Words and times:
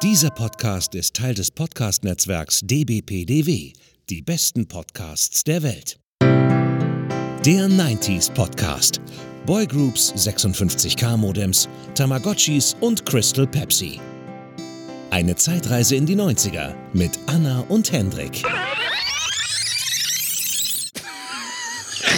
Dieser 0.00 0.30
Podcast 0.30 0.94
ist 0.94 1.16
Teil 1.16 1.34
des 1.34 1.50
Podcast-Netzwerks 1.50 2.60
dbpdw, 2.62 3.72
die 4.08 4.22
besten 4.22 4.68
Podcasts 4.68 5.42
der 5.42 5.64
Welt. 5.64 5.98
Der 6.20 7.66
90s 7.66 8.32
Podcast. 8.32 9.00
Boygroups, 9.44 10.12
56K 10.14 11.16
Modems, 11.16 11.68
Tamagotchis 11.96 12.76
und 12.78 13.04
Crystal 13.06 13.44
Pepsi. 13.44 14.00
Eine 15.10 15.34
Zeitreise 15.34 15.96
in 15.96 16.06
die 16.06 16.14
90er 16.14 16.76
mit 16.92 17.18
Anna 17.26 17.64
und 17.68 17.90
Hendrik. 17.90 18.44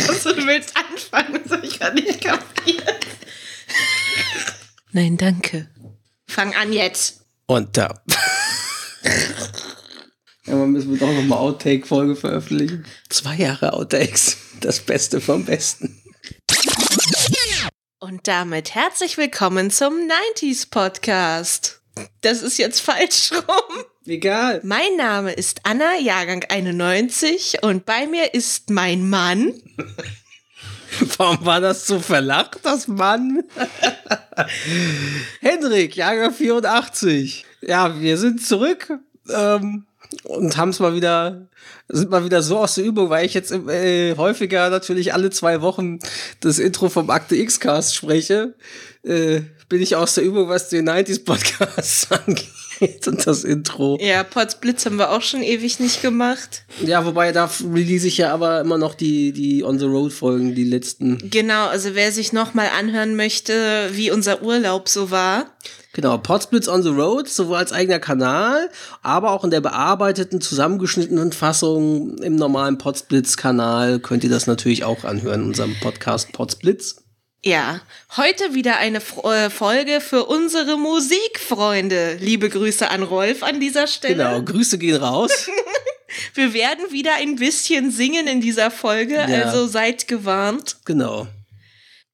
Also, 0.07 0.35
du 0.35 0.47
willst 0.47 0.77
anfangen, 0.77 1.41
das 1.43 1.53
habe 1.53 1.67
ich 1.67 1.81
gar 1.81 1.95
nicht 1.95 2.21
kapiert. 2.21 3.07
Nein, 4.93 5.17
danke. 5.17 5.71
Fang 6.27 6.55
an 6.55 6.75
jetzt. 6.75 7.20
Und 7.51 7.77
da. 7.77 8.01
ja, 10.47 10.55
man 10.55 10.71
müssen 10.71 10.93
wir 10.93 11.01
doch 11.01 11.13
nochmal 11.13 11.41
Outtake-Folge 11.41 12.15
veröffentlichen. 12.15 12.87
Zwei 13.09 13.35
Jahre 13.35 13.73
Outtakes. 13.73 14.37
Das 14.61 14.79
Beste 14.79 15.21
vom 15.21 15.47
Besten. 15.47 16.01
Und 17.99 18.29
damit 18.29 18.77
herzlich 18.77 19.19
willkommen 19.19 19.73
zum 19.73 19.95
90s 19.95 20.71
Podcast. 20.71 21.83
Das 22.21 22.43
ist 22.43 22.57
jetzt 22.57 22.83
falsch 22.83 23.33
rum. 23.33 23.85
Egal. 24.07 24.61
Mein 24.63 24.95
Name 24.97 25.33
ist 25.33 25.63
Anna, 25.65 25.99
Jahrgang 25.99 26.45
91 26.49 27.65
und 27.65 27.85
bei 27.85 28.07
mir 28.07 28.33
ist 28.33 28.71
mein 28.71 29.11
Mann. 29.11 29.61
Warum 31.19 31.45
war 31.45 31.61
das 31.61 31.87
so 31.87 31.99
verlacht, 31.99 32.61
das 32.63 32.89
Mann? 32.89 33.43
Hendrik, 35.41 35.97
Jahrgang 35.97 36.33
84. 36.33 37.45
Ja, 37.63 38.01
wir 38.01 38.19
sind 38.19 38.45
zurück 38.45 38.93
ähm, 39.29 39.87
und 40.25 40.57
haben 40.57 40.71
es 40.71 40.81
mal 40.81 40.95
wieder, 40.95 41.47
sind 41.89 42.11
mal 42.11 42.25
wieder 42.25 42.43
so 42.43 42.59
aus 42.59 42.75
der 42.75 42.85
Übung, 42.85 43.11
weil 43.11 43.27
ich 43.27 43.35
jetzt 43.35 43.53
äh, 43.53 44.17
häufiger 44.17 44.71
natürlich 44.71 45.15
alle 45.15 45.31
zwei 45.31 45.61
Wochen 45.63 45.99
das 46.41 46.59
Intro 46.59 46.89
vom 46.89 47.11
Akte 47.11 47.37
X-Cast 47.37 47.95
spreche. 47.95 48.55
Äh, 49.03 49.43
bin 49.69 49.81
ich 49.81 49.97
aus 49.97 50.15
der 50.15 50.25
Übung, 50.25 50.49
was 50.49 50.69
den 50.69 50.89
90s 50.89 51.25
Podcast 51.25 52.13
angeht 52.27 52.60
und 53.07 53.27
das 53.27 53.45
Intro. 53.45 53.99
Ja, 54.01 54.23
Potsblitz 54.23 54.87
haben 54.87 54.97
wir 54.97 55.11
auch 55.11 55.23
schon 55.23 55.43
ewig 55.43 55.81
nicht 55.81 56.03
gemacht. 56.03 56.65
Ja, 56.85 57.05
wobei 57.05 57.33
da 57.33 57.51
release 57.73 58.07
ich 58.07 58.19
ja 58.19 58.33
aber 58.33 58.61
immer 58.61 58.79
noch 58.79 58.95
die, 58.95 59.33
die 59.33 59.65
On 59.65 59.79
the 59.79 59.87
Road 59.87 60.13
Folgen, 60.13 60.55
die 60.55 60.65
letzten. 60.65 61.31
Genau, 61.31 61.67
also 61.67 61.95
wer 61.95 62.13
sich 62.13 62.33
nochmal 62.33 62.69
anhören 62.79 63.17
möchte, 63.17 63.91
wie 63.93 64.11
unser 64.11 64.43
Urlaub 64.43 64.89
so 64.89 65.11
war. 65.11 65.47
Genau, 65.93 66.19
Potsblitz 66.19 66.69
on 66.69 66.85
the 66.85 66.89
Road, 66.89 67.29
sowohl 67.29 67.57
als 67.57 67.73
eigener 67.73 67.99
Kanal, 67.99 68.71
aber 69.03 69.33
auch 69.33 69.43
in 69.43 69.51
der 69.51 69.61
bearbeiteten, 69.61 70.41
zusammengeschnittenen 70.41 71.33
Fassung 71.33 72.17
im 72.19 72.37
normalen 72.37 72.79
Potsblitz-Kanal 72.79 73.99
könnt 73.99 74.23
ihr 74.23 74.31
das 74.31 74.47
natürlich 74.47 74.85
auch 74.85 75.03
anhören, 75.03 75.43
in 75.43 75.47
unserem 75.49 75.75
Podcast 75.81 76.33
Potsblitz. 76.33 77.03
Ja, 77.43 77.81
heute 78.19 78.53
wieder 78.53 78.77
eine 78.77 78.99
äh, 78.99 79.49
Folge 79.49 80.03
für 80.03 80.27
unsere 80.27 80.77
Musikfreunde. 80.77 82.19
Liebe 82.21 82.51
Grüße 82.51 82.91
an 82.91 83.03
Rolf 83.03 83.43
an 83.43 83.61
dieser 83.61 83.87
Stelle. 83.87 84.17
Genau, 84.17 84.43
Grüße 84.43 84.77
gehen 84.77 84.97
raus. 84.97 85.49
Wir 86.35 86.53
werden 86.53 86.91
wieder 86.91 87.15
ein 87.15 87.37
bisschen 87.37 87.91
singen 87.91 88.27
in 88.27 88.43
dieser 88.43 88.71
Folge, 88.71 89.15
ja. 89.15 89.45
also 89.45 89.67
seid 89.67 90.07
gewarnt. 90.07 90.77
Genau. 90.85 91.29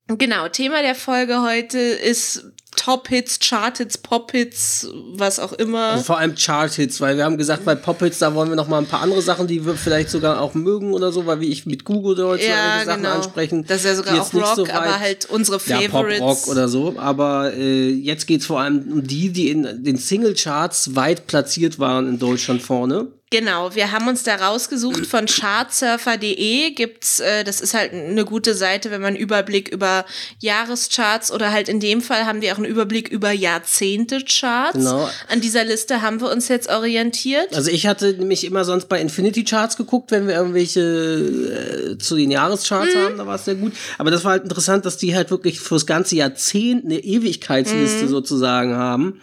Genau, 0.06 0.48
Thema 0.48 0.82
der 0.82 0.94
Folge 0.94 1.42
heute 1.42 1.78
ist 1.78 2.52
Top-Hits, 2.76 3.40
Chart-Hits, 3.40 3.98
Pop-Hits, 3.98 4.88
was 5.14 5.38
auch 5.38 5.52
immer. 5.52 5.92
Also 5.92 6.04
vor 6.04 6.18
allem 6.18 6.34
Chart-Hits, 6.34 7.00
weil 7.00 7.16
wir 7.16 7.24
haben 7.24 7.36
gesagt, 7.38 7.64
bei 7.64 7.74
Pop-Hits, 7.74 8.18
da 8.18 8.34
wollen 8.34 8.48
wir 8.48 8.56
noch 8.56 8.68
mal 8.68 8.78
ein 8.78 8.86
paar 8.86 9.02
andere 9.02 9.22
Sachen, 9.22 9.46
die 9.46 9.66
wir 9.66 9.74
vielleicht 9.74 10.10
sogar 10.10 10.40
auch 10.40 10.54
mögen 10.54 10.92
oder 10.92 11.10
so, 11.10 11.26
weil 11.26 11.40
wie 11.40 11.48
ich 11.48 11.66
mit 11.66 11.84
Google 11.84 12.24
heute 12.24 12.46
ja, 12.46 12.84
Sachen 12.84 13.02
genau. 13.02 13.16
ansprechen. 13.16 13.64
Das 13.66 13.78
ist 13.78 13.86
ja 13.86 13.94
sogar 13.96 14.20
auch 14.20 14.32
Rock, 14.34 14.56
so 14.56 14.66
aber 14.66 15.00
halt 15.00 15.26
unsere 15.26 15.58
Favorites. 15.58 16.18
Ja, 16.18 16.24
Pop-Rock 16.24 16.48
oder 16.48 16.68
so. 16.68 16.94
Aber 16.96 17.52
äh, 17.54 17.88
jetzt 17.88 18.26
geht's 18.26 18.46
vor 18.46 18.60
allem 18.60 18.92
um 18.92 19.06
die, 19.06 19.30
die 19.32 19.50
in 19.50 19.84
den 19.84 19.96
Single-Charts 19.96 20.94
weit 20.94 21.26
platziert 21.26 21.78
waren 21.78 22.08
in 22.08 22.18
Deutschland 22.18 22.62
vorne. 22.62 23.08
Genau, 23.30 23.74
wir 23.74 23.90
haben 23.90 24.06
uns 24.06 24.22
da 24.22 24.36
rausgesucht 24.36 25.04
von 25.04 25.26
chartsurfer.de 25.26 26.70
gibt's, 26.70 27.18
äh, 27.18 27.42
das 27.42 27.60
ist 27.60 27.74
halt 27.74 27.92
eine 27.92 28.24
gute 28.24 28.54
Seite, 28.54 28.92
wenn 28.92 29.00
man 29.00 29.14
einen 29.14 29.16
Überblick 29.16 29.68
über 29.68 30.04
Jahrescharts 30.38 31.32
oder 31.32 31.50
halt 31.50 31.68
in 31.68 31.80
dem 31.80 32.02
Fall 32.02 32.24
haben 32.24 32.40
wir 32.40 32.52
auch 32.52 32.58
einen 32.58 32.66
Überblick 32.66 33.08
über 33.08 33.32
Jahrzehnte-Charts. 33.32 34.78
Genau. 34.78 35.10
An 35.28 35.40
dieser 35.40 35.64
Liste 35.64 36.02
haben 36.02 36.20
wir 36.20 36.30
uns 36.30 36.46
jetzt 36.46 36.70
orientiert. 36.70 37.52
Also 37.52 37.72
ich 37.72 37.88
hatte 37.88 38.12
nämlich 38.12 38.44
immer 38.44 38.64
sonst 38.64 38.88
bei 38.88 39.00
Infinity 39.00 39.42
Charts 39.42 39.76
geguckt, 39.76 40.12
wenn 40.12 40.28
wir 40.28 40.36
irgendwelche 40.36 40.80
äh, 40.80 41.98
zu 41.98 42.14
den 42.14 42.30
Jahrescharts 42.30 42.94
mhm. 42.94 42.98
haben, 42.98 43.18
da 43.18 43.26
war 43.26 43.34
es 43.34 43.44
sehr 43.44 43.56
gut. 43.56 43.72
Aber 43.98 44.12
das 44.12 44.22
war 44.22 44.32
halt 44.32 44.44
interessant, 44.44 44.86
dass 44.86 44.98
die 44.98 45.16
halt 45.16 45.32
wirklich 45.32 45.58
fürs 45.58 45.84
ganze 45.84 46.14
Jahrzehnt 46.14 46.84
eine 46.84 47.00
Ewigkeitsliste 47.00 48.04
mhm. 48.04 48.08
sozusagen 48.08 48.76
haben. 48.76 49.20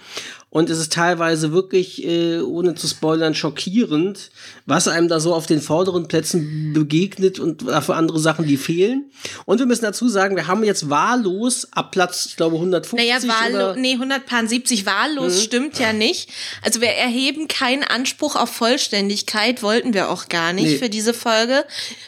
Und 0.53 0.69
es 0.69 0.77
ist 0.77 0.93
teilweise 0.93 1.51
wirklich, 1.51 2.05
äh, 2.05 2.39
ohne 2.39 2.75
zu 2.75 2.87
spoilern, 2.87 3.33
schockierend, 3.33 4.29
was 4.67 4.87
einem 4.87 5.07
da 5.07 5.19
so 5.19 5.33
auf 5.33 5.47
den 5.47 5.59
vorderen 5.59 6.07
Plätzen 6.07 6.73
begegnet 6.73 7.39
und 7.39 7.67
dafür 7.67 7.95
andere 7.95 8.19
Sachen, 8.19 8.45
die 8.45 8.57
fehlen. 8.57 9.09
Und 9.45 9.57
wir 9.57 9.65
müssen 9.65 9.81
dazu 9.81 10.07
sagen, 10.07 10.35
wir 10.35 10.45
haben 10.45 10.63
jetzt 10.63 10.91
wahllos 10.91 11.69
ab 11.71 11.89
Platz, 11.89 12.27
ich 12.27 12.35
glaube, 12.35 12.57
150. 12.57 12.99
Naja, 12.99 13.27
wahllos, 13.27 13.77
nee, 13.79 13.93
170 13.93 14.85
wahllos 14.85 15.37
mhm. 15.37 15.41
stimmt 15.41 15.79
ja 15.79 15.91
nicht. 15.91 16.29
Also 16.61 16.81
wir 16.81 16.89
erheben 16.89 17.47
keinen 17.47 17.83
Anspruch 17.83 18.35
auf 18.35 18.49
Vollständigkeit, 18.51 19.63
wollten 19.63 19.95
wir 19.95 20.11
auch 20.11 20.29
gar 20.29 20.53
nicht 20.53 20.73
nee. 20.73 20.77
für 20.77 20.89
diese 20.89 21.15
Folge. 21.15 21.65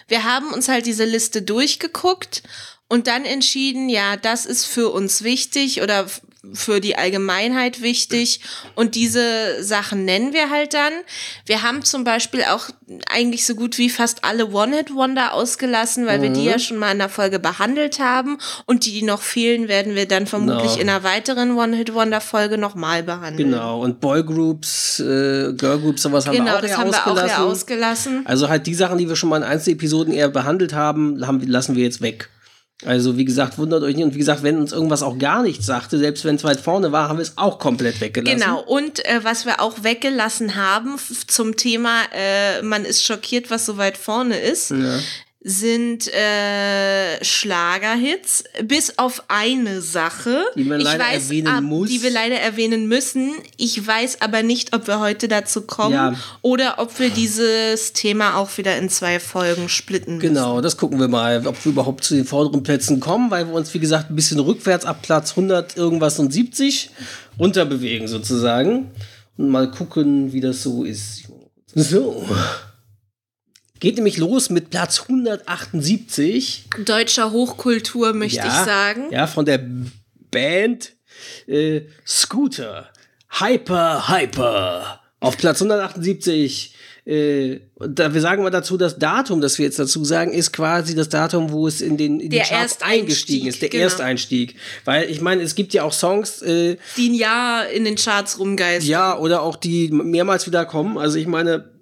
Wir 0.08 0.24
haben 0.24 0.54
uns 0.54 0.68
halt 0.68 0.86
diese 0.86 1.06
Liste 1.06 1.42
durchgeguckt 1.42 2.44
und 2.90 3.08
dann 3.08 3.26
entschieden, 3.26 3.90
ja, 3.90 4.18
das 4.18 4.46
ist 4.46 4.66
für 4.66 4.90
uns 4.90 5.24
wichtig 5.24 5.82
oder 5.82 6.06
für 6.54 6.80
die 6.80 6.98
Allgemeinheit 6.98 7.82
wichtig 7.82 8.42
und 8.76 8.96
diese 8.96 9.64
Sachen 9.64 10.06
nennen 10.06 10.34
wir 10.34 10.50
halt 10.50 10.74
dann. 10.74 10.94
Wir 11.46 11.64
haben 11.64 11.84
zum 11.84 12.04
Beispiel 12.04 12.44
auch 12.44 12.70
eigentlich 13.12 13.46
so 13.46 13.56
gut 13.56 13.78
wie 13.78 13.90
fast 13.90 14.24
alle 14.24 14.52
One-Hit-Wonder 14.52 15.34
ausgelassen, 15.34 16.06
weil 16.06 16.20
mhm. 16.20 16.24
wir 16.24 16.30
die 16.32 16.46
ja 16.46 16.54
mhm. 16.54 16.60
schon 16.60 16.78
mal 16.78 16.92
in 16.92 17.00
der 17.00 17.10
Folge 17.10 17.40
behandelt 17.40 18.00
haben 18.00 18.38
und 18.66 18.86
die, 18.86 18.92
die 18.92 19.04
noch 19.04 19.22
fehlen, 19.22 19.68
werden 19.68 19.96
wir 19.96 20.08
dann 20.08 20.28
vermutlich 20.28 20.74
genau. 20.74 20.82
in 20.82 20.90
einer 20.90 21.04
weiteren 21.04 21.58
One-Hit-Wonder-Folge 21.58 22.58
nochmal 22.58 23.04
behandeln. 23.04 23.52
Genau, 23.52 23.82
und 23.82 24.00
Boygroups, 24.00 25.00
äh, 25.00 25.54
Girlgroups, 25.54 26.04
sowas 26.04 26.28
haben 26.28 26.34
genau, 26.34 26.46
wir 26.46 26.58
auch, 26.58 26.62
das 26.62 26.78
haben 26.78 26.90
ausgelassen. 26.90 27.28
wir 27.28 27.38
auch 27.38 27.52
ausgelassen. 27.52 28.22
Also 28.26 28.50
halt 28.50 28.68
die 28.68 28.76
Sachen, 28.76 28.98
die 28.98 29.10
wir 29.10 29.16
schon 29.16 29.30
mal 29.30 29.38
in 29.38 29.44
Einzelepisoden 29.44 30.14
eher 30.14 30.30
behandelt 30.30 30.74
haben, 30.74 31.26
haben 31.26 31.42
lassen 31.42 31.76
wir 31.76 31.84
jetzt 31.84 32.02
weg. 32.02 32.30
Also, 32.84 33.18
wie 33.18 33.24
gesagt, 33.24 33.58
wundert 33.58 33.84
euch 33.84 33.96
nicht. 33.96 34.04
Und 34.04 34.14
wie 34.16 34.20
gesagt, 34.20 34.44
wenn 34.44 34.58
uns 34.58 34.74
irgendwas 34.74 35.02
auch 35.02 35.18
gar 35.18 35.44
nichts 35.44 35.66
sagte, 35.66 35.98
selbst 35.98 36.26
wenn 36.26 36.36
es 36.36 36.44
weit 36.44 36.60
vorne 36.60 36.92
war, 36.92 37.08
haben 37.08 37.18
wir 37.18 37.24
es 37.24 37.38
auch 37.38 37.58
komplett 37.58 38.02
weggelassen. 38.02 38.40
Genau. 38.40 38.62
Und 38.62 39.06
äh, 39.06 39.24
was 39.24 39.46
wir 39.46 39.62
auch 39.62 39.84
weggelassen 39.84 40.56
haben 40.56 40.98
zum 41.28 41.56
Thema, 41.56 42.02
äh, 42.14 42.62
man 42.62 42.84
ist 42.84 43.04
schockiert, 43.04 43.50
was 43.50 43.66
so 43.66 43.78
weit 43.78 43.98
vorne 43.98 44.38
ist, 44.38 44.72
ja 44.72 45.00
sind 45.48 46.12
äh, 46.12 47.24
Schlagerhits, 47.24 48.46
bis 48.64 48.98
auf 48.98 49.26
eine 49.28 49.80
Sache, 49.80 50.44
die, 50.56 50.64
man 50.64 50.82
leider 50.82 51.04
weiß, 51.04 51.26
erwähnen 51.26 51.48
ab, 51.48 51.64
muss. 51.64 51.88
die 51.88 52.02
wir 52.02 52.10
leider 52.10 52.38
erwähnen 52.38 52.88
müssen. 52.88 53.32
Ich 53.56 53.86
weiß 53.86 54.22
aber 54.22 54.42
nicht, 54.42 54.76
ob 54.76 54.88
wir 54.88 55.00
heute 55.00 55.28
dazu 55.28 55.62
kommen 55.62 55.94
ja. 55.94 56.16
oder 56.42 56.80
ob 56.80 56.98
wir 57.00 57.12
dieses 57.12 57.94
Thema 57.94 58.38
auch 58.38 58.58
wieder 58.58 58.76
in 58.80 58.90
zwei 58.90 59.20
Folgen 59.20 59.70
splitten 59.70 60.16
müssen. 60.18 60.34
Genau, 60.34 60.62
das 60.62 60.78
gucken 60.78 61.00
wir 61.00 61.10
mal, 61.10 61.46
ob 61.46 61.64
wir 61.64 61.74
überhaupt 61.74 62.04
zu 62.04 62.16
den 62.16 62.26
vorderen 62.26 62.64
Plätzen 62.64 63.00
kommen, 63.00 63.30
weil 63.30 63.46
wir 63.46 63.54
uns, 63.54 63.72
wie 63.76 63.80
gesagt, 63.80 64.10
ein 64.10 64.16
bisschen 64.16 64.40
rückwärts 64.40 64.84
ab 64.84 65.04
Platz 65.04 65.30
100 65.34 65.78
irgendwas 65.78 66.18
und 66.18 66.34
70 66.34 66.90
runterbewegen 67.38 68.08
sozusagen. 68.08 68.90
Und 69.38 69.50
mal 69.50 69.70
gucken, 69.70 70.34
wie 70.34 70.42
das 70.42 70.64
so 70.64 70.84
ist. 70.84 71.26
So. 71.76 72.26
Geht 73.86 73.98
nämlich 73.98 74.18
los 74.18 74.50
mit 74.50 74.72
Platz 74.72 75.02
178. 75.02 76.70
Deutscher 76.86 77.32
Hochkultur, 77.32 78.14
möchte 78.14 78.38
ja, 78.38 78.48
ich 78.48 78.66
sagen. 78.66 79.12
Ja, 79.12 79.28
von 79.28 79.46
der 79.46 79.64
Band 80.32 80.94
äh, 81.46 81.82
Scooter. 82.04 82.90
Hyper, 83.30 84.10
Hyper. 84.10 85.02
Auf 85.20 85.38
Platz 85.38 85.62
178. 85.62 86.74
Äh, 87.06 87.60
da, 87.78 88.12
wir 88.12 88.22
sagen 88.22 88.42
mal 88.42 88.50
dazu, 88.50 88.76
das 88.78 88.98
Datum, 88.98 89.40
das 89.40 89.60
wir 89.60 89.66
jetzt 89.66 89.78
dazu 89.78 90.04
sagen, 90.04 90.34
ist 90.34 90.52
quasi 90.52 90.96
das 90.96 91.10
Datum, 91.10 91.52
wo 91.52 91.68
es 91.68 91.82
in 91.82 91.98
den, 91.98 92.20
in 92.20 92.32
der 92.32 92.44
Charts 92.44 92.82
eingestiegen 92.82 93.46
ist, 93.46 93.62
der 93.62 93.70
genau. 93.70 93.84
Ersteinstieg. 93.84 94.56
Weil 94.86 95.12
ich 95.12 95.22
meine, 95.22 95.44
es 95.44 95.54
gibt 95.54 95.76
ja 95.76 95.84
auch 95.84 95.94
Songs, 95.94 96.42
äh, 96.42 96.78
die 96.98 97.10
ein 97.10 97.14
Jahr 97.14 97.70
in 97.70 97.86
den 97.86 97.98
Charts 97.98 98.40
rumgeistern. 98.40 98.90
Ja, 98.90 99.20
oder 99.20 99.44
auch 99.44 99.56
die 99.56 99.90
mehrmals 99.90 100.48
wieder 100.48 100.66
kommen. 100.66 100.98
Also 100.98 101.20
ich 101.20 101.28
meine, 101.28 101.75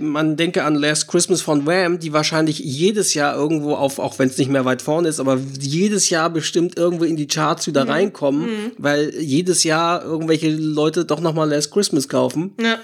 man 0.00 0.36
denke 0.36 0.64
an 0.64 0.74
Last 0.74 1.08
Christmas 1.08 1.40
von 1.40 1.66
Wham, 1.66 1.98
die 1.98 2.12
wahrscheinlich 2.12 2.58
jedes 2.58 3.14
Jahr 3.14 3.34
irgendwo 3.34 3.74
auf, 3.74 3.98
auch 3.98 4.18
wenn 4.18 4.28
es 4.28 4.38
nicht 4.38 4.50
mehr 4.50 4.64
weit 4.64 4.82
vorne 4.82 5.08
ist, 5.08 5.20
aber 5.20 5.40
jedes 5.58 6.10
Jahr 6.10 6.30
bestimmt 6.30 6.76
irgendwo 6.76 7.04
in 7.04 7.16
die 7.16 7.26
Charts 7.26 7.66
wieder 7.66 7.84
mhm. 7.84 7.90
reinkommen, 7.90 8.42
mhm. 8.42 8.72
weil 8.78 9.14
jedes 9.18 9.64
Jahr 9.64 10.02
irgendwelche 10.04 10.50
Leute 10.50 11.04
doch 11.04 11.20
nochmal 11.20 11.48
Last 11.48 11.70
Christmas 11.70 12.08
kaufen. 12.08 12.52
Ja. 12.60 12.78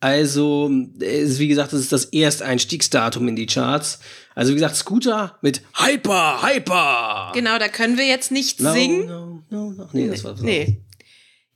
Also, 0.00 0.68
wie 0.68 1.46
gesagt, 1.46 1.72
das 1.72 1.78
ist 1.78 1.92
das 1.92 2.06
Ersteinstiegsdatum 2.06 3.28
in 3.28 3.36
die 3.36 3.46
Charts. 3.46 4.00
Also, 4.34 4.50
wie 4.50 4.56
gesagt, 4.56 4.74
Scooter 4.74 5.38
mit 5.42 5.62
Hyper, 5.74 6.42
Hyper. 6.42 7.30
Genau, 7.34 7.56
da 7.58 7.68
können 7.68 7.96
wir 7.96 8.06
jetzt 8.06 8.32
nicht 8.32 8.60
no, 8.60 8.72
singen. 8.72 9.06
No, 9.06 9.42
no, 9.50 9.70
no. 9.70 9.88
Nee, 9.92 10.08
das 10.08 10.24
war 10.24 10.36
so. 10.36 10.44
Nee. 10.44 10.78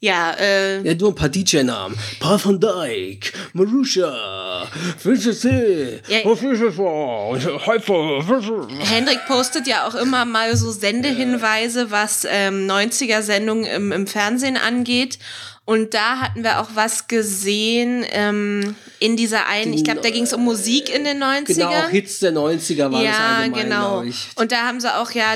Ja, 0.00 0.32
äh. 0.38 0.82
Ja, 0.82 0.94
du 0.94 1.08
ein 1.08 1.14
paar 1.14 1.31
DJ-Namen. 1.31 1.96
Paul 2.20 2.38
van 2.44 2.60
Dyk, 2.60 3.32
Marusha, 3.54 4.66
VCC, 4.98 6.02
ja, 6.08 6.19
Hendrik 8.81 9.26
postet 9.26 9.66
ja 9.66 9.87
auch 9.87 9.94
immer 9.94 10.26
mal 10.26 10.54
so 10.54 10.70
Sendehinweise, 10.70 11.90
was 11.90 12.26
ähm, 12.28 12.70
90er-Sendungen 12.70 13.64
im, 13.64 13.93
im 13.93 14.06
Fernsehen 14.06 14.58
angeht. 14.58 15.19
Und 15.64 15.94
da 15.94 16.20
hatten 16.20 16.44
wir 16.44 16.60
auch 16.60 16.69
was 16.75 17.08
gesehen 17.08 18.04
ähm, 18.10 18.76
in 19.00 19.16
dieser 19.16 19.48
einen, 19.48 19.72
ich 19.72 19.82
glaube, 19.82 20.00
da 20.00 20.10
ging 20.10 20.22
es 20.22 20.32
um 20.32 20.44
Musik 20.44 20.94
in 20.94 21.04
den 21.04 21.20
90ern. 21.20 21.44
Genau, 21.46 21.88
Hits 21.88 22.20
der 22.20 22.32
90er 22.32 22.93
waren 22.93 23.04
ja, 23.04 23.48
das 23.48 23.62
genau. 23.62 24.04
Und 24.37 24.52
da 24.52 24.58
haben 24.69 24.78
sie 24.78 24.94
auch 24.94 25.10
ja 25.10 25.34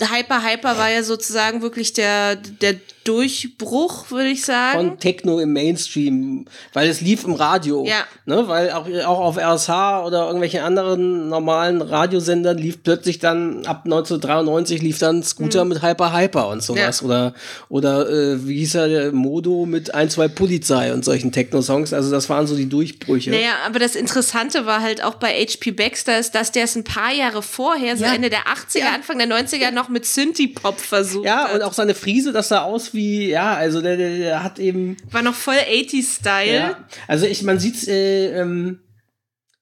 Hyper 0.00 0.44
Hyper 0.44 0.78
war 0.78 0.90
ja 0.90 1.02
sozusagen 1.02 1.60
wirklich 1.62 1.92
der, 1.92 2.36
der 2.36 2.76
Durchbruch, 3.08 4.10
würde 4.10 4.28
ich 4.28 4.44
sagen. 4.44 4.76
Von 4.76 4.98
Techno 4.98 5.38
im 5.40 5.54
Mainstream, 5.54 6.44
weil 6.74 6.90
es 6.90 7.00
lief 7.00 7.24
im 7.24 7.32
Radio. 7.32 7.86
Ja. 7.86 8.04
Ne, 8.26 8.46
weil 8.48 8.70
auch, 8.70 8.86
auch 9.06 9.20
auf 9.20 9.38
RSH 9.38 10.04
oder 10.04 10.26
irgendwelchen 10.26 10.60
anderen 10.60 11.30
normalen 11.30 11.80
Radiosendern 11.80 12.58
lief 12.58 12.82
plötzlich 12.82 13.18
dann, 13.18 13.64
ab 13.64 13.82
1993 13.86 14.82
lief 14.82 14.98
dann 14.98 15.22
Scooter 15.22 15.64
mhm. 15.64 15.70
mit 15.70 15.82
Hyper 15.82 16.14
Hyper 16.14 16.48
und 16.48 16.62
sowas. 16.62 17.00
Ja. 17.00 17.06
Oder, 17.06 17.34
oder 17.70 18.10
äh, 18.10 18.46
wie 18.46 18.58
hieß 18.58 18.74
er, 18.74 18.88
der 18.88 19.12
Modo 19.12 19.64
mit 19.64 19.94
ein, 19.94 20.10
zwei 20.10 20.28
Polizei 20.28 20.92
und 20.92 21.02
solchen 21.02 21.32
Techno-Songs. 21.32 21.94
Also 21.94 22.10
das 22.10 22.28
waren 22.28 22.46
so 22.46 22.56
die 22.56 22.68
Durchbrüche. 22.68 23.30
Naja, 23.30 23.52
aber 23.64 23.78
das 23.78 23.96
Interessante 23.96 24.66
war 24.66 24.82
halt 24.82 25.02
auch 25.02 25.14
bei 25.14 25.32
HP 25.32 25.70
Baxter, 25.70 26.18
ist, 26.18 26.34
dass 26.34 26.52
der 26.52 26.64
es 26.64 26.76
ein 26.76 26.84
paar 26.84 27.14
Jahre 27.14 27.40
vorher, 27.40 27.96
so 27.96 28.04
ja. 28.04 28.12
Ende 28.12 28.28
der 28.28 28.40
80er, 28.40 28.80
ja. 28.80 28.92
Anfang 28.94 29.16
der 29.16 29.28
90er 29.28 29.70
noch 29.70 29.87
mit 29.88 30.06
Synthie-Pop 30.06 30.78
versucht 30.80 31.24
Ja, 31.26 31.48
hat. 31.48 31.54
und 31.54 31.62
auch 31.62 31.72
seine 31.72 31.94
Friese, 31.94 32.32
das 32.32 32.48
sah 32.48 32.62
aus 32.62 32.94
wie 32.94 33.28
ja, 33.28 33.54
also 33.54 33.80
der, 33.80 33.96
der, 33.96 34.16
der 34.16 34.42
hat 34.44 34.58
eben. 34.58 34.96
War 35.10 35.22
noch 35.22 35.34
voll 35.34 35.54
80s-Style. 35.56 36.54
Ja, 36.54 36.84
also 37.06 37.26
ich, 37.26 37.42
man 37.42 37.58
sieht's, 37.58 37.86
äh, 37.88 38.40
ähm, 38.40 38.80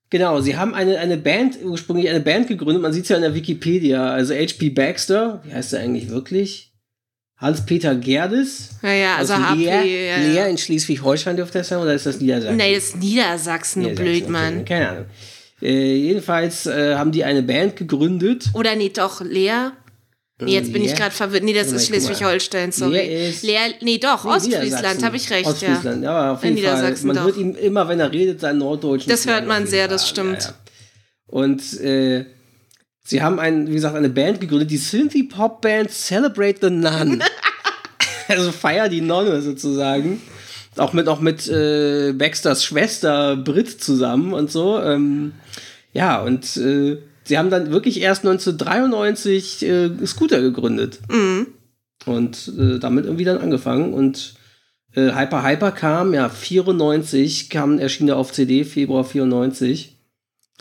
Genau, 0.09 0.41
sie 0.41 0.57
haben 0.57 0.73
eine, 0.73 0.99
eine 0.99 1.17
Band, 1.17 1.59
ursprünglich 1.65 2.09
eine 2.09 2.21
Band 2.21 2.47
gegründet, 2.47 2.81
man 2.81 2.93
sieht 2.93 3.03
es 3.05 3.09
ja 3.09 3.17
in 3.17 3.23
der 3.23 3.35
Wikipedia, 3.35 4.09
also 4.09 4.35
H.P. 4.35 4.71
Baxter, 4.71 5.43
wie 5.45 5.53
heißt 5.53 5.73
er 5.73 5.81
eigentlich 5.81 6.09
wirklich? 6.09 6.73
Hans-Peter 7.39 7.95
Gerdes. 7.97 8.71
Ja, 8.83 8.93
ja, 8.93 9.17
also 9.17 9.35
HP. 9.35 9.59
Leer, 9.59 9.85
ja, 9.85 10.17
Leer 10.19 10.49
in 10.49 10.57
Schleswig-Holstein 10.57 11.37
dürfte 11.37 11.59
das 11.59 11.69
sein, 11.69 11.81
oder 11.81 11.93
ist 11.93 12.07
das 12.07 12.21
Niedersachsen? 12.21 12.57
Nee, 12.57 12.75
das 12.75 12.85
ist 12.85 12.97
Niedersachsen, 12.97 13.83
du 13.83 13.91
blöd, 13.91 14.29
Mann. 14.29 14.65
Keine 14.65 14.89
Ahnung. 14.89 15.07
Äh, 15.61 15.97
jedenfalls 15.97 16.67
äh, 16.67 16.95
haben 16.95 17.13
die 17.13 17.25
eine 17.25 17.43
Band 17.43 17.77
gegründet. 17.77 18.47
Oder 18.55 18.75
nee, 18.77 18.91
doch, 18.91 19.21
Leer. 19.23 19.73
Nee, 20.39 20.53
jetzt 20.53 20.73
bin 20.73 20.85
ich 20.85 20.95
gerade 20.95 21.15
verwirrt. 21.15 21.45
Nee, 21.45 21.55
das 21.55 21.73
ist 21.73 21.87
Schleswig-Holstein, 21.87 22.71
sorry. 22.71 23.33
Leer, 23.41 23.73
nee, 23.81 23.97
doch, 23.97 24.25
nee, 24.25 24.31
Ostfriesland, 24.33 25.03
habe 25.03 25.17
ich 25.17 25.31
recht, 25.31 25.47
Ostfriesland, 25.47 26.05
ja. 26.05 26.27
ja 26.27 26.33
auf 26.33 26.45
jeden 26.45 26.59
Fall. 26.59 26.95
Man 27.05 27.17
doch. 27.17 27.25
hört 27.25 27.37
ihm 27.39 27.55
immer, 27.55 27.89
wenn 27.89 28.01
er 28.01 28.13
redet, 28.13 28.41
seinen 28.41 28.59
Norddeutschen. 28.59 29.09
Das 29.09 29.27
hört 29.27 29.47
man 29.47 29.67
sehr, 29.67 29.89
das 29.89 30.07
stimmt. 30.07 30.43
Ja, 30.43 30.49
ja. 30.49 30.55
Und 31.29 31.81
äh, 31.81 32.27
sie 33.03 33.23
haben 33.23 33.41
ein, 33.41 33.69
wie 33.69 33.75
gesagt, 33.75 33.97
eine 33.97 34.11
Band 34.11 34.41
gegründet, 34.41 34.71
die 34.71 34.77
Synthie-Pop-Band 34.77 35.91
Celebrate 35.91 36.59
the 36.61 36.71
Nun. 36.71 37.23
also 38.29 38.53
feier 38.53 38.91
die 38.91 39.01
Nonne 39.01 39.41
sozusagen. 39.41 40.21
Auch 40.77 40.93
mit, 40.93 41.09
auch 41.09 41.21
mit 41.21 41.49
äh, 41.49 42.13
Baxters 42.13 42.63
Schwester 42.63 43.37
Brit 43.37 43.83
zusammen 43.83 44.35
und 44.35 44.53
so. 44.53 44.79
Ähm, 44.83 45.33
ja, 45.95 46.21
und 46.21 46.59
äh, 46.59 46.99
sie 47.27 47.39
haben 47.39 47.51
dann 47.51 47.71
wirklich 47.71 48.01
erst 48.01 48.25
1993 48.25 49.63
äh, 49.63 50.07
Scooter 50.07 50.41
gegründet. 50.41 51.01
Mhm. 51.11 51.49
Und 52.05 52.53
äh, 52.59 52.79
damit 52.79 53.05
irgendwie 53.05 53.25
dann 53.25 53.39
angefangen. 53.39 53.93
Und 53.93 54.35
äh, 54.95 55.13
Hyper 55.13 55.43
Hyper 55.43 55.73
kam, 55.73 56.15
ja, 56.15 56.29
94 56.29 57.51
kam, 57.51 57.79
erschien 57.79 58.09
er 58.09 58.17
auf 58.17 58.33
CD, 58.33 58.65
Februar 58.65 59.05
94. 59.05 59.93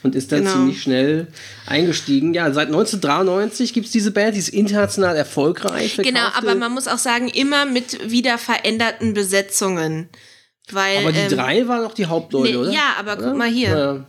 Und 0.03 0.13
ist 0.13 0.31
dann 0.31 0.39
genau. 0.39 0.51
ziemlich 0.51 0.81
schnell 0.81 1.27
eingestiegen. 1.65 2.33
Ja, 2.33 2.51
seit 2.51 2.68
1993 2.68 3.73
gibt 3.73 3.88
es 3.88 3.91
diese 3.91 4.11
Band, 4.11 4.35
die 4.35 4.39
ist 4.39 4.50
international 4.50 5.15
erfolgreich. 5.15 5.97
Genau, 5.97 6.27
aber 6.35 6.53
man 6.53 6.73
muss 6.73 6.88
auch 6.88 6.97
sagen, 7.00 7.27
immer 7.27 7.65
mit 7.65 8.11
wieder 8.11 8.38
veränderten 8.38 9.13
Besetzungen. 9.13 10.09
Weil, 10.69 11.00
aber 11.00 11.11
die 11.11 11.19
ähm, 11.19 11.29
drei 11.29 11.68
waren 11.68 11.85
auch 11.85 11.94
die 11.94 12.06
Hauptleute, 12.06 12.51
ne, 12.51 12.59
oder? 12.59 12.71
Ja, 12.71 12.95
aber 13.00 13.15
guck 13.15 13.25
ja? 13.25 13.33
mal 13.33 13.50
hier. 13.50 13.69
Ja. 13.69 14.06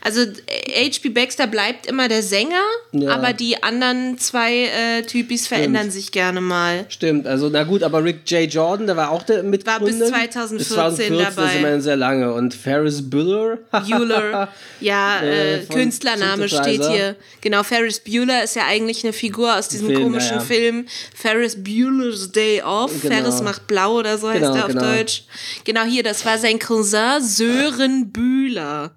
Also 0.00 0.20
H.P. 0.22 1.08
Baxter 1.10 1.46
bleibt 1.46 1.86
immer 1.86 2.08
der 2.08 2.22
Sänger, 2.22 2.62
ja. 2.92 3.10
aber 3.10 3.32
die 3.32 3.62
anderen 3.62 4.18
zwei 4.18 4.64
äh, 4.64 5.02
Typis 5.02 5.46
Stimmt. 5.46 5.58
verändern 5.58 5.90
sich 5.90 6.12
gerne 6.12 6.40
mal. 6.40 6.86
Stimmt, 6.88 7.26
also 7.26 7.48
na 7.48 7.64
gut, 7.64 7.82
aber 7.82 8.04
Rick 8.04 8.20
J. 8.30 8.52
Jordan, 8.52 8.86
der 8.86 8.96
war 8.96 9.10
auch 9.10 9.22
der 9.22 9.42
Mitgründer. 9.42 9.80
War 9.80 9.86
bis 9.86 9.98
2014, 9.98 10.58
bis 10.58 10.68
2014 10.68 11.18
dabei. 11.18 11.42
Das 11.42 11.52
ist 11.52 11.58
immerhin 11.58 11.80
sehr 11.80 11.96
lange. 11.96 12.32
Und 12.32 12.54
Ferris 12.54 13.08
Bueller. 13.08 13.58
Bueller, 13.88 14.48
ja, 14.80 15.20
äh, 15.20 15.56
äh 15.56 15.66
Künstlername 15.66 16.48
steht 16.48 16.84
hier. 16.84 17.16
Genau, 17.40 17.62
Ferris 17.62 18.00
Bueller 18.00 18.44
ist 18.44 18.56
ja 18.56 18.66
eigentlich 18.66 19.04
eine 19.04 19.12
Figur 19.12 19.56
aus 19.56 19.68
diesem 19.68 19.88
Film, 19.88 20.02
komischen 20.02 20.36
ja. 20.36 20.40
Film 20.40 20.86
Ferris 21.14 21.62
Bueller's 21.62 22.30
Day 22.32 22.62
Off. 22.62 22.92
Genau. 23.02 23.14
Ferris 23.14 23.42
macht 23.42 23.66
blau 23.66 23.98
oder 23.98 24.18
so 24.18 24.28
heißt 24.28 24.40
genau, 24.40 24.54
er 24.54 24.64
auf 24.64 24.72
genau. 24.72 24.82
Deutsch. 24.82 25.24
Genau 25.64 25.82
hier, 25.82 26.02
das 26.02 26.24
war 26.24 26.38
sein 26.38 26.58
Cousin 26.58 27.20
Sören 27.20 28.12
Bühler. 28.12 28.92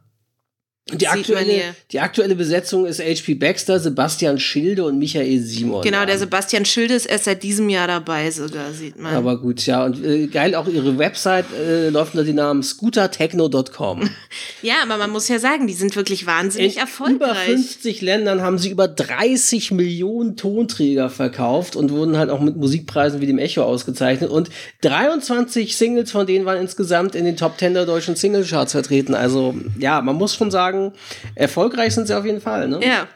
Die 0.93 1.07
aktuelle, 1.07 1.75
die 1.91 1.99
aktuelle 1.99 2.35
Besetzung 2.35 2.85
ist 2.85 2.99
H.P. 2.99 3.35
Baxter, 3.35 3.79
Sebastian 3.79 4.39
Schilde 4.39 4.83
und 4.85 4.97
Michael 4.97 5.39
Simon. 5.39 5.81
Genau, 5.81 6.05
der 6.05 6.17
Sebastian 6.17 6.65
Schilde 6.65 6.95
ist 6.95 7.05
erst 7.05 7.25
seit 7.25 7.43
diesem 7.43 7.69
Jahr 7.69 7.87
dabei, 7.87 8.29
so 8.31 8.47
da 8.47 8.71
sieht 8.71 8.99
man. 8.99 9.13
Aber 9.13 9.39
gut, 9.39 9.65
ja. 9.65 9.85
Und 9.85 10.03
äh, 10.03 10.27
geil, 10.27 10.55
auch 10.55 10.67
ihre 10.67 10.97
Website 10.97 11.45
äh, 11.53 11.89
läuft 11.89 12.13
unter 12.13 12.25
dem 12.25 12.35
Namen 12.35 12.63
scootertechno.com. 12.63 14.09
ja, 14.61 14.75
aber 14.83 14.97
man 14.97 15.09
muss 15.09 15.27
ja 15.27 15.39
sagen, 15.39 15.67
die 15.67 15.73
sind 15.73 15.95
wirklich 15.95 16.25
wahnsinnig 16.25 16.75
In 16.75 16.81
erfolgreich. 16.81 17.47
In 17.47 17.53
über 17.53 17.61
50 17.61 18.01
Ländern 18.01 18.41
haben 18.41 18.57
sie 18.57 18.69
über 18.69 18.87
30 18.87 19.71
Millionen 19.71 20.35
Tonträger 20.35 21.09
verkauft 21.09 21.75
und 21.75 21.91
wurden 21.91 22.17
halt 22.17 22.29
auch 22.29 22.41
mit 22.41 22.55
Musikpreisen 22.57 23.21
wie 23.21 23.27
dem 23.27 23.37
Echo 23.37 23.63
ausgezeichnet. 23.63 24.29
Und 24.29 24.49
23 24.81 25.75
Singles 25.75 26.11
von 26.11 26.27
denen 26.27 26.45
waren 26.45 26.59
insgesamt 26.59 27.15
in 27.15 27.25
den 27.25 27.37
Top 27.37 27.57
10 27.59 27.73
der 27.73 27.85
deutschen 27.85 28.15
Singlecharts 28.15 28.71
vertreten. 28.71 29.15
Also 29.15 29.55
ja, 29.79 30.01
man 30.01 30.15
muss 30.15 30.35
schon 30.35 30.51
sagen, 30.51 30.80
sagen, 30.81 30.93
erfolgreich 31.35 31.93
sind 31.93 32.07
sie 32.07 32.17
auf 32.17 32.25
jeden 32.25 32.41
Fall. 32.41 32.67
Ne? 32.67 32.79
Ja. 32.83 33.07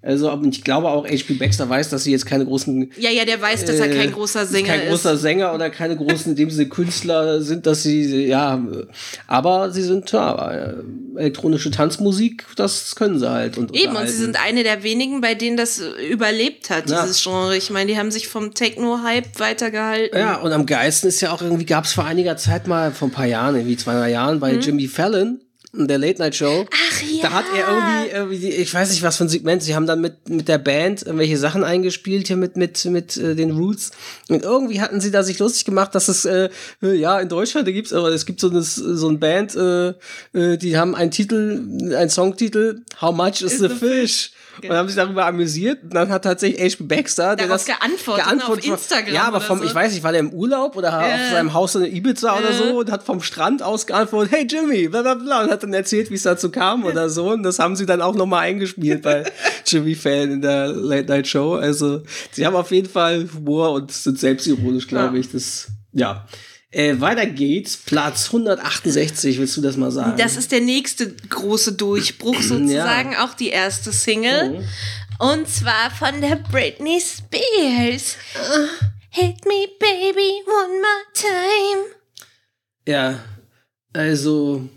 Also, 0.00 0.40
ich 0.48 0.62
glaube 0.62 0.88
auch, 0.88 1.08
H.P. 1.08 1.34
Baxter 1.34 1.68
weiß, 1.68 1.90
dass 1.90 2.04
sie 2.04 2.12
jetzt 2.12 2.24
keine 2.24 2.46
großen. 2.46 2.92
Ja, 2.98 3.10
ja, 3.10 3.24
der 3.24 3.42
weiß, 3.42 3.64
dass 3.64 3.80
er 3.80 3.88
kein 3.88 4.12
großer 4.12 4.46
Sänger 4.46 4.68
kein 4.68 4.76
ist. 4.76 4.82
Kein 4.82 4.90
großer 4.90 5.16
Sänger 5.16 5.54
oder 5.54 5.70
keine 5.70 5.96
großen, 5.96 6.32
in 6.32 6.36
dem 6.36 6.50
Sinne 6.50 6.68
Künstler 6.68 7.42
sind, 7.42 7.66
dass 7.66 7.82
sie, 7.82 8.26
ja, 8.26 8.62
aber 9.26 9.72
sie 9.72 9.82
sind, 9.82 10.12
ja, 10.12 10.72
elektronische 11.16 11.72
Tanzmusik, 11.72 12.46
das 12.54 12.94
können 12.94 13.18
sie 13.18 13.28
halt. 13.28 13.58
Und 13.58 13.74
Eben, 13.74 13.96
und 13.96 14.08
sie 14.08 14.16
sind 14.16 14.40
eine 14.40 14.62
der 14.62 14.84
wenigen, 14.84 15.20
bei 15.20 15.34
denen 15.34 15.56
das 15.56 15.82
überlebt 16.08 16.70
hat, 16.70 16.88
ja. 16.88 17.02
dieses 17.02 17.20
Genre. 17.24 17.56
Ich 17.56 17.70
meine, 17.70 17.90
die 17.90 17.98
haben 17.98 18.12
sich 18.12 18.28
vom 18.28 18.54
Techno-Hype 18.54 19.40
weitergehalten. 19.40 20.16
Ja, 20.16 20.36
und 20.36 20.52
am 20.52 20.64
geilsten 20.64 21.08
ist 21.08 21.20
ja 21.20 21.32
auch 21.32 21.42
irgendwie, 21.42 21.66
gab 21.66 21.86
es 21.86 21.92
vor 21.92 22.04
einiger 22.04 22.36
Zeit 22.36 22.68
mal, 22.68 22.92
vor 22.92 23.08
ein 23.08 23.12
paar 23.12 23.26
Jahren, 23.26 23.56
irgendwie 23.56 23.76
zwei, 23.76 23.94
drei 23.94 24.12
Jahren, 24.12 24.38
bei 24.38 24.52
mhm. 24.52 24.60
Jimmy 24.60 24.86
Fallon, 24.86 25.40
der 25.72 25.98
Late 25.98 26.20
Night 26.20 26.34
Show. 26.34 26.66
Ach 26.70 27.02
ja. 27.02 27.22
Da 27.22 27.32
hat 27.32 27.44
er 27.54 27.68
irgendwie, 27.68 28.14
irgendwie, 28.14 28.48
ich 28.62 28.72
weiß 28.72 28.90
nicht 28.90 29.02
was 29.02 29.18
für 29.18 29.24
ein 29.24 29.28
Segment, 29.28 29.62
sie 29.62 29.74
haben 29.74 29.86
dann 29.86 30.00
mit, 30.00 30.28
mit 30.28 30.48
der 30.48 30.58
Band 30.58 31.02
irgendwelche 31.02 31.36
Sachen 31.36 31.62
eingespielt 31.62 32.26
hier 32.28 32.36
mit, 32.36 32.56
mit, 32.56 32.84
mit 32.86 33.16
äh, 33.16 33.34
den 33.34 33.50
Roots. 33.50 33.90
Und 34.28 34.44
irgendwie 34.44 34.80
hatten 34.80 35.00
sie 35.00 35.10
da 35.10 35.22
sich 35.22 35.38
lustig 35.38 35.66
gemacht, 35.66 35.94
dass 35.94 36.08
es, 36.08 36.24
äh, 36.24 36.48
ja, 36.80 37.20
in 37.20 37.28
Deutschland 37.28 37.68
da 37.68 37.72
gibt's, 37.72 37.92
aber 37.92 38.08
es 38.08 38.24
gibt 38.24 38.40
so 38.40 38.48
eine, 38.48 38.62
so 38.62 39.08
ein 39.08 39.20
Band, 39.20 39.56
äh, 39.56 39.88
äh, 40.32 40.56
die 40.56 40.78
haben 40.78 40.94
einen 40.94 41.10
Titel, 41.10 41.60
einen 41.94 42.10
Songtitel, 42.10 42.82
How 43.00 43.14
Much 43.14 43.42
is, 43.42 43.52
is 43.54 43.58
the, 43.58 43.68
the, 43.68 43.74
Fish? 43.74 44.00
fish? 44.00 44.30
Und 44.62 44.70
haben 44.70 44.88
sich 44.88 44.96
darüber 44.96 45.26
amüsiert. 45.26 45.82
Und 45.82 45.94
dann 45.94 46.08
hat 46.10 46.24
tatsächlich 46.24 46.74
H.P. 46.74 46.84
Baxter, 46.84 47.36
der 47.36 47.48
das 47.48 47.64
geantwortet, 47.64 48.24
geantwortet 48.24 48.70
auf 48.70 48.80
Instagram. 48.80 49.14
Ja, 49.14 49.24
aber 49.24 49.40
vom, 49.40 49.58
so. 49.58 49.64
ich 49.64 49.74
weiß 49.74 49.92
nicht, 49.92 50.02
war 50.02 50.12
der 50.12 50.20
im 50.20 50.32
Urlaub 50.32 50.76
oder 50.76 50.88
äh. 50.88 51.14
auf 51.14 51.30
seinem 51.32 51.54
Haus 51.54 51.74
in 51.74 51.84
Ibiza 51.84 52.34
äh. 52.34 52.38
oder 52.38 52.52
so 52.52 52.78
und 52.78 52.90
hat 52.90 53.02
vom 53.02 53.20
Strand 53.20 53.62
aus 53.62 53.86
geantwortet, 53.86 54.32
hey 54.32 54.46
Jimmy, 54.48 54.88
bla 54.88 55.02
bla 55.02 55.14
bla, 55.14 55.44
und 55.44 55.50
hat 55.50 55.62
dann 55.62 55.74
erzählt, 55.74 56.10
wie 56.10 56.14
es 56.14 56.22
dazu 56.22 56.50
kam 56.50 56.84
oder 56.84 57.08
so. 57.10 57.32
Und 57.32 57.42
das 57.42 57.58
haben 57.58 57.76
sie 57.76 57.86
dann 57.86 58.02
auch 58.02 58.14
nochmal 58.14 58.42
eingespielt 58.42 59.02
bei 59.02 59.24
Jimmy 59.66 59.94
Fallon 59.94 60.32
in 60.32 60.42
der 60.42 60.68
Late 60.68 61.08
Night 61.08 61.26
Show. 61.26 61.54
Also, 61.54 62.02
sie 62.32 62.46
haben 62.46 62.56
auf 62.56 62.70
jeden 62.70 62.88
Fall 62.88 63.28
Humor 63.34 63.72
und 63.72 63.92
sind 63.92 64.18
selbstironisch, 64.18 64.88
glaube 64.88 65.14
ja. 65.14 65.20
ich. 65.20 65.30
Das, 65.30 65.68
ja. 65.92 66.26
Äh, 66.70 67.00
weiter 67.00 67.24
geht's, 67.24 67.78
Platz 67.78 68.26
168, 68.26 69.38
willst 69.38 69.56
du 69.56 69.62
das 69.62 69.76
mal 69.76 69.90
sagen? 69.90 70.18
Das 70.18 70.36
ist 70.36 70.52
der 70.52 70.60
nächste 70.60 71.14
große 71.14 71.72
Durchbruch 71.72 72.40
sozusagen, 72.42 73.12
ja. 73.12 73.24
auch 73.24 73.32
die 73.34 73.48
erste 73.48 73.90
Single. 73.90 74.50
Mhm. 74.50 74.68
Und 75.18 75.48
zwar 75.48 75.90
von 75.90 76.20
der 76.20 76.36
Britney 76.36 77.00
Spears. 77.00 78.16
Hit 79.10 79.44
me, 79.46 79.66
baby, 79.80 80.42
one 80.46 80.74
more 80.74 81.04
time. 81.14 81.84
Ja, 82.86 83.18
also 83.94 84.68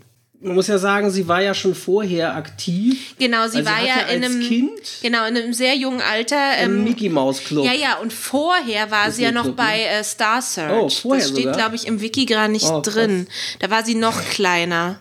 man 0.42 0.56
muss 0.56 0.66
ja 0.66 0.78
sagen, 0.78 1.10
sie 1.10 1.28
war 1.28 1.40
ja 1.40 1.54
schon 1.54 1.74
vorher 1.74 2.34
aktiv. 2.34 3.14
Genau, 3.18 3.46
sie 3.46 3.58
also 3.58 3.70
war 3.70 3.84
ja 3.84 4.00
in 4.12 4.24
einem 4.24 4.40
kind 4.40 4.70
genau 5.00 5.24
in 5.26 5.36
einem 5.36 5.52
sehr 5.52 5.76
jungen 5.76 6.00
Alter 6.00 6.58
im 6.58 6.78
ähm, 6.78 6.84
Mickey 6.84 7.08
Mouse 7.08 7.44
Club. 7.44 7.64
Ja, 7.64 7.72
ja, 7.72 7.98
und 7.98 8.12
vorher 8.12 8.90
war 8.90 9.06
das 9.06 9.16
sie 9.16 9.22
ja 9.22 9.30
noch 9.30 9.44
Club, 9.44 9.56
bei 9.56 9.82
äh, 9.82 10.02
Star 10.02 10.42
Search. 10.42 10.72
Oh, 10.72 10.88
vorher 10.88 11.22
das 11.22 11.30
steht, 11.30 11.52
glaube 11.52 11.76
ich, 11.76 11.86
im 11.86 12.00
Wiki 12.00 12.26
gerade 12.26 12.50
nicht 12.52 12.66
oh, 12.66 12.80
drin. 12.80 13.28
Da 13.60 13.70
war 13.70 13.84
sie 13.84 13.94
noch 13.94 14.20
kleiner. 14.30 15.00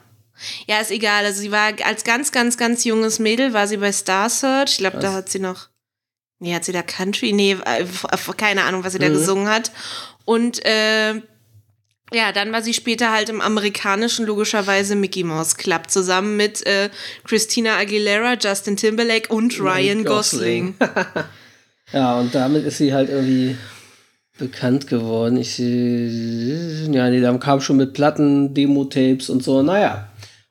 Ja, 0.67 0.79
ist 0.79 0.91
egal. 0.91 1.25
Also 1.25 1.41
sie 1.41 1.51
war 1.51 1.73
als 1.85 2.03
ganz, 2.03 2.31
ganz, 2.31 2.57
ganz 2.57 2.83
junges 2.83 3.19
Mädel 3.19 3.53
war 3.53 3.67
sie 3.67 3.77
bei 3.77 3.91
Star 3.91 4.29
Search. 4.29 4.73
Ich 4.73 4.77
glaube, 4.77 4.99
da 4.99 5.13
hat 5.13 5.29
sie 5.29 5.39
noch. 5.39 5.69
Nee, 6.39 6.55
hat 6.55 6.65
sie 6.65 6.71
da 6.71 6.81
Country? 6.81 7.33
Nee, 7.33 7.57
äh, 7.65 7.85
keine 8.37 8.63
Ahnung, 8.63 8.83
was 8.83 8.93
sie 8.93 8.99
mhm. 8.99 9.03
da 9.03 9.09
gesungen 9.09 9.47
hat. 9.47 9.71
Und 10.25 10.63
äh, 10.65 11.21
ja, 12.13 12.31
dann 12.31 12.51
war 12.51 12.61
sie 12.61 12.73
später 12.73 13.11
halt 13.11 13.29
im 13.29 13.41
amerikanischen, 13.41 14.25
logischerweise 14.25 14.95
Mickey 14.95 15.23
Mouse 15.23 15.55
Club, 15.55 15.89
zusammen 15.89 16.35
mit 16.35 16.65
äh, 16.65 16.89
Christina 17.23 17.77
Aguilera, 17.77 18.35
Justin 18.39 18.75
Timberlake 18.75 19.33
und 19.33 19.59
Ryan 19.59 20.03
Gosling. 20.03 20.75
ja, 21.93 22.19
und 22.19 22.35
damit 22.35 22.65
ist 22.65 22.79
sie 22.79 22.93
halt 22.93 23.09
irgendwie 23.09 23.55
bekannt 24.37 24.87
geworden. 24.87 25.37
Ich, 25.37 25.57
ja, 25.57 27.09
nee, 27.09 27.21
dann 27.21 27.39
kam 27.39 27.61
schon 27.61 27.77
mit 27.77 27.93
Platten, 27.93 28.53
Demo-Tapes 28.53 29.29
und 29.29 29.43
so, 29.43 29.61
naja. 29.61 30.09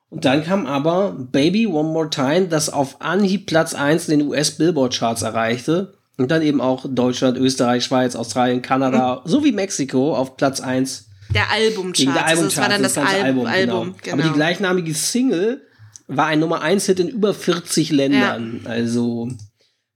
Und 0.08 0.24
dann 0.24 0.44
kam 0.44 0.66
aber 0.66 1.12
Baby 1.12 1.66
One 1.66 1.90
More 1.90 2.10
Time, 2.10 2.48
das 2.48 2.70
auf 2.70 3.00
Anhieb 3.00 3.46
Platz 3.46 3.74
1 3.74 4.08
in 4.08 4.20
den 4.20 4.28
US-Billboard-Charts 4.28 5.22
erreichte. 5.22 5.94
Und 6.16 6.30
dann 6.30 6.42
eben 6.42 6.60
auch 6.60 6.84
Deutschland, 6.88 7.38
Österreich, 7.38 7.84
Schweiz, 7.84 8.16
Australien, 8.16 8.60
Kanada 8.60 9.22
mhm. 9.24 9.28
sowie 9.28 9.52
Mexiko 9.52 10.14
auf 10.14 10.36
Platz 10.36 10.60
1 10.60 11.09
der 11.34 11.50
Albumchart. 11.50 12.16
Der 12.16 12.26
Albumchart. 12.26 12.52
Das 12.52 12.58
war 12.58 12.68
dann 12.68 12.82
das, 12.82 12.94
das 12.94 13.06
Al 13.06 13.22
Album. 13.22 13.46
Album 13.46 13.84
genau. 13.84 13.96
genau. 14.02 14.14
Aber 14.14 14.22
die 14.22 14.34
gleichnamige 14.34 14.94
Single 14.94 15.66
war 16.06 16.26
ein 16.26 16.40
Nummer 16.40 16.62
1 16.62 16.86
Hit 16.86 17.00
in 17.00 17.08
über 17.08 17.34
40 17.34 17.90
Ländern. 17.90 18.60
Ja. 18.64 18.70
Also 18.70 19.30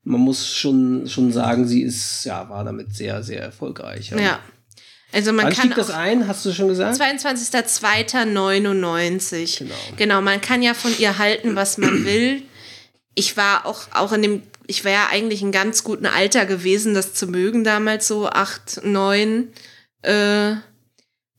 man 0.05 0.21
muss 0.21 0.55
schon, 0.55 1.09
schon 1.09 1.33
sagen, 1.33 1.67
sie 1.67 1.83
ist, 1.83 2.25
ja, 2.25 2.49
war 2.49 2.62
damit 2.64 2.95
sehr, 2.95 3.23
sehr 3.23 3.43
erfolgreich. 3.43 4.11
Ja. 4.11 4.19
ja. 4.19 4.38
Also 5.12 5.33
man 5.33 5.47
Wann 5.47 5.55
kann 5.55 5.71
das 5.71 5.91
ein, 5.91 6.29
hast 6.29 6.45
du 6.45 6.53
schon 6.53 6.69
gesagt? 6.69 7.00
22.02.99. 7.00 9.59
Genau. 9.59 9.75
genau, 9.97 10.21
man 10.21 10.41
kann 10.41 10.62
ja 10.62 10.75
von 10.75 10.97
ihr 10.99 11.19
halten, 11.19 11.57
was 11.57 11.79
man 11.79 12.05
will. 12.05 12.43
Ich 13.14 13.37
war 13.37 13.64
auch, 13.64 13.83
auch 13.93 14.12
in 14.12 14.23
dem, 14.23 14.43
ich 14.67 14.85
war 14.85 14.91
ja 14.91 15.07
eigentlich 15.11 15.41
in 15.41 15.53
ganz 15.53 15.85
guten 15.85 16.07
Alter 16.07 16.47
gewesen, 16.47 16.95
das 16.95 17.14
zu 17.14 17.29
mögen, 17.29 17.62
damals 17.62 18.09
so 18.09 18.29
acht, 18.29 18.81
neun. 18.85 19.53
Äh, 20.03 20.57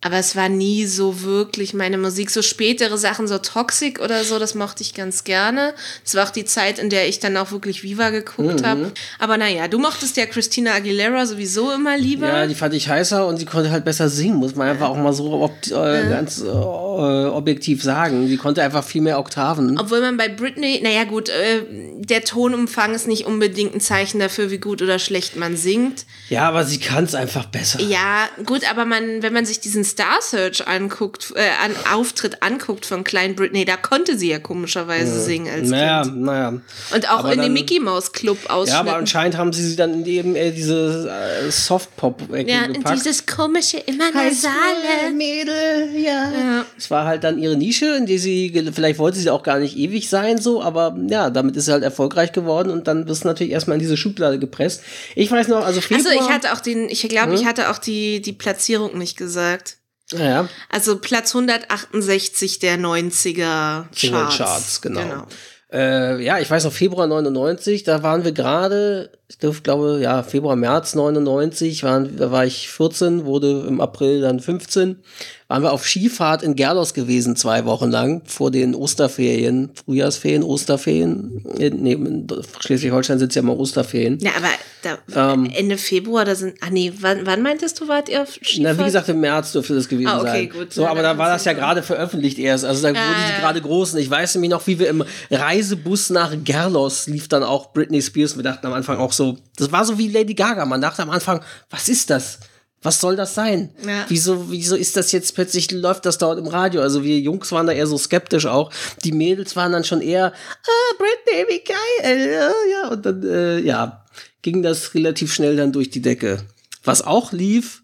aber 0.06 0.18
es 0.18 0.36
war 0.36 0.50
nie 0.50 0.86
so 0.86 1.24
wirklich 1.24 1.74
meine 1.74 1.98
Musik. 1.98 2.30
So 2.30 2.44
spätere 2.44 2.96
Sachen, 2.96 3.28
so 3.28 3.40
Toxic 3.40 4.00
oder 4.00 4.24
so, 4.24 4.38
das 4.38 4.54
mochte 4.54 4.84
ich 4.84 4.94
ganz 4.94 5.24
gerne. 5.24 5.74
Es 6.06 6.14
war 6.14 6.26
auch 6.28 6.30
die 6.30 6.46
Zeit, 6.46 6.78
in 6.78 6.92
der 6.92 7.08
ich 7.08 7.20
dann 7.20 7.36
auch 7.38 7.52
wirklich 7.52 7.82
Viva 7.82 8.12
geguckt 8.12 8.62
mhm. 8.62 8.66
habe. 8.68 8.92
Aber 9.18 9.38
naja, 9.38 9.68
du 9.68 9.80
mochtest 9.80 10.16
ja 10.18 10.28
Christina 10.28 10.74
Aguilera 10.74 11.26
sowieso 11.26 11.72
immer 11.72 11.98
lieber. 11.98 12.28
Ja, 12.28 12.46
die 12.46 12.54
fand 12.54 12.76
ich 12.76 12.88
heißer 12.88 13.26
und 13.26 13.38
sie 13.38 13.46
konnte 13.46 13.72
halt 13.72 13.84
besser 13.84 14.08
singen, 14.08 14.36
muss 14.36 14.54
man 14.54 14.68
einfach 14.68 14.90
auch 14.90 14.98
mal 14.98 15.12
so 15.12 15.42
ob, 15.42 15.54
äh, 15.66 16.08
ganz 16.08 16.40
äh, 16.40 16.46
objektiv 16.46 17.82
sagen. 17.82 18.28
Sie 18.28 18.38
konnte 18.38 18.62
einfach 18.62 18.84
viel 18.84 19.02
mehr 19.02 19.18
Oktaven. 19.18 19.80
Obwohl 19.80 20.02
man 20.02 20.18
bei 20.18 20.30
Britney, 20.30 20.82
naja 20.84 21.06
gut, 21.06 21.30
äh, 21.30 21.64
der 21.98 22.24
Tonumfang 22.24 22.94
ist 22.94 23.08
nicht 23.08 23.26
unbedingt 23.26 23.74
ein 23.74 23.82
Zeichen 23.82 24.20
dafür, 24.20 24.52
wie 24.52 24.60
gut 24.60 24.84
oder 24.84 25.00
schlecht 25.00 25.36
man 25.36 25.58
singt. 25.58 26.06
Ja, 26.30 26.48
aber 26.48 26.64
sie 26.64 26.80
kann 26.80 27.06
es 27.06 27.16
einfach 27.16 27.46
besser. 27.46 27.82
Ja, 27.82 28.30
gut, 28.46 28.70
aber 28.70 28.86
man, 28.86 29.24
wenn 29.24 29.34
man 29.34 29.48
sich 29.48 29.60
diesen 29.60 29.84
Star 29.96 30.22
Search 30.22 30.68
anguckt, 30.68 31.32
äh, 31.36 31.40
an 31.64 31.72
Auftritt 31.94 32.44
anguckt 32.44 32.86
von 32.86 33.06
Klein 33.06 33.34
Britney, 33.34 33.64
da 33.64 33.78
konnte 33.78 34.18
sie 34.18 34.30
ja 34.30 34.40
komischerweise 34.40 35.16
ja. 35.16 35.22
singen 35.22 35.54
als 35.54 35.70
naja, 35.70 36.04
Kind. 36.04 36.22
Naja. 36.22 36.54
Und 36.94 37.10
auch 37.10 37.20
aber 37.20 37.32
in 37.32 37.42
dem 37.42 37.54
Mickey 37.54 37.80
Mouse 37.80 38.12
Club 38.12 38.38
aus. 38.50 38.68
Ja, 38.68 38.82
aber 38.82 38.98
anscheinend 38.98 39.38
haben 39.38 39.54
sie 39.54 39.66
sie 39.66 39.78
dann 39.78 40.06
eben 40.06 40.36
äh, 40.36 40.52
diese 40.52 41.10
äh, 41.10 41.50
Soft-Pop-Ecke 41.50 42.52
ja, 42.52 42.68
gepackt. 42.68 42.98
dieses 42.98 43.26
komische, 43.26 43.78
immer 43.78 44.12
nasale. 44.12 45.14
Mädel, 45.16 45.92
ja. 45.96 46.32
ja. 46.32 46.66
Es 46.78 46.92
war 46.92 47.06
halt 47.06 47.24
dann 47.24 47.40
ihre 47.40 47.56
Nische, 47.56 47.96
in 47.96 48.06
die 48.06 48.18
sie, 48.18 48.70
vielleicht 48.74 49.00
wollte 49.00 49.18
sie 49.18 49.30
auch 49.30 49.44
gar 49.44 49.60
nicht 49.60 49.78
ewig 49.78 50.10
sein, 50.10 50.42
so, 50.42 50.62
aber 50.62 50.98
ja, 51.08 51.30
damit 51.30 51.56
ist 51.56 51.66
sie 51.66 51.72
halt 51.72 51.84
erfolgreich 51.84 52.34
geworden 52.34 52.70
und 52.70 52.90
dann 52.90 53.08
wirst 53.08 53.24
du 53.24 53.30
natürlich 53.30 53.54
erstmal 53.54 53.76
in 53.76 53.82
diese 53.82 53.96
Schublade 53.96 54.40
gepresst. 54.40 54.84
Ich 55.16 55.32
weiß 55.32 55.48
noch, 55.48 55.66
also 55.66 55.80
Februar, 55.80 56.06
Also 56.06 56.22
ich 56.22 56.30
hatte 56.30 56.52
auch 56.52 56.60
den, 56.60 56.90
ich 56.90 57.08
glaube, 57.08 57.32
hm? 57.32 57.40
ich 57.40 57.46
hatte 57.46 57.70
auch 57.70 57.78
die, 57.78 58.22
die 58.22 58.34
Platzierung 58.34 58.98
nicht 58.98 59.16
gesagt. 59.18 59.78
Ja. 60.12 60.48
Also 60.70 61.00
Platz 61.00 61.34
168 61.36 62.60
der 62.60 62.78
90er 62.78 63.86
Charts. 63.96 64.38
Charts 64.38 64.82
genau. 64.82 65.02
genau. 65.02 65.28
Äh, 65.72 66.24
ja, 66.24 66.40
ich 66.40 66.50
weiß 66.50 66.64
noch, 66.64 66.72
Februar 66.72 67.08
99, 67.08 67.84
da 67.84 68.04
waren 68.04 68.24
wir 68.24 68.32
gerade, 68.32 69.12
ich 69.28 69.40
glaube, 69.40 70.00
ja, 70.00 70.22
Februar, 70.22 70.56
März 70.56 70.94
99, 70.94 71.84
waren, 71.84 72.16
da 72.18 72.32
war 72.32 72.46
ich 72.46 72.70
14, 72.70 73.26
wurde 73.26 73.66
im 73.68 73.82
April 73.82 74.22
dann 74.22 74.40
15 74.40 75.04
waren 75.48 75.62
wir 75.62 75.72
auf 75.72 75.86
Skifahrt 75.86 76.42
in 76.42 76.56
Gerlos 76.56 76.94
gewesen, 76.94 77.36
zwei 77.36 77.66
Wochen 77.66 77.92
lang, 77.92 78.24
vor 78.26 78.50
den 78.50 78.74
Osterferien, 78.74 79.70
Frühjahrsferien, 79.86 80.42
Osterferien. 80.42 81.44
Nee, 81.58 81.94
in 81.94 82.28
Schleswig-Holstein 82.60 83.20
sind 83.20 83.30
es 83.30 83.36
ja 83.36 83.42
immer 83.42 83.58
Osterferien. 83.58 84.18
Ja, 84.22 84.32
aber 84.38 84.48
da, 84.82 85.34
ähm, 85.34 85.52
Ende 85.54 85.78
Februar, 85.78 86.26
da 86.26 86.34
sind, 86.34 86.56
ah 86.62 86.70
nee, 86.72 86.92
wann, 87.00 87.26
wann 87.26 87.44
meintest 87.44 87.80
du, 87.80 87.88
wart 87.88 88.10
ihr 88.10 88.24
auf 88.24 88.34
Skifahrt? 88.34 88.78
Na, 88.78 88.80
wie 88.80 88.86
gesagt, 88.86 89.10
im 89.10 89.20
März 89.20 89.52
dürfte 89.52 89.76
das 89.76 89.88
gewesen 89.88 90.08
ah, 90.08 90.22
okay, 90.22 90.28
sein. 90.30 90.50
Gut, 90.50 90.74
so, 90.74 90.88
aber 90.88 91.04
da 91.04 91.16
war 91.16 91.30
das 91.30 91.46
ja 91.46 91.54
gerade 91.54 91.84
veröffentlicht 91.84 92.40
erst, 92.40 92.66
also 92.66 92.82
da 92.82 92.90
ah, 92.90 92.92
wurde 92.92 93.20
die 93.28 93.42
gerade 93.42 93.62
groß. 93.62 93.94
Und 93.94 94.00
ich 94.00 94.10
weiß 94.10 94.36
nämlich 94.36 94.50
noch, 94.50 94.66
wie 94.66 94.80
wir 94.80 94.90
im 94.90 95.04
Reisebus 95.30 96.10
nach 96.10 96.34
Gerlos 96.44 97.06
lief 97.06 97.28
dann 97.28 97.44
auch 97.44 97.72
Britney 97.72 98.02
Spears. 98.02 98.36
Wir 98.36 98.44
dachten 98.44 98.66
am 98.66 98.74
Anfang 98.74 98.98
auch 98.98 99.12
so, 99.12 99.38
das 99.58 99.72
war 99.72 99.86
so 99.86 100.00
wie 100.00 100.08
Lady 100.08 100.34
Gaga. 100.34 100.66
Man 100.66 100.82
dachte 100.82 101.04
am 101.04 101.12
Anfang, 101.12 101.42
was 101.70 101.88
ist 101.88 102.10
das? 102.10 102.40
Was 102.86 103.02
soll 103.02 103.16
das 103.16 103.34
sein? 103.34 103.72
Ja. 103.86 104.06
Wieso, 104.08 104.52
wieso 104.52 104.76
ist 104.76 104.96
das 104.96 105.12
jetzt 105.12 105.34
plötzlich, 105.34 105.72
läuft 105.72 106.06
das 106.06 106.20
dort 106.20 106.38
im 106.38 106.48
Radio? 106.48 106.82
Also 106.82 107.04
wir 107.04 107.20
Jungs 107.20 107.52
waren 107.52 107.66
da 107.66 107.74
eher 107.74 107.88
so 107.88 107.98
skeptisch 107.98 108.46
auch. 108.46 108.72
Die 109.04 109.12
Mädels 109.12 109.56
waren 109.56 109.72
dann 109.72 109.84
schon 109.84 110.02
eher, 110.02 110.32
ah, 110.32 110.94
Britney, 110.98 111.46
wie 111.50 111.64
geil. 111.64 112.32
Ja, 112.32 112.52
ja. 112.72 112.90
Und 112.90 113.06
dann, 113.06 113.24
äh, 113.24 113.60
ja, 113.60 114.06
ging 114.44 114.62
das 114.62 114.94
relativ 114.94 115.34
schnell 115.34 115.56
dann 115.56 115.72
durch 115.72 115.90
die 115.90 116.02
Decke. 116.02 116.46
Was 116.84 117.02
auch 117.02 117.32
lief 117.32 117.84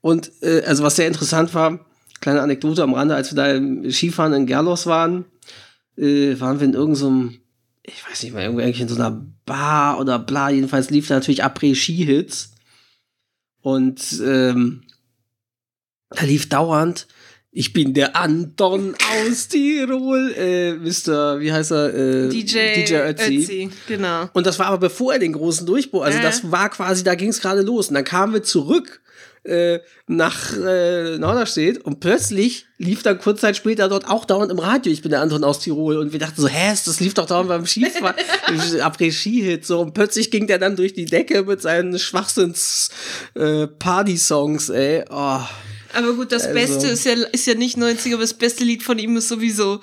und, 0.00 0.32
äh, 0.42 0.62
also 0.66 0.82
was 0.82 0.96
sehr 0.96 1.06
interessant 1.06 1.54
war, 1.54 1.86
kleine 2.20 2.42
Anekdote 2.42 2.82
am 2.82 2.94
Rande, 2.94 3.14
als 3.14 3.30
wir 3.30 3.36
da 3.36 3.52
im 3.52 3.90
Skifahren 3.90 4.32
in 4.32 4.46
Gerlos 4.46 4.86
waren, 4.86 5.26
äh, 5.96 6.38
waren 6.40 6.58
wir 6.58 6.66
in 6.66 6.74
irgendeinem, 6.74 7.38
ich 7.84 8.08
weiß 8.08 8.24
nicht 8.24 8.32
mal, 8.32 8.42
irgendwie 8.42 8.82
in 8.82 8.88
so 8.88 8.96
einer 8.96 9.24
Bar 9.46 10.00
oder 10.00 10.18
bla, 10.18 10.50
jedenfalls 10.50 10.90
lief 10.90 11.06
da 11.06 11.14
natürlich 11.14 11.44
Après-Ski-Hits. 11.44 12.50
Und 13.62 14.20
ähm, 14.24 14.82
da 16.10 16.24
lief 16.24 16.48
dauernd, 16.48 17.06
ich 17.52 17.72
bin 17.72 17.94
der 17.94 18.16
Anton 18.16 18.94
aus 18.94 19.48
Tirol, 19.48 20.32
äh, 20.36 20.74
Mr., 20.74 21.40
wie 21.40 21.52
heißt 21.52 21.72
er? 21.72 21.94
Äh, 21.94 22.28
DJ, 22.28 22.74
DJ 22.76 22.94
Ötzi. 22.96 23.38
Ötzi. 23.38 23.70
Genau. 23.88 24.28
Und 24.32 24.46
das 24.46 24.58
war 24.60 24.66
aber 24.66 24.78
bevor 24.78 25.14
er 25.14 25.18
den 25.18 25.32
großen 25.32 25.66
Durchbruch, 25.66 26.02
also 26.02 26.18
äh. 26.18 26.22
das 26.22 26.50
war 26.52 26.70
quasi, 26.70 27.02
da 27.02 27.16
ging 27.16 27.30
es 27.30 27.40
gerade 27.40 27.62
los. 27.62 27.88
Und 27.88 27.94
dann 27.94 28.04
kamen 28.04 28.32
wir 28.32 28.42
zurück 28.44 29.00
äh, 29.44 29.80
nach 30.06 30.56
äh, 30.56 31.18
Norderstedt 31.18 31.78
und 31.78 32.00
plötzlich 32.00 32.66
lief 32.78 33.02
dann 33.02 33.18
kurz 33.18 33.40
Zeit 33.40 33.56
später 33.56 33.88
dort 33.88 34.08
auch 34.08 34.24
dauernd 34.24 34.52
im 34.52 34.58
Radio, 34.58 34.90
ich 34.92 35.02
bin 35.02 35.10
der 35.10 35.20
Anton 35.20 35.44
aus 35.44 35.60
Tirol 35.60 35.98
und 35.98 36.12
wir 36.12 36.18
dachten 36.18 36.40
so, 36.40 36.48
hä, 36.48 36.74
das 36.84 36.98
lief 37.00 37.14
doch 37.14 37.26
dauernd 37.26 37.48
beim 37.48 37.66
Skifahren, 37.66 38.16
Après-Ski-Hit 38.80 39.66
so 39.66 39.80
und 39.80 39.94
plötzlich 39.94 40.30
ging 40.30 40.46
der 40.46 40.58
dann 40.58 40.76
durch 40.76 40.92
die 40.92 41.06
Decke 41.06 41.42
mit 41.44 41.62
seinen 41.62 41.98
Schwachsinns-Party-Songs, 41.98 44.68
äh, 44.70 44.98
ey, 44.98 45.04
oh. 45.10 45.40
Aber 45.92 46.12
gut, 46.14 46.32
das 46.32 46.46
also. 46.46 46.54
Beste 46.54 46.86
ist 46.88 47.04
ja, 47.04 47.12
ist 47.32 47.46
ja 47.46 47.54
nicht 47.54 47.76
90er, 47.76 48.14
aber 48.14 48.22
das 48.22 48.34
beste 48.34 48.64
Lied 48.64 48.82
von 48.82 48.98
ihm 48.98 49.16
ist 49.16 49.28
sowieso 49.28 49.80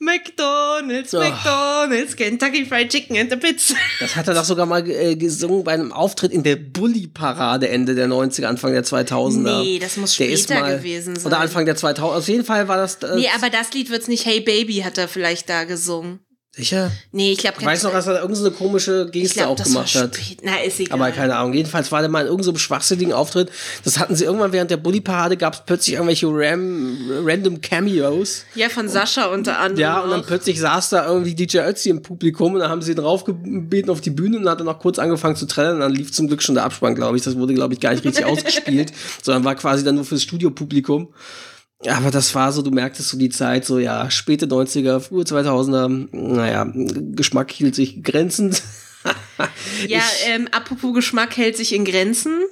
McDonald's. 0.00 1.12
McDonald's, 1.12 2.16
Kentucky 2.16 2.64
Fried 2.64 2.90
Chicken 2.90 3.18
and 3.18 3.30
the 3.30 3.36
Pizza. 3.36 3.74
Das 4.00 4.16
hat 4.16 4.26
er 4.28 4.34
doch 4.34 4.44
sogar 4.44 4.64
mal 4.64 4.88
äh, 4.88 5.14
gesungen 5.14 5.62
bei 5.62 5.72
einem 5.72 5.92
Auftritt 5.92 6.32
in 6.32 6.42
der 6.42 6.56
Bully-Parade 6.56 7.68
Ende 7.68 7.94
der 7.94 8.08
90er, 8.08 8.46
Anfang 8.46 8.72
der 8.72 8.82
2000er. 8.82 9.62
Nee, 9.62 9.78
das 9.78 9.98
muss 9.98 10.14
später 10.14 10.58
mal, 10.58 10.78
gewesen 10.78 11.16
sein. 11.16 11.26
Oder 11.26 11.40
Anfang 11.40 11.66
der 11.66 11.76
2000er. 11.76 12.00
Auf 12.00 12.28
jeden 12.28 12.44
Fall 12.44 12.66
war 12.66 12.78
das. 12.78 12.96
Äh, 12.96 13.16
nee, 13.16 13.28
aber 13.36 13.50
das 13.50 13.74
Lied 13.74 13.90
wird's 13.90 14.08
nicht 14.08 14.24
Hey 14.24 14.40
Baby 14.40 14.76
hat 14.76 14.96
er 14.96 15.06
vielleicht 15.06 15.50
da 15.50 15.64
gesungen. 15.64 16.20
Sicher? 16.60 16.90
Nee, 17.12 17.32
ich 17.32 17.38
glaube, 17.38 17.56
Ich 17.60 17.66
weiß 17.66 17.82
noch, 17.82 17.92
dass 17.92 18.06
er 18.06 18.20
irgendeine 18.20 18.50
komische 18.52 19.08
Geste 19.10 19.40
glaub, 19.40 19.58
auch 19.60 19.64
gemacht 19.64 19.94
hat. 19.94 20.18
Na, 20.42 20.58
ist 20.60 20.80
egal. 20.80 21.00
Aber 21.00 21.10
keine 21.10 21.36
Ahnung. 21.36 21.52
Jedenfalls 21.54 21.90
war 21.90 22.00
der 22.00 22.10
mal 22.10 22.22
in 22.22 22.28
irgendeinem 22.28 22.58
schwachsinnigen 22.58 23.12
Auftritt. 23.12 23.50
Das 23.84 23.98
hatten 23.98 24.14
sie 24.14 24.24
irgendwann 24.24 24.52
während 24.52 24.70
der 24.70 24.76
Bully-Parade, 24.76 25.36
gab 25.36 25.54
es 25.54 25.62
plötzlich 25.66 25.94
irgendwelche 25.94 26.26
Ram 26.28 26.98
random 27.24 27.60
Cameos. 27.60 28.44
ja, 28.54 28.68
von 28.68 28.88
Sascha 28.88 29.26
unter 29.26 29.58
anderem. 29.58 29.80
Ja, 29.80 30.00
und 30.00 30.10
dann 30.10 30.20
auch. 30.20 30.26
plötzlich 30.26 30.60
saß 30.60 30.90
da 30.90 31.06
irgendwie 31.06 31.34
DJ 31.34 31.58
Ötzi 31.58 31.90
im 31.90 32.02
Publikum 32.02 32.54
und 32.54 32.60
dann 32.60 32.70
haben 32.70 32.82
sie 32.82 32.92
ihn 32.92 32.98
raufgebeten 32.98 33.90
auf 33.90 34.00
die 34.00 34.10
Bühne 34.10 34.36
und 34.38 34.44
dann 34.44 34.52
hat 34.52 34.60
er 34.60 34.64
noch 34.64 34.78
kurz 34.78 34.98
angefangen 34.98 35.36
zu 35.36 35.46
trennen 35.46 35.74
und 35.74 35.80
dann 35.80 35.92
lief 35.92 36.12
zum 36.12 36.28
Glück 36.28 36.42
schon 36.42 36.54
der 36.54 36.64
Abspann, 36.64 36.94
glaube 36.94 37.16
ich. 37.16 37.22
Das 37.22 37.36
wurde, 37.36 37.54
glaube 37.54 37.74
ich, 37.74 37.80
gar 37.80 37.92
nicht 37.92 38.04
richtig 38.04 38.24
ausgespielt, 38.26 38.92
sondern 39.22 39.44
war 39.44 39.54
quasi 39.54 39.84
dann 39.84 39.94
nur 39.94 40.04
fürs 40.04 40.22
Studiopublikum. 40.22 41.08
Aber 41.86 42.10
das 42.10 42.34
war 42.34 42.52
so, 42.52 42.62
du 42.62 42.70
merktest 42.70 43.08
so 43.08 43.18
die 43.18 43.30
Zeit, 43.30 43.64
so 43.64 43.78
ja, 43.78 44.10
späte 44.10 44.46
90er, 44.46 45.00
frühe 45.00 45.24
2000er, 45.24 46.08
naja, 46.12 46.70
Geschmack 46.74 47.50
hielt 47.50 47.74
sich 47.74 48.02
grenzend. 48.02 48.62
Ja, 49.88 50.02
ähm, 50.26 50.46
apropos 50.52 50.94
Geschmack 50.94 51.34
hält 51.38 51.56
sich 51.56 51.74
in 51.74 51.86
Grenzen. 51.86 52.42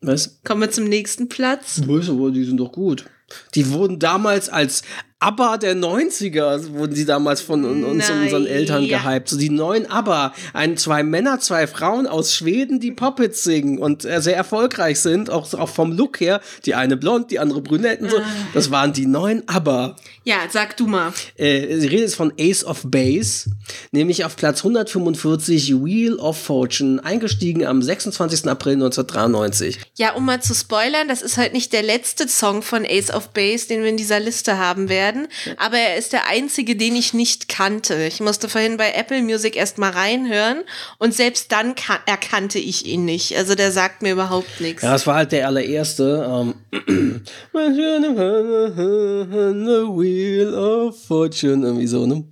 Was? 0.00 0.40
Kommen 0.42 0.62
wir 0.62 0.70
zum 0.72 0.84
nächsten 0.84 1.28
Platz. 1.28 1.80
Weiß 1.86 2.10
aber, 2.10 2.32
die 2.32 2.42
sind 2.42 2.56
doch 2.56 2.72
gut. 2.72 3.04
Die 3.54 3.70
wurden 3.70 4.00
damals 4.00 4.48
als 4.48 4.82
ABBA 5.20 5.56
der 5.58 5.74
90er, 5.74 6.68
wurden 6.74 6.94
sie 6.94 7.04
damals 7.04 7.40
von 7.40 7.64
un- 7.64 7.82
uns 7.82 8.04
Na 8.08 8.22
unseren 8.22 8.46
Eltern 8.46 8.84
ja. 8.84 8.98
gehypt. 9.02 9.28
So 9.28 9.36
die 9.36 9.50
neuen 9.50 9.90
ABBA. 9.90 10.32
Ein, 10.52 10.76
zwei 10.76 11.02
Männer, 11.02 11.40
zwei 11.40 11.66
Frauen 11.66 12.06
aus 12.06 12.34
Schweden, 12.36 12.78
die 12.78 12.92
Poppets 12.92 13.42
singen 13.42 13.78
und 13.78 14.04
äh, 14.04 14.22
sehr 14.22 14.36
erfolgreich 14.36 15.00
sind, 15.00 15.28
auch, 15.28 15.52
auch 15.54 15.68
vom 15.68 15.90
Look 15.90 16.20
her. 16.20 16.40
Die 16.66 16.74
eine 16.76 16.96
blond, 16.96 17.32
die 17.32 17.40
andere 17.40 17.60
brünett 17.62 18.00
und 18.00 18.10
so. 18.12 18.18
Ah. 18.18 18.22
Das 18.54 18.70
waren 18.70 18.92
die 18.92 19.06
neuen 19.06 19.42
ABBA. 19.48 19.96
Ja, 20.22 20.36
sag 20.52 20.76
du 20.76 20.86
mal. 20.86 21.12
Äh, 21.36 21.66
die 21.80 21.86
Rede 21.88 22.04
ist 22.04 22.14
von 22.14 22.32
Ace 22.38 22.64
of 22.64 22.82
Base, 22.84 23.50
nämlich 23.90 24.24
auf 24.24 24.36
Platz 24.36 24.60
145 24.60 25.82
Wheel 25.84 26.14
of 26.16 26.38
Fortune, 26.38 27.02
eingestiegen 27.04 27.66
am 27.66 27.82
26. 27.82 28.46
April 28.46 28.74
1993. 28.74 29.78
Ja, 29.96 30.12
um 30.14 30.24
mal 30.26 30.40
zu 30.40 30.54
spoilern, 30.54 31.08
das 31.08 31.22
ist 31.22 31.38
halt 31.38 31.54
nicht 31.54 31.72
der 31.72 31.82
letzte 31.82 32.28
Song 32.28 32.62
von 32.62 32.84
Ace 32.88 33.10
of 33.10 33.30
Base, 33.30 33.66
den 33.66 33.82
wir 33.82 33.88
in 33.88 33.96
dieser 33.96 34.20
Liste 34.20 34.58
haben 34.58 34.88
werden. 34.88 35.07
Aber 35.56 35.76
er 35.78 35.96
ist 35.96 36.12
der 36.12 36.26
einzige, 36.28 36.76
den 36.76 36.94
ich 36.96 37.14
nicht 37.14 37.48
kannte. 37.48 37.94
Ich 38.04 38.20
musste 38.20 38.48
vorhin 38.48 38.76
bei 38.76 38.92
Apple 38.92 39.22
Music 39.22 39.56
erst 39.56 39.78
mal 39.78 39.90
reinhören 39.90 40.62
und 40.98 41.14
selbst 41.14 41.50
dann 41.52 41.74
ka- 41.74 42.00
erkannte 42.06 42.58
ich 42.58 42.86
ihn 42.86 43.04
nicht. 43.04 43.36
Also 43.36 43.54
der 43.54 43.72
sagt 43.72 44.02
mir 44.02 44.12
überhaupt 44.12 44.60
nichts. 44.60 44.82
Ja, 44.82 44.92
das 44.92 45.06
war 45.06 45.16
halt 45.16 45.32
der 45.32 45.46
allererste. 45.46 46.26
Ähm, 46.30 46.54
The 48.48 49.86
Wheel 49.96 50.54
of 50.54 50.96
Fortune, 51.06 51.64
irgendwie 51.66 51.86
so, 51.86 52.06
ne? 52.06 52.24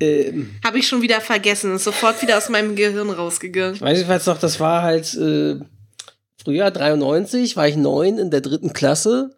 Ähm, 0.00 0.50
Habe 0.64 0.78
ich 0.78 0.86
schon 0.88 1.02
wieder 1.02 1.20
vergessen. 1.20 1.74
Ist 1.76 1.84
sofort 1.84 2.20
wieder 2.22 2.36
aus 2.38 2.48
meinem 2.48 2.76
Gehirn 2.76 3.10
rausgegangen. 3.10 3.80
weiß 3.80 4.00
ich 4.00 4.08
weiß 4.08 4.26
noch, 4.26 4.38
das 4.38 4.60
war 4.60 4.82
halt 4.82 5.14
äh, 5.14 5.56
Frühjahr 6.42 6.70
93, 6.70 7.56
war 7.56 7.66
ich 7.66 7.76
neun 7.76 8.18
in 8.18 8.30
der 8.30 8.40
dritten 8.42 8.72
Klasse. 8.72 9.36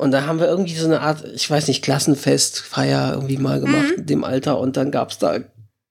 Und 0.00 0.12
da 0.12 0.26
haben 0.26 0.40
wir 0.40 0.48
irgendwie 0.48 0.74
so 0.74 0.86
eine 0.86 1.02
Art, 1.02 1.24
ich 1.34 1.50
weiß 1.50 1.68
nicht, 1.68 1.82
Klassenfestfeier 1.82 3.12
irgendwie 3.14 3.36
mal 3.36 3.60
gemacht 3.60 3.92
in 3.98 4.06
dem 4.06 4.24
Alter. 4.24 4.58
Und 4.58 4.78
dann 4.78 4.90
gab's 4.90 5.18
da 5.18 5.40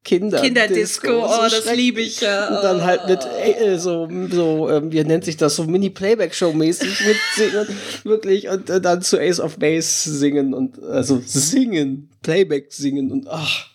Kinder. 0.03 0.41
Kinderdisco, 0.41 1.25
oh, 1.25 1.47
das 1.49 1.71
liebe 1.75 2.01
ich 2.01 2.21
ja. 2.21 2.47
Und 2.47 2.63
dann 2.63 2.83
halt 2.83 3.07
mit 3.07 3.19
äh, 3.43 3.77
so, 3.77 4.09
so 4.31 4.69
ähm, 4.69 4.91
wie 4.91 5.03
nennt 5.03 5.25
sich 5.25 5.37
das, 5.37 5.57
so 5.57 5.65
Mini-Playback-Show-mäßig 5.65 7.01
mitsingen, 7.05 7.67
wirklich, 8.03 8.47
und 8.47 8.69
äh, 8.69 8.81
dann 8.81 9.01
zu 9.01 9.19
Ace 9.19 9.39
of 9.39 9.57
Base 9.57 10.09
singen 10.09 10.53
und, 10.53 10.81
also 10.81 11.21
singen, 11.23 12.09
Playback 12.23 12.71
singen 12.71 13.11
und 13.11 13.27
ach. 13.29 13.67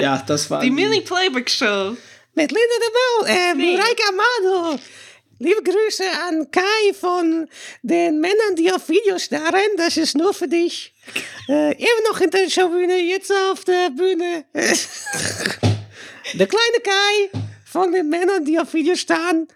Ja, 0.00 0.22
das 0.24 0.50
war. 0.50 0.60
Die 0.60 0.70
Mini-Playback-Show. 0.70 1.96
Mit 2.34 2.50
Linda 2.50 2.76
de 2.80 2.90
Mol, 2.92 3.28
äh, 3.28 3.54
Nee. 3.54 3.76
Mareike 3.76 4.02
Amado. 4.08 4.80
Liebe 5.44 5.62
Grüße 5.62 6.04
an 6.26 6.50
Kai 6.50 6.94
von 6.98 7.46
den 7.82 8.18
Männern, 8.18 8.56
die 8.56 8.72
auf 8.72 8.88
Video 8.88 9.18
starren. 9.18 9.76
Das 9.76 9.98
ist 9.98 10.16
nur 10.16 10.32
für 10.32 10.48
dich. 10.48 10.94
Äh, 11.50 11.72
eben 11.72 12.02
noch 12.08 12.18
hinter 12.18 12.38
der 12.38 12.48
Showbühne, 12.48 12.96
jetzt 12.96 13.30
auf 13.30 13.62
der 13.62 13.90
Bühne. 13.90 14.46
der 14.54 16.46
kleine 16.46 16.80
Kai 16.82 17.42
von 17.66 17.92
den 17.92 18.08
Männern, 18.08 18.46
die 18.46 18.58
auf 18.58 18.72
Video 18.72 18.96
starren. 18.96 19.46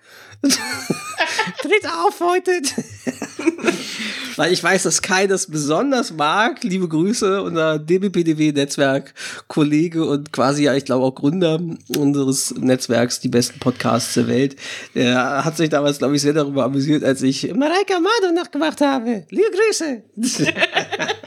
Tritt 1.62 1.86
auf 1.86 2.20
heute. 2.20 2.60
Weil 4.38 4.52
ich 4.52 4.62
weiß, 4.62 4.84
dass 4.84 5.02
Kai 5.02 5.26
das 5.26 5.48
besonders 5.48 6.12
mag. 6.12 6.62
Liebe 6.62 6.86
Grüße, 6.86 7.42
unser 7.42 7.80
DBPDW-Netzwerk, 7.80 9.12
Kollege 9.48 10.04
und 10.04 10.32
quasi, 10.32 10.62
ja, 10.62 10.74
ich 10.74 10.84
glaube 10.84 11.04
auch 11.04 11.16
Gründer 11.16 11.60
unseres 11.96 12.54
Netzwerks, 12.54 13.18
die 13.18 13.30
besten 13.30 13.58
Podcasts 13.58 14.14
der 14.14 14.28
Welt. 14.28 14.54
Der 14.94 15.44
hat 15.44 15.56
sich 15.56 15.70
damals, 15.70 15.98
glaube 15.98 16.14
ich, 16.14 16.22
sehr 16.22 16.34
darüber 16.34 16.62
amüsiert, 16.62 17.02
als 17.02 17.20
ich 17.22 17.52
Mareike 17.52 17.96
Amado 17.96 18.32
nachgemacht 18.32 18.80
habe. 18.80 19.24
Liebe 19.28 19.50
Grüße. 19.50 20.02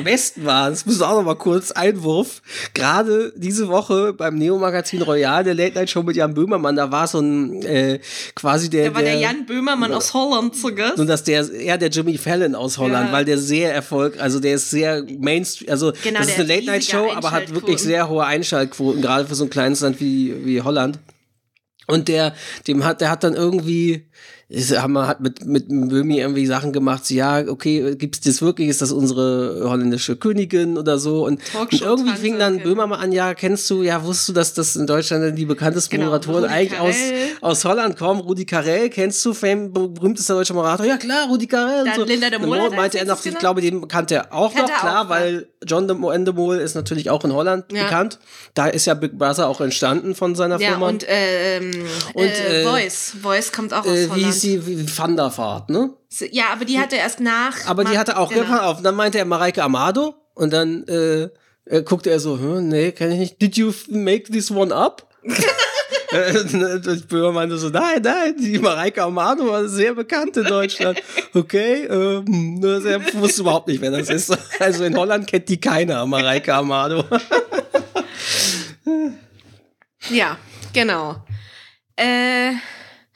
Am 0.00 0.04
besten 0.04 0.46
war, 0.46 0.70
das 0.70 0.86
wir 0.86 1.06
auch 1.08 1.16
noch 1.16 1.24
mal 1.24 1.34
kurz 1.36 1.70
Einwurf, 1.72 2.40
gerade 2.72 3.34
diese 3.36 3.68
Woche 3.68 4.14
beim 4.14 4.36
Neo-Magazin 4.36 5.02
Royal, 5.02 5.44
der 5.44 5.54
Late-Night-Show 5.54 6.02
mit 6.02 6.16
Jan 6.16 6.32
Böhmermann, 6.32 6.74
da 6.76 6.90
war 6.90 7.06
so 7.06 7.20
ein, 7.20 7.62
äh, 7.64 8.00
quasi 8.34 8.70
der, 8.70 8.88
Da 8.88 8.94
war 8.94 9.02
der 9.02 9.16
Jan 9.18 9.44
Böhmermann 9.44 9.92
aus 9.92 10.14
Holland 10.14 10.56
zu 10.56 10.74
Gast. 10.74 10.98
und 10.98 11.06
dass 11.06 11.22
der 11.24 11.52
eher 11.52 11.76
der 11.76 11.90
Jimmy 11.90 12.16
Fallon 12.16 12.54
aus 12.54 12.78
Holland, 12.78 13.08
Ja. 13.08 13.12
weil 13.12 13.26
der 13.26 13.36
sehr 13.36 13.74
Erfolg, 13.74 14.18
also 14.18 14.40
der 14.40 14.54
ist 14.54 14.70
sehr 14.70 15.04
Mainstream, 15.18 15.70
also 15.70 15.92
Genau, 16.02 16.20
das 16.20 16.28
ist 16.28 16.38
der 16.38 16.44
eine 16.46 16.54
Late 16.54 16.66
Night 16.66 16.84
Show, 16.84 17.10
aber 17.14 17.30
hat 17.30 17.52
wirklich 17.54 17.78
sehr 17.78 18.08
hohe 18.08 18.24
Einschaltquoten, 18.24 19.02
gerade 19.02 19.26
für 19.26 19.34
so 19.34 19.44
ein 19.44 19.50
kleines 19.50 19.80
Land 19.82 20.00
wie 20.00 20.34
wie 20.46 20.62
Holland. 20.62 20.98
Und 21.86 22.08
der, 22.08 22.34
dem 22.68 22.84
hat, 22.84 23.00
der 23.00 23.10
hat 23.10 23.24
dann 23.24 23.34
irgendwie, 23.34 24.06
ist, 24.50 24.76
haben 24.76 24.94
wir, 24.94 25.06
hat 25.06 25.20
mit, 25.20 25.46
mit 25.46 25.68
Böhmi 25.68 26.18
irgendwie 26.18 26.44
Sachen 26.44 26.72
gemacht, 26.72 27.06
so, 27.06 27.14
ja, 27.14 27.38
okay, 27.46 27.94
gibt's 27.94 28.20
das 28.20 28.42
wirklich, 28.42 28.68
ist 28.68 28.82
das 28.82 28.90
unsere 28.90 29.62
holländische 29.70 30.16
Königin 30.16 30.76
oder 30.76 30.98
so? 30.98 31.24
Und, 31.24 31.40
und 31.58 31.80
irgendwie 31.80 32.16
fing 32.16 32.36
dann 32.36 32.56
okay. 32.56 32.64
Böhmer 32.64 32.88
mal 32.88 32.96
an, 32.96 33.12
ja, 33.12 33.32
kennst 33.34 33.70
du, 33.70 33.84
ja, 33.84 34.04
wusstest 34.04 34.28
du, 34.30 34.32
dass 34.32 34.52
das 34.52 34.74
in 34.74 34.88
Deutschland 34.88 35.38
die 35.38 35.44
bekanntesten 35.46 35.92
Genau, 35.92 36.06
Moderatoren 36.06 36.42
Rudi 36.44 36.52
eigentlich 36.54 36.80
aus, 36.80 36.96
Carrell. 36.96 37.28
aus 37.42 37.64
Holland 37.64 37.96
kommen? 37.96 38.20
Rudi 38.22 38.44
Carell, 38.44 38.90
kennst 38.90 39.24
du, 39.24 39.34
fame, 39.34 39.72
berühmtester 39.72 40.34
deutscher 40.34 40.54
Moderator? 40.54 40.84
Ja, 40.84 40.96
klar, 40.96 41.28
Rudi 41.28 41.46
Carell. 41.46 41.84
Dann 41.84 41.94
und 41.94 41.94
so. 42.00 42.04
Linda 42.04 42.28
de 42.30 42.40
Mol 42.40 42.58
er 42.58 42.70
meinte 42.74 42.98
er 42.98 43.04
noch, 43.04 43.24
ich 43.24 43.38
glaube, 43.38 43.60
den 43.60 43.86
kannte 43.86 44.16
er 44.16 44.34
auch 44.34 44.52
Kannte 44.52 44.72
noch, 44.72 44.78
er 44.78 44.80
klar, 44.80 45.04
auch, 45.04 45.10
weil 45.10 45.46
John 45.64 45.86
de 45.86 45.96
Mo 45.96 46.10
Endemol 46.10 46.56
ist 46.56 46.74
natürlich 46.74 47.08
auch 47.10 47.22
in 47.24 47.32
Holland 47.32 47.66
Ja. 47.72 47.84
bekannt. 47.84 48.18
Da 48.54 48.66
ist 48.66 48.86
ja 48.86 48.94
Big 48.94 49.16
Brother 49.16 49.46
auch 49.46 49.60
entstanden 49.60 50.16
von 50.16 50.34
seiner 50.34 50.58
Ja, 50.58 50.70
Firma. 50.70 50.88
und, 50.88 51.04
ähm, 51.06 51.70
Und, 52.14 52.24
äh, 52.24 52.62
äh, 52.62 52.64
Voice. 52.66 53.12
Voice 53.22 53.52
kommt 53.52 53.72
auch 53.74 53.84
aus 53.84 53.86
äh, 53.86 54.06
wie 54.06 54.10
Holland. 54.10 54.39
Van 54.42 55.16
der 55.16 55.36
Vaart, 55.36 55.70
ne? 55.70 55.94
Ja, 56.30 56.44
aber 56.52 56.64
die 56.64 56.78
hatte 56.78 56.96
erst 56.96 57.20
nach. 57.20 57.66
Aber 57.66 57.84
die 57.84 57.96
hatte 57.96 58.18
auch, 58.18 58.30
genau. 58.30 58.58
auf, 58.58 58.78
und 58.78 58.84
dann 58.84 58.96
meinte 58.96 59.18
er 59.18 59.24
Mareike 59.24 59.62
Amado 59.62 60.14
und 60.34 60.52
dann 60.52 60.84
äh, 60.88 61.28
äh, 61.66 61.82
guckte 61.82 62.10
er 62.10 62.20
so, 62.20 62.38
hm, 62.38 62.68
nee, 62.68 62.92
kann 62.92 63.12
ich 63.12 63.18
nicht. 63.18 63.42
Did 63.42 63.56
you 63.56 63.72
make 63.88 64.30
this 64.30 64.50
one 64.50 64.74
up? 64.74 65.06
Und 66.12 67.08
Böhmer 67.08 67.30
meinte 67.30 67.56
so, 67.56 67.68
nein, 67.68 68.02
nein, 68.02 68.34
die 68.36 68.58
Mareike 68.58 69.02
Amado 69.02 69.46
war 69.46 69.68
sehr 69.68 69.94
bekannt 69.94 70.36
in 70.36 70.44
Deutschland. 70.44 71.00
Okay, 71.32 71.84
ähm, 71.84 72.60
er 72.84 73.00
wusste 73.14 73.42
überhaupt 73.42 73.68
nicht, 73.68 73.80
wer 73.80 73.92
das 73.92 74.08
ist. 74.08 74.36
Also 74.58 74.82
in 74.82 74.96
Holland 74.96 75.28
kennt 75.28 75.48
die 75.48 75.60
keiner, 75.60 76.04
Mareike 76.04 76.52
Amado. 76.52 77.04
Ja, 80.10 80.36
genau. 80.72 81.24
Äh, 81.94 82.54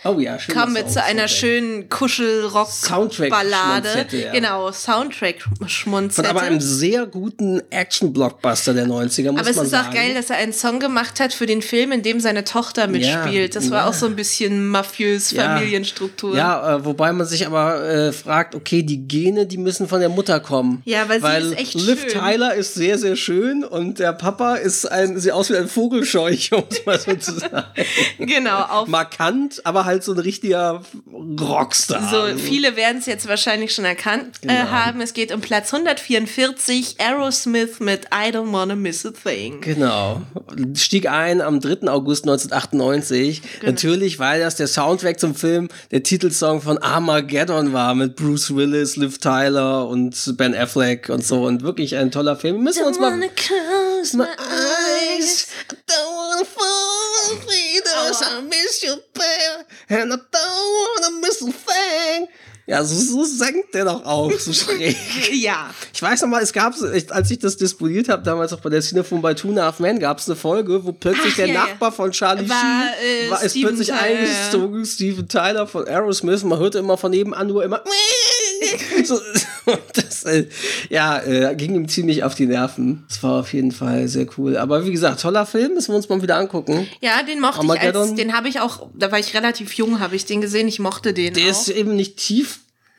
Oh 0.07 0.19
ja, 0.19 0.39
schön. 0.39 0.55
kommen 0.55 0.75
wir 0.75 0.87
zu 0.87 1.03
einer 1.03 1.29
schönen 1.29 1.89
Kuschelrock-Ballade. 1.89 4.07
Ja. 4.11 4.33
Genau, 4.33 4.65
Von 4.65 4.73
Soundtrack-Schmonzette. 4.75 6.29
aber 6.29 6.43
einem 6.43 6.61
sehr 6.61 7.07
guten 7.07 7.63
Action-Blockbuster 7.71 8.75
der 8.75 8.87
90er, 8.87 9.33
muss 9.33 9.41
Aber 9.41 9.51
es 9.51 9.57
man 9.57 9.65
ist 9.65 9.71
sagen. 9.71 9.89
auch 9.89 9.95
geil, 9.95 10.15
dass 10.15 10.29
er 10.31 10.37
einen 10.37 10.53
Song 10.53 10.79
gemacht 10.81 11.21
hat 11.21 11.33
für 11.33 11.47
den 11.47 11.63
Film, 11.63 11.93
in 11.93 12.03
dem 12.03 12.21
seine 12.21 12.45
Tochter 12.45 12.87
mitspielt. 12.87 13.57
Das 13.57 13.71
war 13.71 13.85
ja. 13.85 13.89
auch 13.89 13.95
so 13.95 14.05
ein 14.07 14.17
bisschen 14.17 14.69
mafiös 14.69 15.31
Ja. 15.31 15.55
Familienstruktur. 15.57 16.37
Ja, 16.37 16.77
äh, 16.77 16.85
wobei 16.85 17.13
man 17.13 17.27
sich 17.27 17.47
aber 17.47 17.83
äh, 17.85 18.13
fragt, 18.13 18.55
okay, 18.55 18.83
die 18.83 19.09
Gene, 19.09 19.47
die 19.47 19.59
müssen 19.59 19.89
von 19.89 20.01
der 20.01 20.09
Mutter 20.11 20.41
kommen. 20.41 20.83
Ja, 20.85 21.09
weil 21.09 21.21
sie 21.23 21.53
ist 21.53 21.59
echt 21.59 21.75
Liv 21.75 22.01
schön. 22.03 22.11
Tyler 22.11 22.55
ist 22.55 22.75
sehr, 22.75 22.99
sehr 22.99 23.17
schön 23.17 23.65
und 23.65 23.99
der 23.99 24.13
Papa 24.13 24.57
ist 24.57 24.85
ein, 24.91 25.19
sieht 25.19 25.33
aus 25.33 25.51
wie 25.51 25.57
ein 25.57 25.69
Vogelscheuch, 25.69 26.51
um 26.53 26.65
es 26.71 26.85
mal 26.85 26.99
so 26.99 27.15
zu 27.15 27.39
sagen. 27.39 27.65
Genau, 28.19 28.85
Markant, 28.87 29.65
aber 29.65 29.85
halt 29.85 29.94
halt 29.95 30.05
so 30.05 30.13
ein 30.13 30.19
richtiger 30.19 30.83
Rockstar. 31.41 32.09
So, 32.11 32.37
viele 32.39 32.77
werden 32.77 32.99
es 32.99 33.07
jetzt 33.07 33.29
wahrscheinlich 33.29 33.75
schon 33.75 33.85
erkannt 33.85 34.39
äh, 34.43 34.49
Genau. 34.49 34.71
haben. 34.71 35.01
Es 35.01 35.15
geht 35.15 35.33
um 35.33 35.41
Platz 35.41 35.73
144, 35.73 36.97
Aerosmith 37.01 37.81
mit 37.81 38.07
I 38.07 38.31
Don't 38.31 38.53
Wanna 38.53 38.75
Miss 38.75 39.07
a 39.07 39.11
Thing. 39.13 39.61
Genau. 39.61 40.23
Stieg 40.75 41.09
ein 41.09 41.41
am 41.41 41.61
3. 41.61 41.89
August 41.89 42.25
1998. 42.25 43.43
Genau. 43.61 43.73
Natürlich, 43.73 44.19
weil 44.19 44.41
das 44.41 44.57
der 44.57 44.67
Soundtrack 44.67 45.21
zum 45.21 45.35
Film 45.35 45.69
der 45.91 46.03
Titelsong 46.03 46.61
von 46.61 46.79
Armageddon 46.79 47.73
war 47.73 47.95
mit 47.95 48.17
Bruce 48.17 48.55
Willis, 48.55 48.97
Liv 48.97 49.19
Tyler 49.19 49.87
und 49.89 50.35
Ben 50.37 50.55
Affleck 50.55 51.09
und 51.09 51.25
so. 51.25 51.45
Und 51.45 51.63
wirklich 51.63 51.97
ein 51.97 52.11
toller 52.11 52.37
Film. 52.37 52.63
Müssen 52.63 52.81
wir 52.81 52.87
uns 52.89 52.99
mal. 52.99 53.15
close 53.37 54.17
my 54.17 54.25
eyes. 54.25 55.47
I 55.71 55.75
don't 55.87 56.15
wanna 56.17 56.45
fall. 56.45 56.65
I 58.23 58.43
miss 58.43 58.83
you, 58.83 58.95
babe. 59.15 59.65
And 59.89 60.13
I 60.13 60.17
don't 60.17 61.03
wanna 61.03 61.21
miss 61.21 61.43
a 61.43 61.53
thing. 61.53 62.29
Ja, 62.67 62.83
so, 62.83 62.95
so 62.95 63.25
senkt 63.25 63.75
der 63.75 63.85
doch 63.85 64.05
auch, 64.07 64.33
so 64.33 64.53
schräg. 64.55 64.97
Ja. 65.33 65.69
Ich 65.93 66.01
weiß 66.01 66.23
noch 66.23 66.29
mal, 66.29 66.43
es 66.43 66.53
gab, 66.53 66.75
als 67.11 67.31
ich 67.31 67.39
das 67.39 67.59
disponiert 67.59 68.09
habe, 68.09 68.23
damals 68.23 68.55
auch 68.55 68.61
bei 68.61 68.71
der 68.71 68.81
Cinefon 68.81 69.21
bei 69.21 69.35
Two 69.35 69.51
and 69.51 69.59
a 69.59 69.65
Half 69.67 69.81
Men, 69.81 69.99
gab 69.99 70.19
es 70.19 70.29
eine 70.29 70.37
Folge, 70.37 70.85
wo 70.85 70.93
plötzlich 70.93 71.33
Ach, 71.33 71.37
der 71.37 71.47
ja, 71.49 71.55
ja. 71.55 71.61
Nachbar 71.67 71.93
von 71.93 72.11
Charlie 72.11 72.49
War, 72.49 72.57
Sheen 72.57 73.27
äh, 73.27 73.31
war, 73.31 73.43
ist 73.43 73.51
Steven 73.51 73.69
plötzlich 73.69 73.89
Tyler, 73.89 74.01
eingezogen, 74.03 74.85
Steven 74.87 75.29
Tyler 75.29 75.67
von 75.67 75.87
Aerosmith. 75.87 76.43
Man 76.45 76.59
hörte 76.59 76.79
immer 76.79 76.97
von 76.97 77.11
nebenan 77.11 77.47
nur 77.49 77.65
immer 77.65 77.83
so, 79.05 79.21
das, 79.93 80.25
äh, 80.25 80.47
ja, 80.89 81.21
äh, 81.23 81.55
ging 81.55 81.75
ihm 81.75 81.89
ziemlich 81.89 82.25
auf 82.25 82.35
die 82.35 82.47
Nerven. 82.47 83.05
Das 83.09 83.23
war 83.23 83.41
auf 83.41 83.53
jeden 83.53 83.73
Fall 83.73 84.09
sehr 84.09 84.27
cool. 84.39 84.57
Aber 84.57 84.87
wie 84.87 84.93
gesagt, 84.93 85.21
toller 85.21 85.45
Film, 85.47 85.75
müssen 85.75 85.93
wir 85.93 85.97
uns 85.97 86.09
mal 86.09 86.23
wieder 86.23 86.37
angucken. 86.37 86.89
Ja, 87.01 87.23
den 87.23 87.41
mochte 87.41 87.65
ich 87.65 87.71
als, 87.71 87.81
Armageddon. 87.81 88.17
den 88.17 88.35
habe 88.35 88.49
ich 88.49 88.61
auch, 88.61 88.89
da 88.95 89.13
war 89.13 89.19
ich 89.19 89.35
relativ 89.35 89.75
jung, 89.75 90.01
habe 90.01 90.17
ich 90.17 90.25
den 90.25 90.41
gesehen, 90.41 90.69
ich 90.69 90.79
mochte 90.79 91.13
den 91.13 91.35
Der 91.35 91.45
auch. 91.45 91.51
ist 91.51 91.69
eben 91.69 91.95
nicht 91.97 92.17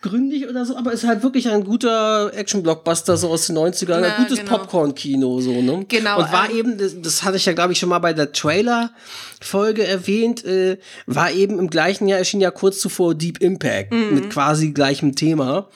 tiefgründig 0.05 0.47
oder 0.47 0.65
so, 0.65 0.77
aber 0.77 0.91
ist 0.93 1.05
halt 1.05 1.23
wirklich 1.23 1.49
ein 1.49 1.63
guter 1.63 2.31
Action-Blockbuster 2.33 3.17
so 3.17 3.29
aus 3.29 3.47
den 3.47 3.57
90ern. 3.57 4.01
Ja, 4.01 4.15
ein 4.15 4.23
gutes 4.23 4.39
genau. 4.39 4.57
Popcorn-Kino, 4.57 5.41
so, 5.41 5.61
ne? 5.61 5.85
Genau, 5.87 6.19
Und 6.19 6.31
war 6.31 6.49
ähm, 6.49 6.57
eben, 6.57 6.77
das, 6.77 6.99
das 7.01 7.23
hatte 7.23 7.37
ich 7.37 7.45
ja, 7.45 7.53
glaube 7.53 7.73
ich, 7.73 7.79
schon 7.79 7.89
mal 7.89 7.99
bei 7.99 8.13
der 8.13 8.31
Trailer-Folge 8.31 9.85
erwähnt, 9.85 10.45
äh, 10.45 10.77
war 11.05 11.31
eben 11.31 11.59
im 11.59 11.69
gleichen 11.69 12.07
Jahr, 12.07 12.19
erschien 12.19 12.41
ja 12.41 12.51
kurz 12.51 12.79
zuvor 12.79 13.15
Deep 13.15 13.41
Impact 13.41 13.93
Mhm. 13.93 14.15
mit 14.15 14.29
quasi 14.29 14.71
gleichem 14.71 15.15
Thema. 15.15 15.67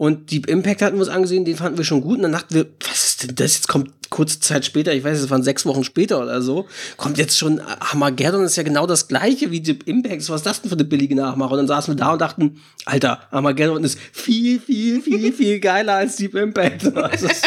Und 0.00 0.30
Deep 0.30 0.46
Impact 0.48 0.80
hatten 0.80 0.96
wir 0.96 1.02
uns 1.02 1.10
angesehen, 1.10 1.44
den 1.44 1.56
fanden 1.56 1.76
wir 1.76 1.84
schon 1.84 2.00
gut. 2.00 2.16
Und 2.16 2.22
dann 2.22 2.32
dachten 2.32 2.54
wir, 2.54 2.64
was 2.88 3.04
ist 3.04 3.22
denn 3.22 3.34
das? 3.34 3.56
Jetzt 3.56 3.68
kommt 3.68 3.90
kurze 4.08 4.40
Zeit 4.40 4.64
später, 4.64 4.94
ich 4.94 5.04
weiß, 5.04 5.20
es 5.20 5.28
waren 5.28 5.42
sechs 5.42 5.66
Wochen 5.66 5.84
später 5.84 6.22
oder 6.22 6.40
so, 6.40 6.66
kommt 6.96 7.18
jetzt 7.18 7.36
schon 7.36 7.60
Armageddon, 7.60 8.42
ist 8.42 8.56
ja 8.56 8.62
genau 8.62 8.86
das 8.86 9.08
gleiche 9.08 9.50
wie 9.50 9.60
Deep 9.60 9.86
Impact. 9.86 10.26
Was 10.30 10.36
ist 10.36 10.46
das 10.46 10.62
denn 10.62 10.70
für 10.70 10.76
eine 10.76 10.86
billige 10.86 11.14
Nachmache? 11.14 11.50
Und 11.50 11.58
dann 11.58 11.66
saßen 11.66 11.92
wir 11.92 11.98
da 11.98 12.14
und 12.14 12.18
dachten, 12.22 12.62
Alter, 12.86 13.20
Armageddon 13.30 13.84
ist 13.84 13.98
viel, 13.98 14.58
viel, 14.58 15.02
viel, 15.02 15.32
viel 15.34 15.60
geiler 15.60 15.96
als 15.96 16.16
Deep 16.16 16.34
Impact. 16.34 16.84
Also, 16.96 17.28
das 17.28 17.42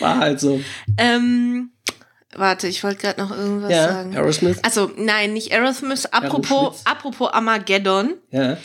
war 0.00 0.18
halt 0.18 0.40
so. 0.40 0.60
Ähm, 0.98 1.70
warte, 2.34 2.66
ich 2.66 2.82
wollte 2.82 3.00
gerade 3.00 3.20
noch 3.20 3.30
irgendwas 3.30 3.70
Ja, 3.70 3.86
sagen. 3.88 4.16
Aerosmith. 4.16 4.58
Also, 4.64 4.90
nein, 4.96 5.34
nicht 5.34 5.52
Aerosmith. 5.52 6.06
Apropos, 6.06 6.50
Aerosmith. 6.50 6.82
apropos 6.86 7.32
Armageddon. 7.32 8.14
Ja. 8.32 8.56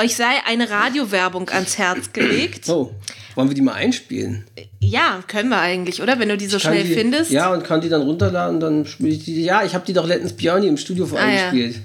Euch 0.00 0.16
sei 0.16 0.30
eine 0.46 0.68
Radiowerbung 0.70 1.48
ans 1.50 1.78
Herz 1.78 2.12
gelegt. 2.12 2.64
So, 2.64 2.94
wollen 3.34 3.48
wir 3.48 3.54
die 3.54 3.60
mal 3.62 3.74
einspielen? 3.74 4.44
Ja, 4.80 5.22
können 5.28 5.50
wir 5.50 5.60
eigentlich, 5.60 6.02
oder? 6.02 6.18
Wenn 6.18 6.28
du 6.28 6.36
die 6.36 6.46
so 6.46 6.58
schnell 6.58 6.84
die, 6.84 6.94
findest. 6.94 7.30
Ja, 7.30 7.52
und 7.52 7.62
kann 7.62 7.80
die 7.80 7.88
dann 7.88 8.02
runterladen, 8.02 8.58
dann 8.58 8.86
spiele 8.86 9.10
ich 9.10 9.24
die. 9.24 9.42
Ja, 9.44 9.62
ich 9.64 9.74
habe 9.74 9.84
die 9.86 9.92
doch 9.92 10.06
letztens 10.06 10.32
Björni 10.32 10.66
im 10.66 10.76
Studio 10.76 11.06
vor 11.06 11.18
Ah, 11.20 11.28
ja. 11.30 11.48
eingespielt. 11.48 11.82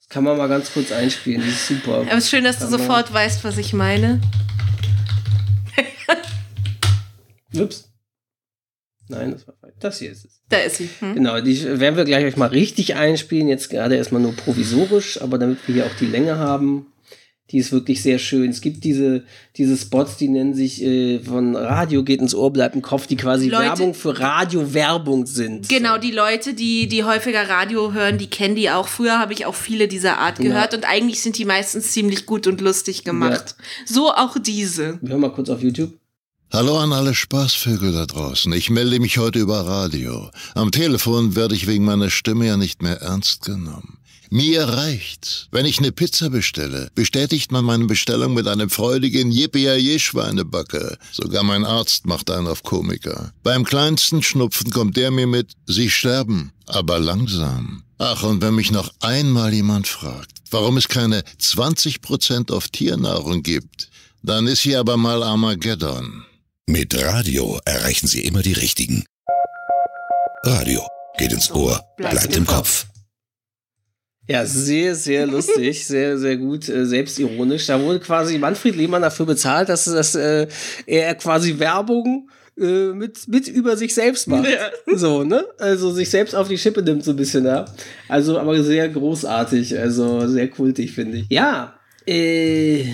Das 0.00 0.08
kann 0.08 0.24
man 0.24 0.36
mal 0.36 0.46
ganz 0.48 0.72
kurz 0.72 0.92
einspielen, 0.92 1.42
die 1.42 1.48
ist 1.48 1.66
super. 1.66 1.94
Aber 2.02 2.12
es 2.12 2.24
ist 2.24 2.30
schön, 2.30 2.44
dass 2.44 2.58
du 2.58 2.62
Kann 2.64 2.72
man- 2.72 2.80
sofort 2.80 3.12
weißt, 3.12 3.42
was 3.44 3.56
ich 3.58 3.72
meine. 3.72 4.20
Ups. 7.58 7.88
Nein, 9.08 9.32
das 9.32 9.46
war 9.46 9.54
falsch. 9.60 9.74
Das 9.80 9.98
hier 9.98 10.10
ist 10.12 10.24
es. 10.24 10.40
Da 10.48 10.58
ist 10.58 10.76
sie. 10.76 10.88
Hm? 11.00 11.14
Genau, 11.14 11.40
die 11.40 11.80
werden 11.80 11.96
wir 11.96 12.04
gleich 12.04 12.24
euch 12.24 12.36
mal 12.36 12.46
richtig 12.46 12.94
einspielen. 12.94 13.48
Jetzt 13.48 13.68
gerade 13.68 13.96
erstmal 13.96 14.22
nur 14.22 14.34
provisorisch, 14.34 15.20
aber 15.20 15.38
damit 15.38 15.58
wir 15.66 15.74
hier 15.74 15.86
auch 15.86 15.96
die 15.98 16.06
Länge 16.06 16.36
haben. 16.38 16.86
Die 17.52 17.58
ist 17.58 17.70
wirklich 17.70 18.02
sehr 18.02 18.18
schön. 18.18 18.50
Es 18.50 18.62
gibt 18.62 18.82
diese, 18.82 19.24
diese 19.56 19.76
Spots, 19.76 20.16
die 20.16 20.28
nennen 20.28 20.54
sich 20.54 20.82
äh, 20.82 21.20
von 21.20 21.54
Radio 21.54 22.02
geht 22.02 22.20
ins 22.22 22.34
Ohr, 22.34 22.50
bleibt 22.50 22.74
im 22.74 22.80
Kopf, 22.82 23.06
die 23.06 23.16
quasi 23.16 23.48
Leute- 23.50 23.64
Werbung 23.64 23.94
für 23.94 24.18
Radio-Werbung 24.18 25.26
sind. 25.26 25.68
Genau, 25.68 25.98
die 25.98 26.12
Leute, 26.12 26.54
die, 26.54 26.88
die 26.88 27.04
häufiger 27.04 27.48
Radio 27.48 27.92
hören, 27.92 28.16
die 28.16 28.28
kennen 28.28 28.56
die 28.56 28.70
auch. 28.70 28.88
Früher 28.88 29.18
habe 29.18 29.34
ich 29.34 29.44
auch 29.44 29.54
viele 29.54 29.86
dieser 29.86 30.18
Art 30.18 30.38
gehört 30.38 30.72
und 30.74 30.84
eigentlich 30.88 31.20
sind 31.20 31.36
die 31.36 31.44
meistens 31.44 31.92
ziemlich 31.92 32.24
gut 32.24 32.46
und 32.46 32.60
lustig 32.62 33.04
gemacht. 33.04 33.54
So 33.84 34.10
auch 34.10 34.38
diese. 34.38 34.98
Wir 35.02 35.10
hören 35.10 35.20
mal 35.20 35.32
kurz 35.32 35.50
auf 35.50 35.62
YouTube. 35.62 35.92
Hallo 36.52 36.78
an 36.78 36.92
alle 36.92 37.14
Spaßvögel 37.14 37.92
da 37.92 38.04
draußen. 38.04 38.52
Ich 38.52 38.68
melde 38.68 39.00
mich 39.00 39.16
heute 39.16 39.38
über 39.38 39.66
Radio. 39.66 40.30
Am 40.54 40.70
Telefon 40.70 41.34
werde 41.34 41.54
ich 41.54 41.66
wegen 41.66 41.84
meiner 41.86 42.10
Stimme 42.10 42.46
ja 42.46 42.58
nicht 42.58 42.82
mehr 42.82 43.00
ernst 43.00 43.46
genommen. 43.46 43.98
Mir 44.34 44.64
reicht's. 44.64 45.48
Wenn 45.50 45.66
ich 45.66 45.78
eine 45.78 45.92
Pizza 45.92 46.30
bestelle, 46.30 46.88
bestätigt 46.94 47.52
man 47.52 47.66
meine 47.66 47.84
Bestellung 47.84 48.32
mit 48.32 48.48
einem 48.48 48.70
freudigen 48.70 49.30
yippie 49.30 49.98
schweinebacke 49.98 50.96
Sogar 51.12 51.42
mein 51.42 51.66
Arzt 51.66 52.06
macht 52.06 52.30
einen 52.30 52.46
auf 52.46 52.62
Komiker. 52.62 53.34
Beim 53.42 53.62
kleinsten 53.62 54.22
Schnupfen 54.22 54.70
kommt 54.70 54.96
der 54.96 55.10
mir 55.10 55.26
mit, 55.26 55.52
Sie 55.66 55.90
sterben, 55.90 56.50
aber 56.64 56.98
langsam. 56.98 57.82
Ach, 57.98 58.22
und 58.22 58.40
wenn 58.40 58.54
mich 58.54 58.70
noch 58.70 58.90
einmal 59.00 59.52
jemand 59.52 59.86
fragt, 59.86 60.32
warum 60.50 60.78
es 60.78 60.88
keine 60.88 61.24
20% 61.38 62.50
auf 62.52 62.68
Tiernahrung 62.68 63.42
gibt, 63.42 63.90
dann 64.22 64.46
ist 64.46 64.60
hier 64.60 64.80
aber 64.80 64.96
mal 64.96 65.22
Armageddon. 65.22 66.24
Mit 66.66 66.98
Radio 66.98 67.60
erreichen 67.66 68.06
Sie 68.06 68.22
immer 68.22 68.40
die 68.40 68.54
Richtigen. 68.54 69.04
Radio 70.42 70.80
geht 71.18 71.32
ins 71.32 71.50
Ohr, 71.50 71.84
bleibt 71.98 72.34
im 72.34 72.46
Kopf. 72.46 72.86
Ja, 74.32 74.46
sehr, 74.46 74.94
sehr 74.94 75.26
lustig, 75.26 75.86
sehr, 75.86 76.16
sehr 76.16 76.38
gut, 76.38 76.66
äh, 76.66 76.86
selbstironisch. 76.86 77.66
Da 77.66 77.78
wurde 77.78 78.00
quasi 78.00 78.38
Manfred 78.38 78.74
Lehmann 78.76 79.02
dafür 79.02 79.26
bezahlt, 79.26 79.68
dass, 79.68 79.84
dass 79.84 80.14
äh, 80.14 80.46
er 80.86 81.14
quasi 81.16 81.58
Werbung 81.58 82.30
äh, 82.58 82.94
mit, 82.94 83.28
mit 83.28 83.46
über 83.46 83.76
sich 83.76 83.92
selbst 83.92 84.28
macht. 84.28 84.48
So, 84.86 85.22
ne? 85.22 85.44
Also 85.58 85.90
sich 85.90 86.08
selbst 86.08 86.34
auf 86.34 86.48
die 86.48 86.56
Schippe 86.56 86.82
nimmt 86.82 87.04
so 87.04 87.10
ein 87.10 87.16
bisschen, 87.16 87.44
ja. 87.44 87.66
Also, 88.08 88.38
aber 88.38 88.62
sehr 88.62 88.88
großartig, 88.88 89.78
also 89.78 90.26
sehr 90.26 90.48
kultig, 90.48 90.92
finde 90.92 91.18
ich. 91.18 91.26
Ja, 91.28 91.74
äh, 92.06 92.84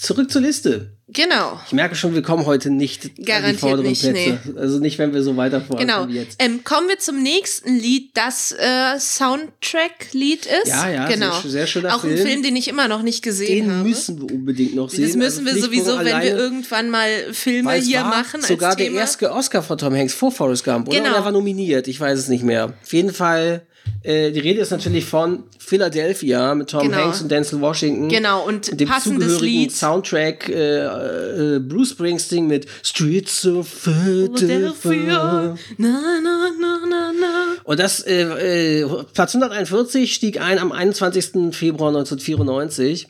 zurück 0.00 0.30
zur 0.30 0.40
Liste. 0.40 0.97
Genau. 1.10 1.58
Ich 1.66 1.72
merke 1.72 1.94
schon, 1.94 2.14
wir 2.14 2.20
kommen 2.22 2.44
heute 2.44 2.68
nicht 2.70 3.04
an 3.06 3.10
die 3.16 3.22
Garantiert 3.24 3.60
vorderen 3.60 3.88
nicht, 3.88 4.02
Plätze. 4.02 4.38
Also 4.58 4.78
nicht, 4.78 4.98
wenn 4.98 5.14
wir 5.14 5.22
so 5.22 5.36
weiter 5.38 5.62
Genau. 5.78 6.06
wie 6.06 6.14
jetzt. 6.16 6.36
Ähm, 6.38 6.64
kommen 6.64 6.88
wir 6.88 6.98
zum 6.98 7.22
nächsten 7.22 7.78
Lied, 7.78 8.10
das 8.14 8.52
äh, 8.52 8.98
Soundtrack-Lied 9.00 10.46
ist. 10.46 10.68
Ja, 10.68 10.90
ja, 10.90 11.08
genau. 11.08 11.32
sehr- 11.40 11.50
sehr 11.50 11.66
schöner 11.66 11.94
Auch 11.94 12.04
ein 12.04 12.10
Film. 12.14 12.26
Film, 12.26 12.42
den 12.42 12.56
ich 12.56 12.68
immer 12.68 12.88
noch 12.88 13.02
nicht 13.02 13.22
gesehen 13.22 13.66
Den 13.68 13.76
habe. 13.78 13.88
müssen 13.88 14.20
wir 14.28 14.34
unbedingt 14.34 14.74
noch 14.74 14.90
sehen. 14.90 15.04
das 15.06 15.16
müssen 15.16 15.44
wir 15.46 15.52
Also 15.54 15.66
sowieso, 15.66 15.96
Pflichtpunkt 15.96 16.12
wenn 16.14 16.22
wir 16.22 16.36
irgendwann 16.38 16.90
mal 16.90 17.08
Filme 17.32 17.74
hier 17.74 18.02
machen. 18.04 18.42
Sogar 18.42 18.76
der 18.76 18.90
erste 18.90 19.32
Oscar 19.32 19.62
von 19.62 19.78
Tom 19.78 19.94
Hanks 19.94 20.14
vor 20.14 20.30
Forrest 20.30 20.64
Gump, 20.64 20.88
oder? 20.88 20.96
Genau. 20.98 21.10
Und 21.10 21.16
er 21.16 21.24
war 21.24 21.32
nominiert, 21.32 21.88
ich 21.88 21.98
weiß 21.98 22.18
es 22.18 22.28
nicht 22.28 22.44
mehr. 22.44 22.74
Auf 22.82 22.92
jeden 22.92 23.12
Fall, 23.12 23.62
äh, 24.02 24.30
die 24.30 24.40
Rede 24.40 24.60
ist 24.60 24.70
natürlich 24.70 25.04
von 25.04 25.44
Philadelphia 25.58 26.54
mit 26.54 26.70
Tom 26.70 26.82
Genau. 26.82 26.96
Hanks 26.96 27.22
und 27.22 27.30
Denzel 27.30 27.60
Washington. 27.60 28.08
Genau, 28.08 28.46
und 28.46 28.78
dem 28.80 28.88
passendes 28.88 29.34
zugehörigen 29.34 29.60
Lied. 29.62 29.72
Soundtrack 29.72 30.48
äh, 30.48 31.56
äh, 31.56 31.58
Bruce 31.58 31.90
Springsteen 31.90 32.46
mit 32.46 32.66
Streets 32.82 33.46
of 33.46 33.68
Philadelphia. 33.68 34.72
Philadelphia. 34.72 35.56
Na, 35.76 36.00
na, 36.22 36.50
na, 36.58 36.78
na, 36.88 37.12
na. 37.20 37.44
Und 37.64 37.78
das 37.80 38.00
äh, 38.00 38.82
äh, 38.82 38.86
Platz 39.12 39.34
141 39.34 40.14
stieg 40.14 40.40
ein 40.40 40.58
am 40.58 40.72
21. 40.72 41.54
Februar 41.54 41.88
1994. 41.88 43.08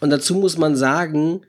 Und 0.00 0.10
dazu 0.10 0.34
muss 0.34 0.58
man 0.58 0.76
sagen, 0.76 1.40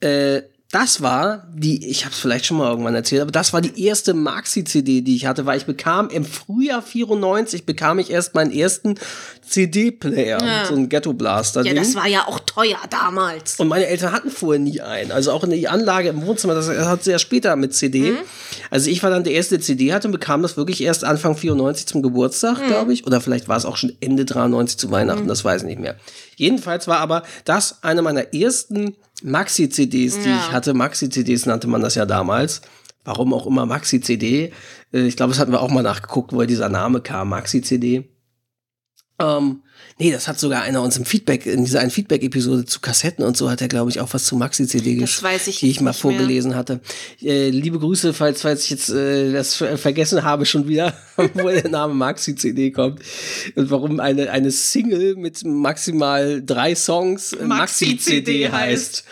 äh, 0.00 0.42
das 0.72 1.02
war 1.02 1.46
die, 1.54 1.86
ich 1.86 2.06
habe 2.06 2.14
es 2.14 2.18
vielleicht 2.18 2.46
schon 2.46 2.56
mal 2.56 2.70
irgendwann 2.70 2.94
erzählt, 2.94 3.20
aber 3.20 3.30
das 3.30 3.52
war 3.52 3.60
die 3.60 3.84
erste 3.84 4.14
Maxi-CD, 4.14 5.02
die 5.02 5.14
ich 5.14 5.26
hatte, 5.26 5.44
weil 5.44 5.58
ich 5.58 5.66
bekam 5.66 6.08
im 6.08 6.24
Frühjahr 6.24 6.80
94 6.80 7.66
bekam 7.66 7.98
ich 7.98 8.10
erst 8.10 8.34
meinen 8.34 8.50
ersten 8.50 8.94
CD-Player, 9.46 10.64
so 10.66 10.74
ein 10.74 10.88
Ghetto 10.88 11.12
Blaster. 11.12 11.62
Ja, 11.62 11.74
das 11.74 11.94
war 11.94 12.06
ja 12.06 12.26
auch 12.26 12.40
teuer 12.40 12.78
damals. 12.88 13.60
Und 13.60 13.68
meine 13.68 13.86
Eltern 13.86 14.12
hatten 14.12 14.30
vorher 14.30 14.58
nie 14.58 14.80
einen. 14.80 15.12
Also 15.12 15.32
auch 15.32 15.44
in 15.44 15.50
die 15.50 15.68
Anlage 15.68 16.08
im 16.08 16.24
Wohnzimmer, 16.24 16.54
das 16.54 16.68
hat 16.70 17.04
sehr 17.04 17.18
später 17.18 17.54
mit 17.56 17.74
CD. 17.74 18.14
Also 18.70 18.88
ich 18.88 19.02
war 19.02 19.10
dann 19.10 19.24
der 19.24 19.34
erste, 19.34 19.56
der 19.58 19.64
CD 19.64 19.92
hatte 19.92 20.08
und 20.08 20.12
bekam 20.12 20.40
das 20.40 20.56
wirklich 20.56 20.82
erst 20.82 21.04
Anfang 21.04 21.36
94 21.36 21.86
zum 21.86 22.00
Geburtstag, 22.00 22.66
glaube 22.66 22.94
ich. 22.94 23.06
Oder 23.06 23.20
vielleicht 23.20 23.46
war 23.46 23.58
es 23.58 23.66
auch 23.66 23.76
schon 23.76 23.92
Ende 24.00 24.24
93 24.24 24.78
zu 24.78 24.90
Weihnachten, 24.90 25.28
das 25.28 25.44
weiß 25.44 25.62
ich 25.62 25.68
nicht 25.68 25.80
mehr. 25.80 25.96
Jedenfalls 26.36 26.86
war 26.88 26.98
aber 26.98 27.22
das 27.44 27.82
eine 27.82 28.02
meiner 28.02 28.32
ersten 28.34 28.96
Maxi-CDs, 29.22 30.18
die 30.20 30.28
Ja. 30.28 30.36
ich 30.36 30.52
hatte. 30.52 30.74
Maxi-CDs 30.74 31.46
nannte 31.46 31.66
man 31.68 31.80
das 31.82 31.94
ja 31.94 32.06
damals. 32.06 32.62
Warum 33.04 33.34
auch 33.34 33.46
immer 33.46 33.66
Maxi-CD. 33.66 34.52
Äh, 34.92 35.00
Ich 35.06 35.16
glaube, 35.16 35.32
das 35.32 35.40
hatten 35.40 35.52
wir 35.52 35.60
auch 35.60 35.70
mal 35.70 35.82
nachgeguckt, 35.82 36.32
woher 36.32 36.46
dieser 36.46 36.68
Name 36.68 37.00
kam, 37.00 37.28
Maxi-CD. 37.30 38.08
Ähm, 39.18 39.62
Nee, 40.02 40.10
das 40.10 40.26
hat 40.26 40.40
sogar 40.40 40.62
einer 40.62 40.82
uns 40.82 40.96
im 40.96 41.04
Feedback, 41.04 41.46
in 41.46 41.64
dieser 41.64 41.78
einen 41.78 41.92
Feedback-Episode 41.92 42.64
zu 42.64 42.80
Kassetten 42.80 43.24
und 43.24 43.36
so 43.36 43.48
hat 43.48 43.60
er, 43.60 43.68
glaube 43.68 43.88
ich, 43.88 44.00
auch 44.00 44.12
was 44.12 44.24
zu 44.24 44.34
Maxi-CD 44.34 44.96
geschrieben, 44.96 45.40
die 45.60 45.70
ich 45.70 45.80
mal 45.80 45.92
vorgelesen 45.92 46.50
mehr. 46.50 46.58
hatte. 46.58 46.80
Äh, 47.22 47.50
liebe 47.50 47.78
Grüße, 47.78 48.12
falls, 48.12 48.42
falls 48.42 48.64
ich 48.64 48.70
jetzt 48.70 48.88
äh, 48.88 49.30
das 49.32 49.54
vergessen 49.54 50.24
habe 50.24 50.44
schon 50.44 50.66
wieder, 50.66 50.92
wo 51.34 51.48
der 51.50 51.68
Name 51.68 51.94
Maxi-CD 51.94 52.72
kommt 52.72 53.00
und 53.54 53.70
warum 53.70 54.00
eine, 54.00 54.28
eine 54.32 54.50
Single 54.50 55.14
mit 55.14 55.44
maximal 55.44 56.42
drei 56.44 56.74
Songs 56.74 57.36
Maxi-CD 57.40 58.48
Maxi 58.48 58.52
heißt. 58.52 59.04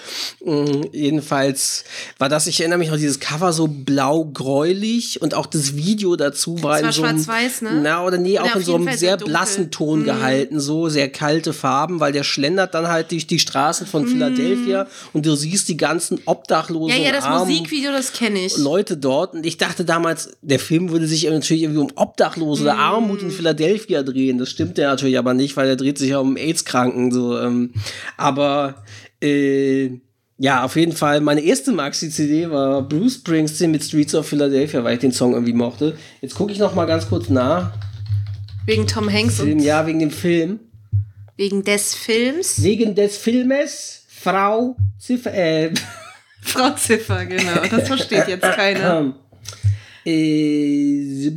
Mhm, 0.44 0.88
jedenfalls 0.90 1.84
war 2.18 2.28
das, 2.28 2.48
ich 2.48 2.58
erinnere 2.58 2.80
mich 2.80 2.90
noch, 2.90 2.96
dieses 2.96 3.20
Cover 3.20 3.52
so 3.52 3.68
blau-gräulich 3.68 5.22
und 5.22 5.34
auch 5.34 5.46
das 5.46 5.76
Video 5.76 6.16
dazu 6.16 6.60
war, 6.64 6.82
das 6.82 7.00
war 7.00 7.10
in 7.10 7.18
so 7.20 7.32
einem, 7.32 7.76
ne? 7.76 7.80
Na, 7.80 8.04
oder 8.04 8.18
nee, 8.18 8.40
auch 8.40 8.56
in 8.56 8.62
so 8.62 8.74
einem 8.74 8.86
sehr, 8.86 8.98
sehr 8.98 9.16
blassen 9.18 9.70
Ton 9.70 10.00
mhm. 10.00 10.04
gehalten, 10.06 10.58
so 10.58 10.79
sehr 10.88 11.08
kalte 11.08 11.52
Farben, 11.52 12.00
weil 12.00 12.12
der 12.12 12.24
schlendert 12.24 12.74
dann 12.74 12.88
halt 12.88 13.10
durch 13.12 13.26
die 13.26 13.38
Straßen 13.38 13.86
von. 13.86 14.10
Philadelphia 14.10 14.86
und 15.12 15.26
du 15.26 15.34
siehst 15.34 15.68
die 15.68 15.76
ganzen 15.76 16.20
Obdachlosen. 16.26 16.96
Ja, 16.96 17.06
ja, 17.06 17.12
das 17.12 17.24
armen 17.24 17.48
Musikvideo, 17.48 17.92
das 17.92 18.12
kenne 18.12 18.44
ich. 18.44 18.56
Leute 18.56 18.96
dort 18.96 19.34
und 19.34 19.46
ich 19.46 19.56
dachte 19.56 19.84
damals, 19.84 20.36
der 20.42 20.58
Film 20.58 20.90
würde 20.90 21.06
sich 21.06 21.24
natürlich 21.24 21.62
irgendwie 21.62 21.80
um 21.80 21.90
Obdachlose 21.94 22.62
oder 22.62 22.74
mhm. 22.74 22.80
Armut 22.80 23.22
in 23.22 23.30
Philadelphia 23.30 24.02
drehen. 24.02 24.38
Das 24.38 24.50
stimmt 24.50 24.78
ja 24.78 24.90
natürlich 24.90 25.18
aber 25.18 25.34
nicht, 25.34 25.56
weil 25.56 25.68
er 25.68 25.76
dreht 25.76 25.98
sich 25.98 26.10
ja 26.10 26.18
um 26.18 26.36
AIDS-Kranken, 26.36 27.12
so, 27.12 27.38
ähm, 27.38 27.72
aber, 28.16 28.82
äh, 29.22 29.90
ja, 30.42 30.64
auf 30.64 30.76
jeden 30.76 30.92
Fall. 30.92 31.20
Meine 31.20 31.42
erste 31.42 31.70
Maxi-CD 31.70 32.50
war 32.50 32.80
Bruce 32.80 33.16
Springsteen 33.16 33.70
mit 33.70 33.84
Streets 33.84 34.14
of 34.14 34.26
Philadelphia, 34.26 34.82
weil 34.82 34.94
ich 34.94 35.00
den 35.00 35.12
Song 35.12 35.34
irgendwie 35.34 35.52
mochte. 35.52 35.98
Jetzt 36.22 36.34
gucke 36.34 36.50
ich 36.52 36.58
noch 36.58 36.74
mal 36.74 36.86
ganz 36.86 37.06
kurz 37.06 37.28
nach. 37.28 37.72
Wegen 38.64 38.86
Tom 38.86 39.12
Hanks 39.12 39.36
Film, 39.36 39.58
und 39.58 39.64
Ja, 39.64 39.86
wegen 39.86 39.98
dem 39.98 40.10
Film. 40.10 40.60
Wegen 41.40 41.64
des 41.64 41.94
Films? 41.94 42.62
Wegen 42.62 42.94
des 42.94 43.16
Filmes 43.16 44.04
Frau 44.08 44.76
Ziffer. 44.98 45.32
Äh. 45.32 45.72
Frau 46.42 46.74
Ziffer, 46.74 47.24
genau. 47.24 47.62
Das 47.70 47.88
versteht 47.88 48.28
jetzt 48.28 48.42
keiner. 48.42 49.14
Äh, 50.04 51.30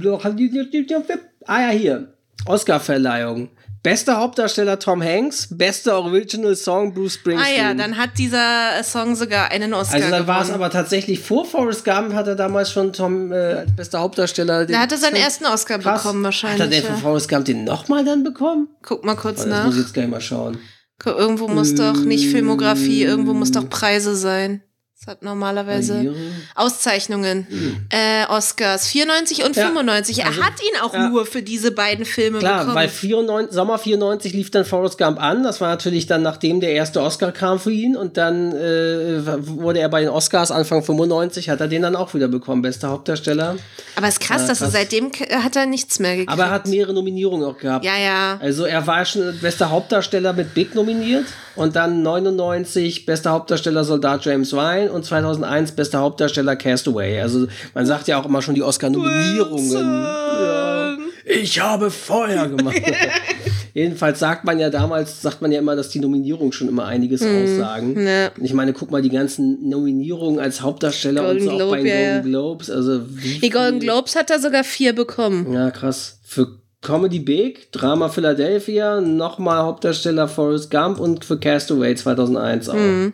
ah 1.45 1.61
ja, 1.61 1.69
hier. 1.69 2.13
Oscar-Verleihung. 2.45 3.49
Bester 3.83 4.17
Hauptdarsteller 4.17 4.79
Tom 4.79 5.03
Hanks, 5.03 5.49
bester 5.51 5.99
Original 5.99 6.55
Song 6.55 6.93
Bruce 6.93 7.15
Springsteen. 7.15 7.61
Ah 7.61 7.67
ja, 7.67 7.73
dann 7.73 7.97
hat 7.97 8.17
dieser 8.17 8.81
Song 8.81 9.13
sogar 9.13 9.51
einen 9.51 9.73
Oscar 9.73 9.95
Also 9.95 10.09
dann 10.09 10.25
war 10.25 10.41
es 10.41 10.51
aber 10.51 10.69
tatsächlich 10.69 11.19
vor 11.19 11.45
Forrest 11.45 11.83
Gump 11.83 12.13
hat 12.13 12.27
er 12.27 12.35
damals 12.35 12.71
schon 12.71 12.93
Tom 12.93 13.33
äh, 13.33 13.35
als 13.35 13.75
bester 13.75 13.99
Hauptdarsteller. 13.99 14.67
Da 14.67 14.79
hat 14.79 14.93
er 14.93 14.97
seinen 14.97 15.17
ersten 15.17 15.45
Oscar 15.45 15.79
krass. 15.79 16.01
bekommen 16.01 16.23
wahrscheinlich. 16.23 16.61
Hat 16.61 16.71
er 16.71 16.79
den 16.79 16.83
ja. 16.85 16.93
von 16.93 17.01
Forrest 17.01 17.27
Gump 17.27 17.43
den 17.43 17.65
nochmal 17.65 18.05
dann 18.05 18.23
bekommen? 18.23 18.69
Guck 18.83 19.03
mal 19.03 19.15
kurz 19.15 19.43
oh, 19.43 19.49
nach. 19.49 19.65
muss 19.65 19.75
ich 19.75 19.81
jetzt 19.81 19.93
gleich 19.93 20.07
mal 20.07 20.21
schauen. 20.21 20.57
Irgendwo 21.05 21.49
muss 21.49 21.75
doch 21.75 21.97
nicht 21.97 22.29
Filmografie, 22.29 23.03
irgendwo 23.03 23.33
muss 23.33 23.51
doch 23.51 23.67
Preise 23.69 24.15
sein. 24.15 24.63
Das 25.05 25.15
hat 25.15 25.23
normalerweise 25.23 25.95
Karriere. 25.95 26.15
Auszeichnungen, 26.55 27.45
mhm. 27.49 27.85
äh, 27.89 28.25
Oscars 28.29 28.87
94 28.87 29.43
und 29.43 29.53
ja, 29.57 29.65
95. 29.65 30.19
Er 30.19 30.27
also, 30.27 30.41
hat 30.41 30.53
ihn 30.61 30.81
auch 30.81 30.93
ja. 30.93 31.09
nur 31.09 31.25
für 31.25 31.41
diese 31.41 31.71
beiden 31.71 32.05
Filme 32.05 32.39
Klar, 32.39 32.59
bekommen. 32.59 32.75
weil 32.75 32.87
94, 32.87 33.53
Sommer 33.53 33.77
94 33.77 34.31
lief 34.31 34.49
dann 34.49 34.63
Forrest 34.63 34.97
Gump 34.97 35.21
an. 35.21 35.43
Das 35.43 35.59
war 35.59 35.67
natürlich 35.67 36.07
dann 36.07 36.21
nachdem 36.21 36.61
der 36.61 36.71
erste 36.71 37.01
Oscar 37.01 37.33
kam 37.33 37.59
für 37.59 37.71
ihn 37.71 37.97
und 37.97 38.15
dann 38.15 38.53
äh, 38.53 39.25
wurde 39.45 39.79
er 39.79 39.89
bei 39.89 39.99
den 39.99 40.09
Oscars 40.09 40.51
Anfang 40.51 40.81
95 40.81 41.49
hat 41.49 41.59
er 41.59 41.67
den 41.67 41.81
dann 41.81 41.97
auch 41.97 42.13
wieder 42.13 42.29
bekommen, 42.29 42.61
bester 42.61 42.87
Hauptdarsteller. 42.87 43.57
Aber 43.97 44.07
es 44.07 44.13
ist 44.13 44.19
krass, 44.21 44.43
ja, 44.43 44.47
dass 44.47 44.59
krass. 44.59 44.73
er 44.73 44.79
seitdem 44.79 45.11
hat 45.43 45.57
er 45.57 45.65
nichts 45.65 45.99
mehr 45.99 46.11
gekriegt. 46.11 46.31
Aber 46.31 46.43
er 46.43 46.51
hat 46.51 46.67
mehrere 46.67 46.93
Nominierungen 46.93 47.45
auch 47.45 47.57
gehabt. 47.57 47.83
Ja, 47.83 47.97
ja. 47.97 48.39
Also 48.41 48.63
er 48.63 48.87
war 48.87 49.03
schon 49.03 49.37
bester 49.41 49.69
Hauptdarsteller 49.69 50.31
mit 50.31 50.53
Big 50.53 50.75
nominiert 50.75 51.25
und 51.55 51.75
dann 51.75 52.01
99 52.01 53.05
bester 53.05 53.31
Hauptdarsteller 53.31 53.83
Soldat 53.83 54.25
James 54.25 54.53
Ryan 54.53 54.89
und 54.89 55.05
2001 55.05 55.73
bester 55.73 55.99
Hauptdarsteller 55.99 56.55
Castaway. 56.55 57.21
Also 57.21 57.47
man 57.73 57.85
sagt 57.85 58.07
ja 58.07 58.19
auch 58.19 58.25
immer 58.25 58.41
schon 58.41 58.55
die 58.55 58.63
Oscar-Nominierungen. 58.63 59.71
Ja. 59.71 60.97
Ich 61.25 61.59
habe 61.59 61.89
Feuer 61.89 62.47
gemacht. 62.47 62.81
Jedenfalls 63.73 64.19
sagt 64.19 64.45
man 64.45 64.59
ja 64.59 64.69
damals, 64.69 65.21
sagt 65.21 65.41
man 65.41 65.51
ja 65.51 65.59
immer, 65.59 65.75
dass 65.75 65.89
die 65.89 65.99
Nominierungen 65.99 66.51
schon 66.51 66.67
immer 66.67 66.85
einiges 66.85 67.21
hm, 67.21 67.43
aussagen. 67.43 67.93
Ne. 67.93 68.31
Ich 68.39 68.53
meine, 68.53 68.71
guck 68.71 68.91
mal, 68.91 69.01
die 69.01 69.09
ganzen 69.09 69.67
Nominierungen 69.67 70.39
als 70.39 70.61
Hauptdarsteller 70.61 71.23
Golden 71.23 71.39
und 71.39 71.43
so 71.43 71.57
Globe, 71.57 71.65
auch 71.65 71.71
bei 71.71 71.77
den 71.77 71.87
ja, 71.87 72.13
Golden 72.13 72.29
Globes. 72.29 72.69
Also 72.69 72.99
die 72.99 73.49
Golden 73.49 73.79
Globes 73.79 74.15
hat 74.15 74.29
er 74.29 74.39
sogar 74.39 74.63
vier 74.63 74.93
bekommen. 74.93 75.51
Ja, 75.51 75.71
krass. 75.71 76.19
Für 76.23 76.59
Comedy 76.83 77.19
Big, 77.19 77.71
Drama 77.71 78.09
Philadelphia, 78.09 79.01
nochmal 79.01 79.63
Hauptdarsteller 79.63 80.27
Forrest 80.27 80.69
Gump 80.69 80.99
und 80.99 81.25
für 81.25 81.39
Castaway 81.39 81.95
2001 81.95 82.69
auch. 82.69 82.73
Mhm. 82.75 83.13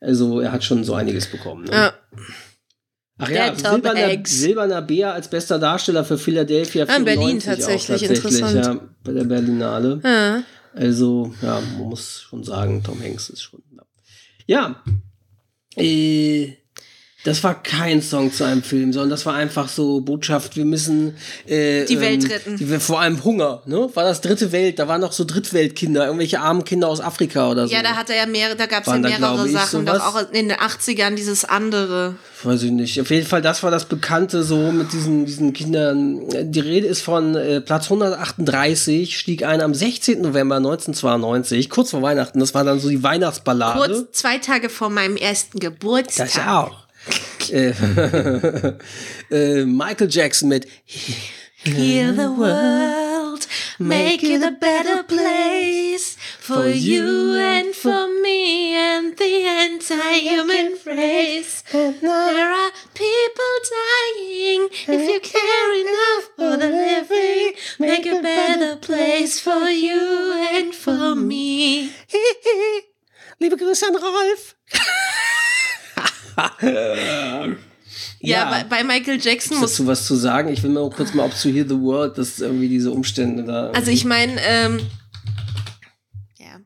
Also 0.00 0.40
er 0.40 0.52
hat 0.52 0.64
schon 0.64 0.84
so 0.84 0.94
einiges 0.94 1.26
bekommen. 1.26 1.64
Ne? 1.64 1.72
Ja. 1.72 1.92
Ach 3.18 3.28
ja, 3.28 3.54
Silberner, 3.54 4.24
Silberner 4.24 4.80
Bär 4.80 5.12
als 5.12 5.28
bester 5.28 5.58
Darsteller 5.58 6.04
für 6.04 6.16
Philadelphia. 6.16 6.86
Ah, 6.88 6.96
in 6.96 7.04
Berlin 7.04 7.38
tatsächlich, 7.38 8.00
tatsächlich 8.00 8.40
interessant. 8.40 8.64
Ja, 8.64 8.88
bei 9.04 9.12
der 9.12 9.24
Berlinale. 9.24 10.00
Ja. 10.02 10.42
Also, 10.72 11.34
ja, 11.42 11.60
man 11.60 11.88
muss 11.88 12.22
schon 12.22 12.44
sagen, 12.44 12.82
Tom 12.82 13.02
Hanks 13.02 13.28
ist 13.28 13.42
schon. 13.42 13.62
Ja. 14.46 14.82
Äh, 15.76 16.54
das 17.24 17.44
war 17.44 17.62
kein 17.62 18.00
Song 18.00 18.32
zu 18.32 18.44
einem 18.44 18.62
Film, 18.62 18.92
sondern 18.94 19.10
das 19.10 19.26
war 19.26 19.34
einfach 19.34 19.68
so 19.68 20.00
Botschaft, 20.00 20.56
wir 20.56 20.64
müssen 20.64 21.16
äh, 21.46 21.84
die 21.84 22.00
Welt 22.00 22.24
ähm, 22.24 22.30
retten. 22.30 22.56
Die, 22.56 22.66
vor 22.80 23.00
allem 23.00 23.22
Hunger, 23.22 23.62
ne? 23.66 23.90
War 23.92 24.04
das 24.04 24.22
dritte 24.22 24.52
Welt, 24.52 24.78
da 24.78 24.88
waren 24.88 25.02
noch 25.02 25.12
so 25.12 25.24
Drittweltkinder, 25.24 26.06
irgendwelche 26.06 26.40
armen 26.40 26.64
Kinder 26.64 26.88
aus 26.88 27.00
Afrika 27.00 27.50
oder 27.50 27.68
so. 27.68 27.74
Ja, 27.74 27.82
da 27.82 27.90
hat 27.90 28.08
er 28.08 28.16
ja 28.16 28.26
mehrere, 28.26 28.56
da 28.56 28.64
gab 28.64 28.86
es 28.86 28.92
ja 28.92 28.98
mehrere 28.98 29.46
ich, 29.46 29.52
Sachen, 29.52 29.84
doch 29.84 30.00
auch 30.00 30.32
in 30.32 30.48
den 30.48 30.56
80ern 30.56 31.14
dieses 31.14 31.44
andere. 31.44 32.14
Weiß 32.42 32.62
ich 32.62 32.70
nicht. 32.70 32.98
Auf 32.98 33.10
jeden 33.10 33.26
Fall, 33.26 33.42
das 33.42 33.62
war 33.62 33.70
das 33.70 33.84
Bekannte 33.84 34.42
so 34.42 34.72
mit 34.72 34.94
diesen, 34.94 35.26
diesen 35.26 35.52
Kindern. 35.52 36.22
Die 36.50 36.60
Rede 36.60 36.86
ist 36.86 37.02
von 37.02 37.34
äh, 37.34 37.60
Platz 37.60 37.84
138, 37.84 39.18
stieg 39.18 39.44
ein 39.44 39.60
am 39.60 39.74
16. 39.74 40.22
November 40.22 40.56
1992, 40.56 41.68
kurz 41.68 41.90
vor 41.90 42.00
Weihnachten. 42.00 42.38
Das 42.40 42.54
war 42.54 42.64
dann 42.64 42.80
so 42.80 42.88
die 42.88 43.02
Weihnachtsballade. 43.02 43.78
Kurz 43.78 44.12
zwei 44.12 44.38
Tage 44.38 44.70
vor 44.70 44.88
meinem 44.88 45.16
ersten 45.16 45.58
Geburtstag. 45.58 46.28
Das 46.28 46.36
ja 46.36 46.62
auch. 46.62 46.89
Äh, 47.50 47.72
äh, 49.30 49.64
Michael 49.64 50.08
Jackson 50.10 50.48
mit 50.48 50.66
Heal 51.62 52.14
the 52.14 52.30
world, 52.30 53.46
make 53.78 54.22
it 54.22 54.42
a 54.42 54.50
better 54.50 55.02
place 55.02 56.16
for 56.38 56.66
you 56.68 57.34
and 57.34 57.74
for 57.74 58.08
me 58.22 58.74
and 58.74 59.16
the 59.18 59.46
anti-human 59.46 60.78
race. 60.86 61.62
There 61.70 62.50
are 62.50 62.70
people 62.94 63.54
dying. 63.68 64.68
If 64.88 65.10
you 65.10 65.20
care 65.20 65.72
enough 65.80 66.30
for 66.36 66.56
the 66.56 66.70
living, 66.70 67.52
make 67.78 68.06
it 68.06 68.18
a 68.18 68.22
better 68.22 68.76
place 68.76 69.38
for 69.38 69.68
you 69.68 70.32
and 70.52 70.74
for 70.74 71.14
me. 71.14 71.92
Liebe 73.38 73.56
Grüße 73.56 73.86
an 73.86 73.96
Rolf. 73.96 74.56
ja, 76.62 77.46
ja. 78.20 78.64
Bei, 78.68 78.84
Michael 78.84 79.18
Jackson 79.20 79.58
muss. 79.58 79.70
dazu 79.72 79.86
was 79.86 80.06
zu 80.06 80.14
sagen? 80.14 80.52
Ich 80.52 80.62
will 80.62 80.70
mal 80.70 80.88
kurz 80.90 81.14
mal, 81.14 81.26
ob 81.26 81.34
zu 81.34 81.50
Hear 81.50 81.66
the 81.68 81.80
World, 81.80 82.18
dass 82.18 82.40
irgendwie 82.40 82.68
diese 82.68 82.90
Umstände 82.90 83.44
da. 83.44 83.70
Also, 83.70 83.90
ich 83.90 84.04
meine, 84.04 84.40
ähm. 84.40 84.80
Ja. 86.38 86.60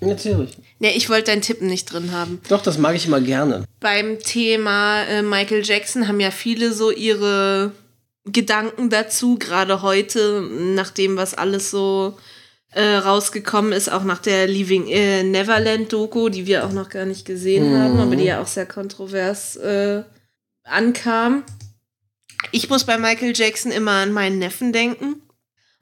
Natürlich. 0.00 0.56
Nee, 0.78 0.92
ich 0.96 1.08
wollte 1.10 1.30
deinen 1.30 1.42
Tippen 1.42 1.66
nicht 1.66 1.92
drin 1.92 2.12
haben. 2.12 2.40
Doch, 2.48 2.62
das 2.62 2.78
mag 2.78 2.96
ich 2.96 3.06
immer 3.06 3.20
gerne. 3.20 3.64
Beim 3.80 4.18
Thema 4.18 5.02
äh, 5.04 5.22
Michael 5.22 5.62
Jackson 5.64 6.08
haben 6.08 6.20
ja 6.20 6.30
viele 6.30 6.72
so 6.72 6.90
ihre 6.90 7.72
Gedanken 8.24 8.90
dazu, 8.90 9.36
gerade 9.38 9.82
heute, 9.82 10.42
nach 10.42 10.90
dem, 10.90 11.16
was 11.16 11.34
alles 11.34 11.70
so 11.70 12.16
äh, 12.72 12.96
rausgekommen 12.96 13.72
ist, 13.72 13.90
auch 13.90 14.04
nach 14.04 14.18
der 14.18 14.46
Leaving 14.46 14.86
äh, 14.86 15.22
Neverland 15.22 15.92
Doku, 15.92 16.28
die 16.28 16.46
wir 16.46 16.64
auch 16.64 16.72
noch 16.72 16.88
gar 16.88 17.04
nicht 17.04 17.24
gesehen 17.24 17.72
mhm. 17.72 17.78
haben, 17.78 17.98
aber 17.98 18.16
die 18.16 18.24
ja 18.24 18.40
auch 18.40 18.46
sehr 18.46 18.66
kontrovers 18.66 19.56
äh, 19.56 20.02
ankam. 20.64 21.42
Ich 22.52 22.70
muss 22.70 22.84
bei 22.84 22.96
Michael 22.96 23.32
Jackson 23.34 23.72
immer 23.72 23.92
an 23.92 24.12
meinen 24.12 24.38
Neffen 24.38 24.72
denken, 24.72 25.16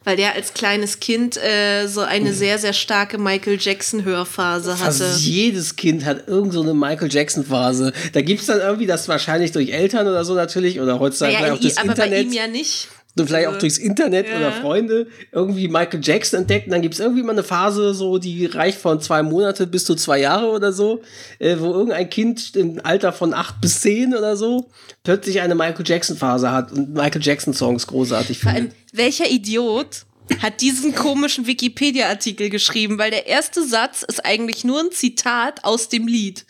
weil 0.03 0.17
der 0.17 0.35
als 0.35 0.55
kleines 0.55 0.99
Kind 0.99 1.37
äh, 1.37 1.87
so 1.87 2.01
eine 2.01 2.33
sehr, 2.33 2.59
sehr 2.59 2.73
starke 2.73 3.19
Michael 3.19 3.59
Jackson-Hörphase 3.61 4.79
hatte. 4.79 5.05
Fast 5.05 5.21
jedes 5.21 5.77
Kind 5.77 6.07
hat 6.07 6.27
irgend 6.27 6.55
so 6.55 6.63
eine 6.63 6.73
Michael 6.73 7.13
Jackson-Phase. 7.13 7.93
Da 8.13 8.23
gibt 8.23 8.41
es 8.41 8.47
dann 8.47 8.61
irgendwie 8.61 8.87
das 8.87 9.09
wahrscheinlich 9.09 9.53
durch 9.53 9.71
Eltern 9.71 10.09
oder 10.09 10.25
so 10.25 10.35
natürlich 10.35 10.81
oder 10.81 10.99
heutzutage 10.99 11.35
naja, 11.35 11.53
auch 11.53 11.61
das 11.61 11.77
aber 11.77 11.91
Internet. 11.91 12.13
Aber 12.13 12.17
bei 12.17 12.23
ihm 12.23 12.33
ja 12.33 12.47
nicht 12.47 12.89
vielleicht 13.27 13.49
auch 13.49 13.59
durchs 13.59 13.79
Internet 13.79 14.29
ja. 14.29 14.37
oder 14.37 14.53
Freunde 14.53 15.09
irgendwie 15.33 15.69
Michael 15.69 16.01
Jackson 16.03 16.41
entdecken. 16.41 16.71
Dann 16.71 16.83
gibt 16.83 16.95
es 16.95 17.01
irgendwie 17.01 17.23
mal 17.23 17.33
eine 17.33 17.43
Phase, 17.43 17.95
so 17.95 18.19
die 18.19 18.47
reicht 18.47 18.79
von 18.79 19.01
zwei 19.01 19.23
Monate 19.23 19.67
bis 19.67 19.85
zu 19.85 19.95
zwei 19.95 20.21
Jahre 20.21 20.51
oder 20.51 20.73
so, 20.73 21.03
äh, 21.39 21.57
wo 21.59 21.73
irgendein 21.73 22.09
Kind 22.11 22.57
im 22.57 22.81
Alter 22.83 23.13
von 23.13 23.35
acht 23.35 23.61
bis 23.61 23.81
zehn 23.81 24.15
oder 24.15 24.37
so 24.37 24.71
plötzlich 25.03 25.41
eine 25.41 25.55
Michael 25.55 25.87
Jackson 25.87 26.17
Phase 26.17 26.51
hat 26.51 26.73
und 26.73 26.93
Michael 26.93 27.23
Jackson 27.23 27.55
Songs 27.55 27.87
großartig 27.87 28.39
findet. 28.39 28.43
Vor 28.43 28.53
allem, 28.53 28.73
welcher 28.93 29.31
Idiot 29.31 30.05
hat 30.43 30.61
diesen 30.61 30.95
komischen 30.95 31.47
Wikipedia-Artikel 31.47 32.51
geschrieben, 32.51 32.99
weil 32.99 33.11
der 33.11 33.27
erste 33.27 33.67
Satz 33.67 34.03
ist 34.03 34.25
eigentlich 34.25 34.65
nur 34.65 34.81
ein 34.81 34.93
Zitat 34.93 35.65
aus 35.65 35.89
dem 35.89 36.07
Lied. 36.07 36.45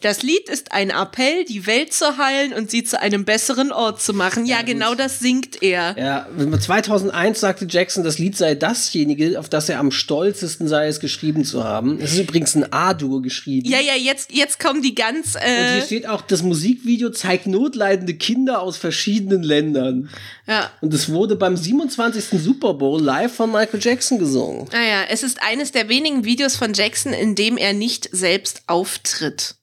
Das 0.00 0.22
Lied 0.22 0.48
ist 0.50 0.72
ein 0.72 0.90
Appell, 0.90 1.44
die 1.44 1.66
Welt 1.66 1.92
zu 1.92 2.18
heilen 2.18 2.52
und 2.52 2.70
sie 2.70 2.84
zu 2.84 3.00
einem 3.00 3.24
besseren 3.24 3.72
Ort 3.72 4.02
zu 4.02 4.12
machen. 4.12 4.44
Ja, 4.44 4.58
ja 4.58 4.62
genau 4.62 4.94
das 4.94 5.18
singt 5.18 5.62
er. 5.62 5.96
Ja, 5.98 6.26
2001 6.60 7.40
sagte 7.40 7.66
Jackson, 7.68 8.04
das 8.04 8.18
Lied 8.18 8.36
sei 8.36 8.54
dasjenige, 8.54 9.38
auf 9.38 9.48
das 9.48 9.68
er 9.68 9.78
am 9.78 9.90
stolzesten 9.90 10.68
sei, 10.68 10.88
es 10.88 11.00
geschrieben 11.00 11.44
zu 11.44 11.64
haben. 11.64 11.98
Es 12.00 12.12
ist 12.12 12.18
übrigens 12.18 12.54
ein 12.54 12.70
A-Dur 12.72 13.22
geschrieben. 13.22 13.68
Ja, 13.68 13.80
ja, 13.80 13.94
jetzt, 13.94 14.32
jetzt 14.32 14.60
kommen 14.60 14.82
die 14.82 14.94
ganz. 14.94 15.36
Äh 15.36 15.38
und 15.38 15.72
hier 15.74 15.82
steht 15.86 16.06
auch, 16.06 16.20
das 16.22 16.42
Musikvideo 16.42 17.10
zeigt 17.10 17.46
notleidende 17.46 18.14
Kinder 18.14 18.60
aus 18.60 18.76
verschiedenen 18.76 19.42
Ländern. 19.42 20.10
Ja. 20.46 20.70
Und 20.80 20.92
es 20.92 21.08
wurde 21.10 21.36
beim 21.36 21.56
27. 21.56 22.42
Super 22.42 22.74
Bowl 22.74 23.00
live 23.00 23.34
von 23.34 23.50
Michael 23.50 23.80
Jackson 23.80 24.18
gesungen. 24.18 24.68
Naja, 24.72 25.02
ah 25.02 25.06
es 25.08 25.22
ist 25.22 25.42
eines 25.42 25.72
der 25.72 25.88
wenigen 25.88 26.24
Videos 26.24 26.56
von 26.56 26.74
Jackson, 26.74 27.12
in 27.12 27.34
dem 27.34 27.56
er 27.56 27.72
nicht 27.72 28.08
selbst 28.12 28.62
auftritt. 28.66 29.56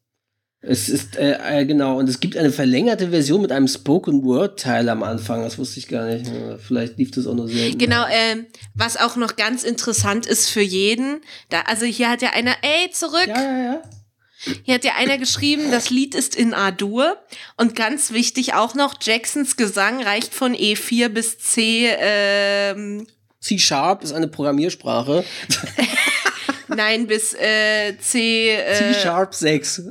Es 0.64 0.90
ist, 0.90 1.16
äh, 1.16 1.62
äh, 1.62 1.66
genau, 1.66 1.98
und 1.98 2.08
es 2.08 2.20
gibt 2.20 2.38
eine 2.38 2.52
verlängerte 2.52 3.10
Version 3.10 3.42
mit 3.42 3.52
einem 3.52 3.68
Spoken-Word-Teil 3.68 4.90
am 4.90 5.02
Anfang. 5.02 5.42
Das 5.42 5.58
wusste 5.58 5.80
ich 5.80 5.88
gar 5.88 6.06
nicht. 6.06 6.30
Vielleicht 6.60 7.00
lief 7.00 7.10
das 7.10 7.26
auch 7.26 7.34
nur 7.34 7.48
sehr. 7.48 7.72
Genau, 7.72 8.06
äh, 8.06 8.44
was 8.76 8.96
auch 8.96 9.16
noch 9.16 9.36
ganz 9.36 9.64
interessant 9.64 10.28
ist 10.28 10.50
für 10.50 10.62
jeden. 10.62 11.22
Da, 11.50 11.62
also 11.62 11.86
hier 11.86 12.10
hat 12.12 12.22
ja 12.22 12.34
einer, 12.34 12.56
ey, 12.62 12.92
zurück. 12.92 13.28
Ja, 13.28 13.42
ja, 13.42 13.64
ja. 13.64 13.82
Hier 14.64 14.76
hat 14.76 14.84
ja 14.84 14.94
einer 14.96 15.18
geschrieben, 15.18 15.72
das 15.72 15.90
Lied 15.90 16.16
ist 16.16 16.36
in 16.36 16.54
A-Dur. 16.54 17.18
Und 17.58 17.76
ganz 17.76 18.12
wichtig 18.12 18.54
auch 18.54 18.76
noch, 18.76 18.96
Jacksons 19.02 19.56
Gesang 19.56 20.04
reicht 20.04 20.34
von 20.34 20.56
E4 20.56 21.10
bis 21.10 21.40
C. 21.40 21.90
Ähm, 22.00 23.08
C-Sharp 23.40 24.04
ist 24.04 24.14
eine 24.14 24.28
Programmiersprache. 24.28 25.24
Nein, 26.68 27.08
bis 27.08 27.34
äh, 27.34 27.98
C. 28.00 28.52
Äh, 28.56 28.94
C-Sharp 28.94 29.34
6. 29.34 29.84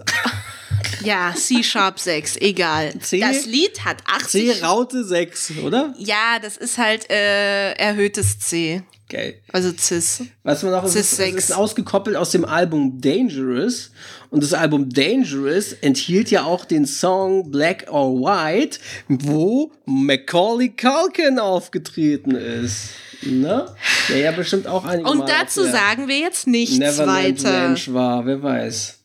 Ja, 1.02 1.34
C-Sharp 1.34 1.98
6, 1.98 2.36
egal. 2.36 2.98
C, 3.00 3.20
das 3.20 3.46
Lied 3.46 3.84
hat 3.84 3.98
80. 4.06 4.60
C-Raute 4.60 5.04
6, 5.04 5.52
oder? 5.64 5.94
Ja, 5.98 6.38
das 6.40 6.56
ist 6.56 6.78
halt 6.78 7.10
äh, 7.10 7.72
erhöhtes 7.72 8.38
C. 8.38 8.82
Okay. 9.10 9.42
Also 9.52 9.72
Cis. 9.76 10.22
Was 10.44 10.62
man 10.62 10.70
noch 10.70 10.86
Cis 10.86 11.18
ist, 11.18 11.34
ist 11.34 11.52
ausgekoppelt 11.52 12.14
aus 12.14 12.30
dem 12.30 12.44
Album 12.44 13.00
Dangerous. 13.00 13.90
Und 14.30 14.44
das 14.44 14.54
Album 14.54 14.88
Dangerous 14.88 15.72
enthielt 15.72 16.30
ja 16.30 16.44
auch 16.44 16.64
den 16.64 16.86
Song 16.86 17.50
Black 17.50 17.86
or 17.90 18.20
White, 18.20 18.78
wo 19.08 19.72
Macaulay 19.84 20.68
Culkin 20.68 21.40
aufgetreten 21.40 22.36
ist. 22.36 22.90
Ne? 23.22 23.66
Der 24.08 24.18
ja 24.18 24.32
bestimmt 24.32 24.68
auch 24.68 24.84
einige 24.84 25.10
Und 25.10 25.18
Mal 25.18 25.26
dazu 25.26 25.64
sagen 25.64 26.06
wir 26.06 26.18
jetzt 26.18 26.46
nichts 26.46 26.78
Neverland 26.78 27.42
weiter. 27.42 27.64
Ranch 27.64 27.92
war, 27.92 28.24
wer 28.26 28.40
weiß. 28.40 28.98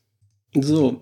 So. 0.54 1.02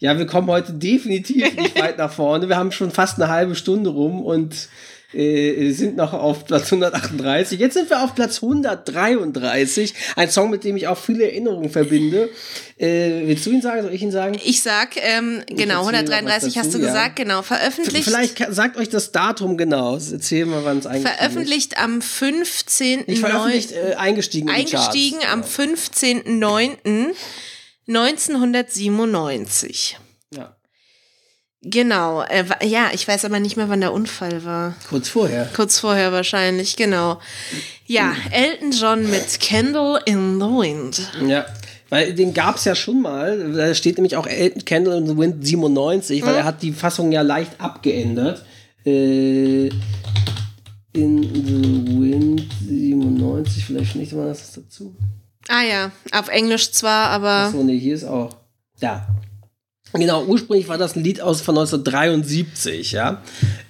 Ja, 0.00 0.18
wir 0.18 0.26
kommen 0.26 0.48
heute 0.48 0.72
definitiv 0.72 1.54
nicht 1.56 1.78
weit 1.80 1.98
nach 1.98 2.12
vorne. 2.12 2.48
Wir 2.48 2.56
haben 2.56 2.72
schon 2.72 2.90
fast 2.90 3.20
eine 3.20 3.30
halbe 3.30 3.54
Stunde 3.54 3.90
rum 3.90 4.22
und 4.22 4.68
äh, 5.12 5.70
sind 5.72 5.96
noch 5.96 6.14
auf 6.14 6.46
Platz 6.46 6.72
138. 6.72 7.58
Jetzt 7.58 7.74
sind 7.74 7.90
wir 7.90 8.02
auf 8.02 8.14
Platz 8.14 8.42
133. 8.42 9.92
Ein 10.16 10.30
Song, 10.30 10.50
mit 10.50 10.64
dem 10.64 10.76
ich 10.76 10.88
auch 10.88 10.96
viele 10.96 11.24
Erinnerungen 11.24 11.68
verbinde. 11.68 12.30
Äh, 12.78 13.26
willst 13.26 13.44
du 13.44 13.50
ihn 13.50 13.60
sagen? 13.60 13.82
Soll 13.82 13.92
ich 13.92 14.02
ihn 14.02 14.12
sagen? 14.12 14.38
Ich 14.42 14.62
sag, 14.62 14.96
ähm, 14.96 15.42
genau, 15.48 15.80
133 15.80 16.56
hast 16.56 16.72
du 16.72 16.78
ja. 16.78 16.86
gesagt, 16.86 17.16
genau, 17.16 17.42
veröffentlicht. 17.42 18.04
Vielleicht 18.04 18.38
sagt 18.54 18.78
euch 18.78 18.88
das 18.88 19.12
Datum 19.12 19.58
genau. 19.58 19.96
Erzähl 19.96 20.46
mal, 20.46 20.64
wann 20.64 20.78
es 20.78 20.86
eigentlich 20.86 21.12
Veröffentlicht 21.12 21.72
ist. 21.74 21.82
am 21.82 22.00
15. 22.00 23.04
Nicht 23.06 23.18
veröffentlicht, 23.18 23.72
äh, 23.72 23.96
eingestiegen 23.96 24.48
Eingestiegen 24.48 25.18
am 25.30 25.42
15.09. 25.42 27.10
1997. 27.88 29.98
Ja. 30.34 30.56
Genau, 31.62 32.22
äh, 32.22 32.44
ja, 32.66 32.88
ich 32.94 33.06
weiß 33.06 33.26
aber 33.26 33.38
nicht 33.38 33.58
mehr, 33.58 33.68
wann 33.68 33.82
der 33.82 33.92
Unfall 33.92 34.44
war. 34.44 34.74
Kurz 34.88 35.10
vorher. 35.10 35.46
Kurz 35.54 35.78
vorher 35.78 36.10
wahrscheinlich, 36.10 36.76
genau. 36.76 37.20
Ja, 37.84 38.14
Elton 38.30 38.70
John 38.70 39.10
mit 39.10 39.40
Candle 39.40 40.00
in 40.06 40.40
the 40.40 40.46
Wind. 40.46 41.12
Ja, 41.26 41.44
weil 41.90 42.14
den 42.14 42.32
gab 42.32 42.56
es 42.56 42.64
ja 42.64 42.74
schon 42.74 43.02
mal. 43.02 43.52
Da 43.52 43.74
steht 43.74 43.98
nämlich 43.98 44.16
auch 44.16 44.26
Elton 44.26 44.64
Candle 44.64 44.96
in 44.96 45.06
the 45.06 45.18
Wind 45.18 45.46
97, 45.46 46.22
weil 46.22 46.32
mhm. 46.32 46.38
er 46.38 46.44
hat 46.44 46.62
die 46.62 46.72
Fassung 46.72 47.12
ja 47.12 47.20
leicht 47.20 47.60
abgeändert. 47.60 48.42
Äh, 48.86 49.68
in 50.92 51.22
the 51.22 52.00
Wind 52.00 52.46
97, 52.66 53.64
vielleicht 53.64 53.96
nicht 53.96 54.12
mal 54.12 54.28
das 54.28 54.52
dazu. 54.52 54.96
Ah 55.48 55.62
ja, 55.62 55.90
auf 56.12 56.28
Englisch 56.28 56.72
zwar, 56.72 57.08
aber. 57.08 57.46
Achso, 57.46 57.62
nee, 57.62 57.78
hier 57.78 57.94
ist 57.94 58.04
auch. 58.04 58.36
Ja. 58.80 59.06
Genau, 59.92 60.24
ursprünglich 60.24 60.68
war 60.68 60.78
das 60.78 60.94
ein 60.94 61.02
Lied 61.02 61.20
aus 61.20 61.40
von 61.40 61.58
1973, 61.58 62.92
ja. 62.92 63.22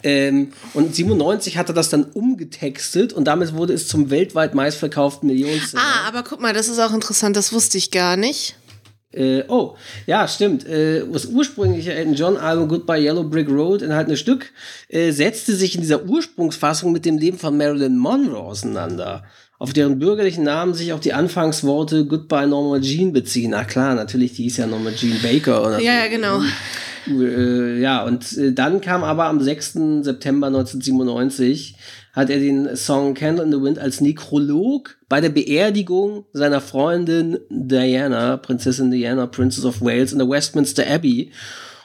Ähm, 0.03 0.53
und 0.75 0.95
97 0.95 1.57
hat 1.57 1.71
er 1.71 1.75
das 1.75 1.89
dann 1.89 2.05
umgetextet 2.05 3.15
und 3.15 3.25
damit 3.25 3.55
wurde 3.55 3.73
es 3.73 3.89
zum 3.89 4.11
weltweit 4.11 4.55
meistverkauften 4.55 5.27
Millionenseller. 5.29 5.83
Ah, 5.83 6.09
aber 6.09 6.23
guck 6.23 6.41
mal, 6.41 6.53
das 6.53 6.69
ist 6.69 6.79
auch 6.79 6.93
interessant, 6.93 7.37
das 7.37 7.55
wusste 7.55 7.79
ich 7.79 7.91
gar 7.91 8.17
nicht. 8.19 8.57
Äh, 9.13 9.45
oh, 9.49 9.77
ja, 10.07 10.29
stimmt. 10.29 10.67
Äh, 10.67 11.05
das 11.11 11.27
ursprüngliche 11.27 11.95
Elton 11.95 12.15
John 12.15 12.37
Album 12.37 12.69
Goodbye 12.69 13.03
Yellow 13.03 13.25
Brick 13.25 13.49
Road, 13.49 13.83
enthaltene 13.83 14.17
Stück, 14.17 14.53
äh, 14.89 15.11
setzte 15.11 15.57
sich 15.57 15.75
in 15.75 15.81
dieser 15.81 16.05
Ursprungsfassung 16.05 16.93
mit 16.93 17.05
dem 17.07 17.19
Leben 17.19 17.39
von 17.39 17.57
Marilyn 17.57 17.97
Monroe 17.97 18.39
auseinander 18.39 19.25
auf 19.61 19.75
deren 19.75 19.99
bürgerlichen 19.99 20.43
Namen 20.43 20.73
sich 20.73 20.95
auch 20.95 21.01
die 21.01 21.13
Anfangsworte 21.13 22.07
Goodbye 22.07 22.47
Norma 22.47 22.81
Jean 22.81 23.13
beziehen. 23.13 23.53
Ach 23.53 23.67
klar, 23.67 23.95
natürlich, 23.95 24.33
die 24.33 24.47
ist 24.47 24.57
ja 24.57 24.67
Norma 24.67 24.91
Jean 24.91 25.21
Baker. 25.23 25.63
Oder 25.63 25.81
ja, 25.81 25.93
ja, 25.93 26.07
genau. 26.09 26.41
Äh, 27.07 27.79
ja, 27.79 28.03
und 28.03 28.39
äh, 28.39 28.53
dann 28.55 28.81
kam 28.81 29.05
aber 29.05 29.27
am 29.27 29.39
6. 29.39 29.73
September 30.01 30.47
1997 30.47 31.77
hat 32.15 32.31
er 32.31 32.39
den 32.39 32.75
Song 32.75 33.13
Candle 33.13 33.45
in 33.45 33.53
the 33.53 33.61
Wind 33.61 33.79
als 33.79 34.01
Nekrolog 34.01 34.97
bei 35.11 35.21
der 35.21 35.29
Beerdigung 35.29 36.25
seiner 36.33 36.63
Freundin 36.63 37.39
Diana, 37.51 38.39
Prinzessin 38.39 38.91
Diana, 38.91 39.27
Princess 39.27 39.67
of 39.67 39.83
Wales 39.83 40.13
in 40.13 40.19
der 40.19 40.29
Westminster 40.29 40.87
Abbey 40.91 41.33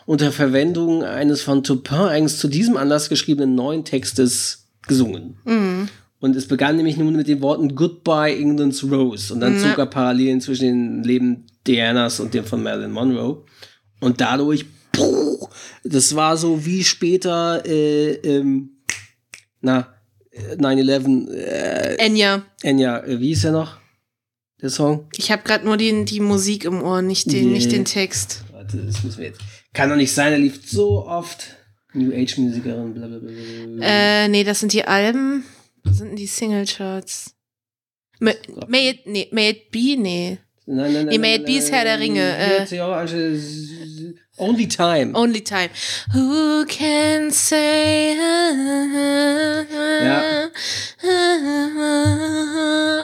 unter 0.05 0.31
Verwendung 0.31 1.03
eines 1.03 1.41
von 1.41 1.61
Tupin 1.61 1.97
eigens 1.97 2.38
zu 2.38 2.47
diesem 2.47 2.77
Anlass 2.77 3.09
geschriebenen 3.09 3.53
neuen 3.53 3.83
Textes 3.83 4.65
gesungen. 4.88 5.35
Mhm. 5.43 5.89
Und 6.25 6.35
es 6.35 6.47
begann 6.47 6.75
nämlich 6.75 6.97
nun 6.97 7.15
mit 7.15 7.27
den 7.27 7.39
Worten 7.43 7.75
Goodbye 7.75 8.35
England's 8.35 8.83
Rose. 8.83 9.31
Und 9.31 9.41
dann 9.41 9.59
zog 9.59 9.77
er 9.77 9.85
Parallelen 9.85 10.41
zwischen 10.41 10.65
dem 10.65 11.03
Leben 11.03 11.45
Dianas 11.67 12.19
und 12.19 12.33
dem 12.33 12.45
von 12.45 12.63
Marilyn 12.63 12.89
Monroe. 12.89 13.43
Und 13.99 14.21
dadurch, 14.21 14.65
puh, 14.91 15.47
das 15.83 16.15
war 16.15 16.35
so 16.35 16.65
wie 16.65 16.83
später, 16.83 17.63
äh, 17.63 18.13
ähm, 18.23 18.71
na, 19.61 19.93
9-11. 20.57 21.29
Äh, 21.31 21.95
Enya. 21.97 22.43
Enya, 22.63 23.03
äh, 23.03 23.19
wie 23.19 23.33
ist 23.33 23.43
er 23.43 23.51
noch? 23.51 23.77
Der 24.59 24.71
Song? 24.71 25.07
Ich 25.17 25.31
habe 25.31 25.43
gerade 25.43 25.63
nur 25.63 25.77
die, 25.77 26.05
die 26.05 26.21
Musik 26.21 26.65
im 26.65 26.81
Ohr, 26.81 27.03
nicht 27.03 27.31
den, 27.31 27.49
nee. 27.49 27.53
nicht 27.53 27.71
den 27.71 27.85
Text. 27.85 28.45
Warte, 28.51 28.77
das 28.77 29.03
müssen 29.03 29.19
wir 29.19 29.27
jetzt. 29.27 29.41
Kann 29.73 29.91
doch 29.91 29.95
nicht 29.95 30.11
sein, 30.11 30.33
er 30.33 30.39
lief 30.39 30.59
so 30.65 31.05
oft. 31.05 31.55
New 31.93 32.11
Age-Musikerin, 32.11 32.95
blablabla. 32.95 33.29
Äh, 33.79 34.27
nee, 34.27 34.43
das 34.43 34.59
sind 34.59 34.73
die 34.73 34.85
Alben. 34.85 35.45
Sind 35.85 36.09
denn 36.09 36.15
die 36.15 36.27
Singlecharts? 36.27 37.35
May, 38.19 38.35
may, 38.67 38.89
it, 38.89 39.05
nee, 39.05 39.27
may 39.31 39.49
it 39.49 39.71
be? 39.71 39.95
Nee. 39.97 40.39
Nein, 40.67 40.93
nein, 40.93 40.93
nein. 40.93 41.05
Nee, 41.07 41.17
May 41.19 41.35
It 41.35 41.45
Be 41.45 41.57
ist 41.57 41.71
Herr 41.71 41.83
der 41.83 41.99
Ringe. 41.99 42.37
Äh, 42.37 42.65
Only 44.38 44.67
Time. 44.67 45.13
Only 45.13 45.41
Time. 45.41 45.69
Who 46.13 46.65
can 46.65 47.32
say? 47.32 48.17
Ja. 50.04 50.49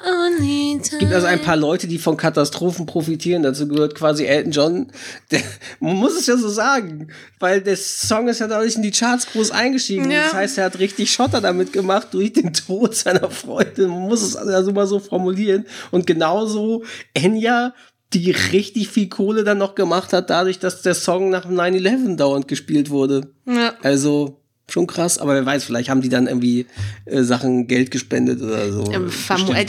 Only 0.06 0.82
time. 0.82 0.92
Es 0.92 1.00
gibt 1.00 1.14
also 1.14 1.28
ein 1.28 1.42
paar 1.42 1.56
Leute, 1.56 1.88
die 1.88 2.00
von 2.00 2.18
Katastrophen 2.18 2.86
profitieren. 2.86 3.44
Dazu 3.44 3.66
gehört 3.68 3.96
quasi 3.96 4.26
Elton 4.26 4.52
John. 4.52 4.92
Der, 5.32 5.42
man 5.80 5.96
muss 5.96 6.18
es 6.18 6.28
ja 6.28 6.36
so 6.36 6.50
sagen, 6.50 7.08
weil 7.40 7.62
der 7.62 7.78
Song 7.78 8.28
ist 8.28 8.40
ja 8.40 8.48
dadurch 8.48 8.76
in 8.76 8.82
die 8.82 8.92
Charts 8.92 9.28
groß 9.28 9.52
eingestiegen. 9.52 10.12
Ja. 10.12 10.26
Das 10.26 10.34
heißt, 10.34 10.58
er 10.58 10.66
hat 10.66 10.80
richtig 10.80 11.12
Schotter 11.12 11.40
damit 11.40 11.72
gemacht 11.72 12.10
durch 12.12 12.34
den 12.34 12.54
Tod 12.54 12.94
seiner 12.94 13.30
Freundin. 13.32 13.88
Man 13.88 14.02
muss 14.02 14.22
es 14.22 14.36
also 14.36 14.74
mal 14.74 14.88
so 14.88 15.00
formulieren. 15.00 15.66
Und 15.92 16.06
genauso 16.06 16.84
Enya 17.14 17.74
die 18.14 18.32
richtig 18.32 18.90
viel 18.90 19.08
Kohle 19.08 19.44
dann 19.44 19.58
noch 19.58 19.76
gemacht 19.76 20.14
hat, 20.14 20.30
dadurch, 20.30 20.60
dass 20.60 20.82
der 20.82 20.96
Song 20.96 21.30
nach 21.30 21.46
9-11 21.46 22.18
dauernd 22.18 22.48
gespielt 22.48 22.90
wurde. 22.90 23.32
Ja. 23.46 23.74
Also 23.82 24.42
schon 24.70 24.88
krass, 24.88 25.18
aber 25.18 25.36
wer 25.36 25.46
weiß, 25.46 25.66
vielleicht 25.66 25.90
haben 25.90 26.02
die 26.02 26.10
dann 26.10 26.28
irgendwie 26.28 26.66
äh, 27.06 27.24
Sachen 27.24 27.68
Geld 27.68 27.92
gespendet 27.92 28.42
oder 28.42 28.72
so. 28.72 28.90
Ähm, 28.92 29.12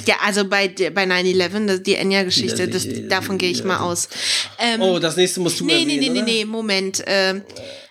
ja, 0.07 0.17
also 0.25 0.45
bei, 0.45 0.69
bei 0.69 1.05
9-11, 1.05 1.79
die 1.79 1.97
Enya-Geschichte, 1.97 2.69
davon 3.09 3.39
gehe 3.39 3.51
ich 3.51 3.65
mal 3.65 3.79
aus. 3.79 4.09
Ähm, 4.59 4.81
oh, 4.81 4.99
das 4.99 5.17
nächste 5.17 5.41
musst 5.41 5.61
du 5.61 5.65
Nee, 5.65 5.83
erwähnen, 5.83 6.01
nee, 6.01 6.09
nee, 6.09 6.23
nee, 6.23 6.23
nee, 6.23 6.45
Moment. 6.45 7.03
Ähm, 7.07 7.43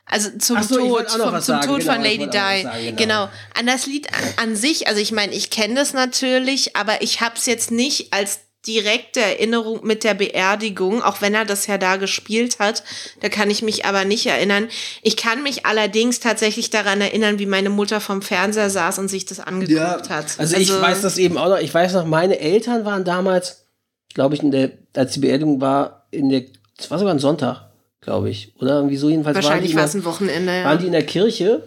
Also 0.06 0.30
zum 0.38 0.62
so, 0.64 0.78
Tod, 0.78 1.10
vom, 1.10 1.42
zum. 1.42 1.62
Tod 1.62 1.80
genau, 1.80 1.94
von 1.94 2.02
Lady 2.04 2.28
Di. 2.30 2.38
Sagen, 2.38 2.70
genau. 2.74 2.96
genau. 2.98 3.30
An 3.58 3.66
das 3.66 3.86
Lied 3.88 4.08
an, 4.14 4.50
an 4.50 4.56
sich, 4.56 4.88
also 4.88 5.00
ich 5.00 5.12
meine, 5.12 5.34
ich 5.34 5.50
kenne 5.50 5.76
das 5.76 5.93
natürlich, 5.93 6.76
aber 6.76 7.02
ich 7.02 7.22
habe 7.22 7.36
es 7.38 7.45
jetzt 7.45 7.72
nicht 7.72 8.14
als 8.14 8.39
direkte 8.68 9.20
Erinnerung 9.20 9.80
mit 9.84 10.03
der 10.03 10.14
Beerdigung, 10.14 11.01
auch 11.01 11.22
wenn 11.22 11.34
er 11.34 11.45
das 11.45 11.66
ja 11.68 11.78
da 11.78 11.95
gespielt 11.95 12.59
hat. 12.59 12.84
Da 13.20 13.30
kann 13.30 13.49
ich 13.49 13.62
mich 13.64 13.86
aber 13.86 14.05
nicht 14.05 14.26
erinnern. 14.28 14.68
Ich 15.01 15.18
kann 15.18 15.41
mich 15.41 15.66
allerdings 15.66 16.20
tatsächlich 16.20 16.70
daran 16.70 17.01
erinnern, 17.01 17.39
wie 17.39 17.47
meine 17.47 17.70
Mutter 17.70 17.99
vom 17.99 18.22
Fernseher 18.22 18.70
saß 18.70 18.99
und 18.99 19.07
sich 19.07 19.26
das 19.26 19.39
angeguckt 19.39 19.72
Ja, 19.78 19.99
hat. 20.09 20.26
also, 20.38 20.57
ich 20.57 20.72
weiß 20.72 21.01
das 21.01 21.18
eben 21.18 21.38
auch 21.38 21.49
noch. 21.49 21.59
Ich 21.59 21.74
weiß 21.74 21.93
noch, 21.93 22.05
meine 22.05 22.39
Eltern 22.39 22.86
waren 22.86 23.03
damals, 23.03 23.66
glaube 24.14 24.36
ich, 24.36 24.43
in 24.43 24.51
der, 24.51 24.72
als 24.95 25.14
die 25.14 25.20
Beerdigung 25.22 25.59
war, 25.59 26.05
in 26.12 26.30
der, 26.30 26.43
es 26.78 26.91
war 26.91 26.99
sogar 26.99 27.14
ein 27.14 27.20
Sonntag, 27.20 27.70
glaube 27.99 28.30
ich. 28.30 28.53
Oder 28.59 28.76
irgendwie 28.76 28.97
so 28.97 29.09
jedenfalls 29.09 29.36
Wahrscheinlich 29.36 29.72
waren 29.72 29.80
war 29.80 29.86
es 29.86 29.95
ein 29.95 30.05
Wochenende. 30.05 30.51
Ja. 30.55 30.66
waren 30.66 30.78
die 30.80 30.86
in 30.88 30.91
der 30.91 31.05
Kirche. 31.05 31.64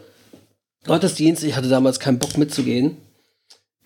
Gottesdienst, 0.86 1.42
ich 1.42 1.56
hatte 1.56 1.68
damals 1.68 1.98
keinen 1.98 2.18
Bock 2.18 2.36
mitzugehen. 2.36 2.98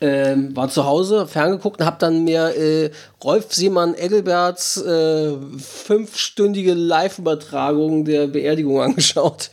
Ähm, 0.01 0.55
war 0.55 0.69
zu 0.69 0.85
Hause, 0.85 1.27
ferngeguckt 1.27 1.81
und 1.81 1.87
hab 1.87 1.99
dann 1.99 2.23
mir 2.23 2.57
äh, 2.57 2.91
Rolf 3.25 3.53
Seemann 3.53 3.95
Engelberts 3.95 4.77
äh, 4.77 5.33
fünfstündige 5.59 6.75
Live-Übertragung 6.75 8.05
der 8.05 8.29
Beerdigung 8.29 8.81
angeschaut. 8.83 9.51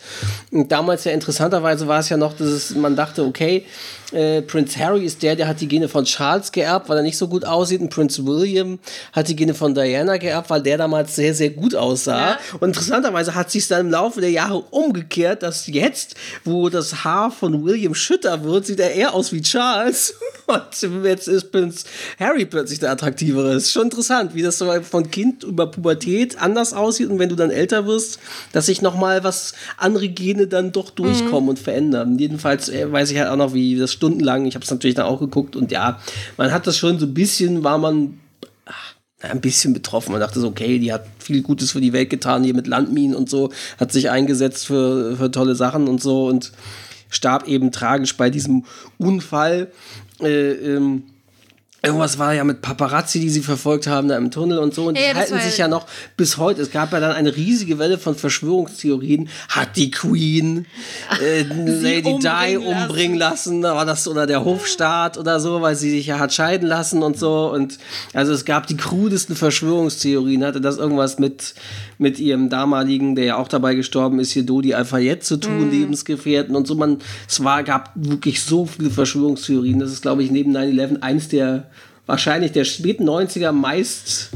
Und 0.51 0.71
damals 0.71 1.03
ja 1.03 1.13
interessanterweise 1.13 1.87
war 1.87 1.99
es 1.99 2.09
ja 2.09 2.17
noch, 2.17 2.33
dass 2.33 2.47
es, 2.47 2.75
man 2.75 2.95
dachte, 2.95 3.23
okay, 3.23 3.65
äh, 4.11 4.41
Prince 4.41 4.77
Harry 4.79 5.05
ist 5.05 5.23
der, 5.23 5.35
der 5.35 5.47
hat 5.47 5.61
die 5.61 5.67
Gene 5.67 5.87
von 5.87 6.05
Charles 6.05 6.51
geerbt, 6.51 6.89
weil 6.89 6.97
er 6.97 7.03
nicht 7.03 7.17
so 7.17 7.27
gut 7.27 7.45
aussieht. 7.45 7.81
Und 7.81 7.89
Prince 7.89 8.25
William 8.25 8.79
hat 9.13 9.27
die 9.27 9.35
Gene 9.35 9.53
von 9.53 9.73
Diana 9.73 10.17
geerbt, 10.17 10.49
weil 10.49 10.61
der 10.61 10.77
damals 10.77 11.15
sehr, 11.15 11.33
sehr 11.33 11.49
gut 11.49 11.75
aussah. 11.75 12.31
Ja. 12.31 12.39
Und 12.59 12.69
interessanterweise 12.69 13.35
hat 13.35 13.51
sich 13.51 13.67
dann 13.67 13.87
im 13.87 13.91
Laufe 13.91 14.21
der 14.21 14.31
Jahre 14.31 14.59
umgekehrt, 14.59 15.43
dass 15.43 15.67
jetzt, 15.67 16.15
wo 16.43 16.69
das 16.69 17.03
Haar 17.03 17.31
von 17.31 17.65
William 17.65 17.95
schütter 17.95 18.43
wird, 18.43 18.65
sieht 18.65 18.79
er 18.79 18.91
eher 18.91 19.13
aus 19.13 19.31
wie 19.31 19.41
Charles. 19.41 20.13
Und 20.45 21.03
jetzt 21.03 21.27
ist 21.27 21.51
Prince 21.51 21.85
Harry 22.19 22.45
plötzlich 22.45 22.79
der 22.79 22.91
attraktivere. 22.91 23.55
Ist 23.55 23.71
schon 23.71 23.83
interessant, 23.83 24.35
wie 24.35 24.43
das 24.43 24.59
so 24.59 24.71
von 24.83 25.09
Kind 25.09 25.43
über 25.43 25.67
Pubertät 25.67 26.39
anders 26.39 26.73
aussieht 26.73 27.09
und 27.09 27.17
wenn 27.17 27.29
du 27.29 27.35
dann 27.35 27.49
älter 27.49 27.87
wirst, 27.87 28.19
dass 28.51 28.67
sich 28.67 28.81
noch 28.83 28.95
mal 28.95 29.23
was 29.23 29.53
andere 29.77 30.07
Gene 30.07 30.45
dann 30.45 30.71
doch 30.71 30.91
durchkommen 30.91 31.49
und 31.49 31.57
verändern. 31.57 32.19
Jedenfalls 32.19 32.69
äh, 32.69 32.91
weiß 32.91 33.09
ich 33.09 33.17
halt 33.17 33.29
auch 33.29 33.37
noch, 33.37 33.53
wie 33.55 33.75
das 33.75 33.91
stundenlang. 33.95 34.45
Ich 34.45 34.55
habe 34.55 34.63
es 34.63 34.71
natürlich 34.71 34.95
dann 34.95 35.05
auch 35.05 35.19
geguckt 35.19 35.55
und 35.55 35.71
ja, 35.71 35.99
man 36.37 36.51
hat 36.51 36.67
das 36.67 36.77
schon 36.77 36.99
so 36.99 37.05
ein 37.05 37.13
bisschen, 37.13 37.63
war 37.63 37.77
man 37.77 38.19
ein 39.21 39.41
bisschen 39.41 39.73
betroffen. 39.73 40.11
Man 40.11 40.21
dachte 40.21 40.39
so, 40.39 40.47
okay, 40.47 40.79
die 40.79 40.93
hat 40.93 41.05
viel 41.19 41.41
Gutes 41.41 41.71
für 41.71 41.81
die 41.81 41.93
Welt 41.93 42.09
getan, 42.09 42.43
hier 42.43 42.53
mit 42.53 42.67
Landminen 42.67 43.15
und 43.15 43.29
so, 43.29 43.51
hat 43.79 43.91
sich 43.91 44.09
eingesetzt 44.09 44.67
für, 44.67 45.15
für 45.17 45.31
tolle 45.31 45.55
Sachen 45.55 45.87
und 45.87 46.01
so 46.01 46.27
und 46.27 46.51
starb 47.09 47.47
eben 47.47 47.71
tragisch 47.71 48.17
bei 48.17 48.29
diesem 48.29 48.65
Unfall. 48.97 49.71
Äh, 50.21 50.51
ähm, 50.51 51.03
Irgendwas 51.85 52.17
war 52.19 52.33
ja 52.33 52.43
mit 52.43 52.61
Paparazzi, 52.61 53.19
die 53.19 53.29
sie 53.29 53.41
verfolgt 53.41 53.87
haben 53.87 54.07
da 54.07 54.17
im 54.17 54.31
Tunnel 54.31 54.59
und 54.59 54.73
so. 54.73 54.87
Und 54.87 54.97
ja, 54.97 55.11
die 55.11 55.19
halten 55.19 55.39
sich 55.39 55.57
ja- 55.57 55.67
noch 55.67 55.85
bis 56.17 56.37
heute. 56.37 56.61
Es 56.61 56.71
gab 56.71 56.91
ja 56.93 56.99
dann 56.99 57.11
eine 57.11 57.35
riesige 57.35 57.79
Welle 57.79 57.97
von 57.97 58.15
Verschwörungstheorien. 58.15 59.29
Hat 59.49 59.75
die 59.75 59.91
Queen 59.91 60.65
äh, 61.21 61.43
Lady 61.43 62.17
Di 62.19 62.57
umbringen 62.57 62.85
umbringen 62.95 63.17
lassen? 63.17 63.63
War 63.63 63.85
das 63.85 64.07
oder 64.07 64.27
der 64.27 64.43
Hofstaat 64.45 65.17
oder 65.17 65.39
so, 65.39 65.61
weil 65.61 65.75
sie 65.75 65.89
sich 65.91 66.07
ja 66.07 66.19
hat 66.19 66.33
scheiden 66.33 66.67
lassen 66.67 67.03
und 67.03 67.17
so. 67.17 67.51
Und 67.51 67.77
also 68.13 68.33
es 68.33 68.45
gab 68.45 68.67
die 68.67 68.77
krudesten 68.77 69.35
Verschwörungstheorien. 69.35 70.43
Hatte 70.43 70.61
das 70.61 70.77
irgendwas 70.77 71.19
mit, 71.19 71.53
mit 71.97 72.19
ihrem 72.19 72.49
damaligen, 72.49 73.15
der 73.15 73.25
ja 73.25 73.37
auch 73.37 73.47
dabei 73.47 73.75
gestorben 73.75 74.19
ist, 74.19 74.31
hier 74.31 74.43
Dodi 74.43 74.73
Al-Fayed 74.73 75.23
zu 75.23 75.37
tun, 75.37 75.71
Lebensgefährten 75.71 76.55
und 76.55 76.67
so. 76.67 76.75
Man, 76.75 76.99
es 77.27 77.43
war, 77.43 77.63
gab 77.63 77.91
wirklich 77.95 78.41
so 78.41 78.65
viele 78.65 78.89
Verschwörungstheorien. 78.89 79.79
Das 79.79 79.91
ist, 79.91 80.01
glaube 80.01 80.23
ich, 80.23 80.31
neben 80.31 80.55
9-11 80.55 81.01
eins 81.01 81.27
der 81.29 81.69
wahrscheinlich 82.05 82.51
der 82.51 82.65
späten 82.65 83.07
90er 83.09 83.51
meist 83.51 84.31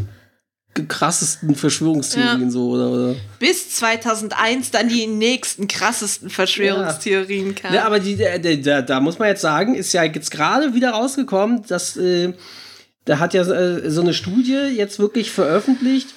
krassesten 0.87 1.55
Verschwörungstheorien 1.55 2.43
Ja. 2.43 2.49
so 2.49 2.69
oder, 2.69 2.89
oder. 2.89 3.15
Bis 3.39 3.69
2001 3.75 4.71
dann 4.71 4.87
die 4.87 5.07
nächsten 5.07 5.67
krassesten 5.67 6.29
Verschwörungstheorien 6.29 7.55
kamen. 7.55 7.73
Ja, 7.73 7.85
aber 7.85 7.99
die, 7.99 8.15
der, 8.15 8.81
da 8.81 8.99
muss 8.99 9.19
man 9.19 9.27
jetzt 9.27 9.41
sagen, 9.41 9.75
ist 9.75 9.93
ja 9.93 10.03
jetzt 10.03 10.31
gerade 10.31 10.73
wieder 10.73 10.91
rausgekommen, 10.91 11.63
dass 11.67 11.97
äh, 11.97 12.33
da 13.05 13.19
hat 13.19 13.33
ja 13.33 13.41
äh, 13.41 13.89
so 13.89 14.01
eine 14.01 14.13
Studie 14.13 14.69
jetzt 14.75 14.99
wirklich 14.99 15.31
veröffentlicht, 15.31 16.13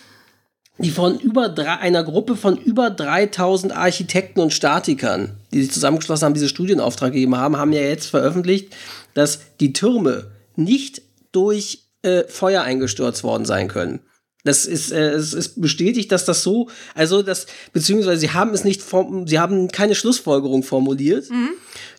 die 0.78 0.90
von 0.90 1.18
über 1.18 1.48
drei, 1.48 1.78
einer 1.78 2.02
Gruppe 2.02 2.36
von 2.36 2.56
über 2.56 2.90
3000 2.90 3.76
Architekten 3.76 4.40
und 4.40 4.52
Statikern, 4.52 5.36
die 5.52 5.62
sich 5.62 5.72
zusammengeschlossen 5.72 6.26
haben, 6.26 6.34
diese 6.34 6.48
Studienauftrag 6.48 7.12
gegeben 7.12 7.36
haben, 7.36 7.56
haben 7.56 7.72
ja 7.72 7.82
jetzt 7.82 8.06
veröffentlicht, 8.06 8.74
dass 9.14 9.40
die 9.60 9.72
Türme 9.72 10.30
nicht 10.56 11.02
durch 11.30 11.84
äh, 12.02 12.24
Feuer 12.24 12.62
eingestürzt 12.62 13.22
worden 13.22 13.44
sein 13.44 13.68
können. 13.68 14.00
Das 14.44 14.66
ist, 14.66 14.90
äh, 14.90 15.10
es 15.10 15.34
ist 15.34 15.60
bestätigt, 15.60 16.10
dass 16.10 16.24
das 16.24 16.42
so, 16.42 16.68
also 16.94 17.22
das, 17.22 17.46
beziehungsweise 17.72 18.20
sie 18.20 18.30
haben 18.30 18.52
es 18.54 18.64
nicht, 18.64 18.82
sie 19.26 19.38
haben 19.38 19.68
keine 19.68 19.94
Schlussfolgerung 19.94 20.62
formuliert, 20.62 21.28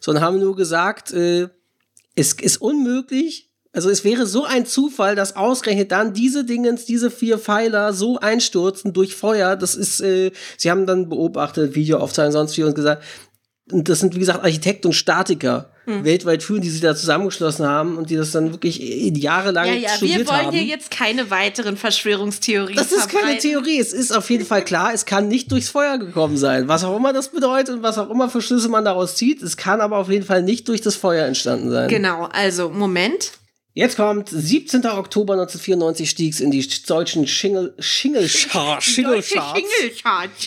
sondern 0.01 0.24
haben 0.24 0.39
nur 0.39 0.55
gesagt, 0.55 1.13
äh, 1.13 1.47
es 2.15 2.34
ist 2.34 2.57
unmöglich, 2.57 3.53
also 3.74 3.89
es 3.89 4.03
wäre 4.03 4.28
so 4.28 4.45
ein 4.45 4.65
Zufall, 4.65 5.15
dass 5.15 5.36
ausgerechnet 5.36 5.91
dann 5.91 6.13
diese 6.13 6.45
Dingens, 6.45 6.86
diese 6.86 7.09
vier 7.09 7.39
Pfeiler 7.39 7.91
so 7.91 8.19
einstürzen 8.19 8.93
durch 8.93 9.15
Feuer. 9.15 9.55
Das 9.55 9.76
ist, 9.76 9.99
äh, 9.99 10.32
sie 10.57 10.69
haben 10.69 10.86
dann 10.86 11.09
beobachtet, 11.09 11.76
Videoaufzeichnungen, 11.76 12.32
sonst 12.34 12.57
wie 12.57 12.63
und 12.63 12.76
gesagt, 12.76 13.03
das 13.65 13.99
sind 13.99 14.13
wie 14.15 14.19
gesagt 14.19 14.43
Architekten 14.43 14.88
und 14.88 14.93
Statiker 14.93 15.74
weltweit 15.86 16.43
führen, 16.43 16.61
die 16.61 16.69
sich 16.69 16.80
da 16.80 16.95
zusammengeschlossen 16.95 17.65
haben 17.65 17.97
und 17.97 18.09
die 18.09 18.15
das 18.15 18.32
dann 18.32 18.51
wirklich 18.51 18.80
jahrelang 19.17 19.67
ja, 19.67 19.74
ja, 19.74 19.89
studiert 19.89 20.19
wir 20.19 20.28
wollen 20.28 20.45
haben. 20.45 20.55
hier 20.55 20.63
jetzt 20.63 20.91
keine 20.91 21.30
weiteren 21.30 21.76
Verschwörungstheorien 21.76 22.78
Das 22.78 22.93
ist 22.93 23.09
keine 23.09 23.24
verbreiten. 23.24 23.41
Theorie. 23.41 23.80
Es 23.80 23.91
ist 23.91 24.15
auf 24.15 24.30
jeden 24.30 24.45
Fall 24.45 24.63
klar, 24.63 24.93
es 24.93 25.05
kann 25.05 25.28
nicht 25.28 25.51
durchs 25.51 25.69
Feuer 25.69 25.97
gekommen 25.97 26.38
sein. 26.38 26.69
Was 26.69 26.86
auch 26.86 26.95
immer 26.95 27.11
das 27.11 27.30
bedeutet 27.30 27.76
und 27.76 27.84
was 27.84 27.97
auch 27.97 28.09
immer 28.09 28.30
für 28.30 28.41
Schlüsse 28.41 28.69
man 28.69 28.86
daraus 28.86 29.15
zieht, 29.15 29.41
es 29.43 29.57
kann 29.57 29.82
aber 29.82 29.97
auf 29.97 30.09
jeden 30.09 30.26
Fall 30.26 30.41
nicht 30.41 30.69
durch 30.69 30.80
das 30.80 30.95
Feuer 30.95 31.26
entstanden 31.26 31.69
sein. 31.69 31.89
Genau, 31.89 32.30
also 32.32 32.69
Moment. 32.69 33.32
Jetzt 33.76 33.95
kommt 33.95 34.30
17. 34.30 34.86
Oktober 34.86 35.34
1994 35.34 36.07
stieg 36.07 36.34
es 36.34 36.39
in 36.41 36.51
die 36.51 36.63
deutschen 36.86 37.26
Schingel, 37.26 37.74
Schingelcharts. 37.80 38.86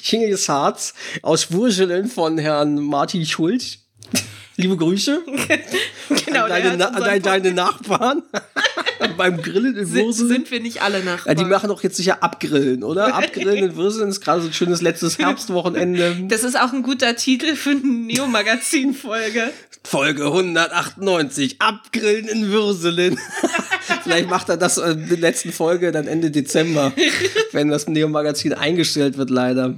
Schingelcharts 0.05 0.95
aus 1.23 1.51
Wurzeln 1.51 2.07
von 2.07 2.39
Herrn 2.39 2.77
Martin 2.77 3.27
Schulz. 3.27 3.79
Liebe 4.57 4.77
Grüße 4.77 5.23
Genau, 6.25 6.45
an 6.45 6.51
deine, 6.51 6.77
Na 6.77 6.87
unseren 6.89 7.05
deine, 7.05 7.21
deine 7.21 7.53
Nachbarn 7.53 8.23
beim 9.17 9.43
Grillen 9.43 9.77
in 9.77 9.93
Wurzeln. 9.93 10.29
sind 10.29 10.51
wir 10.51 10.61
nicht 10.61 10.81
alle 10.83 11.03
nach? 11.03 11.27
Ja, 11.27 11.35
die 11.35 11.45
machen 11.45 11.69
doch 11.69 11.83
jetzt 11.83 11.97
sicher 11.97 12.23
Abgrillen, 12.23 12.83
oder? 12.85 13.15
Abgrillen 13.15 13.71
in 13.71 13.77
Würseln 13.77 14.09
ist 14.09 14.21
gerade 14.21 14.41
so 14.43 14.49
ein 14.49 14.53
schönes 14.55 14.81
letztes 14.83 15.19
Herbstwochenende. 15.19 16.17
das 16.29 16.45
ist 16.45 16.59
auch 16.59 16.73
ein 16.73 16.83
guter 16.83 17.17
Titel 17.17 17.57
für 17.57 17.71
eine 17.71 17.81
Neo-Magazin-Folge. 17.81 19.53
Folge 19.87 20.25
198, 20.25 21.61
Abgrillen 21.61 22.27
in 22.27 22.49
Würselen. 22.51 23.19
Vielleicht 24.03 24.29
macht 24.29 24.49
er 24.49 24.57
das 24.57 24.79
in 24.79 25.09
der 25.09 25.19
letzten 25.19 25.53
Folge 25.53 25.93
dann 25.93 26.09
Ende 26.09 26.33
Dezember, 26.33 26.93
wenn 27.53 27.69
das 27.69 27.87
Neo-Magazin 27.87 28.53
eingestellt 28.53 29.17
wird, 29.17 29.31
leider. 29.31 29.75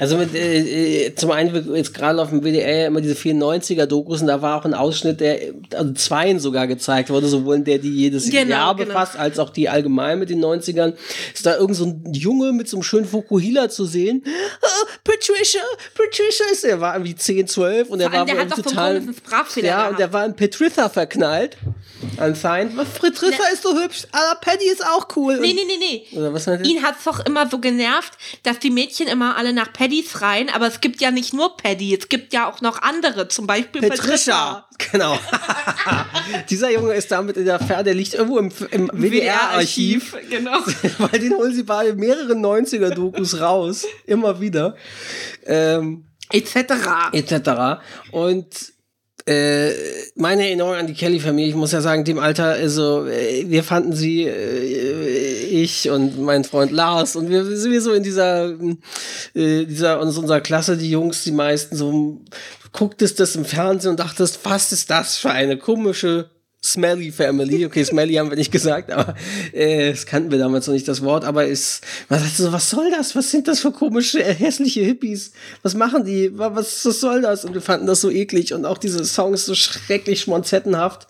Also 0.00 0.16
mit, 0.16 0.34
äh, 0.34 1.06
äh, 1.06 1.14
zum 1.14 1.30
einen 1.30 1.74
jetzt 1.76 1.92
gerade 1.92 2.20
auf 2.20 2.30
dem 2.30 2.42
WDR 2.42 2.86
immer 2.86 3.02
diese 3.02 3.14
94er-Dokus 3.14 4.22
und 4.22 4.28
da 4.28 4.40
war 4.40 4.58
auch 4.58 4.64
ein 4.64 4.72
Ausschnitt, 4.72 5.20
der 5.20 5.38
also 5.74 5.92
zweien 5.92 6.40
sogar 6.40 6.66
gezeigt 6.66 7.10
wurde, 7.10 7.28
sowohl 7.28 7.56
in 7.56 7.64
der, 7.64 7.78
die 7.78 7.90
jedes 7.92 8.30
Genau, 8.30 8.50
Jahr 8.50 8.74
genau. 8.74 8.88
befasst, 8.88 9.18
als 9.18 9.38
auch 9.38 9.50
die 9.50 9.68
allgemein 9.68 10.18
mit 10.18 10.30
den 10.30 10.42
90ern. 10.42 10.94
Ist 11.34 11.44
da 11.44 11.56
irgend 11.58 11.76
so 11.76 11.84
ein 11.84 12.12
Junge 12.14 12.52
mit 12.52 12.66
so 12.68 12.78
einem 12.78 12.82
schönen 12.82 13.04
Fokuhila 13.06 13.68
zu 13.68 13.84
sehen. 13.84 14.24
Ah, 14.62 14.86
Patricia, 15.04 15.60
Patricia 15.94 16.46
ist 16.50 16.64
er, 16.64 16.80
war 16.80 16.94
irgendwie 16.94 17.14
10, 17.14 17.46
12 17.46 17.90
und 17.90 18.00
er 18.00 18.10
war 18.10 18.24
der 18.24 18.38
hat 18.38 18.50
total. 18.50 19.02
Ja, 19.56 19.60
gehabt. 19.60 19.90
und 19.90 19.98
der 19.98 20.12
war 20.12 20.24
in 20.24 20.34
Patricia 20.34 20.88
verknallt. 20.88 21.58
Anscheinend. 22.16 22.76
Patricia 22.76 23.44
ist 23.52 23.62
so 23.62 23.74
hübsch, 23.74 24.06
aber 24.12 24.40
Paddy 24.40 24.66
ist 24.70 24.84
auch 24.84 25.08
cool. 25.16 25.38
Nee, 25.40 25.52
nee, 25.52 25.64
nee, 25.66 26.06
nee. 26.10 26.18
Oder 26.18 26.32
was? 26.32 26.46
Ihn 26.46 26.82
hat's 26.82 27.04
doch 27.04 27.20
immer 27.26 27.48
so 27.48 27.58
genervt, 27.58 28.12
dass 28.42 28.58
die 28.58 28.70
Mädchen 28.70 29.06
immer 29.06 29.36
alle 29.36 29.52
nach 29.52 29.72
Paddy 29.72 29.89
schreien, 30.02 30.48
aber 30.48 30.66
es 30.66 30.80
gibt 30.80 31.00
ja 31.00 31.10
nicht 31.10 31.34
nur 31.34 31.56
Paddy, 31.56 31.94
es 31.94 32.08
gibt 32.08 32.32
ja 32.32 32.50
auch 32.50 32.60
noch 32.60 32.82
andere, 32.82 33.28
zum 33.28 33.46
Beispiel 33.46 33.82
Patricia. 33.86 34.66
Genau. 34.90 35.18
Dieser 36.50 36.70
Junge 36.70 36.94
ist 36.94 37.10
damit 37.10 37.36
in 37.36 37.44
der 37.44 37.58
Ferne, 37.58 37.84
der 37.84 37.94
liegt 37.94 38.14
irgendwo 38.14 38.38
im, 38.38 38.50
im 38.70 38.90
WDR-Archiv. 38.92 40.16
Genau. 40.30 40.58
Weil 40.98 41.20
den 41.20 41.34
holen 41.34 41.54
sie 41.54 41.64
bei 41.64 41.92
mehreren 41.92 42.44
90er-Dokus 42.44 43.40
raus. 43.40 43.86
Immer 44.06 44.40
wieder. 44.40 44.76
Ähm, 45.44 46.06
Etc. 46.32 46.56
etc. 47.12 47.80
Und 48.12 48.72
äh, 49.30 49.74
meine 50.16 50.44
Erinnerung 50.44 50.74
an 50.74 50.86
die 50.88 50.94
Kelly-Familie, 50.94 51.50
ich 51.50 51.56
muss 51.56 51.70
ja 51.70 51.80
sagen, 51.80 52.04
dem 52.04 52.18
Alter, 52.18 52.46
also 52.46 53.06
äh, 53.06 53.48
wir 53.48 53.62
fanden 53.62 53.92
sie, 53.92 54.24
äh, 54.24 55.44
ich 55.62 55.88
und 55.88 56.20
mein 56.20 56.42
Freund 56.42 56.72
Lars 56.72 57.14
und 57.14 57.30
wir 57.30 57.44
sind 57.44 57.70
wir 57.70 57.80
so 57.80 57.92
in 57.92 58.02
dieser, 58.02 58.50
äh, 59.34 59.66
dieser 59.66 60.00
unserer 60.00 60.40
Klasse, 60.40 60.76
die 60.76 60.90
Jungs, 60.90 61.22
die 61.22 61.32
meisten 61.32 61.76
so, 61.76 62.20
gucktest 62.72 63.20
das 63.20 63.36
im 63.36 63.44
Fernsehen 63.44 63.92
und 63.92 64.00
dachtest, 64.00 64.40
was 64.44 64.72
ist 64.72 64.90
das 64.90 65.16
für 65.16 65.30
eine 65.30 65.56
komische 65.56 66.30
Smelly 66.62 67.10
Family. 67.10 67.64
Okay, 67.64 67.82
Smelly 67.84 68.14
haben 68.14 68.28
wir 68.30 68.36
nicht 68.36 68.52
gesagt, 68.52 68.90
aber 68.90 69.14
äh, 69.52 69.90
das 69.92 70.04
kannten 70.04 70.30
wir 70.30 70.38
damals 70.38 70.66
noch 70.66 70.74
nicht 70.74 70.86
das 70.88 71.02
Wort, 71.02 71.24
aber 71.24 71.46
ist, 71.46 71.82
man 72.10 72.20
sagte 72.20 72.42
so, 72.42 72.52
was 72.52 72.68
soll 72.68 72.90
das? 72.90 73.16
Was 73.16 73.30
sind 73.30 73.48
das 73.48 73.60
für 73.60 73.72
komische, 73.72 74.22
äh, 74.22 74.34
hässliche 74.34 74.80
Hippies? 74.82 75.32
Was 75.62 75.74
machen 75.74 76.04
die? 76.04 76.36
Wa- 76.36 76.54
Was, 76.54 76.84
was 76.84 77.00
soll 77.00 77.22
das? 77.22 77.44
Und 77.46 77.54
wir 77.54 77.62
fanden 77.62 77.86
das 77.86 78.02
so 78.02 78.10
eklig 78.10 78.52
und 78.52 78.66
auch 78.66 78.76
diese 78.78 79.04
Songs 79.06 79.46
so 79.46 79.54
schrecklich 79.54 80.20
schmonzettenhaft. 80.20 81.08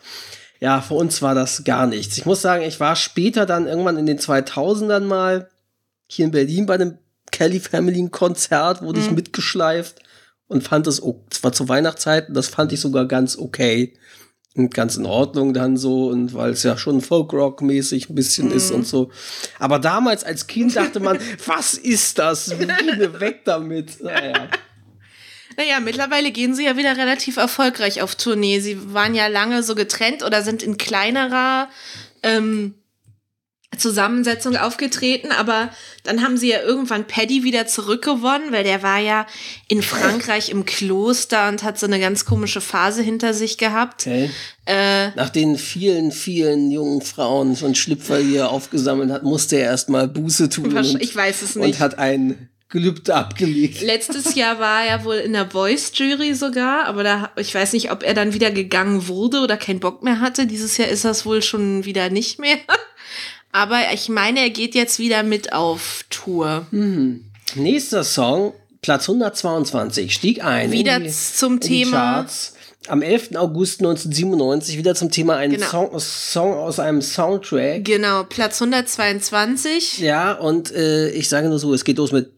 Ja, 0.60 0.80
für 0.82 0.94
uns 0.94 1.20
war 1.22 1.34
das 1.34 1.64
gar 1.64 1.86
nichts. 1.86 2.16
Ich 2.18 2.26
muss 2.26 2.42
sagen, 2.42 2.62
ich 2.62 2.78
war 2.78 2.94
später 2.94 3.44
dann 3.46 3.66
irgendwann 3.66 3.96
in 3.96 4.06
den 4.06 4.18
2000ern 4.18 5.00
mal 5.00 5.48
hier 6.06 6.26
in 6.26 6.30
Berlin 6.30 6.66
bei 6.66 6.74
einem 6.74 6.98
Kelly 7.32 7.58
Family 7.60 8.06
Konzert, 8.10 8.82
wurde 8.82 9.00
ich 9.00 9.10
mitgeschleift 9.10 9.96
und 10.48 10.62
fand 10.62 10.86
es, 10.86 11.02
oh, 11.02 11.24
es 11.30 11.42
war 11.42 11.52
zur 11.52 11.68
Weihnachtszeit, 11.68 12.26
das 12.30 12.48
fand 12.48 12.72
ich 12.72 12.80
sogar 12.80 13.06
ganz 13.06 13.36
okay 13.38 13.94
ganz 14.70 14.96
in 14.96 15.06
Ordnung 15.06 15.54
dann 15.54 15.76
so 15.76 16.08
und 16.08 16.34
weil 16.34 16.50
es 16.50 16.62
ja 16.64 16.76
schon 16.76 17.00
Folkrock-mäßig 17.00 18.10
ein 18.10 18.14
bisschen 18.14 18.50
ist 18.50 18.72
und 18.72 18.86
so. 18.86 19.10
Aber 19.58 19.78
damals 19.78 20.24
als 20.24 20.46
Kind 20.46 20.74
dachte 20.74 21.00
man, 21.00 21.18
was 21.46 21.74
ist 21.74 22.18
das? 22.18 22.50
Bitte 22.56 23.20
weg 23.20 23.44
damit. 23.44 24.02
Naja. 24.02 24.48
Naja, 25.56 25.80
mittlerweile 25.80 26.30
gehen 26.30 26.54
sie 26.54 26.64
ja 26.64 26.76
wieder 26.76 26.96
relativ 26.96 27.36
erfolgreich 27.36 28.00
auf 28.00 28.14
Tournee. 28.14 28.60
Sie 28.60 28.94
waren 28.94 29.16
ja 29.16 29.26
lange 29.26 29.64
so 29.64 29.74
getrennt 29.74 30.22
oder 30.22 30.42
sind 30.42 30.62
in 30.62 30.78
kleinerer 30.78 31.68
ähm, 32.22 32.76
Zusammensetzung 33.78 34.56
aufgetreten, 34.56 35.30
aber 35.32 35.70
dann 36.02 36.22
haben 36.22 36.36
sie 36.36 36.48
ja 36.50 36.60
irgendwann 36.60 37.06
Paddy 37.06 37.44
wieder 37.44 37.66
zurückgewonnen, 37.66 38.52
weil 38.52 38.64
der 38.64 38.82
war 38.82 38.98
ja 38.98 39.26
in 39.68 39.80
Frankreich 39.82 40.50
im 40.50 40.64
Kloster 40.64 41.48
und 41.48 41.62
hat 41.62 41.78
so 41.78 41.86
eine 41.86 42.00
ganz 42.00 42.24
komische 42.24 42.60
Phase 42.60 43.02
hinter 43.02 43.32
sich 43.32 43.58
gehabt. 43.58 44.02
Okay. 44.06 44.30
Äh, 44.66 45.10
Nach 45.10 45.30
den 45.30 45.56
vielen, 45.56 46.10
vielen 46.12 46.70
jungen 46.70 47.00
Frauen 47.00 47.56
und 47.62 47.78
Schlüpfer, 47.78 48.20
die 48.20 48.36
er 48.36 48.50
aufgesammelt 48.50 49.10
hat, 49.10 49.22
musste 49.22 49.56
er 49.56 49.66
erstmal 49.66 50.08
Buße 50.08 50.48
tun. 50.48 50.76
Und, 50.76 51.00
ich 51.00 51.14
weiß 51.14 51.42
es 51.42 51.56
Und 51.56 51.62
nicht. 51.62 51.80
hat 51.80 51.98
ein 51.98 52.48
Gelübde 52.70 53.14
abgelegt. 53.14 53.82
Letztes 53.82 54.36
Jahr 54.36 54.60
war 54.60 54.84
er 54.84 55.04
wohl 55.04 55.16
in 55.16 55.32
der 55.32 55.50
Voice-Jury 55.50 56.34
sogar, 56.34 56.86
aber 56.86 57.02
da, 57.02 57.30
ich 57.36 57.52
weiß 57.52 57.72
nicht, 57.72 57.90
ob 57.90 58.04
er 58.04 58.14
dann 58.14 58.32
wieder 58.32 58.52
gegangen 58.52 59.08
wurde 59.08 59.40
oder 59.40 59.56
keinen 59.56 59.80
Bock 59.80 60.04
mehr 60.04 60.20
hatte. 60.20 60.46
Dieses 60.46 60.76
Jahr 60.76 60.88
ist 60.88 61.04
das 61.04 61.26
wohl 61.26 61.42
schon 61.42 61.84
wieder 61.84 62.10
nicht 62.10 62.38
mehr. 62.38 62.56
Aber 63.52 63.80
ich 63.92 64.08
meine, 64.08 64.40
er 64.40 64.50
geht 64.50 64.74
jetzt 64.74 64.98
wieder 64.98 65.22
mit 65.22 65.52
auf 65.52 66.04
Tour. 66.10 66.66
Nächster 67.56 68.04
Song, 68.04 68.52
Platz 68.80 69.08
122, 69.08 70.12
stieg 70.14 70.44
ein. 70.44 70.70
Wieder 70.70 70.96
in 70.96 71.10
zum 71.10 71.54
in 71.54 71.60
Thema- 71.60 71.96
Charts. 72.14 72.54
Am 72.88 73.02
11. 73.02 73.36
August 73.36 73.80
1997 73.80 74.78
wieder 74.78 74.94
zum 74.94 75.10
Thema 75.10 75.36
ein 75.36 75.50
Genau. 75.50 75.66
Song, 75.68 75.98
Song 76.00 76.54
aus 76.54 76.78
einem 76.80 77.02
Soundtrack. 77.02 77.84
Genau, 77.84 78.24
Platz 78.24 78.60
122. 78.62 79.98
Ja, 79.98 80.32
und 80.32 80.72
äh, 80.72 81.10
ich 81.10 81.28
sage 81.28 81.48
nur 81.48 81.58
so, 81.58 81.74
es 81.74 81.84
geht 81.84 81.98
los 81.98 82.10
mit. 82.10 82.30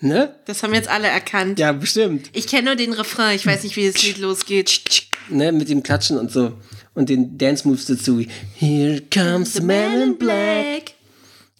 Ne? 0.00 0.34
Das 0.46 0.62
haben 0.62 0.72
jetzt 0.72 0.88
alle 0.88 1.08
erkannt. 1.08 1.58
Ja, 1.58 1.72
bestimmt. 1.72 2.30
Ich 2.32 2.46
kenne 2.46 2.66
nur 2.66 2.76
den 2.76 2.92
Refrain, 2.92 3.34
ich 3.36 3.44
weiß 3.44 3.64
nicht, 3.64 3.76
wie 3.76 3.90
das 3.90 4.00
Lied 4.02 4.18
losgeht. 4.18 5.08
Ne, 5.28 5.52
mit 5.52 5.68
dem 5.68 5.82
Klatschen 5.82 6.16
und 6.16 6.30
so. 6.30 6.52
Und 6.94 7.08
den 7.08 7.38
Dance 7.38 7.66
Moves 7.66 7.86
dazu. 7.86 8.22
Here 8.56 9.00
comes 9.12 9.54
the 9.54 9.62
man 9.62 10.00
in 10.02 10.18
black. 10.18 10.94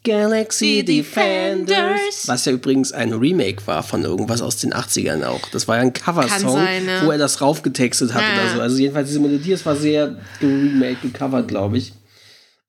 Galaxy 0.03 0.83
Defenders. 0.83 2.27
Was 2.27 2.47
ja 2.47 2.53
übrigens 2.53 2.91
ein 2.93 3.13
Remake 3.13 3.67
war 3.67 3.83
von 3.83 4.03
irgendwas 4.03 4.41
aus 4.41 4.57
den 4.57 4.73
80ern 4.73 5.25
auch. 5.25 5.47
Das 5.51 5.69
war 5.69 5.77
ja 5.77 5.83
ein 5.83 5.93
Coversong, 5.93 6.59
ne? 6.59 7.03
wo 7.05 7.11
er 7.11 7.19
das 7.19 7.43
raufgetextet 7.43 8.15
hat 8.15 8.23
Ja. 8.23 8.43
oder 8.43 8.55
so. 8.55 8.61
Also 8.63 8.79
jedenfalls 8.79 9.09
diese 9.09 9.21
Melodie, 9.21 9.53
es 9.53 9.67
war 9.67 9.77
sehr 9.77 10.17
remake, 10.41 10.97
gecovert, 11.03 11.49
glaube 11.49 11.77
ich. 11.79 11.93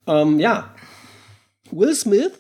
Ähm, 0.08 0.40
ja. 0.40 0.76
Will 1.72 1.96
Smith, 1.96 2.32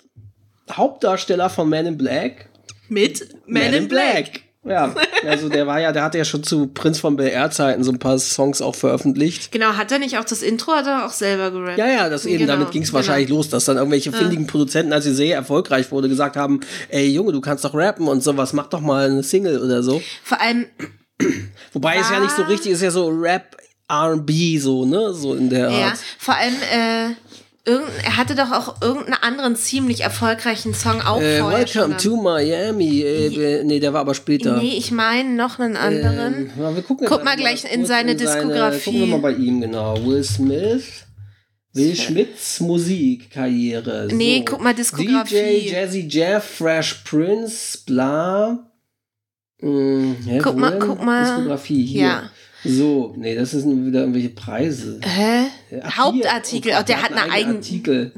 Hauptdarsteller 0.70 1.50
von 1.50 1.70
Man 1.70 1.86
in 1.86 1.98
Black. 1.98 2.50
Mit 2.90 3.30
Man, 3.48 3.74
in 3.74 3.88
Black. 3.88 4.42
Ja, 4.66 4.94
also 5.28 5.50
der 5.50 5.68
war 5.68 5.80
ja, 5.80 5.92
der 5.92 6.04
hatte 6.04 6.18
ja 6.18 6.26
schon 6.26 6.44
zu 6.44 6.68
Prinz 6.68 7.00
von 7.00 7.16
Bel 7.16 7.28
Air 7.30 7.52
Zeiten 7.52 7.84
so 7.84 7.92
ein 7.92 8.00
paar 8.00 8.18
Songs 8.20 8.62
auch 8.62 8.76
veröffentlicht. 8.76 9.52
Genau, 9.52 9.74
hat 9.74 9.92
er 9.92 10.00
nicht 10.00 10.18
auch 10.18 10.26
das 10.26 10.42
Intro, 10.42 10.74
hat 10.74 10.88
er 10.88 11.06
auch 11.06 11.12
selber 11.12 11.52
gerappt. 11.52 11.78
Ja, 11.78 11.88
ja, 11.88 12.10
das 12.10 12.26
eben, 12.26 12.40
Genau, 12.40 12.54
damit 12.54 12.72
ging 12.72 12.82
es 12.84 12.90
genau. 12.90 12.98
wahrscheinlich 12.98 13.30
los, 13.30 13.50
dass 13.50 13.66
dann 13.66 13.78
irgendwelche 13.78 14.12
findigen 14.12 14.48
Produzenten, 14.48 14.94
als 14.94 15.04
sie 15.06 15.14
sehr 15.14 15.36
erfolgreich 15.36 15.92
wurde, 15.92 16.10
gesagt 16.10 16.36
haben, 16.36 16.60
ey 16.90 17.08
Junge, 17.08 17.32
du 17.32 17.42
kannst 17.42 17.64
doch 17.66 17.74
rappen 17.74 18.08
und 18.08 18.24
sowas, 18.24 18.54
mach 18.54 18.68
doch 18.68 18.82
mal 18.82 19.10
eine 19.10 19.24
Single 19.24 19.60
oder 19.62 19.84
so. 19.84 20.02
Vor 20.24 20.42
allem, 20.42 20.66
Wobei 21.74 21.98
es 21.98 22.10
ja 22.10 22.20
nicht 22.20 22.36
so 22.36 22.44
richtig 22.44 22.72
ist, 22.74 22.82
ja 22.82 22.92
so 22.92 23.08
Rap, 23.10 23.56
R&B, 23.88 24.58
so, 24.58 24.86
ne, 24.86 25.14
so 25.14 25.36
in 25.36 25.50
der 25.50 25.70
ja, 25.70 25.88
Art. 25.88 25.98
vor 26.18 26.36
allem, 26.36 26.54
äh, 26.54 27.14
irgend, 27.66 27.90
er 28.04 28.18
hatte 28.18 28.36
doch 28.36 28.52
auch 28.52 28.82
irgendeinen 28.82 29.22
anderen 29.22 29.56
ziemlich 29.56 30.02
erfolgreichen 30.02 30.74
Song 30.74 31.02
auch 31.02 31.22
Äh, 31.22 31.40
vorher 31.40 31.60
Welcome 31.60 32.00
schon. 32.00 32.12
to 32.12 32.22
Miami. 32.22 33.02
Äh, 33.02 33.64
nee, 33.64 33.80
der 33.80 33.94
war 33.94 34.02
aber 34.02 34.14
später. 34.14 34.58
Nee, 34.58 34.76
ich 34.78 34.92
meine 34.92 35.30
noch 35.30 35.60
einen 35.60 35.78
anderen. 35.78 36.34
Ähm, 36.36 36.52
ja, 36.60 36.76
wir 36.76 36.84
gucken 36.84 37.08
Guck 37.08 37.24
mal 37.24 37.36
gleich 37.36 37.64
in 37.64 37.82
kurz 37.82 37.88
seine 37.88 38.16
Diskografie. 38.16 38.84
Gucken 38.92 39.00
wir 39.02 39.08
mal 39.08 39.32
bei 39.32 39.34
ihm, 39.34 39.62
genau. 39.62 40.04
Will 40.06 40.24
Smith. 40.24 41.06
Will 41.74 41.96
Schmidts 41.96 42.60
Musikkarriere. 42.60 44.10
Nee, 44.12 44.40
so. 44.40 44.54
guck 44.54 44.62
mal, 44.62 44.74
Diskografie. 44.74 45.62
DJ, 45.62 45.72
Jazzy 45.72 46.08
Jeff, 46.10 46.44
Fresh 46.44 46.96
Prince, 47.06 47.78
bla. 47.86 48.68
Hm, 49.62 50.18
hä, 50.26 50.40
Guck 50.44 50.58
mal, 50.58 50.78
guck 50.80 51.02
mal. 51.04 51.24
Diskografie 51.24 51.86
hier. 51.86 52.02
Ja. 52.02 52.31
So, 52.64 53.14
nee, 53.18 53.34
das 53.36 53.52
sind 53.52 53.86
wieder 53.88 54.02
irgendwelche 54.02 54.30
Preise. 54.30 55.00
Hä? 55.04 55.46
Ach, 55.82 55.98
Hauptartikel. 55.98 56.74
Oh, 56.80 56.84
der 56.84 57.02
hat 57.02 57.12
eine 57.12 57.32
eigene. 57.32 57.56
Artikel. 57.56 58.12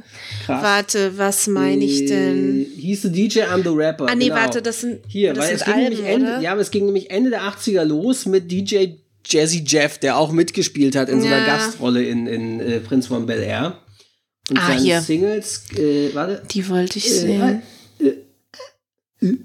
Krass. 0.46 0.62
Warte, 0.64 1.18
was 1.18 1.48
meine 1.48 1.84
ich 1.86 2.06
denn? 2.08 2.62
Äh, 2.62 2.66
Hieß 2.82 3.04
the 3.04 3.12
DJ, 3.12 3.40
I'm 3.44 3.64
the 3.64 3.70
Rapper. 3.70 4.08
Ah, 4.10 4.16
nee, 4.16 4.26
genau. 4.26 4.36
warte, 4.36 4.62
das 4.62 4.82
sind, 4.82 5.00
Hier, 5.08 5.34
das 5.34 5.46
weil 5.48 5.56
es 5.56 5.64
ging, 5.64 5.74
Alben, 5.76 5.84
nämlich 5.96 6.06
Ende, 6.06 6.40
ja, 6.42 6.52
aber 6.52 6.62
es 6.62 6.72
ging 6.72 6.86
nämlich 6.86 7.10
Ende 7.10 7.30
der 7.30 7.44
80er 7.44 7.84
los 7.86 8.26
mit 8.26 8.52
DJ 8.52 8.88
Jazzy 9.26 9.64
Jeff, 9.66 9.98
der 10.00 10.18
auch 10.18 10.34
mitgespielt 10.34 10.98
hat 10.98 11.08
in 11.08 11.22
so 11.22 11.28
einer 11.28 11.38
Ja. 11.40 11.46
Gastrolle 11.46 12.04
in, 12.04 12.28
in 12.28 12.60
äh, 12.60 12.80
Prinz 12.82 13.08
von 13.08 13.26
Bel 13.26 13.42
Air. 13.42 13.78
Und 14.50 14.58
Ah, 14.60 14.68
seine 14.68 14.82
hier. 14.82 15.02
Singles, 15.02 15.64
äh, 15.78 16.10
warte. 16.14 16.42
Die 16.52 16.68
wollte 16.68 16.98
ich 17.00 17.06
Äh, 17.06 17.10
sehen. 17.10 17.62
äh, 18.02 18.06
äh, 18.06 19.26
äh, 19.26 19.38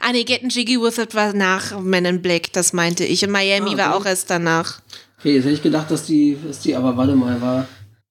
Ah, 0.00 0.12
nee, 0.12 0.24
Getting 0.24 0.48
Jiggy 0.48 0.80
With 0.80 0.98
It 0.98 1.14
war 1.14 1.32
nach 1.34 1.78
Men 1.80 2.04
in 2.06 2.22
Black, 2.22 2.52
das 2.52 2.72
meinte 2.72 3.04
ich. 3.04 3.22
Und 3.24 3.30
Miami 3.32 3.70
Ah, 3.70 3.72
okay. 3.72 3.78
war 3.78 3.94
auch 3.96 4.06
erst 4.06 4.30
danach. 4.30 4.80
Okay, 5.18 5.34
jetzt 5.36 5.44
hätte 5.44 5.54
ich 5.54 5.62
gedacht, 5.62 5.90
dass 5.90 6.06
die, 6.06 6.36
dass 6.46 6.60
die, 6.60 6.74
aber 6.74 6.96
warte 6.96 7.14
mal, 7.14 7.40
war. 7.40 7.68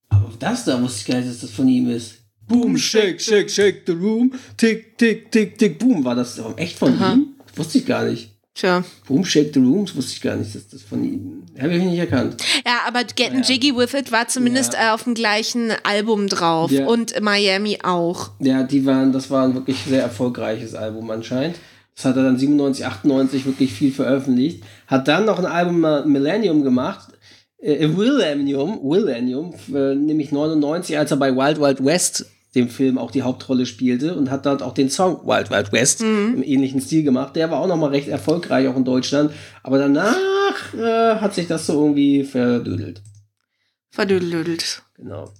Aber 0.09 0.31
das 0.39 0.65
da 0.65 0.81
wusste 0.81 0.99
ich 1.01 1.05
gar 1.07 1.17
nicht, 1.17 1.29
dass 1.29 1.39
das 1.41 1.51
von 1.51 1.67
ihm 1.67 1.89
ist. 1.89 2.15
Boom, 2.47 2.77
shake, 2.77 3.19
shake, 3.21 3.49
shake 3.49 3.83
the 3.87 3.93
room. 3.93 4.33
Tick, 4.57 4.97
tick, 4.97 5.31
tick, 5.31 5.57
tick, 5.57 5.79
boom. 5.79 6.03
War 6.05 6.15
das 6.15 6.39
echt 6.57 6.77
von 6.77 6.93
ihm? 6.99 7.35
Das 7.47 7.57
wusste 7.57 7.77
ich 7.79 7.85
gar 7.85 8.03
nicht. 8.05 8.32
Tja. 8.55 8.83
Boom, 9.07 9.25
shake 9.25 9.51
the 9.53 9.59
room, 9.59 9.85
das 9.85 9.95
wusste 9.95 10.13
ich 10.13 10.21
gar 10.21 10.35
nicht, 10.35 10.53
dass 10.53 10.67
das 10.67 10.83
von 10.83 11.03
ihm. 11.03 11.43
Habe 11.59 11.73
ich 11.75 11.83
nicht 11.83 11.97
erkannt. 11.97 12.39
Ja, 12.65 12.81
aber 12.87 13.03
Getting 13.03 13.41
Jiggy 13.41 13.75
With 13.75 13.95
It 13.95 14.11
war 14.11 14.27
zumindest 14.27 14.73
Ja. 14.73 14.89
äh, 14.89 14.93
auf 14.93 15.05
dem 15.05 15.15
gleichen 15.15 15.71
Album 15.83 16.27
drauf. 16.27 16.69
Ja. 16.71 16.85
Und 16.85 17.19
Miami 17.19 17.79
auch. 17.81 18.29
Ja, 18.39 18.61
die 18.63 18.85
waren, 18.85 19.11
das 19.11 19.31
war 19.31 19.45
ein 19.45 19.55
wirklich 19.55 19.77
sehr 19.87 20.03
erfolgreiches 20.03 20.75
Album 20.75 21.09
anscheinend. 21.09 21.55
Das 21.95 22.05
hat 22.05 22.15
er 22.15 22.23
dann 22.23 22.37
97, 22.37 22.85
98 22.85 23.45
wirklich 23.45 23.73
viel 23.73 23.91
veröffentlicht. 23.91 24.63
Hat 24.87 25.07
dann 25.07 25.25
noch 25.25 25.39
ein 25.39 25.45
Album 25.45 25.83
äh, 25.83 26.05
Millennium 26.05 26.63
gemacht. 26.63 27.09
Äh, 27.59 27.87
Millennium, 27.87 28.79
Millennium, 28.87 29.53
äh, 29.73 29.95
nämlich 29.95 30.31
99, 30.31 30.97
als 30.97 31.09
er 31.11 31.17
bei 31.17 31.35
Wild 31.35 31.59
Wild 31.59 31.83
West 31.83 32.25
dem 32.55 32.69
Film 32.69 32.97
auch 32.97 33.11
die 33.11 33.23
Hauptrolle 33.23 33.65
spielte 33.65 34.15
und 34.15 34.29
hat 34.29 34.45
dort 34.45 34.61
auch 34.61 34.73
den 34.73 34.89
Song 34.89 35.25
Wild 35.25 35.49
Wild 35.49 35.71
West 35.71 36.01
im 36.01 36.43
ähnlichen 36.43 36.81
Stil 36.81 37.03
gemacht. 37.03 37.35
Der 37.35 37.49
war 37.49 37.59
auch 37.59 37.67
nochmal 37.67 37.89
recht 37.89 38.07
erfolgreich, 38.07 38.67
auch 38.67 38.75
in 38.75 38.85
Deutschland. 38.85 39.31
Aber 39.63 39.79
danach 39.79 40.73
äh, 40.73 41.15
hat 41.15 41.33
sich 41.33 41.47
das 41.47 41.65
so 41.65 41.73
irgendwie 41.73 42.23
verdödelt. 42.23 43.01
Verdödelt. 43.89 44.83
Genau. 44.95 45.33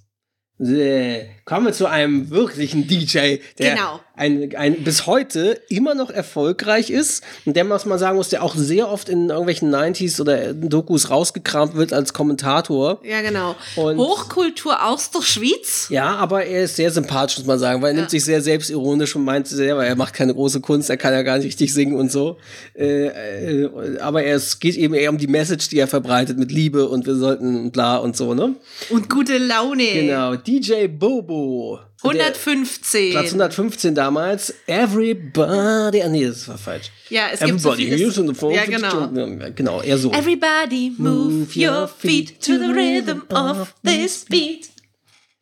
Kommen 1.44 1.66
wir 1.66 1.72
zu 1.72 1.86
einem 1.86 2.30
wirklichen 2.30 2.86
DJ, 2.86 3.38
der 3.58 3.74
Genau. 3.74 4.00
Ein, 4.16 4.54
ein, 4.56 4.84
bis 4.84 5.06
heute 5.06 5.60
immer 5.68 5.94
noch 5.94 6.10
erfolgreich 6.10 6.90
ist 6.90 7.24
und 7.44 7.56
der, 7.56 7.68
was 7.68 7.84
man 7.84 7.98
sagen 7.98 8.16
muss, 8.16 8.28
der 8.28 8.42
auch 8.42 8.54
sehr 8.54 8.88
oft 8.90 9.08
in 9.08 9.28
irgendwelchen 9.28 9.74
90s 9.74 10.20
oder 10.20 10.54
Dokus 10.54 11.10
rausgekramt 11.10 11.74
wird 11.74 11.92
als 11.92 12.12
Kommentator. 12.12 13.00
Ja, 13.04 13.22
genau. 13.22 13.56
Und- 13.76 13.98
Hochkultur 13.98 14.84
aus 14.86 15.10
der 15.10 15.22
Schweiz. 15.22 15.88
Ja, 15.90 16.14
aber 16.16 16.44
er 16.44 16.64
ist 16.64 16.76
sehr 16.76 16.90
sympathisch, 16.90 17.38
muss 17.38 17.46
man 17.46 17.58
sagen, 17.58 17.82
weil 17.82 17.90
er 17.90 17.96
nimmt 17.96 18.10
sich 18.10 18.24
sehr 18.24 18.40
selbstironisch 18.40 19.16
und 19.16 19.24
meint 19.24 19.48
selber, 19.48 19.84
er 19.84 19.96
macht 19.96 20.14
keine 20.14 20.32
große 20.34 20.60
Kunst, 20.60 20.90
er 20.90 20.96
kann 20.96 21.12
ja 21.12 21.22
gar 21.22 21.36
nicht 21.38 21.46
richtig 21.46 21.72
singen 21.72 21.96
und 21.96 22.12
so. 22.12 22.36
Äh, 22.74 23.06
äh, 23.06 23.98
aber 23.98 24.22
er, 24.22 24.36
es 24.36 24.60
geht 24.60 24.76
eben 24.76 24.94
eher 24.94 25.10
um 25.10 25.18
die 25.18 25.26
Message, 25.26 25.68
die 25.70 25.78
er 25.78 25.88
verbreitet 25.88 26.38
mit 26.38 26.52
Liebe 26.52 26.88
und 26.88 27.06
wir 27.06 27.16
sollten 27.16 27.70
bla 27.72 27.96
und 27.96 28.16
so, 28.16 28.34
ne? 28.34 28.54
Und 28.90 29.10
gute 29.10 29.38
Laune. 29.38 29.84
Genau, 29.92 30.36
DJ 30.36 30.86
Bobo. 30.86 31.80
Der- 32.04 32.10
115. 32.34 33.10
Platz 33.12 33.26
115 33.32 33.94
damals. 33.94 34.54
Everybody. 34.66 36.02
Ah, 36.02 36.08
nee, 36.08 36.26
das 36.26 36.46
war 36.48 36.58
falsch. 36.58 36.90
Ja, 37.08 37.28
es 37.32 37.40
gibt 37.40 37.60
so 37.60 37.72
Everybody 37.72 38.04
on 38.20 38.26
the 38.28 38.34
phone. 38.34 38.54
Ja, 38.54 38.64
genau. 38.64 39.08
Genau, 39.54 39.80
eher 39.82 39.98
so. 39.98 40.10
Everybody 40.12 40.92
move 40.98 41.48
your 41.56 41.88
feet 41.88 42.40
to 42.42 42.58
the 42.58 42.72
rhythm 42.74 43.22
of 43.30 43.74
this 43.82 44.24
beat. 44.28 44.68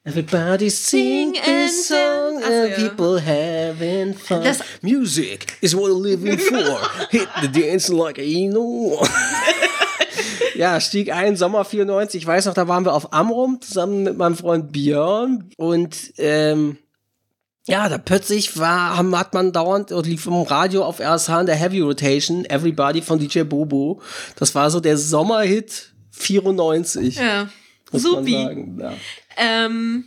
Everybody 0.05 0.69
sing 0.69 1.37
a 1.39 1.69
song 1.69 2.41
so, 2.43 2.53
and 2.53 2.75
people 2.75 3.21
having 3.21 4.15
fun. 4.15 4.43
Das- 4.43 4.59
Music 4.83 5.47
is 5.61 5.75
what 5.77 5.91
I'm 5.93 6.03
living 6.03 6.39
for. 6.39 6.81
Hit 7.11 7.29
the 7.41 7.47
dance 7.49 7.89
like 7.89 8.19
you 8.19 8.51
know. 8.53 9.01
Ja, 10.55 10.81
stieg 10.81 11.13
ein, 11.13 11.37
Sommer 11.37 11.65
94. 11.65 12.23
Ich 12.23 12.27
weiß 12.27 12.47
noch, 12.47 12.55
da 12.55 12.69
waren 12.69 12.85
wir 12.85 12.95
auf 12.95 13.13
Amrum 13.13 13.61
zusammen 13.61 14.03
mit 14.03 14.17
meinem 14.17 14.37
Freund 14.37 14.73
Björn. 14.73 15.51
Und 15.57 16.13
ähm, 16.19 16.79
ja, 17.67 17.89
da 17.89 17.99
plötzlich 17.99 18.59
war, 18.59 18.97
hat 18.97 19.35
man 19.35 19.53
dauernd, 19.53 19.93
oder 19.93 20.09
lief 20.09 20.27
im 20.27 20.35
Radio 20.35 20.85
auf 20.85 21.01
RSH 21.01 21.41
in 21.41 21.47
der 21.47 21.55
Heavy 21.55 21.81
Rotation, 21.81 22.45
Everybody 22.45 23.03
von 23.03 23.19
DJ 23.19 23.43
Bobo. 23.43 24.01
Das 24.37 24.55
war 24.55 24.71
so 24.71 24.81
der 24.81 24.99
Sommerhit 24.99 25.93
94. 26.11 27.17
Ja. 27.17 27.49
Supi. 27.93 28.33
Ja. 28.79 28.95
Ähm, 29.37 30.07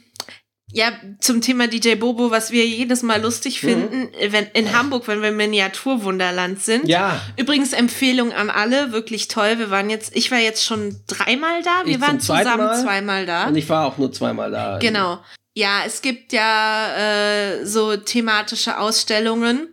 ja, 0.77 0.91
zum 1.21 1.39
Thema 1.39 1.67
DJ 1.67 1.95
Bobo, 1.95 2.31
was 2.31 2.51
wir 2.51 2.67
jedes 2.67 3.01
Mal 3.01 3.21
lustig 3.21 3.63
Mhm. 3.63 3.67
finden, 3.67 4.09
wenn, 4.29 4.45
in 4.53 4.77
Hamburg, 4.77 5.07
wenn 5.07 5.21
wir 5.21 5.29
im 5.29 5.37
Miniaturwunderland 5.37 6.61
sind. 6.61 6.87
Ja. 6.89 7.21
Übrigens 7.37 7.71
Empfehlung 7.71 8.33
an 8.33 8.49
alle, 8.49 8.91
wirklich 8.91 9.29
toll. 9.29 9.57
Wir 9.57 9.71
waren 9.71 9.89
jetzt, 9.89 10.13
ich 10.15 10.31
war 10.31 10.39
jetzt 10.39 10.65
schon 10.65 10.97
dreimal 11.07 11.63
da, 11.63 11.85
wir 11.85 11.95
Ich 11.95 12.01
waren 12.01 12.19
zusammen 12.19 12.57
Mal. 12.65 12.81
zweimal 12.83 13.25
da. 13.25 13.47
Und 13.47 13.55
ich 13.55 13.69
war 13.69 13.85
auch 13.85 13.97
nur 13.97 14.11
zweimal 14.11 14.51
da. 14.51 14.77
Genau. 14.79 15.19
Ja, 15.53 15.83
es 15.85 16.01
gibt 16.01 16.33
ja 16.33 16.93
äh, 16.97 17.65
so 17.65 17.95
thematische 17.95 18.77
Ausstellungen, 18.77 19.69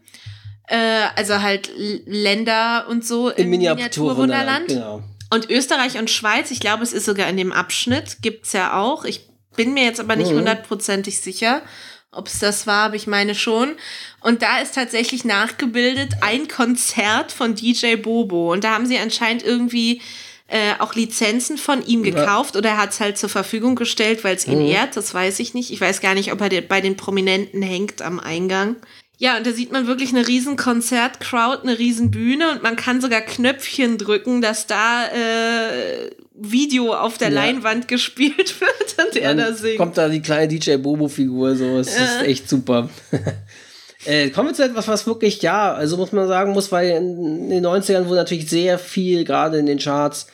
äh, 0.68 0.76
also 1.16 1.42
halt 1.42 1.70
Länder 2.06 2.86
und 2.88 3.04
so 3.04 3.28
Im 3.30 3.44
im 3.44 3.50
Miniaturwunderland. 3.50 4.68
Miniaturwunderland. 4.68 4.68
Genau. 4.68 5.02
Und 5.34 5.50
Österreich 5.50 5.98
und 5.98 6.10
Schweiz, 6.10 6.52
ich 6.52 6.60
glaube, 6.60 6.84
es 6.84 6.92
ist 6.92 7.06
sogar 7.06 7.28
in 7.28 7.36
dem 7.36 7.50
Abschnitt, 7.52 8.18
gibt's 8.22 8.52
ja 8.52 8.78
auch. 8.80 9.04
Ich 9.04 9.31
bin 9.56 9.74
mir 9.74 9.84
jetzt 9.84 10.00
aber 10.00 10.16
nicht 10.16 10.30
Mhm. 10.32 10.38
hundertprozentig 10.38 11.20
sicher, 11.20 11.62
ob 12.10 12.26
es 12.28 12.38
das 12.40 12.66
war, 12.66 12.84
aber 12.86 12.96
ich 12.96 13.06
meine 13.06 13.34
schon. 13.34 13.72
Und 14.20 14.42
da 14.42 14.58
ist 14.60 14.74
tatsächlich 14.74 15.24
nachgebildet 15.24 16.14
ein 16.20 16.46
Konzert 16.48 17.32
von 17.32 17.54
DJ 17.54 17.96
Bobo. 17.96 18.52
Und 18.52 18.64
da 18.64 18.70
haben 18.72 18.86
sie 18.86 18.98
anscheinend 18.98 19.42
irgendwie 19.42 20.00
äh, 20.48 20.74
auch 20.80 20.94
Lizenzen 20.94 21.56
von 21.56 21.82
ihm 21.86 22.02
gekauft 22.02 22.56
oder 22.56 22.70
er 22.70 22.76
hat 22.76 22.90
es 22.90 23.00
halt 23.00 23.16
zur 23.16 23.30
Verfügung 23.30 23.74
gestellt, 23.74 24.22
weil 24.22 24.36
es 24.36 24.46
ihn 24.46 24.60
ehrt. 24.60 24.94
Das 24.98 25.14
weiß 25.14 25.38
ich 25.40 25.54
nicht. 25.54 25.70
Ich 25.70 25.80
weiß 25.80 26.02
gar 26.02 26.12
nicht, 26.12 26.30
ob 26.30 26.42
er 26.42 26.60
bei 26.60 26.82
den 26.82 26.98
Prominenten 26.98 27.62
hängt 27.62 28.02
am 28.02 28.20
Eingang. 28.20 28.76
Ja, 29.18 29.36
und 29.36 29.46
da 29.46 29.52
sieht 29.52 29.70
man 29.70 29.86
wirklich 29.86 30.10
eine 30.10 30.26
riesen 30.26 30.56
Konzertcrowd, 30.56 31.60
eine 31.62 31.78
riesen 31.78 32.10
Bühne 32.10 32.50
und 32.50 32.62
man 32.62 32.74
kann 32.76 33.00
sogar 33.00 33.20
Knöpfchen 33.20 33.96
drücken, 33.98 34.40
dass 34.42 34.66
da 34.66 35.06
äh, 35.06 36.10
Video 36.34 36.92
auf 36.94 37.18
der 37.18 37.28
Ja. 37.28 37.34
Leinwand 37.34 37.86
gespielt 37.86 38.60
wird 38.60 39.06
und 39.06 39.16
er 39.16 39.34
da 39.34 39.52
singt. 39.52 39.76
kommt 39.76 39.96
da 39.96 40.08
die 40.08 40.22
kleine 40.22 40.48
DJ 40.48 40.76
Bobo-Figur, 40.76 41.54
so, 41.54 41.78
es 41.78 41.88
ist 41.94 42.22
echt 42.22 42.48
super. 42.48 42.90
äh, 44.06 44.30
kommen 44.30 44.48
wir 44.48 44.54
zu 44.54 44.64
etwas, 44.64 44.88
was 44.88 45.06
wirklich, 45.06 45.40
ja, 45.42 45.72
also 45.72 45.96
muss 45.98 46.10
man 46.12 46.26
sagen 46.26 46.52
muss, 46.52 46.72
weil 46.72 46.90
in 46.90 47.48
den 47.50 47.64
90ern, 47.64 48.08
wo 48.08 48.14
natürlich 48.14 48.48
sehr 48.48 48.78
viel, 48.78 49.24
gerade 49.24 49.58
in 49.58 49.66
den 49.66 49.78
Charts, 49.78 50.26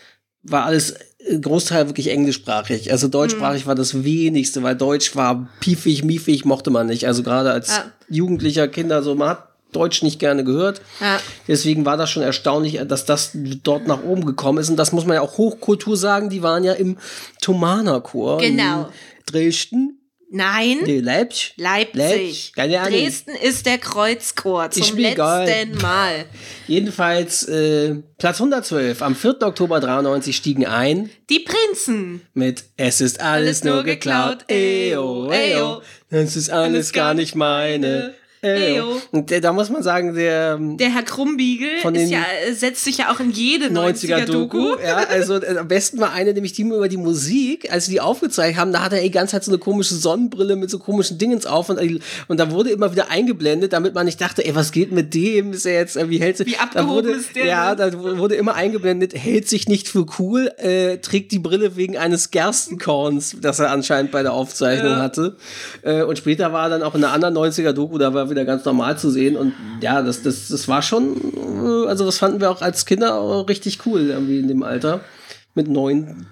war 0.43 0.65
alles 0.65 0.95
Großteil 1.43 1.89
wirklich 1.89 2.11
englischsprachig. 2.11 2.93
Also 2.93 3.09
deutschsprachig 3.09 3.65
Mhm. 3.65 3.69
war 3.69 3.75
das 3.75 4.05
wenigste, 4.05 4.63
weil 4.63 4.77
Deutsch 4.77 5.17
war 5.17 5.49
piefig, 5.61 6.05
miefig, 6.05 6.45
mochte 6.45 6.71
man 6.71 6.87
nicht. 6.87 7.07
Also 7.07 7.23
gerade 7.23 7.51
als 7.51 7.69
Ja. 7.69 7.85
jugendlicher 8.09 8.69
Kinder, 8.69 9.03
so 9.03 9.15
man 9.15 9.31
hat 9.31 9.49
Deutsch 9.73 10.03
nicht 10.03 10.19
gerne 10.19 10.45
gehört. 10.45 10.81
Ja. 11.01 11.21
Deswegen 11.47 11.85
war 11.85 11.97
das 11.99 12.09
schon 12.09 12.23
erstaunlich, 12.23 12.81
dass 12.89 13.05
das 13.05 13.33
dort 13.35 13.87
nach 13.87 14.03
oben 14.03 14.25
gekommen 14.25 14.59
ist. 14.59 14.71
Und 14.71 14.77
das 14.77 14.93
muss 14.93 15.05
man 15.05 15.17
ja 15.17 15.21
auch 15.21 15.37
Hochkultur 15.37 15.97
sagen. 15.97 16.31
Die 16.31 16.43
waren 16.43 16.65
ja 16.65 16.73
im 16.73 16.97
Thomanerchor. 17.43 18.39
Genau. 18.39 18.83
In 18.83 18.87
Dresden. 19.27 19.98
Nein, 20.31 20.79
Nee, 20.85 21.01
Leipzig. 21.01 21.55
Leipzig. 21.57 21.95
Leipzig. 21.97 22.53
Keine 22.55 22.81
Ahnung. 22.81 22.93
Dresden 23.01 23.35
ist 23.35 23.65
der 23.65 23.79
Kreuzchor 23.79 24.71
zum 24.71 24.97
mir 24.97 25.13
egal. 25.13 25.47
letzten 25.47 25.79
Mal. 25.81 26.27
Jedenfalls 26.67 27.45
äh, 27.49 27.95
Platz 28.19 28.37
112. 28.37 29.01
Am 29.03 29.17
4. 29.17 29.37
Oktober 29.43 29.81
93 29.81 30.37
stiegen 30.37 30.67
ein 30.67 31.09
Die 31.31 31.41
Prinzen. 31.41 32.21
mit 32.35 32.65
Es 32.77 33.01
ist 33.01 33.21
alles, 33.21 33.65
nur 33.65 33.83
geklaut. 33.85 34.45
Eyo, 34.51 35.31
eyo. 35.33 35.83
Das 36.11 36.37
ist 36.37 36.51
alles 36.51 36.93
gar 36.93 37.15
nicht 37.15 37.35
meine. 37.35 38.15
Eyo. 38.43 39.01
Da 39.41 39.53
muss 39.53 39.69
man 39.71 39.83
sagen, 39.83 40.15
der 40.15 40.57
ähm, 40.59 40.77
Der 40.77 40.93
Herr 40.95 41.03
Krumbiegel 41.03 41.69
ja, 42.09 42.21
äh, 42.47 42.53
setzt 42.53 42.85
sich 42.85 42.99
ja 42.99 43.11
auch 43.11 43.21
in 43.21 43.31
jede 43.31 43.67
90er-Doku. 43.67 44.59
90er-Doku. 44.75 44.83
Ja, 44.83 44.97
also 45.09 45.41
äh, 45.41 45.57
am 45.59 45.69
besten 45.69 45.99
war 45.99 46.13
eine, 46.13 46.33
nämlich 46.33 46.53
die 46.53 46.63
über 46.63 46.89
die 46.89 46.97
Musik, 46.97 47.73
als 47.73 47.87
sie 47.87 47.93
die 47.93 48.01
aufgezeigt 48.01 48.59
haben, 48.59 48.73
da 48.73 48.83
hat 48.83 48.93
er 48.93 49.01
die 49.03 49.11
ganze 49.11 49.33
Zeit 49.33 49.45
so 49.45 49.51
eine 49.51 49.59
komische 49.59 49.95
Sonnenbrille 49.95 50.57
mit 50.57 50.71
so 50.71 50.79
komischen 50.79 51.19
Dingens 51.19 51.47
auf 51.47 51.69
und, 51.69 51.79
äh, 51.79 51.99
und 52.29 52.39
da 52.39 52.51
wurde 52.51 52.71
immer 52.71 52.93
wieder 52.93 53.11
eingeblendet, 53.11 53.73
damit 53.73 53.95
man 53.95 54.07
nicht 54.07 54.21
dachte, 54.21 54.45
ey, 54.45 54.55
was 54.55 54.73
geht 54.73 54.93
mit 54.93 55.15
dem? 55.15 55.53
Ist 55.53 55.67
er 55.67 55.75
jetzt, 55.75 55.97
wie 56.09 56.19
hält 56.19 56.37
sich? 56.37 56.47
Wie 56.47 56.53
da 56.53 56.61
abgehoben 56.61 56.91
wurde, 56.91 57.11
ist 57.13 57.35
der 57.35 57.47
Ja, 57.47 57.75
denn? 57.75 57.93
da 57.93 58.19
wurde 58.19 58.35
immer 58.37 58.55
eingeblendet, 58.55 59.15
hält 59.15 59.49
sich 59.49 59.69
nicht 59.69 59.89
für 59.89 60.07
cool, 60.19 60.51
äh, 60.59 60.99
trägt 60.99 61.33
die 61.33 61.39
Brille 61.39 61.77
wegen 61.77 61.97
eines 61.97 62.31
Gerstenkorns, 62.31 63.37
das 63.41 63.59
er 63.59 63.71
anscheinend 63.71 64.13
bei 64.13 64.23
der 64.23 64.33
Aufzeichnung 64.33 64.97
hatte. 64.97 65.37
Äh, 65.83 66.03
und 66.03 66.19
später 66.19 66.53
war 66.53 66.65
er 66.67 66.71
dann 66.71 66.83
auch 66.83 66.95
in 66.95 67.03
einer 67.05 67.13
anderen 67.13 67.37
90er-Doku, 67.37 67.99
da 67.99 68.15
war 68.15 68.28
er 68.29 68.31
wieder 68.31 68.45
ganz 68.45 68.65
normal 68.65 68.99
zu 68.99 69.11
sehen 69.11 69.37
und 69.37 69.53
ja, 69.81 70.03
das, 70.03 70.23
das, 70.23 70.49
das 70.49 70.69
war 70.69 70.83
schon, 70.83 71.17
äh, 71.17 71.89
also 71.89 72.05
das 72.05 72.19
fanden 72.19 72.41
wir 72.41 72.51
auch 72.51 72.63
als 72.63 72.87
Kinder 72.87 73.47
richtig 73.49 73.87
cool, 73.87 74.11
irgendwie 74.11 74.39
in 74.39 74.49
dem 74.49 74.63
Alter. 74.63 75.01
Mit 75.55 75.69
neun, 75.69 76.27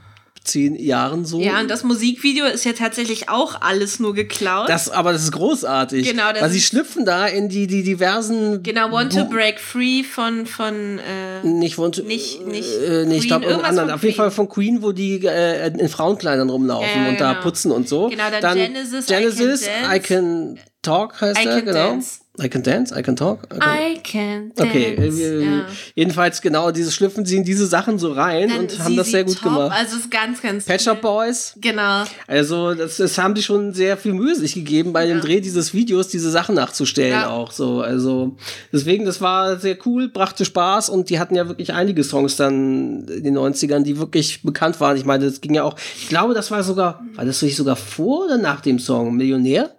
zehn 0.47 0.75
Jahren 0.77 1.25
so. 1.25 1.41
Ja, 1.41 1.61
und 1.61 1.71
das 1.71 1.85
Musikvideo 1.85 2.47
ist 2.47 2.65
ja 2.65 2.73
tatsächlich 2.73 3.29
auch 3.29 3.61
alles 3.61 4.01
nur 4.01 4.15
geklaut. 4.15 4.69
das, 4.69 4.89
aber 4.89 5.13
das 5.13 5.23
ist 5.25 5.33
großartig. 5.33 6.09
Genau, 6.09 6.33
das 6.33 6.43
Weil 6.43 6.51
sie 6.51 6.61
schlüpfen 6.61 7.05
da 7.05 7.27
in 7.27 7.49
die, 7.49 7.67
die 7.67 7.83
diversen. 7.83 8.63
genau, 8.63 8.91
Want 8.93 9.13
to 9.13 9.25
Break 9.27 9.61
Free 9.61 10.03
von, 10.05 10.47
von 10.47 10.99
äh, 10.99 11.47
Nicht, 11.47 11.79
want 11.79 11.97
to, 11.97 12.03
Nicht- 12.03 12.47
nicht 12.47 12.69
äh, 12.89 13.05
nee, 13.05 13.19
ich 13.19 13.27
glaube, 13.27 13.47
anderen. 13.65 13.91
Auf 13.91 14.03
jeden. 14.03 14.17
Fall 14.17 14.31
von 14.31 14.49
Queen, 14.49 14.83
wo 14.83 14.93
die 14.93 15.27
äh, 15.27 15.69
in 15.69 15.89
Frauenkleidern 15.89 16.49
rumlaufen 16.49 16.89
Ja, 16.95 17.03
ja, 17.05 17.09
und 17.11 17.21
da 17.21 17.31
genau. 17.33 17.43
putzen 17.43 17.73
und 17.73 17.89
so. 17.89 18.09
Genau, 18.09 18.25
dann 18.41 18.57
Genesis, 18.57 19.07
I 19.11 19.13
Can 19.13 19.21
Genesis, 19.23 19.65
Dance. 19.67 19.97
I 19.97 20.01
Can 20.01 20.59
Talk 20.83 21.21
heißt 21.21 21.41
I 21.41 21.47
er, 21.49 21.63
genau. 21.63 21.73
Dance. 21.73 22.21
I 22.39 22.49
can 22.51 22.63
dance, 22.63 22.93
I 22.95 23.03
can 23.03 23.17
talk. 23.17 23.49
I 23.55 23.99
can, 24.03 24.53
I 24.53 24.53
can 24.53 24.53
dance. 24.53 24.53
okay, 24.63 24.95
äh, 24.99 25.45
ja. 25.45 25.67
jedenfalls 25.95 26.43
genau, 26.43 26.71
diese 26.71 26.93
schlüpfen 26.93 27.25
sie 27.25 27.37
in 27.39 27.45
diese 27.45 27.67
Sachen 27.67 27.99
so 27.99 28.13
rein 28.13 28.49
Dann 28.51 28.59
und 28.61 28.79
haben 28.79 28.95
das 28.97 29.11
sehr 29.11 29.25
gut 29.25 29.37
top, 29.37 29.45
gemacht. 29.45 29.73
Also 29.75 29.97
es 29.97 30.03
ist 30.03 30.11
ganz, 30.11 30.43
ganz 30.43 30.67
Shop 30.83 31.01
toll. 31.01 31.11
Boys, 31.27 31.55
Genau. 31.61 32.05
also 32.27 32.75
das, 32.75 32.99
das 32.99 33.17
haben 33.17 33.35
die 33.35 33.43
schon 33.43 33.73
sehr 33.73 33.97
viel 33.97 34.13
Mühe 34.13 34.35
sich 34.35 34.55
gegeben, 34.55 34.93
bei 34.93 35.07
dem 35.07 35.17
Ja. 35.19 35.23
Dreh 35.23 35.41
dieses 35.41 35.73
Videos 35.73 36.09
diese 36.09 36.31
Sachen 36.31 36.55
nachzustellen 36.57 37.13
Ja. 37.13 37.31
auch 37.31 37.53
so. 37.53 37.81
Also 37.81 38.37
deswegen, 38.73 39.07
das 39.07 39.21
war 39.21 39.59
sehr 39.59 39.79
cool, 39.87 40.09
brachte 40.09 40.45
Spaß 40.45 40.91
und 40.91 41.09
die 41.09 41.19
hatten 41.19 41.37
ja 41.37 41.49
wirklich 41.49 41.73
einige 41.73 42.05
Songs 42.05 42.37
dann 42.37 43.07
in 43.09 43.25
den 43.25 43.39
90ern, 43.39 43.83
die 43.83 43.99
wirklich 43.99 44.43
bekannt 44.43 44.79
waren. 44.81 44.97
Ich 44.97 45.05
meine, 45.07 45.25
das 45.25 45.41
ging 45.41 45.55
ja 45.55 45.63
auch, 45.63 45.77
ich 45.99 46.09
glaube, 46.09 46.35
das 46.35 46.51
war 46.51 46.63
sogar, 46.63 47.03
war 47.15 47.25
das 47.25 47.41
nicht 47.41 47.57
sogar 47.57 47.77
vor 47.77 48.27
oder 48.27 48.37
nach 48.37 48.61
dem 48.61 48.79
Song 48.79 49.17
Millionär? 49.17 49.71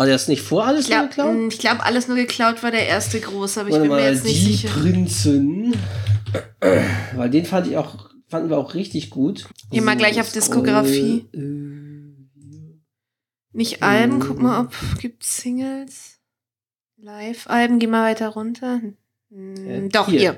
War 0.00 0.06
das 0.06 0.28
nicht 0.28 0.40
vor 0.40 0.64
alles 0.66 0.88
Ich 0.88 0.96
nur 0.96 1.08
glaube, 1.08 1.34
geklaut? 1.48 1.58
glaub, 1.58 1.86
alles 1.86 2.08
nur 2.08 2.16
geklaut 2.16 2.62
war 2.62 2.70
der 2.70 2.86
erste 2.86 3.20
große, 3.20 3.60
aber 3.60 3.68
ich 3.68 3.74
Warte 3.74 3.82
bin 3.86 3.96
mir 3.96 4.02
mal, 4.02 4.10
jetzt 4.14 4.24
nicht 4.24 4.40
die 4.46 4.52
sicher. 4.52 4.68
Prinzen. 4.70 5.76
Weil 7.14 7.28
den 7.28 7.44
fand 7.44 7.66
ich 7.66 7.76
auch, 7.76 8.08
fanden 8.26 8.48
wir 8.48 8.56
auch 8.56 8.72
richtig 8.72 9.10
gut. 9.10 9.46
Geh 9.70 9.82
mal 9.82 9.98
gleich 9.98 10.18
auf 10.18 10.32
Diskografie. 10.32 11.26
äh, 11.34 11.38
Nicht 13.52 13.82
Alben, 13.82 14.14
Mhm. 14.16 14.20
guck 14.20 14.40
mal, 14.40 14.60
ob 14.62 14.72
gibt's 15.00 15.36
Singles. 15.42 16.18
Live-Alben, 16.96 17.78
geh 17.78 17.86
mal 17.86 18.04
weiter 18.10 18.28
runter. 18.28 18.80
Hm, 19.30 19.66
Äh, 19.68 19.88
Doch, 19.90 20.08
hier. 20.08 20.18
hier. 20.20 20.36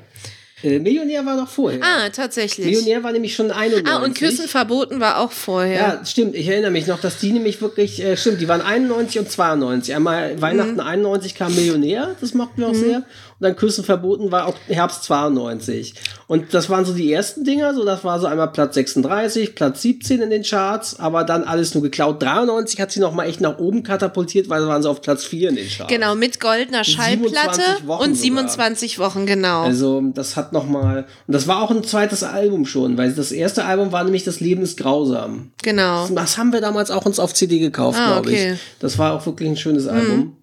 Äh, 0.62 0.78
Millionär 0.78 1.24
war 1.26 1.36
doch 1.36 1.48
vorher. 1.48 1.80
Ah, 1.82 2.08
tatsächlich. 2.10 2.66
Millionär 2.66 3.02
war 3.02 3.12
nämlich 3.12 3.34
schon 3.34 3.50
91. 3.50 3.86
Ah, 3.92 4.02
und 4.02 4.16
Küssen 4.16 4.48
verboten 4.48 5.00
war 5.00 5.18
auch 5.20 5.32
vorher. 5.32 5.76
Ja, 5.76 6.04
stimmt. 6.04 6.34
Ich 6.34 6.46
erinnere 6.48 6.70
mich 6.70 6.86
noch, 6.86 7.00
dass 7.00 7.18
die 7.18 7.32
nämlich 7.32 7.60
wirklich, 7.60 8.02
äh, 8.02 8.16
stimmt, 8.16 8.40
die 8.40 8.48
waren 8.48 8.60
91 8.62 9.18
und 9.20 9.30
92. 9.30 9.94
Einmal 9.94 10.40
Weihnachten 10.40 10.74
Mhm. 10.74 10.80
91 10.80 11.34
kam 11.34 11.54
Millionär, 11.54 12.14
das 12.20 12.34
mochten 12.34 12.60
wir 12.60 12.68
auch 12.68 12.74
sehr. 12.74 13.02
Und 13.42 13.46
dann 13.48 13.56
Küssen 13.56 13.82
verboten 13.82 14.30
war 14.30 14.46
auch 14.46 14.54
Herbst 14.68 15.02
92. 15.02 15.94
Und 16.28 16.54
das 16.54 16.70
waren 16.70 16.84
so 16.84 16.92
die 16.92 17.12
ersten 17.12 17.42
Dinger, 17.42 17.74
so 17.74 17.84
das 17.84 18.04
war 18.04 18.20
so 18.20 18.28
einmal 18.28 18.52
Platz 18.52 18.74
36, 18.76 19.56
Platz 19.56 19.82
17 19.82 20.22
in 20.22 20.30
den 20.30 20.44
Charts, 20.44 21.00
aber 21.00 21.24
dann 21.24 21.42
alles 21.42 21.74
nur 21.74 21.82
geklaut. 21.82 22.22
93 22.22 22.80
hat 22.80 22.92
sie 22.92 23.00
noch 23.00 23.12
mal 23.12 23.24
echt 23.26 23.40
nach 23.40 23.58
oben 23.58 23.82
katapultiert, 23.82 24.48
weil 24.48 24.60
da 24.62 24.68
waren 24.68 24.80
sie 24.80 24.88
auf 24.88 25.02
Platz 25.02 25.24
4 25.24 25.48
in 25.48 25.56
den 25.56 25.68
Charts. 25.68 25.92
Genau, 25.92 26.14
mit 26.14 26.38
goldener 26.38 26.84
27 26.84 26.94
Schallplatte 26.94 27.62
und 27.88 27.88
sogar. 27.88 28.14
27 28.14 28.98
Wochen, 29.00 29.26
genau. 29.26 29.62
Also, 29.62 30.00
das 30.14 30.36
hat 30.36 30.52
noch 30.52 30.68
mal 30.68 31.04
und 31.26 31.32
das 31.34 31.48
war 31.48 31.62
auch 31.62 31.72
ein 31.72 31.82
zweites 31.82 32.22
Album 32.22 32.64
schon, 32.64 32.96
weil 32.96 33.12
das 33.12 33.32
erste 33.32 33.64
Album 33.64 33.90
war 33.90 34.04
nämlich 34.04 34.22
Das 34.22 34.38
Leben 34.38 34.62
ist 34.62 34.78
grausam. 34.78 35.50
genau. 35.64 36.06
Das 36.14 36.38
haben 36.38 36.52
wir 36.52 36.60
damals 36.60 36.92
auch 36.92 37.06
uns 37.06 37.18
auf 37.18 37.34
CD 37.34 37.58
gekauft, 37.58 37.98
Ah, 38.00 38.12
glaube 38.20 38.28
okay. 38.28 38.52
ich. 38.52 38.60
Das 38.78 38.98
war 38.98 39.14
auch 39.14 39.26
wirklich 39.26 39.48
ein 39.48 39.56
schönes 39.56 39.88
Album. 39.88 40.36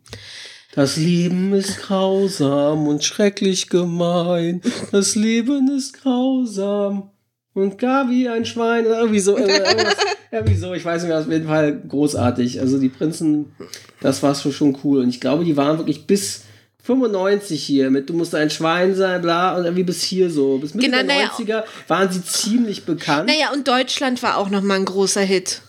Das 0.80 0.96
Leben 0.96 1.54
ist 1.54 1.82
grausam 1.82 2.88
und 2.88 3.04
schrecklich 3.04 3.68
gemein. 3.68 4.62
Das 4.94 5.14
Leben 5.16 5.70
ist 5.76 6.02
grausam 6.02 7.10
und 7.54 7.78
gar 7.78 8.10
wie 8.10 8.30
ein 8.30 8.46
Schwein. 8.46 8.86
Irgendwie 8.86 9.20
so, 9.20 9.38
irgendwas, 9.38 9.98
irgendwie 10.32 10.56
so. 10.56 10.74
Ich 10.74 10.86
weiß 10.86 11.02
nicht 11.02 11.10
mehr, 11.10 11.20
auf 11.20 11.30
jeden 11.30 11.48
Fall 11.48 11.82
großartig. 11.86 12.62
Also 12.62 12.80
die 12.80 12.88
Prinzen, 12.88 13.52
das 14.00 14.24
war 14.24 14.34
schon, 14.36 14.54
schon 14.54 14.78
cool. 14.86 15.02
Und 15.04 15.10
ich 15.10 15.20
glaube, 15.20 15.44
die 15.44 15.58
waren 15.58 15.80
wirklich 15.80 16.08
bis 16.08 16.44
95 16.84 17.62
hier 17.62 17.92
mit 17.92 18.10
Du 18.10 18.14
musst 18.14 18.34
ein 18.34 18.50
Schwein 18.50 18.96
sein, 18.96 19.22
bla, 19.22 19.58
und 19.58 19.66
irgendwie 19.66 19.84
bis 19.84 20.02
hier 20.02 20.30
so. 20.30 20.60
Bis 20.60 20.74
Mitte 20.74 20.90
Genau, 20.90 21.04
der 21.04 21.08
naja. 21.08 21.32
90er 21.38 21.64
waren 21.90 22.10
sie 22.10 22.24
ziemlich 22.24 22.86
bekannt. 22.86 23.28
Naja, 23.28 23.52
und 23.54 23.68
Deutschland 23.68 24.24
war 24.24 24.38
auch 24.38 24.50
nochmal 24.50 24.78
ein 24.78 24.86
großer 24.86 25.24
Hit. 25.24 25.62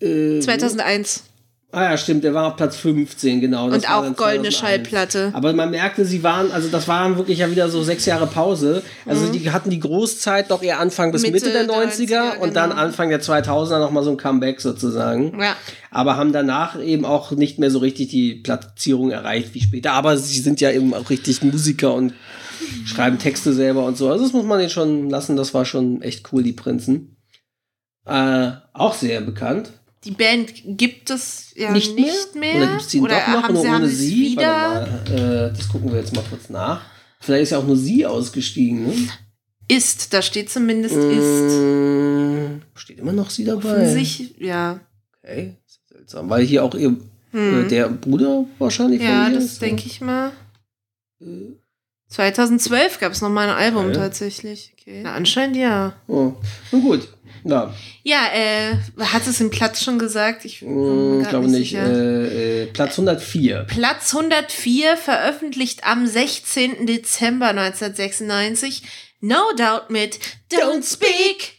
Äh, 0.00 0.40
2001. 0.40 1.24
Ah 1.70 1.82
ja, 1.90 1.96
stimmt, 1.98 2.24
der 2.24 2.32
war 2.32 2.46
auf 2.46 2.56
Platz 2.56 2.76
15, 2.76 3.42
genau. 3.42 3.66
Und 3.66 3.90
auch 3.90 4.02
dann 4.02 4.16
goldene 4.16 4.48
2001. 4.48 4.56
Schallplatte. 4.56 5.30
Aber 5.34 5.52
man 5.52 5.70
merkte, 5.70 6.06
sie 6.06 6.22
waren, 6.22 6.50
also 6.50 6.68
das 6.68 6.88
waren 6.88 7.18
wirklich 7.18 7.40
ja 7.40 7.50
wieder 7.50 7.68
so 7.68 7.82
sechs 7.82 8.06
Jahre 8.06 8.26
Pause. 8.26 8.82
Also 9.04 9.30
die 9.30 9.50
hatten 9.50 9.68
die 9.68 9.78
Großzeit 9.78 10.50
doch 10.50 10.62
eher 10.62 10.80
Anfang 10.80 11.12
bis 11.12 11.20
Mitte, 11.20 11.32
Mhm. 11.32 11.34
Mitte 11.34 11.52
der 11.52 11.64
der 11.66 11.74
90er, 11.74 12.36
90er, 12.36 12.38
und 12.38 12.56
dann 12.56 12.70
genau. 12.70 12.80
Anfang 12.82 13.10
der 13.10 13.20
2000er 13.20 13.80
nochmal 13.80 14.02
so 14.02 14.10
ein 14.10 14.16
Comeback 14.16 14.62
sozusagen. 14.62 15.38
Ja. 15.38 15.56
Aber 15.90 16.16
haben 16.16 16.32
danach 16.32 16.80
eben 16.80 17.04
auch 17.04 17.32
nicht 17.32 17.58
mehr 17.58 17.70
so 17.70 17.80
richtig 17.80 18.08
die 18.08 18.36
Platzierung 18.36 19.10
erreicht 19.10 19.52
wie 19.52 19.60
später. 19.60 19.92
Aber 19.92 20.16
sie 20.16 20.40
sind 20.40 20.62
ja 20.62 20.70
eben 20.70 20.94
auch 20.94 21.10
richtig 21.10 21.42
Musiker 21.42 21.92
und 21.92 22.14
schreiben 22.86 23.18
Texte 23.18 23.52
selber 23.52 23.84
und 23.84 23.98
so. 23.98 24.08
Also 24.10 24.24
das 24.24 24.32
muss 24.32 24.46
man 24.46 24.58
denen 24.58 24.70
schon 24.70 25.10
lassen. 25.10 25.36
Das 25.36 25.52
war 25.52 25.66
schon 25.66 26.00
echt 26.00 26.32
cool, 26.32 26.42
die 26.42 26.54
Prinzen. 26.54 27.18
Äh, 28.06 28.52
auch 28.72 28.94
sehr 28.94 29.20
bekannt. 29.20 29.72
Die 30.04 30.12
Band 30.12 30.52
gibt 30.64 31.10
es 31.10 31.52
ja 31.56 31.72
nicht, 31.72 31.94
nicht, 31.96 32.34
mehr? 32.34 32.54
mehr. 32.54 32.56
Oder 32.62 32.66
gibt 32.70 32.82
es 32.82 32.88
die 32.88 33.00
Oder 33.00 33.18
doch 33.20 33.26
noch 33.28 33.42
haben 33.42 33.54
nur 33.54 33.62
sie, 33.62 33.68
ohne 33.68 33.76
haben 33.78 33.86
sie 33.88 33.92
es 33.94 33.98
sie? 34.00 34.30
wieder? 34.32 34.52
Mal, 35.08 35.50
äh, 35.52 35.56
das 35.56 35.68
gucken 35.68 35.92
wir 35.92 35.98
jetzt 36.00 36.14
mal 36.14 36.24
kurz 36.28 36.48
nach. 36.48 36.82
Vielleicht 37.20 37.42
ist 37.44 37.50
ja 37.50 37.58
auch 37.58 37.66
nur 37.66 37.76
sie 37.76 38.06
ausgestiegen, 38.06 38.86
ne? 38.86 38.94
Ist, 39.70 40.14
da 40.14 40.22
steht 40.22 40.48
zumindest 40.50 40.94
ist. 40.94 41.56
Mm, 41.58 42.62
Steht 42.74 42.98
immer 43.00 43.12
noch 43.12 43.28
sie 43.28 43.44
dabei. 43.44 43.72
Offensichtlich, 43.82 44.36
ja. 44.38 44.80
Okay, 45.22 45.56
ist 45.66 45.80
ja 45.90 45.96
seltsam. 45.98 46.30
Weil 46.30 46.44
hier 46.46 46.64
auch 46.64 46.74
ihr, 46.74 46.96
äh, 47.34 47.66
der 47.68 47.88
Bruder 47.88 48.44
wahrscheinlich 48.58 49.00
Hm. 49.02 49.08
Ja, 49.08 49.24
von 49.24 49.32
ihr 49.32 49.38
das 49.40 49.44
ist. 49.46 49.60
denke 49.62 49.82
ich 49.86 50.00
mal. 50.00 50.30
Äh, 51.20 51.26
2012 52.08 53.00
gab 53.00 53.12
es 53.12 53.20
noch 53.20 53.28
mal 53.28 53.48
ein 53.50 53.54
Album 53.56 53.86
Okay. 53.86 53.94
tatsächlich. 53.96 54.74
Okay. 54.80 55.00
Na, 55.02 55.12
anscheinend 55.12 55.56
ja. 55.56 55.94
Oh. 56.06 56.32
Nun 56.72 56.82
gut. 56.82 57.08
Ja, 57.44 57.74
Ja, 58.02 58.26
äh, 58.34 58.76
hat 59.00 59.26
es 59.26 59.40
im 59.40 59.50
Platz 59.50 59.82
schon 59.82 59.98
gesagt? 59.98 60.44
Ich 60.44 60.62
mm, 60.62 61.22
glaube 61.28 61.48
nicht. 61.48 61.70
sicher. 61.70 61.84
Äh, 61.86 62.62
äh, 62.62 62.66
Platz 62.66 62.92
104. 62.98 63.64
Platz 63.68 64.14
104, 64.14 64.96
veröffentlicht 64.96 65.84
am 65.84 66.06
16. 66.06 66.86
Dezember 66.86 67.48
1996. 67.48 68.82
No 69.20 69.36
Doubt 69.56 69.90
mit 69.90 70.18
Don't 70.52 70.84
Speak. 70.90 71.54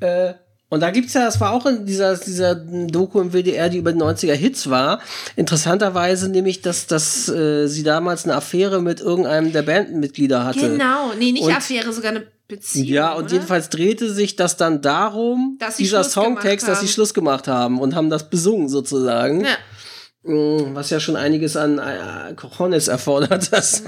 Äh, 0.00 0.34
und 0.68 0.80
da 0.80 0.90
gibt's 0.90 1.12
ja, 1.12 1.26
das 1.26 1.38
war 1.38 1.52
auch 1.52 1.66
in 1.66 1.84
dieser, 1.84 2.16
dieser 2.16 2.54
Doku 2.54 3.20
im 3.20 3.32
WDR, 3.34 3.68
die 3.68 3.76
über 3.76 3.92
die 3.92 3.98
90er 4.00 4.32
Hits 4.32 4.70
war. 4.70 5.00
Interessanterweise 5.36 6.30
nämlich, 6.30 6.62
dass, 6.62 6.86
dass 6.86 7.28
äh, 7.28 7.66
sie 7.66 7.82
damals 7.82 8.24
eine 8.24 8.34
Affäre 8.36 8.80
mit 8.80 9.00
irgendeinem 9.00 9.52
der 9.52 9.62
Bandmitglieder 9.62 10.44
hatte. 10.46 10.60
Genau, 10.70 11.12
nee, 11.18 11.32
nicht 11.32 11.44
Und- 11.44 11.54
Affäre, 11.54 11.92
sogar 11.92 12.12
eine 12.12 12.26
Beziehung. 12.56 12.86
Ja, 12.88 13.12
und 13.14 13.24
oder? 13.24 13.32
jedenfalls 13.32 13.68
drehte 13.70 14.12
sich 14.12 14.36
das 14.36 14.56
dann 14.56 14.80
darum, 14.82 15.58
dieser 15.78 16.04
Songtext, 16.04 16.68
dass 16.68 16.80
sie. 16.80 16.88
Schluss 16.88 17.14
gemacht 17.14 17.48
haben 17.48 17.80
und 17.80 17.94
haben 17.94 18.10
das 18.10 18.28
besungen 18.30 18.68
sozusagen. 18.68 19.44
Ja. 19.44 20.30
Mm, 20.32 20.74
Was 20.74 20.90
ja 20.90 21.00
schon 21.00 21.16
einiges 21.16 21.56
an 21.56 21.78
äh, 21.78 22.34
Cojones 22.36 22.88
erfordert. 22.88 23.48
Das. 23.52 23.82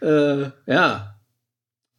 äh, 0.00 0.44
ja. 0.66 1.12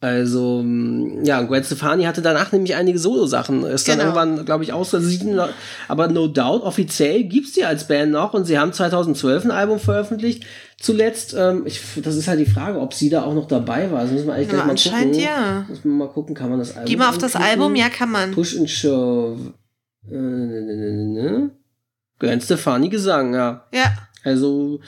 Also, 0.00 0.62
mm, 0.64 1.24
ja, 1.24 1.42
Gwen 1.42 1.64
Stefani 1.64 2.04
hatte 2.04 2.22
danach 2.22 2.52
nämlich 2.52 2.74
einige 2.76 2.98
Solo-Sachen. 3.00 3.64
Ist 3.64 3.88
dann 3.88 3.98
Genau. 3.98 4.10
irgendwann, 4.14 4.44
glaube 4.44 4.62
ich, 4.64 4.72
ausgeschieden. 4.72 5.40
Aber 5.88 6.06
No 6.08 6.28
Doubt, 6.28 6.62
offiziell 6.62 7.24
gibt's 7.24 7.52
die 7.52 7.64
als 7.64 7.88
Band 7.88 8.12
noch 8.12 8.32
und 8.32 8.44
sie 8.44 8.58
haben 8.58 8.72
2012 8.72 9.44
ein 9.46 9.50
Album 9.50 9.80
veröffentlicht. 9.80 10.44
Zuletzt, 10.80 11.34
ähm, 11.36 11.62
ich, 11.66 11.80
das 12.02 12.14
ist 12.14 12.28
halt 12.28 12.38
die 12.38 12.46
Frage, 12.46 12.78
ob 12.80 12.94
sie 12.94 13.10
da 13.10 13.24
auch 13.24 13.34
noch 13.34 13.48
dabei 13.48 13.90
war. 13.90 14.02
Das 14.02 14.12
müssen 14.12 14.28
wir 14.28 14.34
eigentlich 14.34 14.52
Na, 14.52 14.64
mal 14.64 14.70
anscheinend 14.70 15.14
gucken. 15.14 15.28
ja. 15.28 15.64
Müssen 15.68 15.84
wir 15.90 16.06
mal 16.06 16.08
gucken, 16.08 16.34
kann 16.36 16.50
man 16.50 16.60
das 16.60 16.76
Album 16.76 16.86
Geh 16.86 16.96
mal 16.96 17.08
auf 17.08 17.18
das 17.18 17.34
anklicken? 17.34 17.60
Album, 17.62 17.76
ja, 17.76 17.88
kann 17.88 18.10
man. 18.12 18.30
Push 18.30 18.56
and 18.56 18.70
Shove. 18.70 19.54
Äh, 20.08 20.14
ne, 20.14 20.60
ne, 20.60 20.76
ne, 20.76 20.92
ne, 20.92 21.04
ne. 21.06 21.50
Gwen 22.20 22.40
Stefani 22.40 22.88
Gesang, 22.88 23.34
ja. 23.34 23.66
Ja. 23.72 23.92
Also 24.24 24.80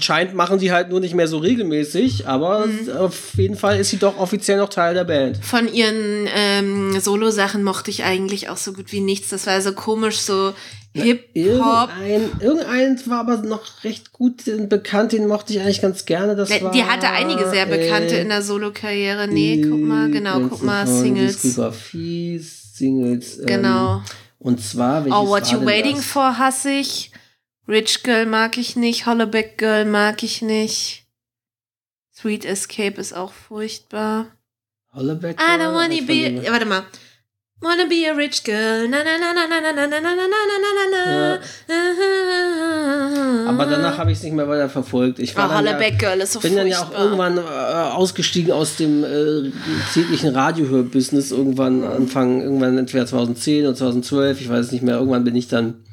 scheint 0.00 0.34
machen 0.34 0.58
sie 0.58 0.72
halt 0.72 0.88
nur 0.88 1.00
nicht 1.00 1.14
mehr 1.14 1.28
so 1.28 1.38
regelmäßig, 1.38 2.26
aber 2.26 2.66
Mhm. 2.66 2.90
auf 2.96 3.34
jeden 3.36 3.56
Fall 3.56 3.78
ist 3.78 3.90
sie 3.90 3.98
doch 3.98 4.18
offiziell 4.18 4.58
noch 4.58 4.70
Teil 4.70 4.94
der 4.94 5.04
Band. 5.04 5.36
Von 5.44 5.72
ihren 5.72 6.26
ähm, 6.34 6.98
Solo-Sachen 6.98 7.62
mochte 7.62 7.90
ich 7.90 8.04
eigentlich 8.04 8.48
auch 8.48 8.56
so 8.56 8.72
gut 8.72 8.90
wie 8.92 9.00
nichts. 9.00 9.28
Das 9.28 9.46
war 9.46 9.60
so 9.60 9.72
komisch, 9.72 10.18
so 10.18 10.54
Hip-Hop. 10.94 11.90
Irgendein, 12.00 12.40
irgendein 12.40 13.00
war 13.06 13.20
aber 13.20 13.36
noch 13.38 13.84
recht 13.84 14.12
gut 14.12 14.42
bekannt, 14.68 15.12
den 15.12 15.26
mochte 15.28 15.52
ich 15.52 15.60
eigentlich 15.60 15.80
ganz 15.82 16.04
gerne. 16.04 16.34
Das 16.34 16.48
Die 16.48 16.60
war, 16.62 16.72
hatte 16.74 17.10
einige 17.10 17.48
sehr 17.48 17.66
bekannte 17.66 18.16
äh, 18.16 18.22
in 18.22 18.28
der 18.28 18.42
Solo-Karriere. 18.42 19.28
Nee, 19.28 19.62
guck 19.68 19.80
mal, 19.80 20.10
genau, 20.10 20.40
guck 20.48 20.62
mal, 20.64 20.86
Singles. 20.86 21.42
Diskografie, 21.42 22.38
Singles. 22.38 23.38
ähm, 23.38 23.46
Genau. 23.46 24.02
Und 24.40 24.62
zwar, 24.64 25.04
Oh, 25.06 25.28
What 25.28 25.48
You 25.52 25.64
Waiting 25.66 25.96
das? 25.96 26.06
For 26.06 26.38
hasse 26.38 26.70
ich. 26.70 27.09
Rich 27.68 28.02
Girl 28.02 28.26
mag 28.26 28.56
ich 28.58 28.76
nicht. 28.76 29.06
Hollaback 29.06 29.58
Girl 29.58 29.84
mag 29.84 30.22
ich 30.22 30.42
nicht. 30.42 31.04
Sweet 32.14 32.44
Escape 32.44 33.00
ist 33.00 33.12
auch 33.14 33.32
furchtbar. 33.32 34.26
Holleback 34.92 35.38
I 35.40 35.42
don't 35.56 35.58
Girl? 35.58 35.74
wanna 35.74 36.02
be. 36.06 36.42
Ja, 36.44 36.52
warte 36.52 36.66
mal. 36.66 36.82
Wanna 37.62 37.84
be 37.84 38.06
a 38.10 38.14
rich 38.14 38.42
girl. 38.44 38.88
Na 38.88 38.98
na 39.04 39.18
na 39.18 39.34
na 39.34 39.46
na 39.46 39.60
na 39.60 39.72
na 39.72 39.86
na 39.86 40.00
na 40.00 40.10
na 40.10 40.16
na 40.16 40.70
na 40.78 41.38
na. 41.76 43.48
Aber 43.50 43.66
danach 43.66 43.98
habe 43.98 44.10
ich 44.12 44.16
es 44.18 44.24
nicht 44.24 44.32
mehr 44.34 44.48
weiter 44.48 44.70
verfolgt. 44.70 45.18
Ich 45.18 45.36
war 45.36 45.44
Oh, 45.44 45.48
dann 45.52 45.66
ja, 45.66 45.72
Hollaback 45.72 45.98
Girl 45.98 46.20
ist 46.20 46.32
so 46.32 46.40
bin 46.40 46.56
dann 46.56 46.66
ja 46.66 46.78
auch 46.80 46.86
furchtbar. 46.86 47.04
irgendwann 47.04 47.36
äh, 47.38 47.40
ausgestiegen 47.92 48.52
aus 48.52 48.76
dem 48.76 49.04
äh, 49.04 49.50
täglichen 49.92 50.34
Radiohör-Business. 50.34 51.32
Irgendwann 51.32 51.84
Anfang, 51.84 52.40
irgendwann 52.40 52.78
entweder 52.78 53.04
2010 53.06 53.66
oder 53.66 53.74
2012, 53.74 54.40
ich 54.40 54.48
weiß 54.48 54.66
es 54.66 54.72
nicht 54.72 54.82
mehr. 54.82 54.96
Irgendwann 54.96 55.24
bin 55.24 55.36
ich 55.36 55.48
dann 55.48 55.84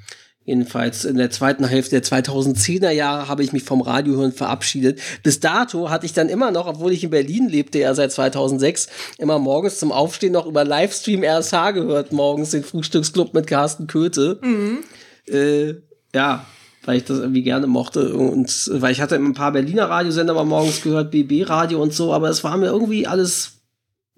Jedenfalls 0.47 1.03
in 1.03 1.17
der 1.17 1.29
zweiten 1.29 1.65
Hälfte 1.65 1.99
der 1.99 2.03
2010er 2.03 2.89
Jahre 2.89 3.27
habe 3.27 3.43
ich 3.43 3.51
mich 3.51 3.63
vom 3.63 3.81
Radiohören 3.81 4.31
verabschiedet. 4.31 4.97
Bis 5.21 5.41
dato 5.41 5.89
hatte 5.89 6.05
ich 6.05 6.13
dann 6.13 6.29
immer 6.29 6.51
noch, 6.51 6.67
obwohl 6.67 6.93
ich 6.93 7.03
in 7.03 7.09
Berlin 7.09 7.49
lebte, 7.49 7.79
ja 7.79 7.93
seit 7.93 8.13
2006, 8.13 8.87
immer 9.17 9.39
morgens 9.39 9.77
zum 9.77 9.91
Aufstehen 9.91 10.31
noch 10.31 10.45
über 10.45 10.63
Livestream 10.63 11.21
RSH 11.21 11.71
gehört, 11.71 12.13
morgens 12.13 12.51
den 12.51 12.63
Frühstücksclub 12.63 13.33
mit 13.33 13.45
Carsten 13.45 13.87
Köthe. 13.87 14.39
Mhm. 14.41 14.85
Äh, 15.27 15.73
ja, 16.15 16.45
weil 16.85 16.95
ich 16.95 17.03
das 17.03 17.19
irgendwie 17.19 17.43
gerne 17.43 17.67
mochte 17.67 18.13
und 18.13 18.71
weil 18.71 18.93
ich 18.93 19.01
hatte 19.01 19.15
ein 19.15 19.33
paar 19.33 19.51
Berliner 19.51 19.89
Radiosender 19.89 20.33
mal 20.33 20.45
morgens 20.45 20.81
gehört, 20.81 21.11
BB 21.11 21.49
Radio 21.49 21.81
und 21.81 21.93
so, 21.93 22.13
aber 22.13 22.29
es 22.29 22.45
war 22.45 22.55
mir 22.55 22.67
irgendwie 22.67 23.05
alles 23.05 23.56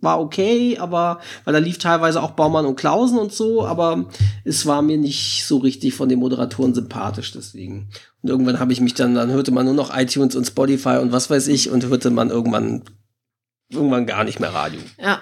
war 0.02 0.20
okay, 0.20 0.78
aber 0.78 1.20
weil 1.45 1.54
da 1.54 1.60
lief 1.60 1.78
teilweise 1.78 2.22
auch 2.22 2.32
Baumann 2.32 2.66
und 2.66 2.76
Klausen 2.76 3.18
und 3.18 3.34
so, 3.34 3.66
aber 3.66 4.06
es 4.43 4.66
war 4.66 4.82
mir 4.82 4.97
nicht 4.97 5.45
so 5.45 5.58
richtig 5.58 5.93
von 5.93 6.10
den 6.10 6.20
Moderatoren 6.20 6.74
sympathisch 6.74 7.32
deswegen. 7.32 7.89
Und 8.22 8.30
irgendwann 8.30 8.60
habe 8.60 8.74
ich 8.74 8.82
mich 8.82 8.93
dann, 8.93 9.16
dann 9.16 9.32
hörte 9.32 9.52
man 9.52 9.66
nur 9.66 9.74
noch 9.74 9.95
iTunes 9.95 10.36
und 10.36 10.45
Spotify 10.45 10.97
und 10.97 11.12
was 11.12 11.30
weiß 11.30 11.47
ich 11.47 11.70
und 11.70 11.86
hörte 11.86 12.10
man 12.10 12.30
irgendwann 12.30 12.84
irgendwann 13.72 14.06
gar 14.06 14.24
nicht 14.24 14.39
mehr 14.39 14.54
Radio. 14.54 14.82
Ja. 15.00 15.22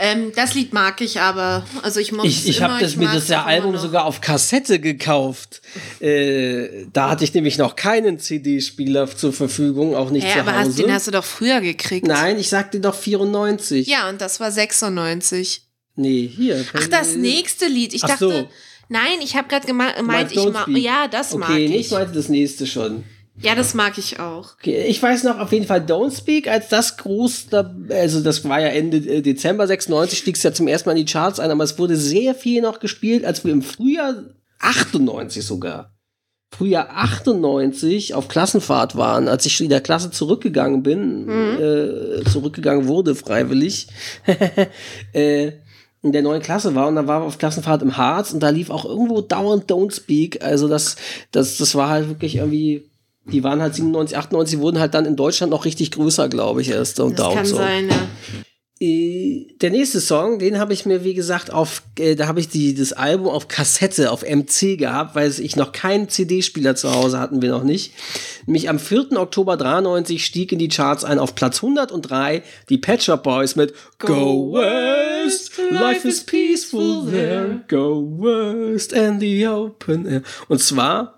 Ähm, 0.00 0.32
das 0.34 0.54
Lied 0.54 0.72
mag 0.72 1.00
ich 1.00 1.20
aber. 1.20 1.66
Also 1.82 1.98
ich 1.98 2.12
Ich, 2.22 2.48
ich 2.48 2.62
habe 2.62 2.80
das, 2.80 2.94
mir 2.96 3.08
das 3.08 3.28
ja 3.28 3.44
Album 3.44 3.76
sogar 3.78 4.04
auf 4.04 4.20
Kassette 4.20 4.78
gekauft. 4.78 5.60
Äh, 6.00 6.86
da 6.92 7.10
hatte 7.10 7.24
ich 7.24 7.34
nämlich 7.34 7.58
noch 7.58 7.74
keinen 7.74 8.20
CD-Spieler 8.20 9.08
zur 9.14 9.32
Verfügung, 9.32 9.96
auch 9.96 10.10
nicht 10.10 10.24
hey, 10.24 10.34
zu 10.34 10.40
aber 10.40 10.52
Hause. 10.52 10.68
Hast, 10.68 10.78
den 10.78 10.92
hast 10.92 11.06
du 11.08 11.10
doch 11.10 11.24
früher 11.24 11.60
gekriegt. 11.60 12.06
Nein, 12.06 12.38
ich 12.38 12.48
sagte 12.48 12.78
doch 12.78 12.94
94. 12.94 13.88
Ja, 13.88 14.08
und 14.08 14.20
das 14.20 14.38
war 14.38 14.52
96. 14.52 15.62
Nee, 15.96 16.30
hier. 16.32 16.64
Ach, 16.74 16.86
das 16.86 17.16
nächste 17.16 17.66
Lied. 17.66 17.92
Ich 17.92 18.04
Ach 18.04 18.08
dachte, 18.10 18.28
so. 18.28 18.48
nein, 18.88 19.18
ich 19.20 19.34
habe 19.36 19.48
gerade 19.48 19.66
gemeint, 19.66 19.96
ich 20.30 20.38
Don't 20.38 20.52
ma 20.52 20.62
Speak. 20.62 20.78
ja, 20.78 21.08
das 21.08 21.34
mag 21.34 21.50
Okay, 21.50 21.68
nee, 21.68 21.76
ich. 21.76 21.86
ich 21.86 21.92
meinte 21.92 22.12
das 22.12 22.28
nächste 22.28 22.68
schon. 22.68 23.02
Ja, 23.40 23.54
das 23.54 23.74
mag 23.74 23.98
ich 23.98 24.18
auch. 24.18 24.54
Okay, 24.58 24.86
ich 24.86 25.02
weiß 25.02 25.24
noch 25.24 25.38
auf 25.38 25.52
jeden 25.52 25.66
Fall 25.66 25.80
Don't 25.80 26.16
Speak 26.16 26.48
als 26.48 26.68
das 26.68 26.96
groß, 26.96 27.46
also 27.90 28.20
das 28.20 28.44
war 28.44 28.60
ja 28.60 28.68
Ende 28.68 28.98
äh, 28.98 29.22
Dezember 29.22 29.66
96, 29.66 30.18
stieg 30.18 30.36
es 30.36 30.42
ja 30.42 30.52
zum 30.52 30.66
ersten 30.66 30.88
Mal 30.88 30.98
in 30.98 31.06
die 31.06 31.12
Charts 31.12 31.38
ein, 31.38 31.50
aber 31.50 31.64
es 31.64 31.78
wurde 31.78 31.96
sehr 31.96 32.34
viel 32.34 32.62
noch 32.62 32.80
gespielt, 32.80 33.24
als 33.24 33.44
wir 33.44 33.52
im 33.52 33.62
Frühjahr 33.62 34.24
98 34.60 35.44
sogar. 35.44 35.94
Frühjahr 36.50 36.88
98 36.90 38.14
auf 38.14 38.28
Klassenfahrt 38.28 38.96
waren, 38.96 39.28
als 39.28 39.46
ich 39.46 39.60
in 39.60 39.68
der 39.68 39.82
Klasse 39.82 40.10
zurückgegangen 40.10 40.82
bin, 40.82 41.28
äh, 41.28 42.24
zurückgegangen 42.24 42.88
wurde 42.88 43.14
freiwillig, 43.14 43.88
äh, 45.12 45.52
in 46.02 46.12
der 46.12 46.22
neuen 46.22 46.42
Klasse 46.42 46.74
war 46.74 46.88
und 46.88 46.96
da 46.96 47.06
waren 47.06 47.22
wir 47.22 47.26
auf 47.26 47.38
Klassenfahrt 47.38 47.82
im 47.82 47.96
Harz 47.96 48.32
und 48.32 48.40
da 48.40 48.50
lief 48.50 48.70
auch 48.70 48.84
irgendwo 48.84 49.20
dauernd 49.20 49.70
Don't 49.70 49.94
Speak. 49.94 50.42
Also 50.44 50.68
das, 50.68 50.96
das, 51.32 51.58
das 51.58 51.74
war 51.74 51.90
halt 51.90 52.08
wirklich 52.08 52.36
irgendwie, 52.36 52.88
die 53.32 53.44
waren 53.44 53.60
halt 53.62 53.74
97, 53.74 54.16
98, 54.16 54.58
wurden 54.58 54.78
halt 54.78 54.94
dann 54.94 55.06
in 55.06 55.16
Deutschland 55.16 55.50
noch 55.50 55.64
richtig 55.64 55.90
größer, 55.92 56.28
glaube 56.28 56.62
ich, 56.62 56.70
erst. 56.70 57.00
Und 57.00 57.18
Das 57.18 57.26
Doubt 57.26 57.36
kann 57.36 57.46
so. 57.46 57.56
sein, 57.56 57.88
ja. 57.88 57.96
Äh, 58.80 59.46
Der 59.60 59.70
nächste 59.70 60.00
Song, 60.00 60.38
den 60.38 60.60
habe 60.60 60.72
ich 60.72 60.86
mir, 60.86 61.02
wie 61.02 61.14
gesagt, 61.14 61.52
auf, 61.52 61.82
äh, 61.98 62.14
da 62.14 62.28
habe 62.28 62.38
ich 62.38 62.48
die, 62.48 62.74
das 62.74 62.92
Album 62.92 63.26
auf 63.26 63.48
Kassette, 63.48 64.12
auf 64.12 64.22
MC 64.22 64.78
gehabt, 64.78 65.16
weil 65.16 65.32
ich 65.40 65.56
noch 65.56 65.72
keinen 65.72 66.08
CD-Spieler 66.08 66.76
zu 66.76 66.94
Hause 66.94 67.18
hatten 67.18 67.42
wir 67.42 67.50
noch 67.50 67.64
nicht. 67.64 67.92
Nämlich 68.46 68.68
am 68.68 68.78
4. 68.78 69.16
Oktober 69.16 69.56
93 69.56 70.24
stieg 70.24 70.52
in 70.52 70.60
die 70.60 70.68
Charts 70.68 71.02
ein 71.04 71.18
auf 71.18 71.34
Platz 71.34 71.56
103 71.56 72.42
die 72.68 72.78
Pet 72.78 73.02
Shop 73.02 73.24
Boys 73.24 73.56
mit 73.56 73.74
Go 73.98 74.52
West, 74.52 75.50
life 75.70 76.06
is 76.06 76.24
peaceful 76.24 77.04
there, 77.10 77.64
go 77.68 78.00
west 78.16 78.94
and 78.94 79.20
the 79.20 79.44
open 79.48 80.06
air. 80.06 80.22
Und 80.46 80.60
zwar, 80.60 81.17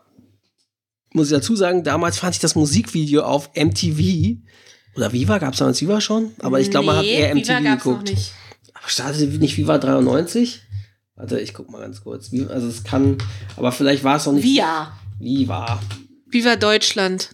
muss 1.13 1.29
ich 1.29 1.33
dazu 1.33 1.57
sagen, 1.57 1.83
damals 1.85 2.19
fand 2.19 2.35
ich 2.35 2.41
das 2.41 2.55
Musikvideo 2.55 3.23
auf 3.23 3.51
MTV 3.55 4.39
oder 4.97 5.13
Viva, 5.13 5.39
gab 5.39 5.53
es 5.53 5.59
damals 5.59 5.81
Viva 5.81 6.01
schon? 6.01 6.33
Aber 6.41 6.61
ich 6.61 6.71
glaube, 6.71 6.87
man 6.87 6.97
hat 6.97 7.05
Nee, 7.05 7.15
eher 7.21 7.35
Viva 7.35 7.61
MTV 7.61 7.69
noch 7.69 7.77
geguckt. 7.79 8.09
nicht. 8.11 8.33
Aber 8.75 8.89
startete 8.89 9.27
nicht 9.39 9.57
Viva 9.57 9.79
93? 9.79 10.63
Warte, 11.17 11.39
ich 11.41 11.53
guck 11.53 11.71
mal 11.71 11.81
ganz 11.81 12.03
kurz. 12.03 12.31
Also 12.49 12.69
es 12.69 12.83
kann, 12.85 13.19
aber 13.57 13.73
vielleicht 13.73 14.05
war 14.05 14.17
es 14.17 14.27
noch 14.27 14.33
nicht 14.33 14.45
Via. 14.45 14.93
Viva. 15.19 15.81
Viva 16.31 16.57
Deutschland. 16.57 17.31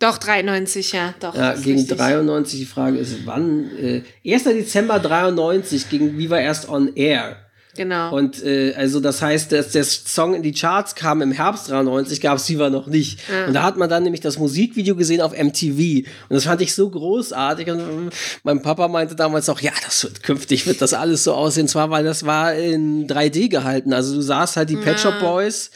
Doch, 0.00 0.18
93, 0.18 0.92
ja. 0.92 1.14
Doch. 1.20 1.34
Ja, 1.34 1.54
gegen 1.54 1.78
richtig. 1.78 1.96
93, 1.98 2.60
die 2.60 2.66
Frage 2.66 2.98
ist, 2.98 3.26
wann? 3.26 3.70
Äh, 3.76 4.02
1. 4.24 4.44
Dezember 4.44 4.98
93 5.00 5.88
ging 5.90 6.16
Viva 6.18 6.38
erst 6.38 6.68
on 6.68 6.94
air. 6.94 7.36
Genau. 7.78 8.12
Und 8.12 8.42
äh, 8.42 8.74
also 8.74 8.98
das 8.98 9.22
heißt, 9.22 9.52
dass 9.52 9.70
der 9.70 9.84
Song 9.84 10.34
in 10.34 10.42
die 10.42 10.50
Charts 10.50 10.96
kam 10.96 11.22
im 11.22 11.30
Herbst 11.30 11.70
93, 11.70 12.20
gab 12.20 12.38
es 12.38 12.48
Viva 12.48 12.70
noch 12.70 12.88
nicht. 12.88 13.20
Und 13.46 13.54
da 13.54 13.62
hat 13.62 13.76
man 13.76 13.88
dann 13.88 14.02
nämlich 14.02 14.20
das 14.20 14.36
Musikvideo 14.36 14.96
gesehen 14.96 15.20
auf 15.20 15.30
MTV. 15.30 16.04
Und 16.28 16.34
das 16.34 16.44
fand 16.44 16.60
ich 16.60 16.74
so 16.74 16.90
großartig. 16.90 17.70
Und 17.70 18.10
mein 18.42 18.62
Papa 18.62 18.88
meinte 18.88 19.14
damals 19.14 19.48
auch, 19.48 19.60
ja, 19.60 19.70
das 19.84 20.02
wird 20.02 20.24
künftig 20.24 20.66
wird 20.66 20.82
das 20.82 20.92
alles 20.92 21.22
so 21.22 21.34
aussehen. 21.34 21.68
Zwar, 21.68 21.90
weil 21.90 22.02
das 22.02 22.26
war 22.26 22.52
in 22.52 23.06
3D 23.06 23.48
gehalten. 23.48 23.92
Also 23.92 24.16
du 24.16 24.22
sahst 24.22 24.56
halt 24.56 24.70
die 24.70 24.76
Pet 24.76 24.98
Shop 24.98 25.20
Boys, 25.20 25.70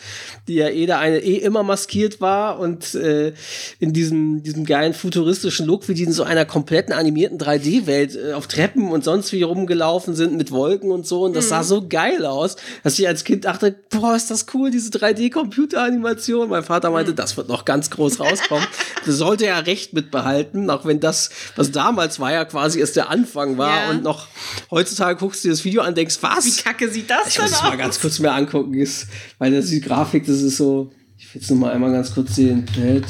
die 0.49 0.55
ja 0.55 0.69
eh 0.69 0.91
eine 0.91 1.19
eh 1.19 1.37
immer 1.37 1.63
maskiert 1.63 2.21
war 2.21 2.59
und 2.59 2.97
äh, 2.97 3.33
in 3.79 3.93
diesem, 3.93 4.43
diesem 4.43 4.65
geilen 4.65 4.93
futuristischen 4.93 5.67
Look, 5.67 5.89
wie 5.89 5.95
die 5.95 6.03
in 6.03 6.13
so 6.13 6.25
einer 6.25 6.45
kompletten 6.45 6.93
animierten 6.93 7.39
3D-Welt 7.39 8.17
äh, 8.17 8.33
auf 8.33 8.49
Treppen 8.49 8.91
und 8.91 9.05
sonst 9.05 9.33
wie 9.33 9.43
rumgelaufen 9.43 10.17
sind 10.17 10.37
mit 10.37 10.51
Wolken 10.51 10.91
und 10.91 11.07
so. 11.07 11.23
Und 11.23 11.37
das 11.37 11.49
sah 11.49 11.63
so 11.63 11.87
geil 11.93 12.27
aus, 12.27 12.57
dass 12.83 12.99
ich 12.99 13.07
als 13.07 13.23
Kind 13.23 13.45
dachte, 13.45 13.77
boah, 13.91 14.17
ist 14.17 14.31
das 14.33 14.47
cool, 14.55 14.73
diese 14.73 14.91
3D-Computeranimation. 14.91 16.49
Mein 16.49 16.65
Vater 16.65 16.91
meinte, 16.91 17.15
das 17.15 17.37
wird 17.37 17.49
noch 17.49 17.65
ganz 17.65 17.91
groß 17.91 18.19
rauskommen. 18.19 18.67
das 19.07 19.15
sollte 19.17 19.47
ja 19.47 19.59
recht 19.61 19.93
mitbehalten, 19.93 20.69
auch 20.71 20.85
wenn 20.85 20.99
das, 20.99 21.31
was 21.55 21.71
damals 21.71 22.19
war, 22.19 22.33
ja 22.33 22.45
quasi 22.45 22.81
erst 22.81 22.97
der 22.97 23.11
Anfang 23.11 23.59
war 23.59 23.85
Ja. 23.85 23.91
und 23.91 24.03
noch 24.03 24.27
heutzutage 24.71 25.19
guckst 25.19 25.45
du 25.45 25.49
dir 25.49 25.53
das 25.53 25.65
Video 25.65 25.83
an 25.83 25.95
denkst, 25.95 26.17
was? 26.23 26.45
Wie 26.47 26.63
kacke 26.63 26.91
sieht 26.91 27.09
das 27.11 27.29
Ich 27.29 27.35
denn 27.35 27.45
muss 27.45 27.53
es 27.53 27.63
mal 27.63 27.71
aus? 27.73 27.79
ganz 27.79 28.01
kurz 28.01 28.19
mir 28.19 28.33
angucken, 28.33 28.75
ist, 28.75 29.07
weil 29.39 29.53
das 29.53 29.67
die 29.67 29.81
Grafik, 29.81 30.27
das 30.27 30.41
ist 30.43 30.57
so. 30.57 30.91
Ich 31.19 31.33
will 31.35 31.41
jetzt 31.41 31.51
noch 31.51 31.59
mal 31.59 31.73
einmal 31.73 31.93
ganz 31.93 32.13
kurz 32.13 32.35
sehen. 32.35 32.67
Pet 32.75 33.05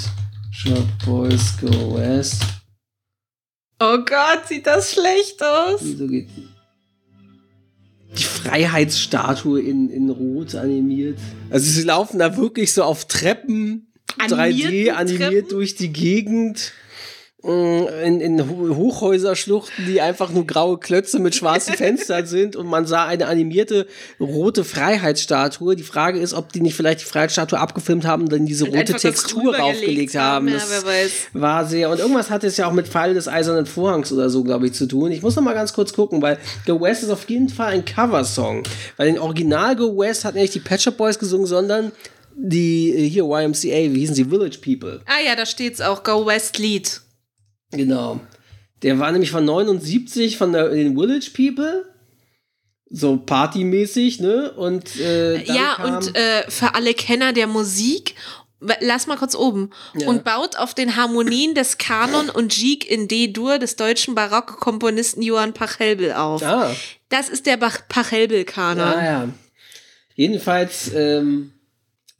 Shop 0.50 0.84
Boys 1.06 1.54
Go 1.60 1.94
West. 1.96 2.42
Oh 3.80 3.98
Gott, 4.04 4.42
sieht 4.48 4.66
das 4.66 4.92
schlecht 4.92 5.42
aus. 5.42 5.80
So 5.80 6.06
geht 6.06 6.28
die. 6.36 6.48
Die 8.18 8.24
Freiheitsstatue 8.24 9.60
in, 9.60 9.88
in 9.88 10.10
Rot 10.10 10.54
animiert. 10.54 11.18
Also 11.50 11.70
sie 11.70 11.82
laufen 11.82 12.18
da 12.18 12.36
wirklich 12.36 12.72
so 12.72 12.82
auf 12.82 13.06
Treppen, 13.06 13.92
3D 14.18 14.34
Animierten 14.34 14.94
animiert 14.94 15.20
Treppen? 15.20 15.48
durch 15.48 15.74
die 15.74 15.92
Gegend. 15.92 16.72
In, 18.02 18.20
in 18.20 18.48
Ho- 18.50 18.74
Hochhäuserschluchten, 18.76 19.86
die 19.86 20.00
einfach 20.00 20.30
nur 20.30 20.46
graue 20.46 20.78
Klötze 20.78 21.18
mit 21.18 21.34
schwarzen 21.34 21.74
Fenstern 21.76 22.26
sind 22.26 22.56
und 22.56 22.66
man 22.66 22.86
sah 22.86 23.06
eine 23.06 23.26
animierte 23.26 23.86
rote 24.20 24.64
Freiheitsstatue. 24.64 25.76
Die 25.76 25.82
Frage 25.82 26.18
ist, 26.18 26.34
ob 26.34 26.52
die 26.52 26.60
nicht 26.60 26.74
vielleicht 26.74 27.00
die 27.00 27.04
Freiheitsstatue 27.04 27.58
abgefilmt 27.58 28.04
haben 28.04 28.22
und 28.24 28.32
dann 28.32 28.46
diese 28.46 28.64
rote 28.66 28.78
einfach 28.78 28.92
das 28.94 29.02
Textur 29.02 29.42
drüber 29.42 29.58
raufgelegt 29.58 29.86
gelegt 29.94 30.14
haben. 30.16 30.48
ja, 30.48 30.54
Das 30.54 30.70
wer 30.70 30.84
weiß. 30.84 31.10
war 31.34 31.64
sehr. 31.66 31.90
Und 31.90 31.98
irgendwas 32.00 32.30
hat 32.30 32.44
es 32.44 32.56
ja 32.56 32.66
auch 32.68 32.72
mit 32.72 32.88
Pfeil 32.88 33.14
des 33.14 33.28
Eisernen 33.28 33.66
Vorhangs 33.66 34.12
oder 34.12 34.28
so, 34.30 34.42
glaube 34.44 34.66
ich, 34.66 34.72
zu 34.74 34.86
tun. 34.86 35.12
Ich 35.12 35.22
muss 35.22 35.36
noch 35.36 35.42
mal 35.42 35.54
ganz 35.54 35.72
kurz 35.72 35.92
gucken, 35.92 36.20
weil 36.22 36.38
Go 36.66 36.80
West 36.80 37.02
ist 37.02 37.10
auf 37.10 37.28
jeden 37.28 37.48
Fall 37.48 37.72
ein 37.72 37.84
Coversong. 37.84 38.62
Weil 38.96 39.06
den 39.06 39.18
Original 39.18 39.76
Go 39.76 39.96
West 39.98 40.24
hat 40.24 40.34
nicht 40.34 40.54
die 40.54 40.60
Pet 40.60 40.82
Shop 40.82 40.96
Boys 40.96 41.18
gesungen, 41.18 41.46
sondern 41.46 41.92
die 42.34 42.90
äh, 42.94 43.08
hier 43.08 43.24
YMCA, 43.24 43.92
wie 43.92 43.98
hießen 44.00 44.14
sie? 44.14 44.24
Village 44.24 44.58
People. 44.64 45.00
Ah 45.06 45.20
ja, 45.26 45.36
da 45.36 45.44
steht's 45.44 45.80
auch. 45.80 46.02
Go 46.02 46.24
West 46.26 46.58
Lied. 46.58 47.00
Genau. 47.72 48.20
Der 48.82 48.98
war 48.98 49.10
nämlich 49.12 49.30
von 49.30 49.44
79 49.44 50.36
von 50.36 50.52
der, 50.52 50.68
den 50.70 50.96
Village 50.98 51.30
People. 51.34 51.84
So 52.90 53.16
partymäßig, 53.16 54.20
ne? 54.20 54.52
Und 54.52 54.96
äh, 55.00 55.42
Ja, 55.44 55.82
und 55.84 56.14
äh, 56.14 56.50
für 56.50 56.74
alle 56.74 56.92
Kenner 56.92 57.32
der 57.32 57.46
Musik, 57.46 58.14
lass 58.80 59.06
mal 59.06 59.16
kurz 59.16 59.34
oben, 59.34 59.70
Ja. 59.94 60.08
und 60.08 60.24
baut 60.24 60.56
auf 60.56 60.74
den 60.74 60.94
Harmonien 60.96 61.54
des 61.54 61.78
Kanon 61.78 62.28
und 62.28 62.52
Gigue 62.52 62.86
in 62.88 63.08
D-Dur 63.08 63.58
des 63.58 63.76
deutschen 63.76 64.14
Barockkomponisten 64.14 65.22
Johann 65.22 65.54
Pachelbel 65.54 66.12
auf. 66.12 66.42
ah, 66.42 66.70
Das 67.08 67.30
ist 67.30 67.46
der 67.46 67.56
Pachelbel-Kanon. 67.56 68.80
Ah, 68.86 69.04
ja. 69.04 69.28
Jedenfalls, 70.14 70.92
ähm, 70.94 71.52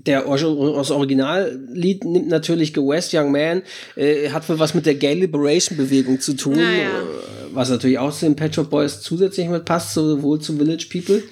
der 0.07 0.25
das 0.25 0.91
Originallied 0.91 2.05
nimmt 2.05 2.29
natürlich 2.29 2.77
West 2.77 3.15
Young 3.15 3.31
Man, 3.33 3.63
äh, 3.97 4.31
hat 4.31 4.49
wohl 4.49 4.59
was 4.59 4.75
mit 4.75 4.87
der 4.87 4.95
Gay 4.95 5.15
Liberation 5.15 5.77
Bewegung 5.77 6.21
zu 6.21 6.35
tun, 6.35 6.59
Ja, 6.59 6.71
ja. 6.71 6.89
äh, 6.89 7.53
was 7.53 7.71
natürlich 7.71 7.99
auch 7.99 8.13
zu 8.13 8.27
den 8.27 8.37
Pet 8.37 8.55
Shop 8.55 8.71
Boys 8.71 9.01
zusätzlich 9.01 9.49
mit 9.49 9.65
passt, 9.65 9.95
sowohl 9.95 10.41
zu 10.41 10.57
Village 10.57 10.87
People. 10.91 11.23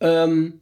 Ähm, 0.00 0.60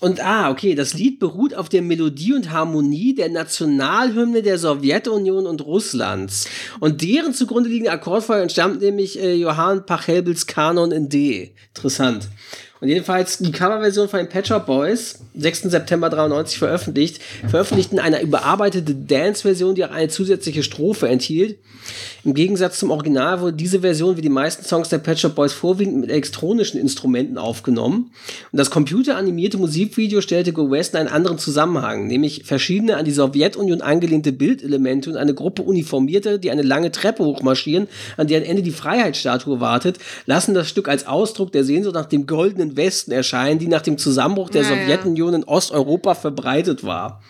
und 0.00 0.24
ah, 0.24 0.50
okay, 0.50 0.74
das 0.74 0.94
Lied 0.94 1.20
beruht 1.20 1.54
auf 1.54 1.68
der 1.68 1.80
Melodie 1.80 2.32
und 2.32 2.50
Harmonie 2.50 3.14
der 3.14 3.28
Nationalhymne 3.28 4.42
der 4.42 4.58
Sowjetunion 4.58 5.46
und 5.46 5.64
Russlands. 5.64 6.48
Und 6.80 7.02
deren 7.02 7.34
zugrunde 7.34 7.68
liegende 7.68 7.92
Akkordfolge 7.92 8.42
entstammt 8.42 8.80
nämlich 8.80 9.20
äh, 9.20 9.34
Johann 9.34 9.86
Pachelbels 9.86 10.48
Kanon 10.48 10.90
in 10.90 11.08
D. 11.08 11.54
Interessant. 11.68 12.28
Und 12.82 12.88
jedenfalls 12.88 13.38
die 13.38 13.52
Coverversion 13.52 14.08
von 14.08 14.18
den 14.18 14.28
Pet 14.28 14.48
Shop 14.48 14.66
Boys, 14.66 15.20
6. 15.36 15.62
September 15.70 16.10
93 16.10 16.58
veröffentlicht, 16.58 17.22
veröffentlichten 17.48 18.00
eine 18.00 18.20
überarbeitete 18.20 18.92
Dance-Version, 18.92 19.76
die 19.76 19.84
auch 19.84 19.92
eine 19.92 20.08
zusätzliche 20.08 20.64
Strophe 20.64 21.08
enthielt. 21.08 21.58
Im 22.24 22.34
Gegensatz 22.34 22.78
zum 22.78 22.90
Original 22.90 23.40
wurde 23.40 23.56
diese 23.56 23.80
Version 23.80 24.16
wie 24.16 24.20
die 24.20 24.28
meisten 24.28 24.64
Songs 24.64 24.88
der 24.88 24.98
Pet 24.98 25.18
Shop 25.18 25.34
Boys 25.34 25.52
vorwiegend 25.52 25.98
mit 25.98 26.10
elektronischen 26.10 26.80
Instrumenten 26.80 27.38
aufgenommen. 27.38 28.10
Und 28.50 28.58
das 28.58 28.70
computeranimierte 28.70 29.58
Musikvideo 29.58 30.20
stellte 30.20 30.52
Go 30.52 30.70
West 30.70 30.96
einen 30.96 31.08
anderen 31.08 31.38
Zusammenhang, 31.38 32.06
nämlich 32.08 32.42
verschiedene 32.44 32.96
an 32.96 33.04
die 33.04 33.12
Sowjetunion 33.12 33.80
angelehnte 33.80 34.32
Bildelemente 34.32 35.10
und 35.10 35.16
eine 35.16 35.34
Gruppe 35.34 35.62
Uniformierter, 35.62 36.38
die 36.38 36.50
eine 36.50 36.62
lange 36.62 36.90
Treppe 36.90 37.24
hochmarschieren, 37.24 37.88
an 38.16 38.26
deren 38.26 38.44
Ende 38.44 38.62
die 38.62 38.70
Freiheitsstatue 38.70 39.60
wartet, 39.60 39.98
lassen 40.26 40.54
das 40.54 40.68
Stück 40.68 40.88
als 40.88 41.06
Ausdruck 41.06 41.52
der 41.52 41.64
Sehnsucht 41.64 41.94
nach 41.94 42.06
dem 42.06 42.26
goldenen 42.26 42.71
Westen 42.76 43.12
erscheinen, 43.12 43.58
die 43.58 43.68
nach 43.68 43.82
dem 43.82 43.98
Zusammenbruch 43.98 44.50
der 44.50 44.62
Ja, 44.62 44.70
ja. 44.70 44.82
Sowjetunion 44.82 45.34
in 45.34 45.44
Osteuropa 45.44 46.14
verbreitet 46.14 46.84
war. 46.84 47.22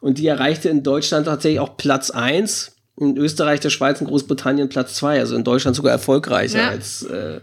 Und 0.00 0.18
die 0.18 0.26
erreichte 0.26 0.68
in 0.68 0.82
Deutschland 0.82 1.26
tatsächlich 1.26 1.60
auch 1.60 1.76
Platz 1.76 2.10
1, 2.10 2.72
in 3.00 3.16
Österreich, 3.16 3.60
der 3.60 3.70
Schweiz 3.70 4.00
und 4.00 4.06
Großbritannien 4.06 4.68
Platz 4.68 4.94
2, 4.96 5.18
also 5.18 5.34
in 5.34 5.44
Deutschland 5.44 5.76
sogar 5.76 5.92
erfolgreicher 5.92 6.58
Ja. 6.60 6.68
als 6.68 7.02
äh, 7.04 7.40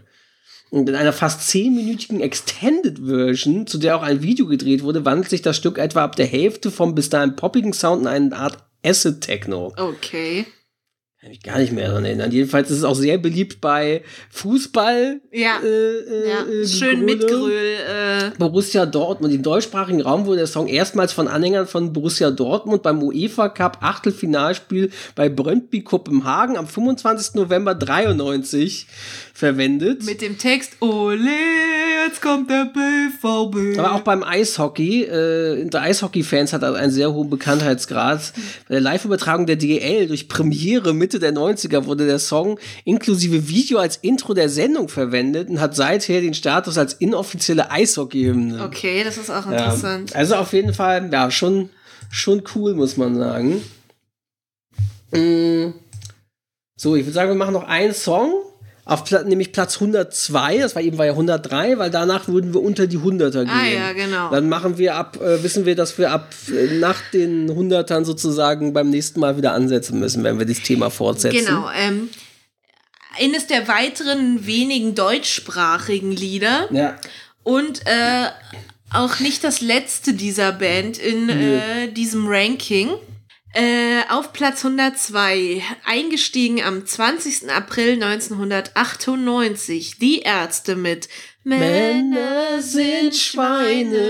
und 0.70 0.88
in 0.88 0.94
einer 0.94 1.12
fast 1.12 1.46
zehnminütigen 1.48 2.20
Extended 2.22 2.98
Version, 3.04 3.66
zu 3.66 3.76
der 3.76 3.94
auch 3.94 4.02
ein 4.02 4.22
Video 4.22 4.46
gedreht 4.46 4.82
wurde, 4.82 5.04
wandelt 5.04 5.28
sich 5.28 5.42
das 5.42 5.58
Stück 5.58 5.76
etwa 5.76 6.02
ab 6.02 6.16
der 6.16 6.24
Hälfte 6.24 6.70
vom 6.70 6.94
bis 6.94 7.10
dahin 7.10 7.36
poppigen 7.36 7.74
Sound 7.74 8.02
in 8.02 8.08
eine 8.08 8.34
Art 8.34 8.56
Acid 8.82 9.20
Techno. 9.20 9.74
Okay. 9.76 10.46
Kann 11.22 11.30
mich 11.30 11.42
gar 11.44 11.58
nicht 11.60 11.70
mehr 11.70 11.86
daran 11.86 12.04
erinnern. 12.04 12.32
Jedenfalls 12.32 12.68
ist 12.68 12.78
es 12.78 12.84
auch 12.84 12.96
sehr 12.96 13.16
beliebt 13.16 13.60
bei 13.60 14.02
Fußball. 14.30 15.20
Ja. 15.30 15.60
Äh, 15.62 15.68
äh, 15.68 16.28
Ja, 16.28 16.42
äh, 16.44 16.66
schön 16.66 17.04
mit 17.04 17.20
Gröl. 17.20 17.52
Äh, 17.52 18.30
Borussia 18.40 18.86
Dortmund. 18.86 19.32
Im 19.32 19.44
deutschsprachigen 19.44 20.00
Raum 20.00 20.26
wurde 20.26 20.38
der 20.38 20.46
Song 20.48 20.66
erstmals 20.66 21.12
von 21.12 21.28
Anhängern 21.28 21.68
von 21.68 21.92
Borussia 21.92 22.32
Dortmund 22.32 22.82
beim 22.82 23.00
UEFA 23.00 23.50
Cup 23.50 23.78
Achtelfinalspiel 23.82 24.90
bei 25.14 25.28
Brøndby 25.28 25.84
Kopenhagen 25.84 26.56
am 26.56 26.66
25. 26.66 27.36
November 27.36 27.76
93 27.76 28.88
verwendet. 29.42 30.04
mit 30.04 30.22
dem 30.22 30.38
Text 30.38 30.76
Ole, 30.80 31.18
jetzt 32.06 32.22
kommt 32.22 32.48
der 32.48 32.66
BVB. 32.66 33.76
Aber 33.76 33.94
auch 33.94 34.02
beim 34.02 34.22
Eishockey, 34.22 35.02
äh, 35.02 35.68
Eishockey-Fans 35.76 36.52
hat 36.52 36.62
also 36.62 36.76
einen 36.78 36.92
sehr 36.92 37.12
hohen 37.12 37.28
Bekanntheitsgrad. 37.28 38.32
Bei 38.68 38.74
der 38.74 38.80
Live-Übertragung 38.80 39.46
der 39.46 39.56
DL 39.56 40.06
durch 40.06 40.28
Premiere 40.28 40.94
Mitte 40.94 41.18
der 41.18 41.32
90er 41.34 41.86
wurde 41.86 42.06
der 42.06 42.20
Song 42.20 42.60
inklusive 42.84 43.48
Video 43.48 43.78
als 43.78 43.96
Intro 43.96 44.32
der 44.32 44.48
Sendung 44.48 44.88
verwendet 44.88 45.48
und 45.50 45.60
hat 45.60 45.74
seither 45.74 46.20
den 46.20 46.34
Status 46.34 46.78
als 46.78 46.94
inoffizielle 46.94 47.68
Eishockey-Hymne. 47.72 48.62
Okay, 48.64 49.02
das 49.02 49.18
ist 49.18 49.28
auch 49.28 49.46
Ja, 49.46 49.64
interessant. 49.64 50.14
also 50.14 50.36
auf 50.36 50.52
jeden 50.52 50.72
Fall, 50.72 51.10
ja, 51.12 51.32
schon, 51.32 51.70
schon 52.12 52.44
cool, 52.54 52.74
muss 52.74 52.96
man 52.96 53.16
sagen. 53.16 53.60
Mm. 55.10 55.74
So, 56.76 56.94
ich 56.94 57.04
würde 57.04 57.12
sagen, 57.12 57.30
wir 57.30 57.34
machen 57.34 57.54
noch 57.54 57.66
einen 57.66 57.92
Song. 57.92 58.34
Auf 58.84 59.04
Pla 59.04 59.22
nämlich 59.22 59.52
Platz 59.52 59.76
102, 59.76 60.58
das 60.58 60.74
war 60.74 60.82
eben 60.82 60.98
war 60.98 61.06
ja 61.06 61.12
103, 61.12 61.78
weil 61.78 61.90
danach 61.90 62.26
würden 62.26 62.52
wir 62.52 62.60
unter 62.60 62.88
die 62.88 62.98
100er 62.98 63.44
gehen. 63.44 63.48
Ah 63.48 63.64
ja, 63.66 63.92
genau. 63.92 64.30
Dann 64.30 64.48
machen 64.48 64.76
wir 64.76 64.96
ab, 64.96 65.20
äh, 65.22 65.40
wissen 65.44 65.66
wir, 65.66 65.76
dass 65.76 65.98
wir 65.98 66.10
ab 66.10 66.34
äh, 66.52 66.78
nach 66.78 67.00
den 67.12 67.48
100ern 67.48 68.04
sozusagen 68.04 68.72
beim 68.72 68.90
nächsten 68.90 69.20
Mal 69.20 69.36
wieder 69.36 69.52
ansetzen 69.52 70.00
müssen, 70.00 70.24
wenn 70.24 70.40
wir 70.40 70.46
das 70.46 70.58
Thema 70.62 70.90
fortsetzen. 70.90 71.46
Genau. 71.46 71.70
Ähm, 71.76 72.08
eines 73.20 73.46
der 73.46 73.68
weiteren 73.68 74.46
wenigen 74.46 74.96
deutschsprachigen 74.96 76.10
Lieder 76.10 76.66
Ja. 76.72 76.96
und 77.44 77.82
äh, 77.86 78.26
auch 78.92 79.20
nicht 79.20 79.44
das 79.44 79.60
letzte 79.60 80.12
dieser 80.12 80.50
Band 80.50 80.98
in 80.98 81.28
äh, 81.28 81.88
diesem 81.92 82.26
Ranking. 82.26 82.88
Äh, 83.54 84.00
auf 84.08 84.32
Platz 84.32 84.64
102, 84.64 85.62
eingestiegen 85.84 86.62
am 86.62 86.86
20. 86.86 87.50
April 87.50 88.02
1998, 88.02 89.98
die 89.98 90.20
Ärzte 90.20 90.74
mit 90.74 91.10
Männer 91.44 92.62
sind 92.62 93.14
Schweine. 93.14 94.08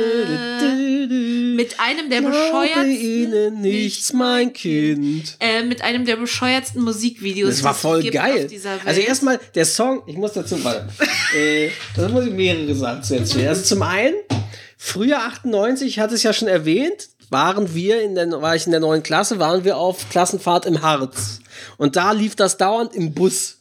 Mit 1.57 1.81
einem 1.81 2.09
der 2.09 2.21
Glaube 2.21 2.37
bescheuertsten, 2.37 2.91
ihnen 2.93 3.61
nichts, 3.63 4.13
mein 4.13 4.53
Kind. 4.53 5.37
äh, 5.41 5.65
mit 5.65 5.83
einem 5.83 6.05
der 6.05 6.17
bescheuertsten 6.17 6.83
Musikvideos. 6.83 7.51
Das 7.51 7.65
war 7.65 7.75
voll 7.75 8.05
geil. 8.11 8.49
Also 8.85 9.01
erstmal 9.01 9.41
der 9.57 9.65
Song, 9.65 10.03
ich 10.07 10.17
muss 10.17 10.35
dazu, 10.35 10.63
warte, 10.63 10.89
äh, 11.37 11.71
das 11.97 12.13
muss 12.13 12.27
ich 12.27 12.33
mehrere 12.33 12.75
Sachen 12.77 13.03
zu 13.03 13.17
erzählen. 13.17 13.49
Also 13.49 13.63
zum 13.63 13.83
einen, 13.83 14.15
Frühjahr 14.77 15.27
98, 15.27 15.89
ich 15.89 15.99
hatte 15.99 16.15
es 16.15 16.23
ja 16.23 16.33
schon 16.33 16.49
erwähnt, 16.49 17.09
waren 17.33 17.75
wir 17.75 18.03
in 18.03 18.15
der, 18.15 18.31
war 18.43 18.55
ich 18.55 18.67
in 18.67 18.73
der 18.73 18.81
neuen 18.81 19.03
Klasse, 19.03 19.39
waren 19.39 19.65
wir 19.65 19.77
auf 19.79 20.09
Klassenfahrt 20.11 20.67
im 20.67 20.83
Harz. 20.83 21.41
Und 21.79 21.97
da 21.97 22.13
lief 22.13 22.37
das 22.37 22.57
dauernd 22.57 22.95
im 22.95 23.15
Bus. 23.15 23.59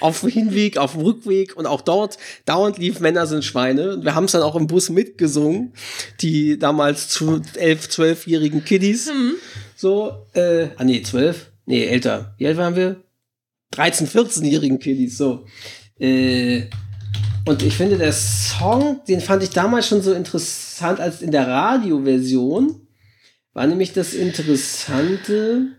auf 0.00 0.20
dem 0.20 0.28
Hinweg, 0.28 0.76
auf 0.76 0.92
dem 0.92 1.00
Rückweg 1.00 1.56
und 1.56 1.64
auch 1.66 1.80
dort 1.80 2.18
dauernd 2.44 2.76
lief 2.76 3.00
Männer 3.00 3.26
sind 3.26 3.42
Schweine. 3.42 3.94
Und 3.94 4.04
wir 4.04 4.14
haben 4.14 4.24
es 4.24 4.32
dann 4.32 4.42
auch 4.42 4.56
im 4.56 4.66
Bus 4.66 4.90
mitgesungen, 4.90 5.72
die 6.20 6.58
damals 6.58 7.08
zu 7.08 7.40
elf, 7.54 7.88
zwölfjährigen 7.88 8.64
Kiddies. 8.64 9.10
So, 9.76 10.26
äh, 10.34 10.68
ah 10.76 10.84
nee, 10.84 11.02
zwölf? 11.02 11.52
Nee, 11.64 11.86
älter. 11.86 12.34
Wie 12.36 12.46
alt 12.46 12.58
waren 12.58 12.76
wir? 12.76 13.02
13-, 13.74 14.08
14-jährigen 14.08 14.78
Kiddies, 14.78 15.16
so. 15.16 15.46
Äh, 15.98 16.64
und 17.46 17.62
ich 17.62 17.74
finde, 17.74 17.96
der 17.96 18.12
Song, 18.12 19.00
den 19.08 19.20
fand 19.20 19.42
ich 19.42 19.50
damals 19.50 19.88
schon 19.88 20.02
so 20.02 20.12
interessant 20.12 21.00
als 21.00 21.22
in 21.22 21.30
der 21.30 21.48
Radioversion, 21.48 22.86
war 23.52 23.66
nämlich 23.66 23.92
das 23.92 24.14
Interessante, 24.14 25.76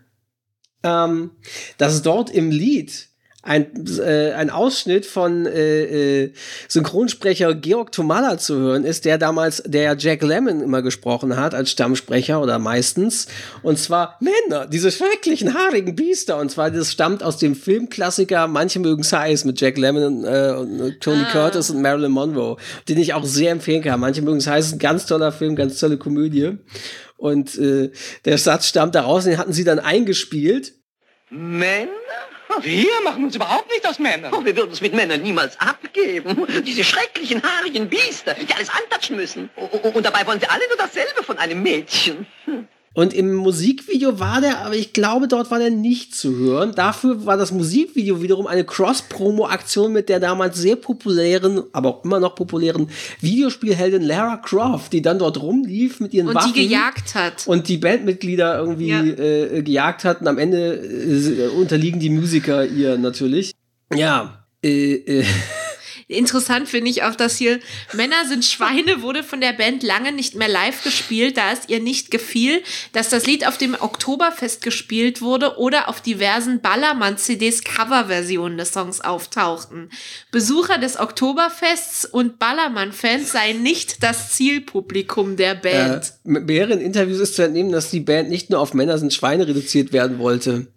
ähm, 0.84 1.32
dass 1.78 2.02
dort 2.02 2.30
im 2.30 2.52
Lied 2.52 3.10
ein, 3.44 3.86
äh, 4.00 4.32
ein 4.32 4.50
Ausschnitt 4.50 5.06
von 5.06 5.46
äh, 5.46 6.24
äh, 6.24 6.34
Synchronsprecher 6.70 7.54
Georg 7.54 7.92
Tomalla 7.92 8.38
zu 8.38 8.56
hören 8.56 8.86
ist, 8.86 9.04
der 9.04 9.18
damals, 9.18 9.62
der 9.66 9.98
Jack 9.98 10.24
Lemmon 10.24 10.62
immer 10.62 10.82
gesprochen 10.82 11.36
hat 11.36 11.54
als 11.54 11.70
Stammsprecher 11.70 12.42
oder 12.42 12.58
meistens. 12.58 13.28
Und 13.62 13.78
zwar 13.78 14.18
Männer, 14.22 14.66
diese 14.66 14.92
schrecklichen 14.92 15.54
haarigen 15.54 15.94
Biester. 15.94 16.38
Und 16.38 16.52
zwar, 16.52 16.72
das 16.72 16.94
stammt 16.94 17.22
aus 17.22 17.38
dem 17.38 17.54
Filmklassiker 17.54 18.48
Manche 18.48 18.80
mögen 18.80 19.04
heiß 19.04 19.44
mit 19.44 19.60
Jack 19.60 19.78
Lemmon 19.78 20.24
äh, 20.24 20.54
und 20.58 21.02
Tony 21.02 21.26
Curtis 21.32 21.70
und 21.70 21.82
Marilyn 21.82 22.12
Monroe, 22.12 22.56
den 22.88 22.98
ich 22.98 23.14
auch 23.14 23.26
sehr 23.26 23.52
empfehlen 23.52 23.84
kann. 23.84 24.00
Manche 24.00 24.22
mögen 24.22 24.40
heiß 24.40 24.68
ist 24.68 24.74
ein 24.74 24.80
ganz 24.80 25.06
toller 25.06 25.34
Film, 25.34 25.58
ganz 25.58 25.80
tolle 25.80 25.98
Komödie. 25.98 26.58
Und 27.18 27.58
äh, 27.58 27.92
der 28.24 28.38
Satz 28.38 28.68
stammt 28.68 28.96
daraus, 28.96 29.26
den 29.26 29.38
hatten 29.38 29.54
sie 29.54 29.66
dann 29.66 29.80
eingespielt. 29.80 30.74
Männer? 31.30 31.90
Wir 32.62 33.02
machen 33.04 33.24
uns 33.24 33.36
überhaupt 33.36 33.70
nicht 33.72 33.88
aus 33.88 34.00
Männern. 34.00 34.34
Oh, 34.34 34.44
wir 34.46 34.56
würden 34.56 34.70
uns 34.70 34.82
mit 34.82 34.94
Männern 34.94 35.22
niemals 35.22 35.60
abgeben. 35.60 36.48
Diese 36.66 36.84
schrecklichen, 36.84 37.42
haarigen 37.44 37.90
Biester, 37.90 38.34
die 38.36 38.54
alles 38.54 38.70
antatschen 38.70 39.16
müssen. 39.16 39.50
O- 39.56 39.70
o- 39.72 39.90
Und 39.90 40.06
dabei 40.06 40.26
wollen 40.28 40.40
sie 40.40 40.48
alle 40.48 40.68
nur 40.68 40.78
dasselbe 40.78 41.24
von 41.24 41.38
einem 41.38 41.62
Mädchen. 41.64 42.26
Und 42.96 43.12
im 43.14 43.34
Musikvideo 43.34 44.20
war 44.20 44.40
der, 44.40 44.60
aber 44.60 44.76
ich 44.76 44.94
glaube, 44.94 45.28
dort 45.28 45.50
war 45.50 45.58
der 45.58 45.72
nicht 45.72 46.14
zu 46.16 46.36
hören. 46.38 46.74
Dafür 46.76 47.26
war 47.26 47.38
das 47.38 47.52
Musikvideo 47.52 48.22
wiederum 48.22 48.46
eine 48.46 48.64
Cross-Promo-Aktion 48.64 49.92
mit 49.92 50.10
der 50.10 50.20
damals 50.20 50.58
sehr 50.60 50.76
populären, 50.76 51.64
aber 51.72 51.90
auch 51.90 52.06
immer 52.06 52.20
noch 52.20 52.36
populären 52.36 52.90
Videospielheldin 53.20 54.04
Lara 54.04 54.38
Croft, 54.38 54.94
die 54.94 55.02
dann 55.02 55.18
dort 55.18 55.42
rumlief 55.42 56.00
mit 56.02 56.14
ihren 56.14 56.28
und 56.28 56.36
Waffen. 56.36 56.54
die 56.54 56.68
gejagt 56.68 57.16
hat. 57.16 57.48
und 57.48 57.68
die 57.68 57.78
Bandmitglieder 57.78 58.60
irgendwie 58.60 58.90
Ja. 58.90 59.02
äh, 59.04 59.64
gejagt 59.64 60.04
hatten. 60.06 60.28
Am 60.28 60.38
Ende 60.38 60.76
äh, 60.76 61.48
unterliegen 61.48 62.00
die 62.00 62.10
Musiker 62.12 62.64
ihr 62.66 62.98
natürlich. 63.00 63.54
Ja, 63.94 64.46
äh, 64.64 64.94
äh, 64.94 65.26
Interessant 66.14 66.70
finde 66.70 66.90
ich 66.90 67.04
auch, 67.04 67.16
dass 67.16 67.38
hier 67.38 67.60
Männer 67.94 68.26
sind 68.28 68.46
Schweine 68.46 69.02
wurde 69.02 69.24
von 69.24 69.42
der 69.42 69.54
Band 69.54 69.84
lange 69.84 70.12
nicht 70.12 70.36
mehr 70.36 70.48
live 70.48 70.84
gespielt, 70.84 71.38
da 71.38 71.52
es 71.52 71.68
ihr 71.68 71.80
nicht 71.80 72.12
gefiel, 72.12 72.62
dass 72.92 73.10
das 73.10 73.26
Lied 73.26 73.48
auf 73.48 73.58
dem 73.58 73.76
Oktoberfest 73.80 74.62
gespielt 74.62 75.22
wurde 75.22 75.58
oder 75.58 75.90
auf 75.90 76.02
diversen 76.02 76.62
Ballermann-CDs 76.62 77.64
Coverversionen 77.64 78.58
des 78.58 78.72
Songs 78.72 79.02
auftauchten. 79.02 79.90
Besucher 80.32 80.78
des 80.78 81.00
Oktoberfests 81.00 82.06
und 82.06 82.40
Ballermann-Fans 82.40 83.32
seien 83.32 83.64
nicht 83.64 84.04
das 84.04 84.32
Zielpublikum 84.32 85.36
der 85.36 85.54
äh, 85.54 85.56
Band. 85.62 86.14
mit 86.24 86.46
mehreren 86.46 86.80
Interviews 86.80 87.20
ist 87.20 87.36
zu 87.36 87.44
entnehmen, 87.44 87.72
dass 87.72 87.90
die 87.90 88.00
Band 88.00 88.30
nicht 88.30 88.50
nur 88.50 88.60
auf 88.60 88.74
Männer 88.74 88.98
sind 88.98 89.14
Schweine 89.14 89.48
reduziert 89.48 89.94
werden 89.94 90.20
wollte. 90.20 90.68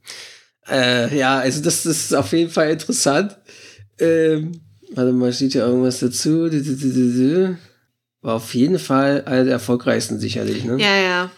Äh, 0.68 1.16
ja, 1.16 1.38
also 1.38 1.62
das, 1.62 1.84
das 1.84 1.96
ist 1.96 2.14
auf 2.14 2.32
jeden 2.32 2.50
Fall 2.50 2.70
interessant. 2.70 3.36
Ähm, 3.98 4.60
warte 4.96 5.12
mal, 5.12 5.32
steht 5.32 5.52
hier 5.52 5.66
irgendwas 5.66 6.00
dazu? 6.00 6.50
War 8.22 8.34
auf 8.34 8.54
jeden 8.54 8.78
Fall 8.78 9.24
einer 9.26 9.44
der 9.44 9.52
erfolgreichsten 9.52 10.18
sicherlich, 10.18 10.64
ne? 10.64 10.78
Ja, 10.80 10.96
ja. 10.96 11.30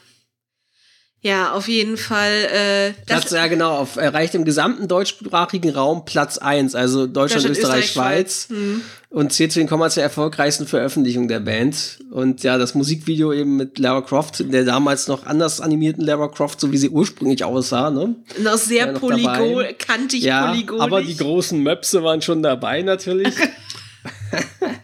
Ja, 1.20 1.52
auf 1.52 1.66
jeden 1.66 1.96
Fall. 1.96 2.32
Äh, 2.32 2.92
das 3.06 3.22
Platz, 3.22 3.30
ja 3.32 3.46
genau, 3.48 3.76
auf, 3.76 3.96
erreicht 3.96 4.36
im 4.36 4.44
gesamten 4.44 4.86
deutschsprachigen 4.86 5.70
Raum 5.70 6.04
Platz 6.04 6.38
1, 6.38 6.76
also 6.76 7.06
Deutschland, 7.06 7.44
Deutschland, 7.44 7.56
Österreich, 7.56 7.84
Österreich, 7.84 7.90
Schweiz. 7.90 8.46
Schweiz. 8.46 8.58
Mhm. 8.60 8.80
Und 9.10 9.32
zählt 9.32 9.52
zu 9.52 9.58
den 9.58 9.68
kommerziell 9.68 10.04
erfolgreichsten 10.04 10.66
Veröffentlichungen 10.66 11.28
der 11.28 11.40
Band. 11.40 11.98
Und 12.12 12.44
ja, 12.44 12.56
das 12.56 12.74
Musikvideo 12.74 13.32
eben 13.32 13.56
mit 13.56 13.78
Lara 13.78 14.02
Croft, 14.02 14.44
der 14.52 14.64
damals 14.64 15.08
noch 15.08 15.26
anders 15.26 15.60
animierten 15.60 16.04
Lara 16.04 16.28
Croft, 16.28 16.60
so 16.60 16.70
wie 16.72 16.76
sie 16.76 16.90
ursprünglich 16.90 17.42
aussah, 17.42 17.90
ne? 17.90 18.14
noch 18.40 18.58
sehr 18.58 18.92
noch 18.92 19.00
polygon, 19.00 19.64
kantig 19.78 20.22
Ja, 20.22 20.48
polygonig. 20.48 20.82
aber 20.82 21.02
die 21.02 21.16
großen 21.16 21.60
Möpse 21.60 22.04
waren 22.04 22.22
schon 22.22 22.42
dabei 22.42 22.82
natürlich. 22.82 23.34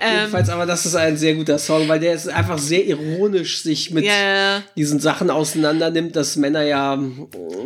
Ähm. 0.00 0.16
Jedenfalls, 0.18 0.48
aber 0.48 0.66
das 0.66 0.84
ist 0.84 0.96
ein 0.96 1.16
sehr 1.16 1.34
guter 1.34 1.56
Song, 1.58 1.86
weil 1.86 2.00
der 2.00 2.14
ist 2.14 2.28
einfach 2.28 2.58
sehr 2.58 2.84
ironisch 2.84 3.62
sich 3.62 3.92
mit 3.92 4.04
Ja, 4.04 4.62
diesen 4.76 4.98
Sachen 4.98 5.30
auseinander 5.30 5.90
nimmt, 5.90 6.16
dass 6.16 6.34
Männer 6.34 6.62
ja 6.64 6.98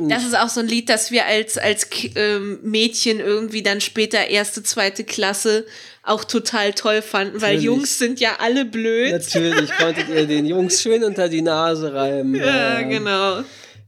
Das 0.08 0.24
ist 0.24 0.36
auch 0.36 0.50
so 0.50 0.60
ein 0.60 0.68
Lied, 0.68 0.90
das 0.90 1.10
wir 1.10 1.24
als, 1.24 1.56
als 1.56 1.88
ähm, 2.14 2.58
Mädchen 2.62 3.20
irgendwie 3.20 3.62
dann 3.62 3.80
später 3.80 4.28
erste, 4.28 4.62
zweite 4.62 5.04
Klasse 5.04 5.64
auch 6.02 6.24
total 6.24 6.72
toll 6.72 7.00
fanden, 7.02 7.40
weil 7.40 7.54
Natürlich. 7.54 7.64
Jungs 7.64 7.98
sind 7.98 8.20
ja 8.20 8.36
alle 8.38 8.64
blöd. 8.64 9.12
natürlich 9.12 9.70
konntet 9.72 10.08
ihr 10.08 10.26
den 10.26 10.46
Jungs 10.46 10.82
schön 10.82 11.02
unter 11.04 11.28
die 11.28 11.42
Nase 11.42 11.92
reiben. 11.94 12.34
Ja, 12.46 12.82
genau. 12.82 13.42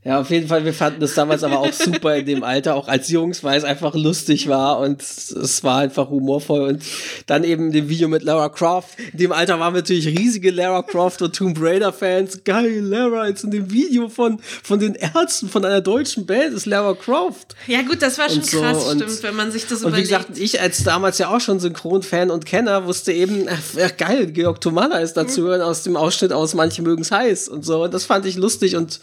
Ja, 0.04 0.20
auf 0.20 0.30
jeden 0.30 0.46
Fall, 0.46 0.64
wir 0.64 0.72
fanden 0.72 1.00
das 1.00 1.14
damals 1.14 1.42
aber 1.42 1.58
auch 1.58 1.72
super 1.72 2.16
in 2.16 2.24
dem 2.24 2.44
Alter, 2.44 2.76
auch 2.76 2.86
als 2.86 3.08
Jungs, 3.08 3.42
weil 3.42 3.58
es 3.58 3.64
einfach 3.64 3.94
lustig 3.96 4.48
war 4.48 4.78
und 4.78 5.02
es 5.02 5.64
war 5.64 5.80
einfach 5.80 6.08
humorvoll. 6.08 6.68
Und 6.68 6.82
dann 7.26 7.42
eben 7.42 7.72
dem 7.72 7.88
Video 7.88 8.06
mit 8.08 8.22
Lara 8.22 8.48
Croft. 8.48 8.96
In 9.12 9.18
dem 9.18 9.32
Alter 9.32 9.58
waren 9.58 9.74
wir 9.74 9.80
natürlich 9.80 10.06
riesige 10.06 10.52
Lara 10.52 10.82
Croft 10.82 11.20
und 11.20 11.34
Tomb 11.34 11.58
Raider-Fans. 11.60 12.44
Geil, 12.44 12.78
Lara, 12.80 13.26
jetzt 13.28 13.42
in 13.42 13.50
dem 13.50 13.72
Video 13.72 14.08
von, 14.08 14.38
von 14.62 14.78
den 14.78 14.94
Ärzten 14.94 15.48
von 15.48 15.64
einer 15.64 15.80
deutschen 15.80 16.26
Band 16.26 16.54
ist 16.54 16.64
Lara 16.66 16.94
Croft. 16.94 17.56
Ja 17.66 17.82
gut, 17.82 18.00
das 18.00 18.18
war 18.18 18.28
schon 18.28 18.38
Und 18.38 18.46
so, 18.46 18.60
krass, 18.60 18.84
und- 18.86 19.02
stimmt, 19.02 19.22
wenn 19.24 19.34
man 19.36 19.50
sich 19.50 19.64
das 19.66 19.80
Und 19.82 19.96
wie 19.96 20.00
überlegt. 20.02 20.08
gesagt, 20.28 20.38
ich 20.38 20.60
als 20.60 20.84
damals 20.84 21.18
ja 21.18 21.28
auch 21.34 21.40
schon 21.40 21.58
Synchron-Fan 21.58 22.30
und 22.30 22.46
Kenner 22.46 22.86
wusste 22.86 23.12
eben, 23.12 23.46
ach, 23.50 23.96
geil, 23.98 24.28
Georg 24.28 24.60
Tomala 24.60 24.98
ist 25.00 25.14
dazu 25.14 25.42
hören 25.42 25.60
aus 25.60 25.82
dem 25.82 25.96
Ausschnitt 25.96 26.32
aus 26.32 26.54
Manche 26.54 26.82
mögen's 26.82 27.10
heiß 27.10 27.48
und 27.48 27.64
so. 27.64 27.82
Und 27.82 27.92
das 27.92 28.04
fand 28.04 28.24
ich 28.26 28.36
lustig 28.36 28.76
und 28.76 29.00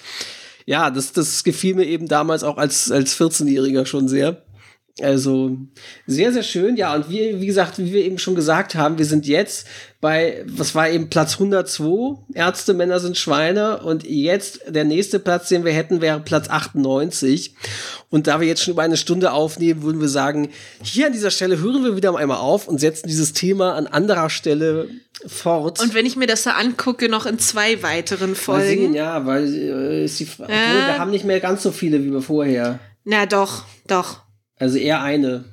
ja, 0.65 0.89
das, 0.89 1.11
das 1.11 1.43
gefiel 1.43 1.75
mir 1.75 1.85
eben 1.85 2.07
damals 2.07 2.43
auch 2.43 2.57
als, 2.57 2.91
als 2.91 3.19
14-Jähriger 3.19 3.85
schon 3.85 4.07
sehr. 4.07 4.44
Also 5.01 5.57
sehr, 6.07 6.31
sehr 6.31 6.43
schön. 6.43 6.77
Ja, 6.77 6.95
und 6.95 7.09
wie, 7.09 7.41
wie 7.41 7.45
gesagt, 7.45 7.79
wie 7.79 7.91
wir 7.91 8.05
eben 8.05 8.17
schon 8.17 8.33
gesagt 8.33 8.75
haben, 8.75 8.97
wir 8.97 9.05
sind 9.05 9.27
jetzt 9.27 9.67
bei, 9.99 10.45
was 10.47 10.73
war 10.73 10.89
eben 10.89 11.09
Platz 11.09 11.33
102, 11.33 12.17
Ärzte, 12.33 12.73
Männer 12.73 13.01
sind 13.01 13.17
Schweine. 13.17 13.83
Und 13.83 14.05
jetzt 14.05 14.61
der 14.69 14.85
nächste 14.85 15.19
Platz, 15.19 15.49
den 15.49 15.65
wir 15.65 15.73
hätten, 15.73 15.99
wäre 15.99 16.21
Platz 16.21 16.49
98. 16.49 17.55
Und 18.09 18.27
da 18.27 18.39
wir 18.39 18.47
jetzt 18.47 18.63
schon 18.63 18.71
über 18.73 18.83
eine 18.83 18.95
Stunde 18.95 19.33
aufnehmen, 19.33 19.83
würden 19.83 19.99
wir 19.99 20.07
sagen, 20.07 20.47
hier 20.81 21.07
an 21.07 21.13
dieser 21.13 21.31
Stelle 21.31 21.59
hören 21.59 21.83
wir 21.83 21.97
wieder 21.97 22.15
einmal 22.15 22.37
auf 22.37 22.69
und 22.69 22.79
setzen 22.79 23.07
dieses 23.09 23.33
Thema 23.33 23.75
an 23.75 23.87
anderer 23.87 24.29
Stelle 24.29 24.87
fort. 25.27 25.81
Und 25.81 25.93
wenn 25.93 26.05
ich 26.05 26.15
mir 26.15 26.27
das 26.27 26.43
da 26.43 26.51
angucke, 26.51 27.09
noch 27.09 27.25
in 27.25 27.37
zwei 27.37 27.83
weiteren 27.83 28.29
Mal 28.29 28.35
Folgen. 28.35 28.67
sehen, 28.67 28.93
ja, 28.93 29.25
weil 29.25 29.53
äh, 29.53 30.05
ist 30.05 30.21
die 30.21 30.27
Ja. 30.39 30.47
wir 30.47 30.99
haben 30.99 31.11
nicht 31.11 31.25
mehr 31.25 31.41
ganz 31.41 31.63
so 31.63 31.71
viele 31.71 32.01
wie 32.01 32.13
wir 32.13 32.21
vorher. 32.21 32.79
Na 33.03 33.25
doch, 33.25 33.65
doch. 33.87 34.24
Also 34.57 34.77
eher 34.77 35.01
eine. 35.01 35.45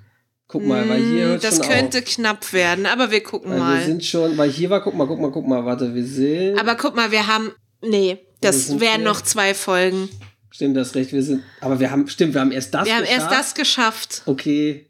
Guck 0.49 0.67
mal, 0.67 0.87
weil 0.89 0.99
hier 1.03 1.25
hört 1.29 1.41
Mm, 1.41 1.47
Das 1.47 1.57
schon 1.57 1.67
könnte 1.69 1.99
auf. 1.99 2.05
knapp 2.05 2.53
werden, 2.53 2.85
aber 2.87 3.11
wir 3.11 3.23
gucken 3.23 3.51
Weil 3.53 3.59
wir 3.59 3.65
mal. 3.65 3.85
sind 3.85 4.05
schon, 4.05 4.37
weil 4.37 4.51
hier 4.51 4.69
war, 4.69 4.83
guck 4.83 4.95
mal, 4.95 5.07
guck 5.07 5.19
mal, 5.19 5.31
guck 5.31 5.47
mal, 5.49 5.65
warte, 5.65 5.95
wir 5.95 6.05
sind. 6.05 6.59
Aber 6.59 6.75
guck 6.75 6.95
mal, 6.95 7.11
wir 7.11 7.27
haben. 7.27 7.53
Nee, 7.81 8.19
Wir 8.19 8.19
das 8.43 8.79
wären 8.79 9.03
noch 9.03 9.23
zwei 9.23 9.55
Folgen. 9.55 10.11
stimmt, 10.51 10.77
das 10.77 10.95
recht, 10.95 11.13
wir 11.13 11.23
sind. 11.23 11.43
Aber 11.63 11.81
wir 11.81 11.91
haben, 11.91 12.07
stimmt, 12.07 12.35
wir 12.35 12.43
haben 12.43 12.53
erst 12.53 12.75
das 12.75 12.85
Wir 12.85 12.95
haben 12.97 13.03
geschafft. 13.05 13.21
erst 13.23 13.33
das 13.33 13.55
geschafft. 13.55 14.23
Okay. 14.27 14.87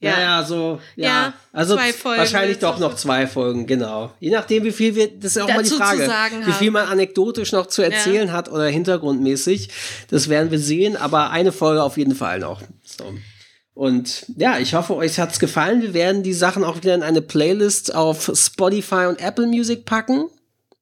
Ja, 0.00 0.10
Ja. 0.10 0.20
ja, 0.20 0.44
so. 0.44 0.78
Ja, 0.96 1.06
Ja, 1.06 1.34
also 1.52 1.74
zwei 1.76 1.92
Folgen 1.94 2.18
wahrscheinlich 2.20 2.58
doch 2.58 2.78
noch. 2.78 2.94
zwei 2.96 3.26
Folgen, 3.26 3.66
genau. 3.66 4.12
Je 4.20 4.30
nachdem, 4.30 4.64
wie 4.64 4.70
viel 4.72 4.94
wir, 4.94 5.08
das 5.18 5.30
ist 5.30 5.36
ja 5.36 5.44
auch 5.44 5.48
mal 5.48 5.62
die 5.62 5.70
Frage, 5.70 6.06
wie 6.44 6.52
viel 6.52 6.70
man 6.70 6.86
anekdotisch 6.86 7.52
noch 7.52 7.66
zu 7.66 7.80
erzählen 7.80 8.30
hat 8.32 8.50
oder 8.52 8.66
hintergrundmäßig. 8.66 9.70
Das 10.10 10.28
werden 10.28 10.50
wir 10.50 10.58
sehen, 10.58 10.98
aber 10.98 11.30
eine 11.30 11.50
Folge 11.52 11.82
auf 11.82 11.96
jeden 11.96 12.14
Fall 12.14 12.38
noch. 12.40 12.60
So. 12.84 13.14
Und 13.76 14.24
ja, 14.38 14.58
ich 14.58 14.72
hoffe, 14.72 14.96
euch 14.96 15.18
hat's 15.18 15.38
gefallen. 15.38 15.82
Wir 15.82 15.92
werden 15.92 16.22
die 16.22 16.32
Sachen 16.32 16.64
auch 16.64 16.76
wieder 16.76 16.94
in 16.94 17.02
eine 17.02 17.20
Playlist 17.20 17.94
auf 17.94 18.32
Spotify 18.34 19.04
und 19.06 19.20
Apple 19.20 19.46
Music 19.46 19.84
packen. 19.84 20.30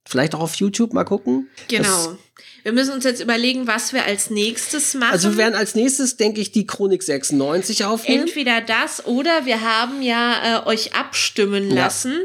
Vielleicht 0.06 0.36
auch 0.36 0.40
auf 0.40 0.54
YouTube 0.54 0.92
mal 0.92 1.02
gucken. 1.02 1.48
Das, 1.56 1.66
Genau. 1.68 2.16
wir 2.62 2.72
müssen 2.72 2.92
uns 2.92 3.02
jetzt 3.02 3.20
überlegen, 3.20 3.66
was 3.66 3.92
wir 3.92 4.04
als 4.04 4.30
nächstes 4.30 4.94
machen. 4.94 5.10
also 5.10 5.30
wir 5.30 5.38
werden 5.38 5.56
als 5.56 5.74
nächstes, 5.74 6.16
denke 6.18 6.40
ich, 6.40 6.52
die 6.52 6.68
Chronik 6.68 7.02
96 7.02 7.84
aufnehmen. 7.84 8.28
Entweder 8.28 8.60
das 8.60 9.04
oder 9.06 9.44
wir 9.44 9.62
haben 9.62 10.00
ja 10.00 10.62
äh, 10.62 10.66
euch 10.68 10.94
abstimmen 10.94 11.70
Ja. 11.70 11.84
lassen 11.86 12.20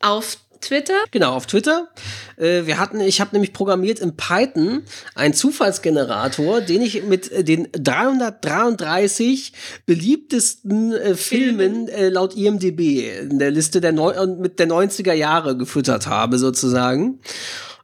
auf 0.00 0.38
Twitter. 0.60 0.94
Genau, 1.10 1.34
auf 1.34 1.46
Twitter. 1.46 1.88
Äh, 2.36 2.66
wir 2.66 2.78
hatten, 2.78 3.00
ich 3.00 3.20
habe 3.20 3.30
nämlich 3.32 3.52
programmiert 3.52 3.98
in 4.00 4.16
Python 4.16 4.82
einen 5.14 5.34
Zufallsgenerator, 5.34 6.60
den 6.60 6.82
ich 6.82 7.04
mit 7.04 7.30
äh, 7.30 7.44
den 7.44 7.68
333 7.72 9.52
beliebtesten 9.86 10.92
äh, 10.92 11.14
Filmen 11.14 11.88
laut 12.10 12.36
IMDb 12.36 13.20
in 13.20 13.38
der 13.38 13.50
Liste 13.50 13.80
der 13.80 13.92
Neu 13.92 14.20
und 14.20 14.40
mit 14.40 14.58
der 14.58 14.68
90er 14.68 15.12
Jahre 15.12 15.56
gefüttert 15.56 16.06
habe, 16.06 16.38
sozusagen. 16.38 17.20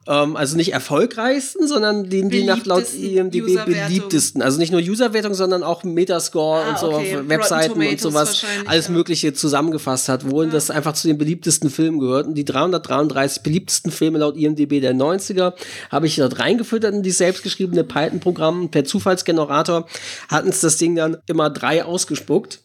Ähm, 0.06 0.36
also 0.36 0.56
nicht 0.56 0.72
erfolgreichsten, 0.72 1.66
sondern 1.66 2.10
den, 2.10 2.28
die 2.28 2.44
nach 2.44 2.64
laut 2.66 2.92
IMDb 2.94 3.64
beliebtesten. 3.64 4.42
Also 4.42 4.58
nicht 4.58 4.72
nur 4.72 4.80
Userwertung, 4.80 5.34
sondern 5.34 5.62
auch 5.62 5.82
Metascore 5.84 6.64
Ah, 6.64 6.70
und 6.70 6.78
so 6.78 6.92
okay. 6.92 7.16
auf 7.16 7.28
Webseiten 7.28 7.80
und 7.80 8.00
sowas. 8.00 8.44
Alles 8.66 8.88
ja. 8.88 8.92
Mögliche 8.92 9.32
zusammengefasst 9.32 10.08
hat, 10.08 10.30
wo 10.30 10.44
das 10.44 10.70
einfach 10.70 10.92
zu 10.92 11.08
den 11.08 11.18
beliebtesten 11.18 11.70
Filmen 11.70 11.98
gehört. 11.98 12.26
Und 12.26 12.34
die 12.34 12.44
333 12.44 13.42
beliebtesten 13.42 13.90
Filme 13.90 14.18
laut 14.18 14.36
IMDb 14.36 14.80
der 14.80 14.94
90er 14.94 15.54
habe 15.90 16.06
ich 16.06 16.16
dort 16.16 16.38
reingefüttert 16.38 16.94
in 16.94 17.02
dieses 17.02 17.18
selbstgeschriebene 17.18 17.84
Python-Programm. 17.84 18.70
Per 18.70 18.84
Zufallsgenerator 18.84 19.86
hat 20.28 20.44
uns 20.44 20.60
das 20.60 20.76
Ding 20.76 20.94
dann 20.94 21.16
immer 21.26 21.50
drei 21.50 21.84
ausgespuckt. 21.84 22.63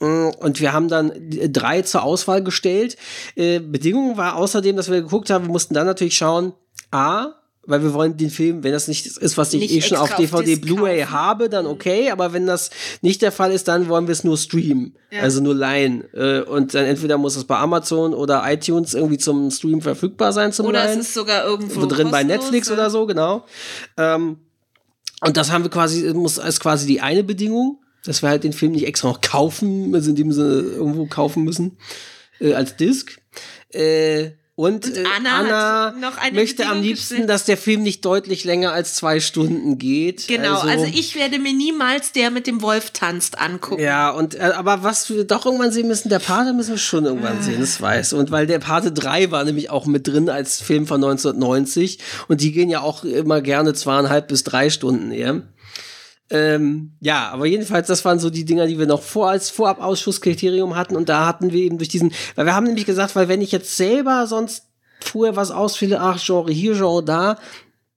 Mm, 0.00 0.28
Und 0.38 0.60
wir 0.60 0.72
haben 0.72 0.88
dann 0.88 1.12
die- 1.16 1.52
drei 1.52 1.82
zur 1.82 2.02
Auswahl 2.02 2.42
gestellt. 2.42 2.96
Äh, 3.34 3.58
Bedingung 3.60 4.16
war 4.16 4.36
außerdem, 4.36 4.76
dass 4.76 4.90
wir 4.90 5.02
geguckt 5.02 5.30
haben, 5.30 5.46
wir 5.46 5.52
mussten 5.52 5.74
dann 5.74 5.86
natürlich 5.86 6.16
schauen, 6.16 6.52
A, 6.90 7.34
weil 7.66 7.82
wir 7.82 7.92
wollen 7.92 8.16
den 8.16 8.30
Film, 8.30 8.64
wenn 8.64 8.72
das 8.72 8.88
nicht 8.88 9.04
ist, 9.06 9.36
was 9.36 9.52
ich 9.52 9.60
Nicht 9.60 9.74
eh 9.74 9.82
schon 9.82 9.98
auf 9.98 10.14
DVD, 10.14 10.56
Blu-ray 10.56 11.02
habe, 11.02 11.50
dann 11.50 11.66
okay. 11.66 12.10
Aber 12.10 12.32
wenn 12.32 12.46
das 12.46 12.70
nicht 13.02 13.20
der 13.20 13.30
Fall 13.30 13.52
ist, 13.52 13.68
dann 13.68 13.88
wollen 13.88 14.06
wir 14.06 14.12
es 14.12 14.24
nur 14.24 14.38
streamen. 14.38 14.96
Also 15.20 15.42
nur 15.42 15.54
leihen. 15.54 16.04
Äh, 16.14 16.40
Und 16.40 16.72
dann 16.72 16.86
entweder 16.86 17.18
muss 17.18 17.36
es 17.36 17.44
bei 17.44 17.58
Amazon 17.58 18.14
oder 18.14 18.42
iTunes 18.50 18.94
irgendwie 18.94 19.18
zum 19.18 19.50
Stream 19.50 19.82
verfügbar 19.82 20.32
sein 20.32 20.50
zum 20.52 20.64
Oder 20.66 20.84
Leihen 20.84 21.00
es 21.00 21.08
ist 21.08 21.14
sogar 21.14 21.44
irgendwo 21.44 21.84
drin 21.84 22.10
bei 22.10 22.24
Netflix 22.24 22.68
ja. 22.68 22.74
oder 22.74 22.88
so, 22.88 23.04
genau. 23.04 23.44
Ähm, 23.98 24.38
und 25.20 25.36
das 25.36 25.50
haben 25.52 25.64
wir 25.64 25.70
quasi, 25.70 26.10
muss 26.14 26.38
als 26.38 26.60
quasi 26.60 26.86
die 26.86 27.02
eine 27.02 27.22
Bedingung, 27.22 27.80
dass 28.04 28.22
wir 28.22 28.28
halt 28.28 28.44
den 28.44 28.52
Film 28.52 28.72
nicht 28.72 28.86
extra 28.86 29.08
noch 29.08 29.20
kaufen, 29.20 29.94
also 29.94 30.10
in 30.10 30.16
dem 30.16 30.32
Sinne 30.32 30.60
irgendwo 30.60 31.06
kaufen 31.06 31.44
müssen, 31.44 31.78
äh, 32.40 32.54
als 32.54 32.76
Disc. 32.76 33.18
Äh, 33.72 34.30
und, 34.58 34.86
Und 34.86 34.96
äh, 34.96 35.04
Anna 35.16 35.38
Anna, 35.38 35.90
noch 36.00 36.16
eine 36.16 36.34
möchte 36.34 36.64
am 36.64 36.70
Bedingung 36.70 36.88
liebsten, 36.88 37.14
gestellt. 37.14 37.30
dass 37.30 37.44
der 37.44 37.56
Film 37.56 37.84
nicht 37.84 38.04
deutlich 38.04 38.42
länger 38.42 38.72
als 38.72 38.96
zwei 38.96 39.20
Stunden 39.20 39.78
geht. 39.78 40.26
Genau, 40.26 40.58
also, 40.58 40.84
ich 40.84 41.14
werde 41.14 41.38
mir 41.38 41.52
niemals 41.52 42.10
der 42.10 42.32
mit 42.32 42.48
dem 42.48 42.60
Wolf 42.60 42.90
tanzt 42.90 43.38
angucken. 43.38 43.80
Ja, 43.80 44.10
und 44.10 44.34
äh, 44.34 44.50
aber 44.56 44.82
was 44.82 45.10
wir 45.10 45.22
doch 45.22 45.46
irgendwann 45.46 45.70
sehen 45.70 45.86
müssen, 45.86 46.08
der 46.08 46.18
Pate 46.18 46.54
müssen 46.54 46.70
wir 46.70 46.78
schon 46.78 47.04
irgendwann 47.04 47.40
sehen, 47.40 47.60
das 47.60 47.80
weiß. 47.80 48.14
Und 48.14 48.32
weil 48.32 48.48
der 48.48 48.58
Pate 48.58 48.90
3 48.90 49.30
war 49.30 49.44
nämlich 49.44 49.70
auch 49.70 49.86
mit 49.86 50.08
drin 50.08 50.28
als 50.28 50.60
Film 50.60 50.88
von 50.88 51.04
1990 51.04 52.00
und 52.26 52.40
die 52.40 52.50
gehen 52.50 52.68
ja 52.68 52.80
auch 52.80 53.04
immer 53.04 53.40
gerne 53.40 53.74
zweieinhalb 53.74 54.26
bis 54.26 54.42
drei 54.42 54.70
Stunden 54.70 55.12
eher. 55.12 55.42
Ähm, 56.30 56.92
ja, 57.00 57.30
aber 57.30 57.46
jedenfalls, 57.46 57.86
das 57.86 58.04
waren 58.04 58.18
so 58.18 58.28
die 58.30 58.44
Dinger, 58.44 58.66
die 58.66 58.78
wir 58.78 58.86
noch 58.86 59.02
vor 59.02 59.30
als 59.30 59.50
Vorab-Ausschusskriterium 59.50 60.76
hatten. 60.76 60.96
Und 60.96 61.08
da 61.08 61.26
hatten 61.26 61.52
wir 61.52 61.60
eben 61.60 61.78
durch 61.78 61.88
diesen, 61.88 62.12
weil 62.34 62.46
wir 62.46 62.54
haben 62.54 62.66
nämlich 62.66 62.86
gesagt, 62.86 63.16
weil 63.16 63.28
wenn 63.28 63.40
ich 63.40 63.52
jetzt 63.52 63.76
selber 63.76 64.26
sonst 64.26 64.64
vorher 65.00 65.36
was 65.36 65.50
ausfülle, 65.50 66.00
ach, 66.00 66.22
Genre 66.22 66.52
hier, 66.52 66.74
Genre 66.74 67.02
da, 67.02 67.38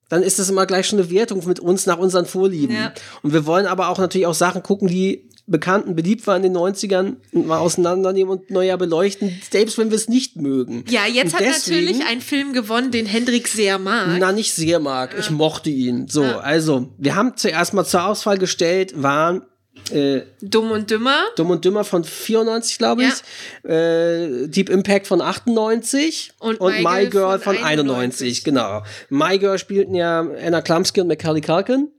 dann 0.10 0.24
ist 0.24 0.40
das 0.40 0.50
immer 0.50 0.66
gleich 0.66 0.88
schon 0.88 1.00
eine 1.00 1.10
Wertung 1.10 1.46
mit 1.48 1.60
uns 1.60 1.86
nach 1.86 1.98
unseren 1.98 2.26
Vorlieben. 2.26 2.76
Ja. 2.76 2.94
Und 3.22 3.34
wir 3.34 3.46
wollen 3.46 3.66
aber 3.66 3.90
auch 3.90 3.98
natürlich 3.98 4.28
auch 4.28 4.34
Sachen 4.34 4.62
gucken, 4.62 4.88
die 4.88 5.30
bekannt 5.52 5.86
und 5.86 5.96
beliebt 5.96 6.26
waren 6.28 6.44
in 6.44 6.54
den 6.54 6.58
90ern 6.62 7.18
und 7.34 7.48
mal 7.48 7.60
auseinandernehmen 7.60 8.32
und 8.32 8.50
neuer 8.50 8.78
beleuchten, 8.78 9.40
selbst 9.52 9.78
wenn 9.78 9.90
wir 9.92 9.98
es 9.98 10.08
nicht 10.10 10.38
mögen. 10.38 10.86
Ja, 10.90 11.06
jetzt 11.06 11.34
und 11.34 11.40
hat 11.40 11.48
deswegen- 11.48 11.86
natürlich 11.86 12.06
ein 12.08 12.22
Film 12.22 12.54
gewonnen, 12.54 12.92
den 12.92 13.06
Hendrik 13.06 13.48
sehr 13.48 13.78
mag. 13.78 14.18
na, 14.20 14.32
nicht 14.32 14.54
sehr 14.54 14.80
mag. 14.80 15.16
Ich 15.20 15.30
mochte 15.30 15.70
ihn. 15.70 16.08
So, 16.08 16.24
also, 16.24 16.90
wir 16.98 17.16
haben 17.16 17.34
zuerst 17.36 17.74
mal 17.74 17.86
zur 17.86 18.06
Auswahl 18.06 18.38
gestellt, 18.38 18.94
waren 19.02 19.44
Äh, 19.90 20.22
Dumm 20.42 20.70
und 20.72 20.92
Dümmer. 20.92 21.18
Dumm 21.38 21.50
und 21.50 21.64
Dümmer 21.66 21.84
von 21.86 22.04
94, 22.04 22.78
glaube 22.78 23.04
ich. 23.04 23.70
Äh, 23.70 24.48
Deep 24.48 24.70
Impact 24.70 25.08
von 25.08 25.22
98 25.22 26.34
Und 26.40 26.60
und 26.60 26.74
My 26.74 26.82
My 26.84 27.08
Girl 27.08 27.10
Girl 27.10 27.40
von 27.40 27.56
von 27.56 27.64
91, 27.64 28.44
genau. 28.44 28.84
My 29.10 29.40
Girl 29.40 29.58
spielten 29.58 29.96
ja 29.96 30.20
Anna 30.46 30.62
Klumsky 30.62 31.02
und 31.02 31.08
Macaulay 31.08 31.42
Culkin. 31.42 31.90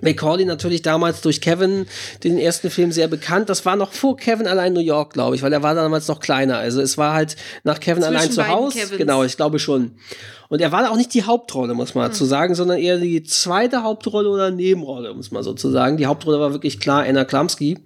Macaulay 0.00 0.44
natürlich 0.44 0.82
damals 0.82 1.20
durch 1.20 1.40
Kevin, 1.40 1.86
den 2.24 2.38
ersten 2.38 2.70
Film, 2.70 2.92
sehr 2.92 3.08
bekannt. 3.08 3.48
Das 3.48 3.64
war 3.66 3.76
noch 3.76 3.92
vor 3.92 4.16
Kevin 4.16 4.46
allein 4.46 4.72
New 4.72 4.80
York, 4.80 5.12
glaube 5.12 5.36
ich, 5.36 5.42
weil 5.42 5.52
er 5.52 5.62
war 5.62 5.74
damals 5.74 6.08
noch 6.08 6.20
kleiner. 6.20 6.58
Also 6.58 6.80
es 6.80 6.96
war 6.98 7.14
halt 7.14 7.36
nach 7.64 7.80
Kevin 7.80 8.02
Zwischen 8.02 8.16
allein 8.16 8.30
zu 8.30 8.48
Hause. 8.48 8.78
Kevins. 8.78 8.98
Genau, 8.98 9.24
ich 9.24 9.36
glaube 9.36 9.58
schon. 9.58 9.92
Und 10.48 10.60
er 10.60 10.70
war 10.70 10.90
auch 10.90 10.96
nicht 10.96 11.14
die 11.14 11.22
Hauptrolle, 11.22 11.72
muss 11.74 11.94
man 11.94 12.08
dazu 12.08 12.24
sagen, 12.24 12.54
sondern 12.54 12.78
eher 12.78 12.98
die 12.98 13.22
zweite 13.22 13.82
Hauptrolle 13.82 14.28
oder 14.28 14.50
Nebenrolle, 14.50 15.14
muss 15.14 15.30
man 15.30 15.42
sozusagen. 15.42 15.96
Die 15.96 16.06
Hauptrolle 16.06 16.40
war 16.40 16.52
wirklich 16.52 16.78
klar 16.78 17.04
Anna 17.04 17.24
Klumsky. 17.24 17.78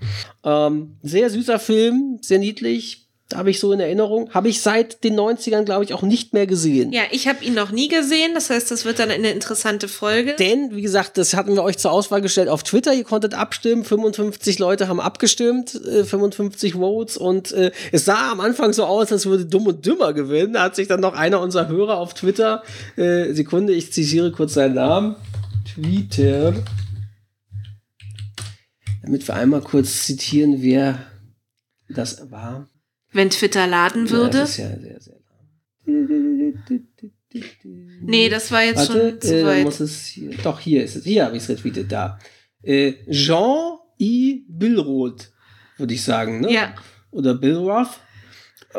Ähm, 0.42 0.96
sehr 1.02 1.30
süßer 1.30 1.60
Film, 1.60 2.18
sehr 2.22 2.38
niedlich. 2.38 3.05
Habe 3.34 3.50
ich 3.50 3.58
so 3.58 3.72
in 3.72 3.80
Erinnerung. 3.80 4.30
Habe 4.32 4.48
ich 4.48 4.62
seit 4.62 5.02
den 5.02 5.18
90ern, 5.18 5.64
glaube 5.64 5.82
ich, 5.82 5.92
auch 5.92 6.02
nicht 6.02 6.32
mehr 6.32 6.46
gesehen. 6.46 6.92
Ja, 6.92 7.02
ich 7.10 7.26
habe 7.26 7.44
ihn 7.44 7.54
noch 7.54 7.72
nie 7.72 7.88
gesehen. 7.88 8.34
Das 8.34 8.50
heißt, 8.50 8.70
das 8.70 8.84
wird 8.84 9.00
dann 9.00 9.10
eine 9.10 9.30
interessante 9.30 9.88
Folge. 9.88 10.36
Denn, 10.38 10.76
wie 10.76 10.82
gesagt, 10.82 11.18
das 11.18 11.34
hatten 11.34 11.54
wir 11.54 11.64
euch 11.64 11.76
zur 11.76 11.90
Auswahl 11.90 12.20
gestellt 12.20 12.48
auf 12.48 12.62
Twitter. 12.62 12.94
Ihr 12.94 13.02
konntet 13.02 13.34
abstimmen. 13.34 13.84
55 13.84 14.60
Leute 14.60 14.86
haben 14.86 15.00
abgestimmt, 15.00 15.74
äh, 15.74 16.04
55 16.04 16.74
Votes. 16.74 17.16
Und 17.16 17.50
äh, 17.50 17.72
es 17.90 18.04
sah 18.04 18.30
am 18.30 18.38
Anfang 18.38 18.72
so 18.72 18.84
aus, 18.84 19.10
als 19.10 19.26
würde 19.26 19.44
Dumm 19.44 19.66
und 19.66 19.84
Dümmer 19.84 20.12
gewinnen. 20.12 20.52
Da 20.52 20.62
hat 20.62 20.76
sich 20.76 20.86
dann 20.86 21.00
noch 21.00 21.14
einer 21.14 21.40
unserer 21.40 21.66
Hörer 21.66 21.98
auf 21.98 22.14
Twitter, 22.14 22.62
äh, 22.96 23.32
Sekunde, 23.32 23.72
ich 23.72 23.92
zitiere 23.92 24.30
kurz 24.30 24.54
seinen 24.54 24.74
Namen, 24.74 25.16
Twitter, 25.64 26.54
damit 29.02 29.26
wir 29.26 29.34
einmal 29.34 29.62
kurz 29.62 30.04
zitieren, 30.04 30.62
wer 30.62 30.98
das 31.88 32.30
war. 32.30 32.68
Wenn 33.16 33.30
Twitter 33.30 33.66
laden 33.66 34.04
Ja, 34.06 34.12
würde. 34.12 34.38
das 34.40 34.50
ist 34.50 34.56
ja 34.58 34.78
sehr, 34.78 35.00
sehr 35.00 35.14
lang. 35.86 36.52
nee, 38.02 38.28
das 38.28 38.50
war 38.52 38.62
jetzt 38.62 38.88
Warte, 38.90 39.10
schon 39.10 39.20
zu 39.20 39.40
äh, 39.40 39.44
weit. 39.46 39.64
muss 39.64 39.80
es 39.80 40.04
hier, 40.06 40.30
doch, 40.42 40.60
hier 40.60 40.84
ist 40.84 40.96
es. 40.96 41.04
Hier 41.04 41.24
habe 41.24 41.36
ich 41.36 41.42
es 41.42 41.48
retweetet, 41.48 41.90
da. 41.90 42.18
Äh, 42.62 42.92
Jean 43.10 43.78
I. 43.98 44.44
Billroth, 44.48 45.32
würde 45.78 45.94
ich 45.94 46.02
sagen, 46.02 46.40
ne? 46.40 46.52
Ja, 46.52 46.74
Oder 47.10 47.34
Billroth. 47.34 48.00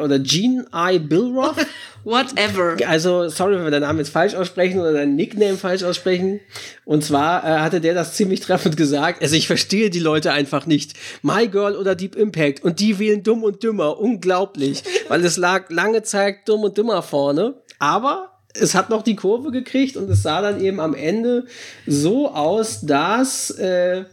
Oder 0.02 0.22
Jean 0.22 0.65
I. 0.74 0.99
Billroth. 0.99 1.56
whatever. 2.07 2.78
Also, 2.88 3.28
sorry, 3.28 3.57
wenn 3.57 3.65
wir 3.65 3.72
deinen 3.72 3.82
Namen 3.82 3.99
jetzt 3.99 4.10
falsch 4.10 4.34
aussprechen 4.34 4.80
oder 4.80 4.94
deinen 4.94 5.15
Nickname 5.15 5.57
falsch 5.57 5.84
aussprechen. 5.84 6.40
Und 6.86 7.03
zwar 7.03 7.44
äh, 7.44 7.60
hatte 7.60 7.82
der 7.82 7.94
das 7.94 8.14
ziemlich 8.14 8.40
treffend 8.40 8.78
gesagt. 8.78 9.22
Also, 9.22 9.36
ich 9.36 9.48
verstehe 9.48 9.90
die 9.90 9.99
Leute 9.99 10.32
einfach 10.32 10.65
nicht. 10.65 10.94
My 11.22 11.48
Girl 11.48 11.76
oder 11.76 11.95
Deep 11.95 12.15
Impact. 12.15 12.64
Und 12.64 12.80
die 12.80 12.98
wählen 12.98 13.24
dumm 13.24 13.44
und 13.44 13.61
dümmer. 13.61 13.99
Unglaublich. 13.99 14.84
Weil 15.10 15.24
es 15.26 15.38
lag 15.38 15.69
lange 15.69 16.03
Zeit 16.03 16.48
dumm 16.48 16.64
und 16.64 16.78
dümmer 16.78 17.02
vorne. 17.02 17.56
Aber 17.80 18.32
es 18.53 18.74
hat 18.74 18.90
noch 18.90 19.03
die 19.03 19.15
Kurve 19.15 19.52
gekriegt 19.52 19.98
und 19.98 20.10
es 20.10 20.24
sah 20.24 20.41
dann 20.41 20.61
eben 20.61 20.80
am 20.80 20.94
Ende 20.95 21.45
so 21.86 22.32
aus, 22.32 22.82
dass 22.82 23.52
äh, 23.52 24.06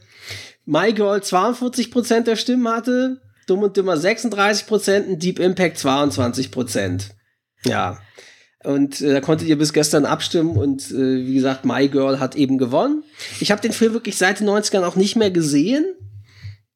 My 0.67 0.93
Girl 0.93 1.19
42% 1.19 2.23
der 2.23 2.37
Stimmen 2.37 2.69
hatte, 2.69 3.21
Dumm 3.47 3.63
und 3.63 3.77
Dümmer 3.77 3.95
36% 3.95 5.07
und 5.07 5.23
Deep 5.23 5.39
Impact 5.39 5.79
22%. 5.79 7.11
Ja. 7.65 7.99
Und 8.63 9.01
äh, 9.01 9.13
da 9.13 9.21
konntet 9.21 9.49
ihr 9.49 9.59
bis 9.59 9.73
gestern 9.73 10.07
abstimmen 10.07 10.57
und 10.57 10.91
äh, 10.91 11.27
wie 11.27 11.35
gesagt, 11.35 11.65
My 11.65 11.89
Girl 11.89 12.19
hat 12.19 12.35
eben 12.35 12.57
gewonnen. 12.57 13.05
Ich 13.41 13.51
habe 13.51 13.61
den 13.61 13.73
Film 13.73 13.93
wirklich 13.93 14.17
seit 14.17 14.41
den 14.41 14.49
90ern 14.49 14.85
auch 14.85 14.97
nicht 14.97 15.17
mehr 15.17 15.31
gesehen. 15.31 15.85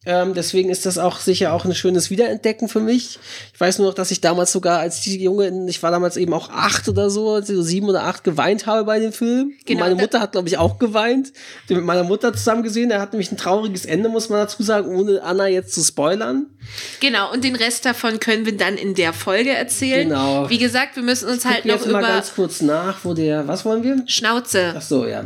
Ähm, 0.07 0.33
deswegen 0.33 0.71
ist 0.71 0.87
das 0.87 0.97
auch 0.97 1.19
sicher 1.19 1.53
auch 1.53 1.65
ein 1.65 1.75
schönes 1.75 2.09
Wiederentdecken 2.09 2.69
für 2.69 2.79
mich. 2.79 3.19
Ich 3.53 3.61
weiß 3.61 3.79
nur 3.79 3.89
noch, 3.89 3.95
dass 3.95 4.13
ich 4.13 4.21
damals 4.21 4.53
sogar 4.53 4.79
als 4.79 5.01
die 5.01 5.21
Junge, 5.21 5.67
ich 5.69 5.83
war 5.83 5.91
damals 5.91 6.17
eben 6.17 6.33
auch 6.33 6.51
acht 6.51 6.89
oder 6.89 7.11
so, 7.11 7.41
so 7.43 7.63
sieben 7.63 7.89
oder 7.89 8.05
acht 8.05 8.23
geweint 8.23 8.67
habe 8.67 8.85
bei 8.85 9.01
dem 9.01 9.13
Film. 9.13 9.55
Genau, 9.67 9.81
und 9.81 9.89
meine 9.91 10.01
Mutter 10.01 10.21
hat, 10.21 10.33
glaube 10.33 10.47
ich, 10.49 10.57
auch 10.57 10.79
geweint. 10.79 11.33
Den 11.69 11.79
mit 11.79 11.85
meiner 11.85 12.05
Mutter 12.05 12.33
zusammen 12.33 12.63
gesehen. 12.63 12.91
Der 12.91 13.01
hat 13.01 13.13
nämlich 13.13 13.33
ein 13.33 13.37
trauriges 13.37 13.87
Ende, 13.87 14.09
muss 14.09 14.29
man 14.29 14.39
dazu 14.39 14.63
sagen, 14.63 14.95
ohne 14.97 15.21
Anna 15.23 15.49
jetzt 15.49 15.75
zu 15.75 15.83
spoilern. 15.83 16.47
Genau, 17.01 17.33
und 17.33 17.43
den 17.43 17.57
Rest 17.57 17.85
davon 17.85 18.21
können 18.21 18.47
wir 18.47 18.57
dann 18.57 18.77
in 18.77 18.95
der 18.95 19.13
Folge 19.13 19.51
erzählen. 19.51 20.09
Genau. 20.09 20.49
Wie 20.49 20.59
gesagt, 20.59 20.95
wir 20.95 21.03
müssen 21.03 21.29
uns 21.29 21.45
halt 21.45 21.63
Gucken 21.63 21.71
noch 21.73 21.81
jetzt 21.81 21.93
mal 21.93 21.99
über 21.99 22.09
ganz 22.09 22.35
kurz 22.35 22.61
nach, 22.63 23.05
wo 23.05 23.15
der, 23.15 23.49
was 23.49 23.65
wollen 23.65 23.83
wir? 23.83 24.05
Schnauze. 24.07 24.75
Ach 24.77 24.83
so, 24.83 25.07
ja. 25.07 25.25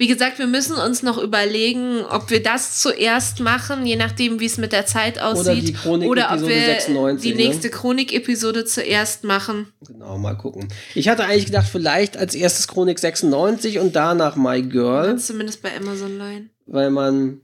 Wie 0.00 0.06
gesagt, 0.06 0.38
wir 0.38 0.46
müssen 0.46 0.76
uns 0.76 1.02
noch 1.02 1.18
überlegen, 1.18 2.00
ob 2.08 2.30
wir 2.30 2.42
das 2.42 2.80
zuerst 2.80 3.40
machen, 3.40 3.84
je 3.84 3.96
nachdem, 3.96 4.40
wie 4.40 4.46
es 4.46 4.56
mit 4.56 4.72
der 4.72 4.86
Zeit 4.86 5.20
aussieht. 5.20 5.68
die 5.68 5.74
Chronik- 5.74 6.08
Oder 6.08 6.30
ob 6.32 6.40
wir 6.40 6.48
96, 6.56 7.30
die 7.30 7.36
ne? 7.36 7.46
nächste 7.48 7.68
Chronik-Episode 7.68 8.64
zuerst 8.64 9.24
machen. 9.24 9.66
Genau, 9.86 10.16
mal 10.16 10.38
gucken. 10.38 10.68
Ich 10.94 11.08
hatte 11.10 11.24
eigentlich 11.24 11.44
gedacht, 11.44 11.68
vielleicht 11.70 12.16
als 12.16 12.34
erstes 12.34 12.66
Chronik 12.66 12.98
96 12.98 13.78
und 13.78 13.94
danach 13.94 14.36
My 14.36 14.62
Girl, 14.62 15.08
Kannst 15.08 15.26
zumindest 15.26 15.60
bei 15.60 15.76
Amazon 15.76 16.16
leihen. 16.16 16.48
weil 16.64 16.90
man. 16.90 17.42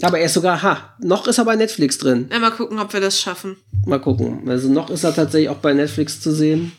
Aber 0.00 0.18
er 0.18 0.24
ist 0.24 0.32
sogar, 0.34 0.62
ha, 0.62 0.96
noch 1.00 1.26
ist 1.28 1.36
er 1.36 1.44
bei 1.44 1.54
Netflix 1.54 1.98
drin. 1.98 2.30
Ja, 2.32 2.38
mal 2.38 2.50
gucken, 2.50 2.78
ob 2.78 2.94
wir 2.94 3.00
das 3.02 3.20
schaffen. 3.20 3.58
Mal 3.84 4.00
gucken. 4.00 4.48
Also 4.48 4.70
noch 4.70 4.88
ist 4.88 5.04
er 5.04 5.14
tatsächlich 5.14 5.50
auch 5.50 5.58
bei 5.58 5.74
Netflix 5.74 6.18
zu 6.22 6.32
sehen. 6.32 6.72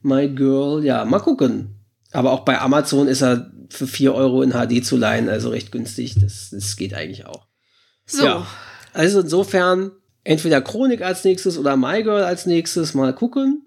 My 0.00 0.28
Girl, 0.30 0.82
ja, 0.82 1.04
mal 1.04 1.20
gucken. 1.20 1.75
Aber 2.16 2.32
auch 2.32 2.46
bei 2.46 2.58
Amazon 2.58 3.08
ist 3.08 3.22
er 3.22 3.50
für 3.68 3.86
4 3.86 4.14
Euro 4.14 4.40
in 4.40 4.52
HD 4.52 4.82
zu 4.82 4.96
leihen, 4.96 5.28
also 5.28 5.50
recht 5.50 5.70
günstig. 5.70 6.14
Das, 6.18 6.48
das 6.50 6.76
geht 6.76 6.94
eigentlich 6.94 7.26
auch. 7.26 7.46
So. 8.06 8.24
Ja. 8.24 8.46
Also 8.94 9.20
insofern 9.20 9.90
entweder 10.24 10.62
Chronik 10.62 11.02
als 11.02 11.24
nächstes 11.24 11.58
oder 11.58 11.76
My 11.76 12.02
Girl 12.02 12.22
als 12.22 12.46
nächstes 12.46 12.94
mal 12.94 13.14
gucken. 13.14 13.66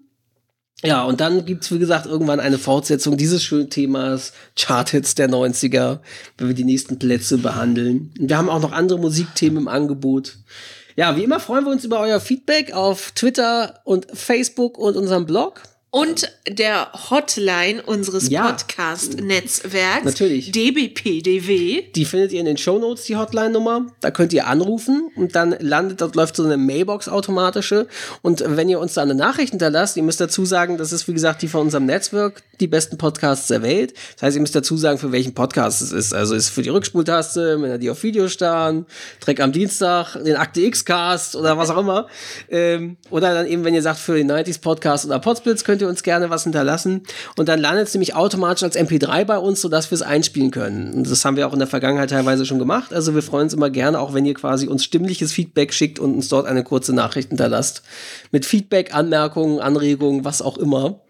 Ja, 0.82 1.04
und 1.04 1.20
dann 1.20 1.44
gibt's 1.44 1.70
wie 1.70 1.78
gesagt, 1.78 2.06
irgendwann 2.06 2.40
eine 2.40 2.58
Fortsetzung 2.58 3.16
dieses 3.16 3.44
schönen 3.44 3.70
Themas, 3.70 4.32
Charthits 4.58 5.14
der 5.14 5.30
90er, 5.30 6.00
wenn 6.36 6.48
wir 6.48 6.54
die 6.56 6.64
nächsten 6.64 6.98
Plätze 6.98 7.38
behandeln. 7.38 8.12
Und 8.18 8.30
wir 8.30 8.36
haben 8.36 8.48
auch 8.48 8.62
noch 8.62 8.72
andere 8.72 8.98
Musikthemen 8.98 9.58
im 9.58 9.68
Angebot. 9.68 10.38
Ja, 10.96 11.16
wie 11.16 11.22
immer 11.22 11.38
freuen 11.38 11.64
wir 11.64 11.70
uns 11.70 11.84
über 11.84 12.00
euer 12.00 12.18
Feedback 12.18 12.72
auf 12.72 13.12
Twitter 13.12 13.78
und 13.84 14.08
Facebook 14.12 14.76
und 14.76 14.96
unserem 14.96 15.24
Blog. 15.24 15.62
Und 15.92 16.30
der 16.48 16.92
Hotline 17.10 17.82
unseres 17.82 18.28
Ja. 18.28 18.46
Podcast-Netzwerks. 18.46 20.04
Natürlich. 20.04 20.52
DBPDW. 20.52 21.82
Die 21.94 22.04
findet 22.04 22.30
ihr 22.32 22.38
in 22.40 22.46
den 22.46 22.56
Shownotes, 22.56 23.04
die 23.04 23.16
Hotline-Nummer. 23.16 23.86
Da 24.00 24.12
könnt 24.12 24.32
ihr 24.32 24.46
anrufen 24.46 25.10
und 25.16 25.34
dann 25.34 25.56
landet, 25.58 26.00
dort 26.00 26.14
läuft 26.14 26.36
so 26.36 26.44
eine 26.44 26.56
Mailbox 26.56 27.08
automatische. 27.08 27.88
Und 28.22 28.44
wenn 28.46 28.68
ihr 28.68 28.78
uns 28.78 28.94
da 28.94 29.02
eine 29.02 29.16
Nachricht 29.16 29.50
hinterlasst, 29.50 29.96
ihr 29.96 30.04
müsst 30.04 30.20
dazu 30.20 30.44
sagen, 30.44 30.76
das 30.78 30.92
ist 30.92 31.08
wie 31.08 31.12
gesagt 31.12 31.42
die 31.42 31.48
von 31.48 31.62
unserem 31.62 31.86
Netzwerk, 31.86 32.42
die 32.60 32.68
besten 32.68 32.96
Podcasts 32.96 33.48
der 33.48 33.62
Welt. 33.62 33.94
Das 34.14 34.22
heißt, 34.22 34.36
ihr 34.36 34.42
müsst 34.42 34.54
dazu 34.54 34.76
sagen, 34.76 34.98
für 34.98 35.10
welchen 35.10 35.34
Podcast 35.34 35.82
es 35.82 35.90
ist. 35.90 36.14
Also 36.14 36.34
ist 36.36 36.44
es 36.44 36.50
für 36.50 36.62
die 36.62 36.68
Rückspultaste, 36.68 37.60
wenn 37.60 37.80
die 37.80 37.90
auf 37.90 38.02
Video 38.04 38.28
starren, 38.28 38.86
Dreck 39.20 39.40
am 39.40 39.50
Dienstag, 39.50 40.14
den 40.22 40.36
Akte 40.36 40.60
X-Cast 40.60 41.34
oder 41.34 41.58
was 41.58 41.70
auch 41.70 41.78
immer. 41.78 42.06
Ähm, 42.48 42.96
oder 43.10 43.34
dann 43.34 43.46
eben, 43.46 43.64
wenn 43.64 43.74
ihr 43.74 43.82
sagt, 43.82 43.98
für 43.98 44.14
den 44.14 44.30
90s 44.30 44.60
Podcast 44.60 45.04
oder 45.06 45.18
Podsplits 45.18 45.64
könnt 45.64 45.79
ihr 45.80 45.88
uns 45.88 46.02
gerne 46.02 46.30
was 46.30 46.44
hinterlassen. 46.44 47.02
Und 47.36 47.48
dann 47.48 47.60
landet 47.60 47.88
es 47.88 47.94
nämlich 47.94 48.14
automatisch 48.14 48.62
als 48.62 48.76
MP3 48.76 49.24
bei 49.24 49.38
uns, 49.38 49.60
sodass 49.60 49.90
wir 49.90 49.96
es 49.96 50.02
einspielen 50.02 50.50
können. 50.50 50.94
Und 50.94 51.10
das 51.10 51.24
haben 51.24 51.36
wir 51.36 51.46
auch 51.46 51.52
in 51.52 51.58
der 51.58 51.68
Vergangenheit 51.68 52.10
teilweise 52.10 52.46
schon 52.46 52.58
gemacht. 52.58 52.92
Also 52.92 53.14
wir 53.14 53.22
freuen 53.22 53.44
uns 53.44 53.54
immer 53.54 53.70
gerne, 53.70 53.98
auch 53.98 54.14
wenn 54.14 54.24
ihr 54.24 54.34
quasi 54.34 54.66
uns 54.66 54.84
stimmliches 54.84 55.32
Feedback 55.32 55.72
schickt 55.72 55.98
und 55.98 56.14
uns 56.14 56.28
dort 56.28 56.46
eine 56.46 56.64
kurze 56.64 56.92
Nachricht 56.92 57.28
hinterlasst. 57.28 57.82
Mit 58.30 58.46
Feedback, 58.46 58.94
Anmerkungen, 58.94 59.60
Anregungen, 59.60 60.24
was 60.24 60.42
auch 60.42 60.58
immer. 60.58 61.00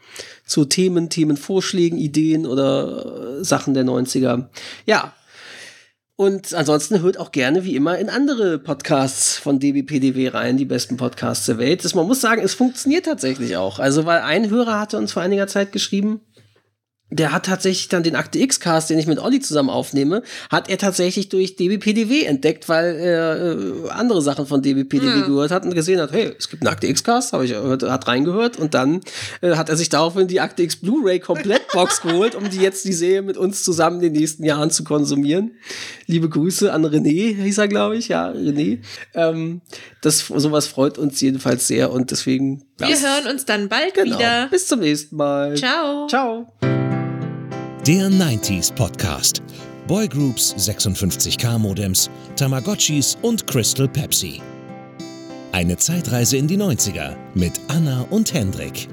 Zu 0.44 0.64
Themen, 0.64 1.10
Themenvorschlägen, 1.10 1.98
Ideen 1.98 2.44
oder 2.44 3.38
äh, 3.40 3.44
Sachen 3.44 3.74
der 3.74 3.84
90er. 3.84 4.46
Ja, 4.84 5.12
und 6.20 6.52
ansonsten 6.52 7.00
hört 7.00 7.18
auch 7.18 7.32
gerne 7.32 7.64
wie 7.64 7.74
immer 7.74 7.98
in 7.98 8.10
andere 8.10 8.58
Podcasts 8.58 9.38
von 9.38 9.58
DBPDW 9.58 10.28
rein, 10.28 10.58
die 10.58 10.66
besten 10.66 10.98
Podcasts 10.98 11.46
der 11.46 11.56
Welt. 11.56 11.82
Das, 11.82 11.94
man 11.94 12.06
muss 12.06 12.20
sagen, 12.20 12.42
es 12.42 12.52
funktioniert 12.52 13.06
tatsächlich 13.06 13.56
auch. 13.56 13.78
Also, 13.78 14.04
weil 14.04 14.20
ein 14.20 14.50
Hörer 14.50 14.78
hatte 14.78 14.98
uns 14.98 15.12
vor 15.12 15.22
einiger 15.22 15.46
Zeit 15.46 15.72
geschrieben, 15.72 16.20
der 17.10 17.32
hat 17.32 17.46
tatsächlich 17.46 17.88
dann 17.88 18.02
den 18.02 18.16
Akte 18.16 18.38
X-Cast, 18.38 18.90
den 18.90 18.98
ich 18.98 19.06
mit 19.06 19.18
Olli 19.18 19.40
zusammen 19.40 19.68
aufnehme, 19.68 20.22
hat 20.50 20.70
er 20.70 20.78
tatsächlich 20.78 21.28
durch 21.28 21.56
DBPDW 21.56 22.24
entdeckt, 22.24 22.68
weil 22.68 22.94
er 22.96 23.56
äh, 23.56 23.90
andere 23.90 24.22
Sachen 24.22 24.46
von 24.46 24.62
DBPDW 24.62 25.26
gehört 25.26 25.50
hat 25.50 25.64
und 25.64 25.74
gesehen 25.74 26.00
hat, 26.00 26.12
hey, 26.12 26.32
es 26.38 26.48
gibt 26.48 26.62
einen 26.62 26.72
Akte 26.72 26.86
X-Cast, 26.86 27.32
habe 27.32 27.44
ich 27.44 27.54
hat 27.54 28.06
reingehört 28.06 28.58
und 28.58 28.74
dann 28.74 29.00
äh, 29.40 29.56
hat 29.56 29.68
er 29.68 29.76
sich 29.76 29.88
daraufhin 29.88 30.28
die 30.28 30.40
Akte 30.40 30.62
X 30.62 30.76
Blu-ray 30.76 31.18
Komplettbox 31.18 32.00
geholt, 32.02 32.34
um 32.34 32.48
die 32.48 32.60
jetzt 32.60 32.84
die 32.84 32.92
Serie 32.92 33.22
mit 33.22 33.36
uns 33.36 33.64
zusammen 33.64 33.96
in 33.96 34.12
den 34.12 34.20
nächsten 34.20 34.44
Jahren 34.44 34.70
zu 34.70 34.84
konsumieren. 34.84 35.52
Liebe 36.06 36.28
Grüße 36.28 36.72
an 36.72 36.86
René, 36.86 37.34
hieß 37.42 37.58
er, 37.58 37.68
glaube 37.68 37.96
ich, 37.96 38.08
ja, 38.08 38.30
René. 38.30 38.78
Ähm, 39.14 39.62
das 40.00 40.20
sowas 40.20 40.66
freut 40.66 40.98
uns 40.98 41.20
jedenfalls 41.20 41.66
sehr 41.66 41.90
und 41.90 42.10
deswegen 42.10 42.64
Wir 42.78 42.88
ja, 42.88 42.96
hören 42.96 43.32
uns 43.32 43.44
dann 43.44 43.68
bald 43.68 43.94
genau. 43.94 44.16
wieder. 44.16 44.48
Bis 44.50 44.66
zum 44.66 44.80
nächsten 44.80 45.16
Mal. 45.16 45.56
Ciao. 45.56 46.06
Ciao. 46.06 46.99
Der 47.86 48.10
90s 48.10 48.74
Podcast. 48.74 49.42
Boygroups, 49.86 50.54
56K 50.54 51.58
Modems, 51.58 52.10
Tamagotchis 52.36 53.16
und 53.22 53.46
Crystal 53.46 53.88
Pepsi. 53.88 54.42
Eine 55.52 55.78
Zeitreise 55.78 56.36
in 56.36 56.46
die 56.46 56.58
90er 56.58 57.16
mit 57.34 57.58
Anna 57.68 58.02
und 58.10 58.34
Hendrik. 58.34 58.86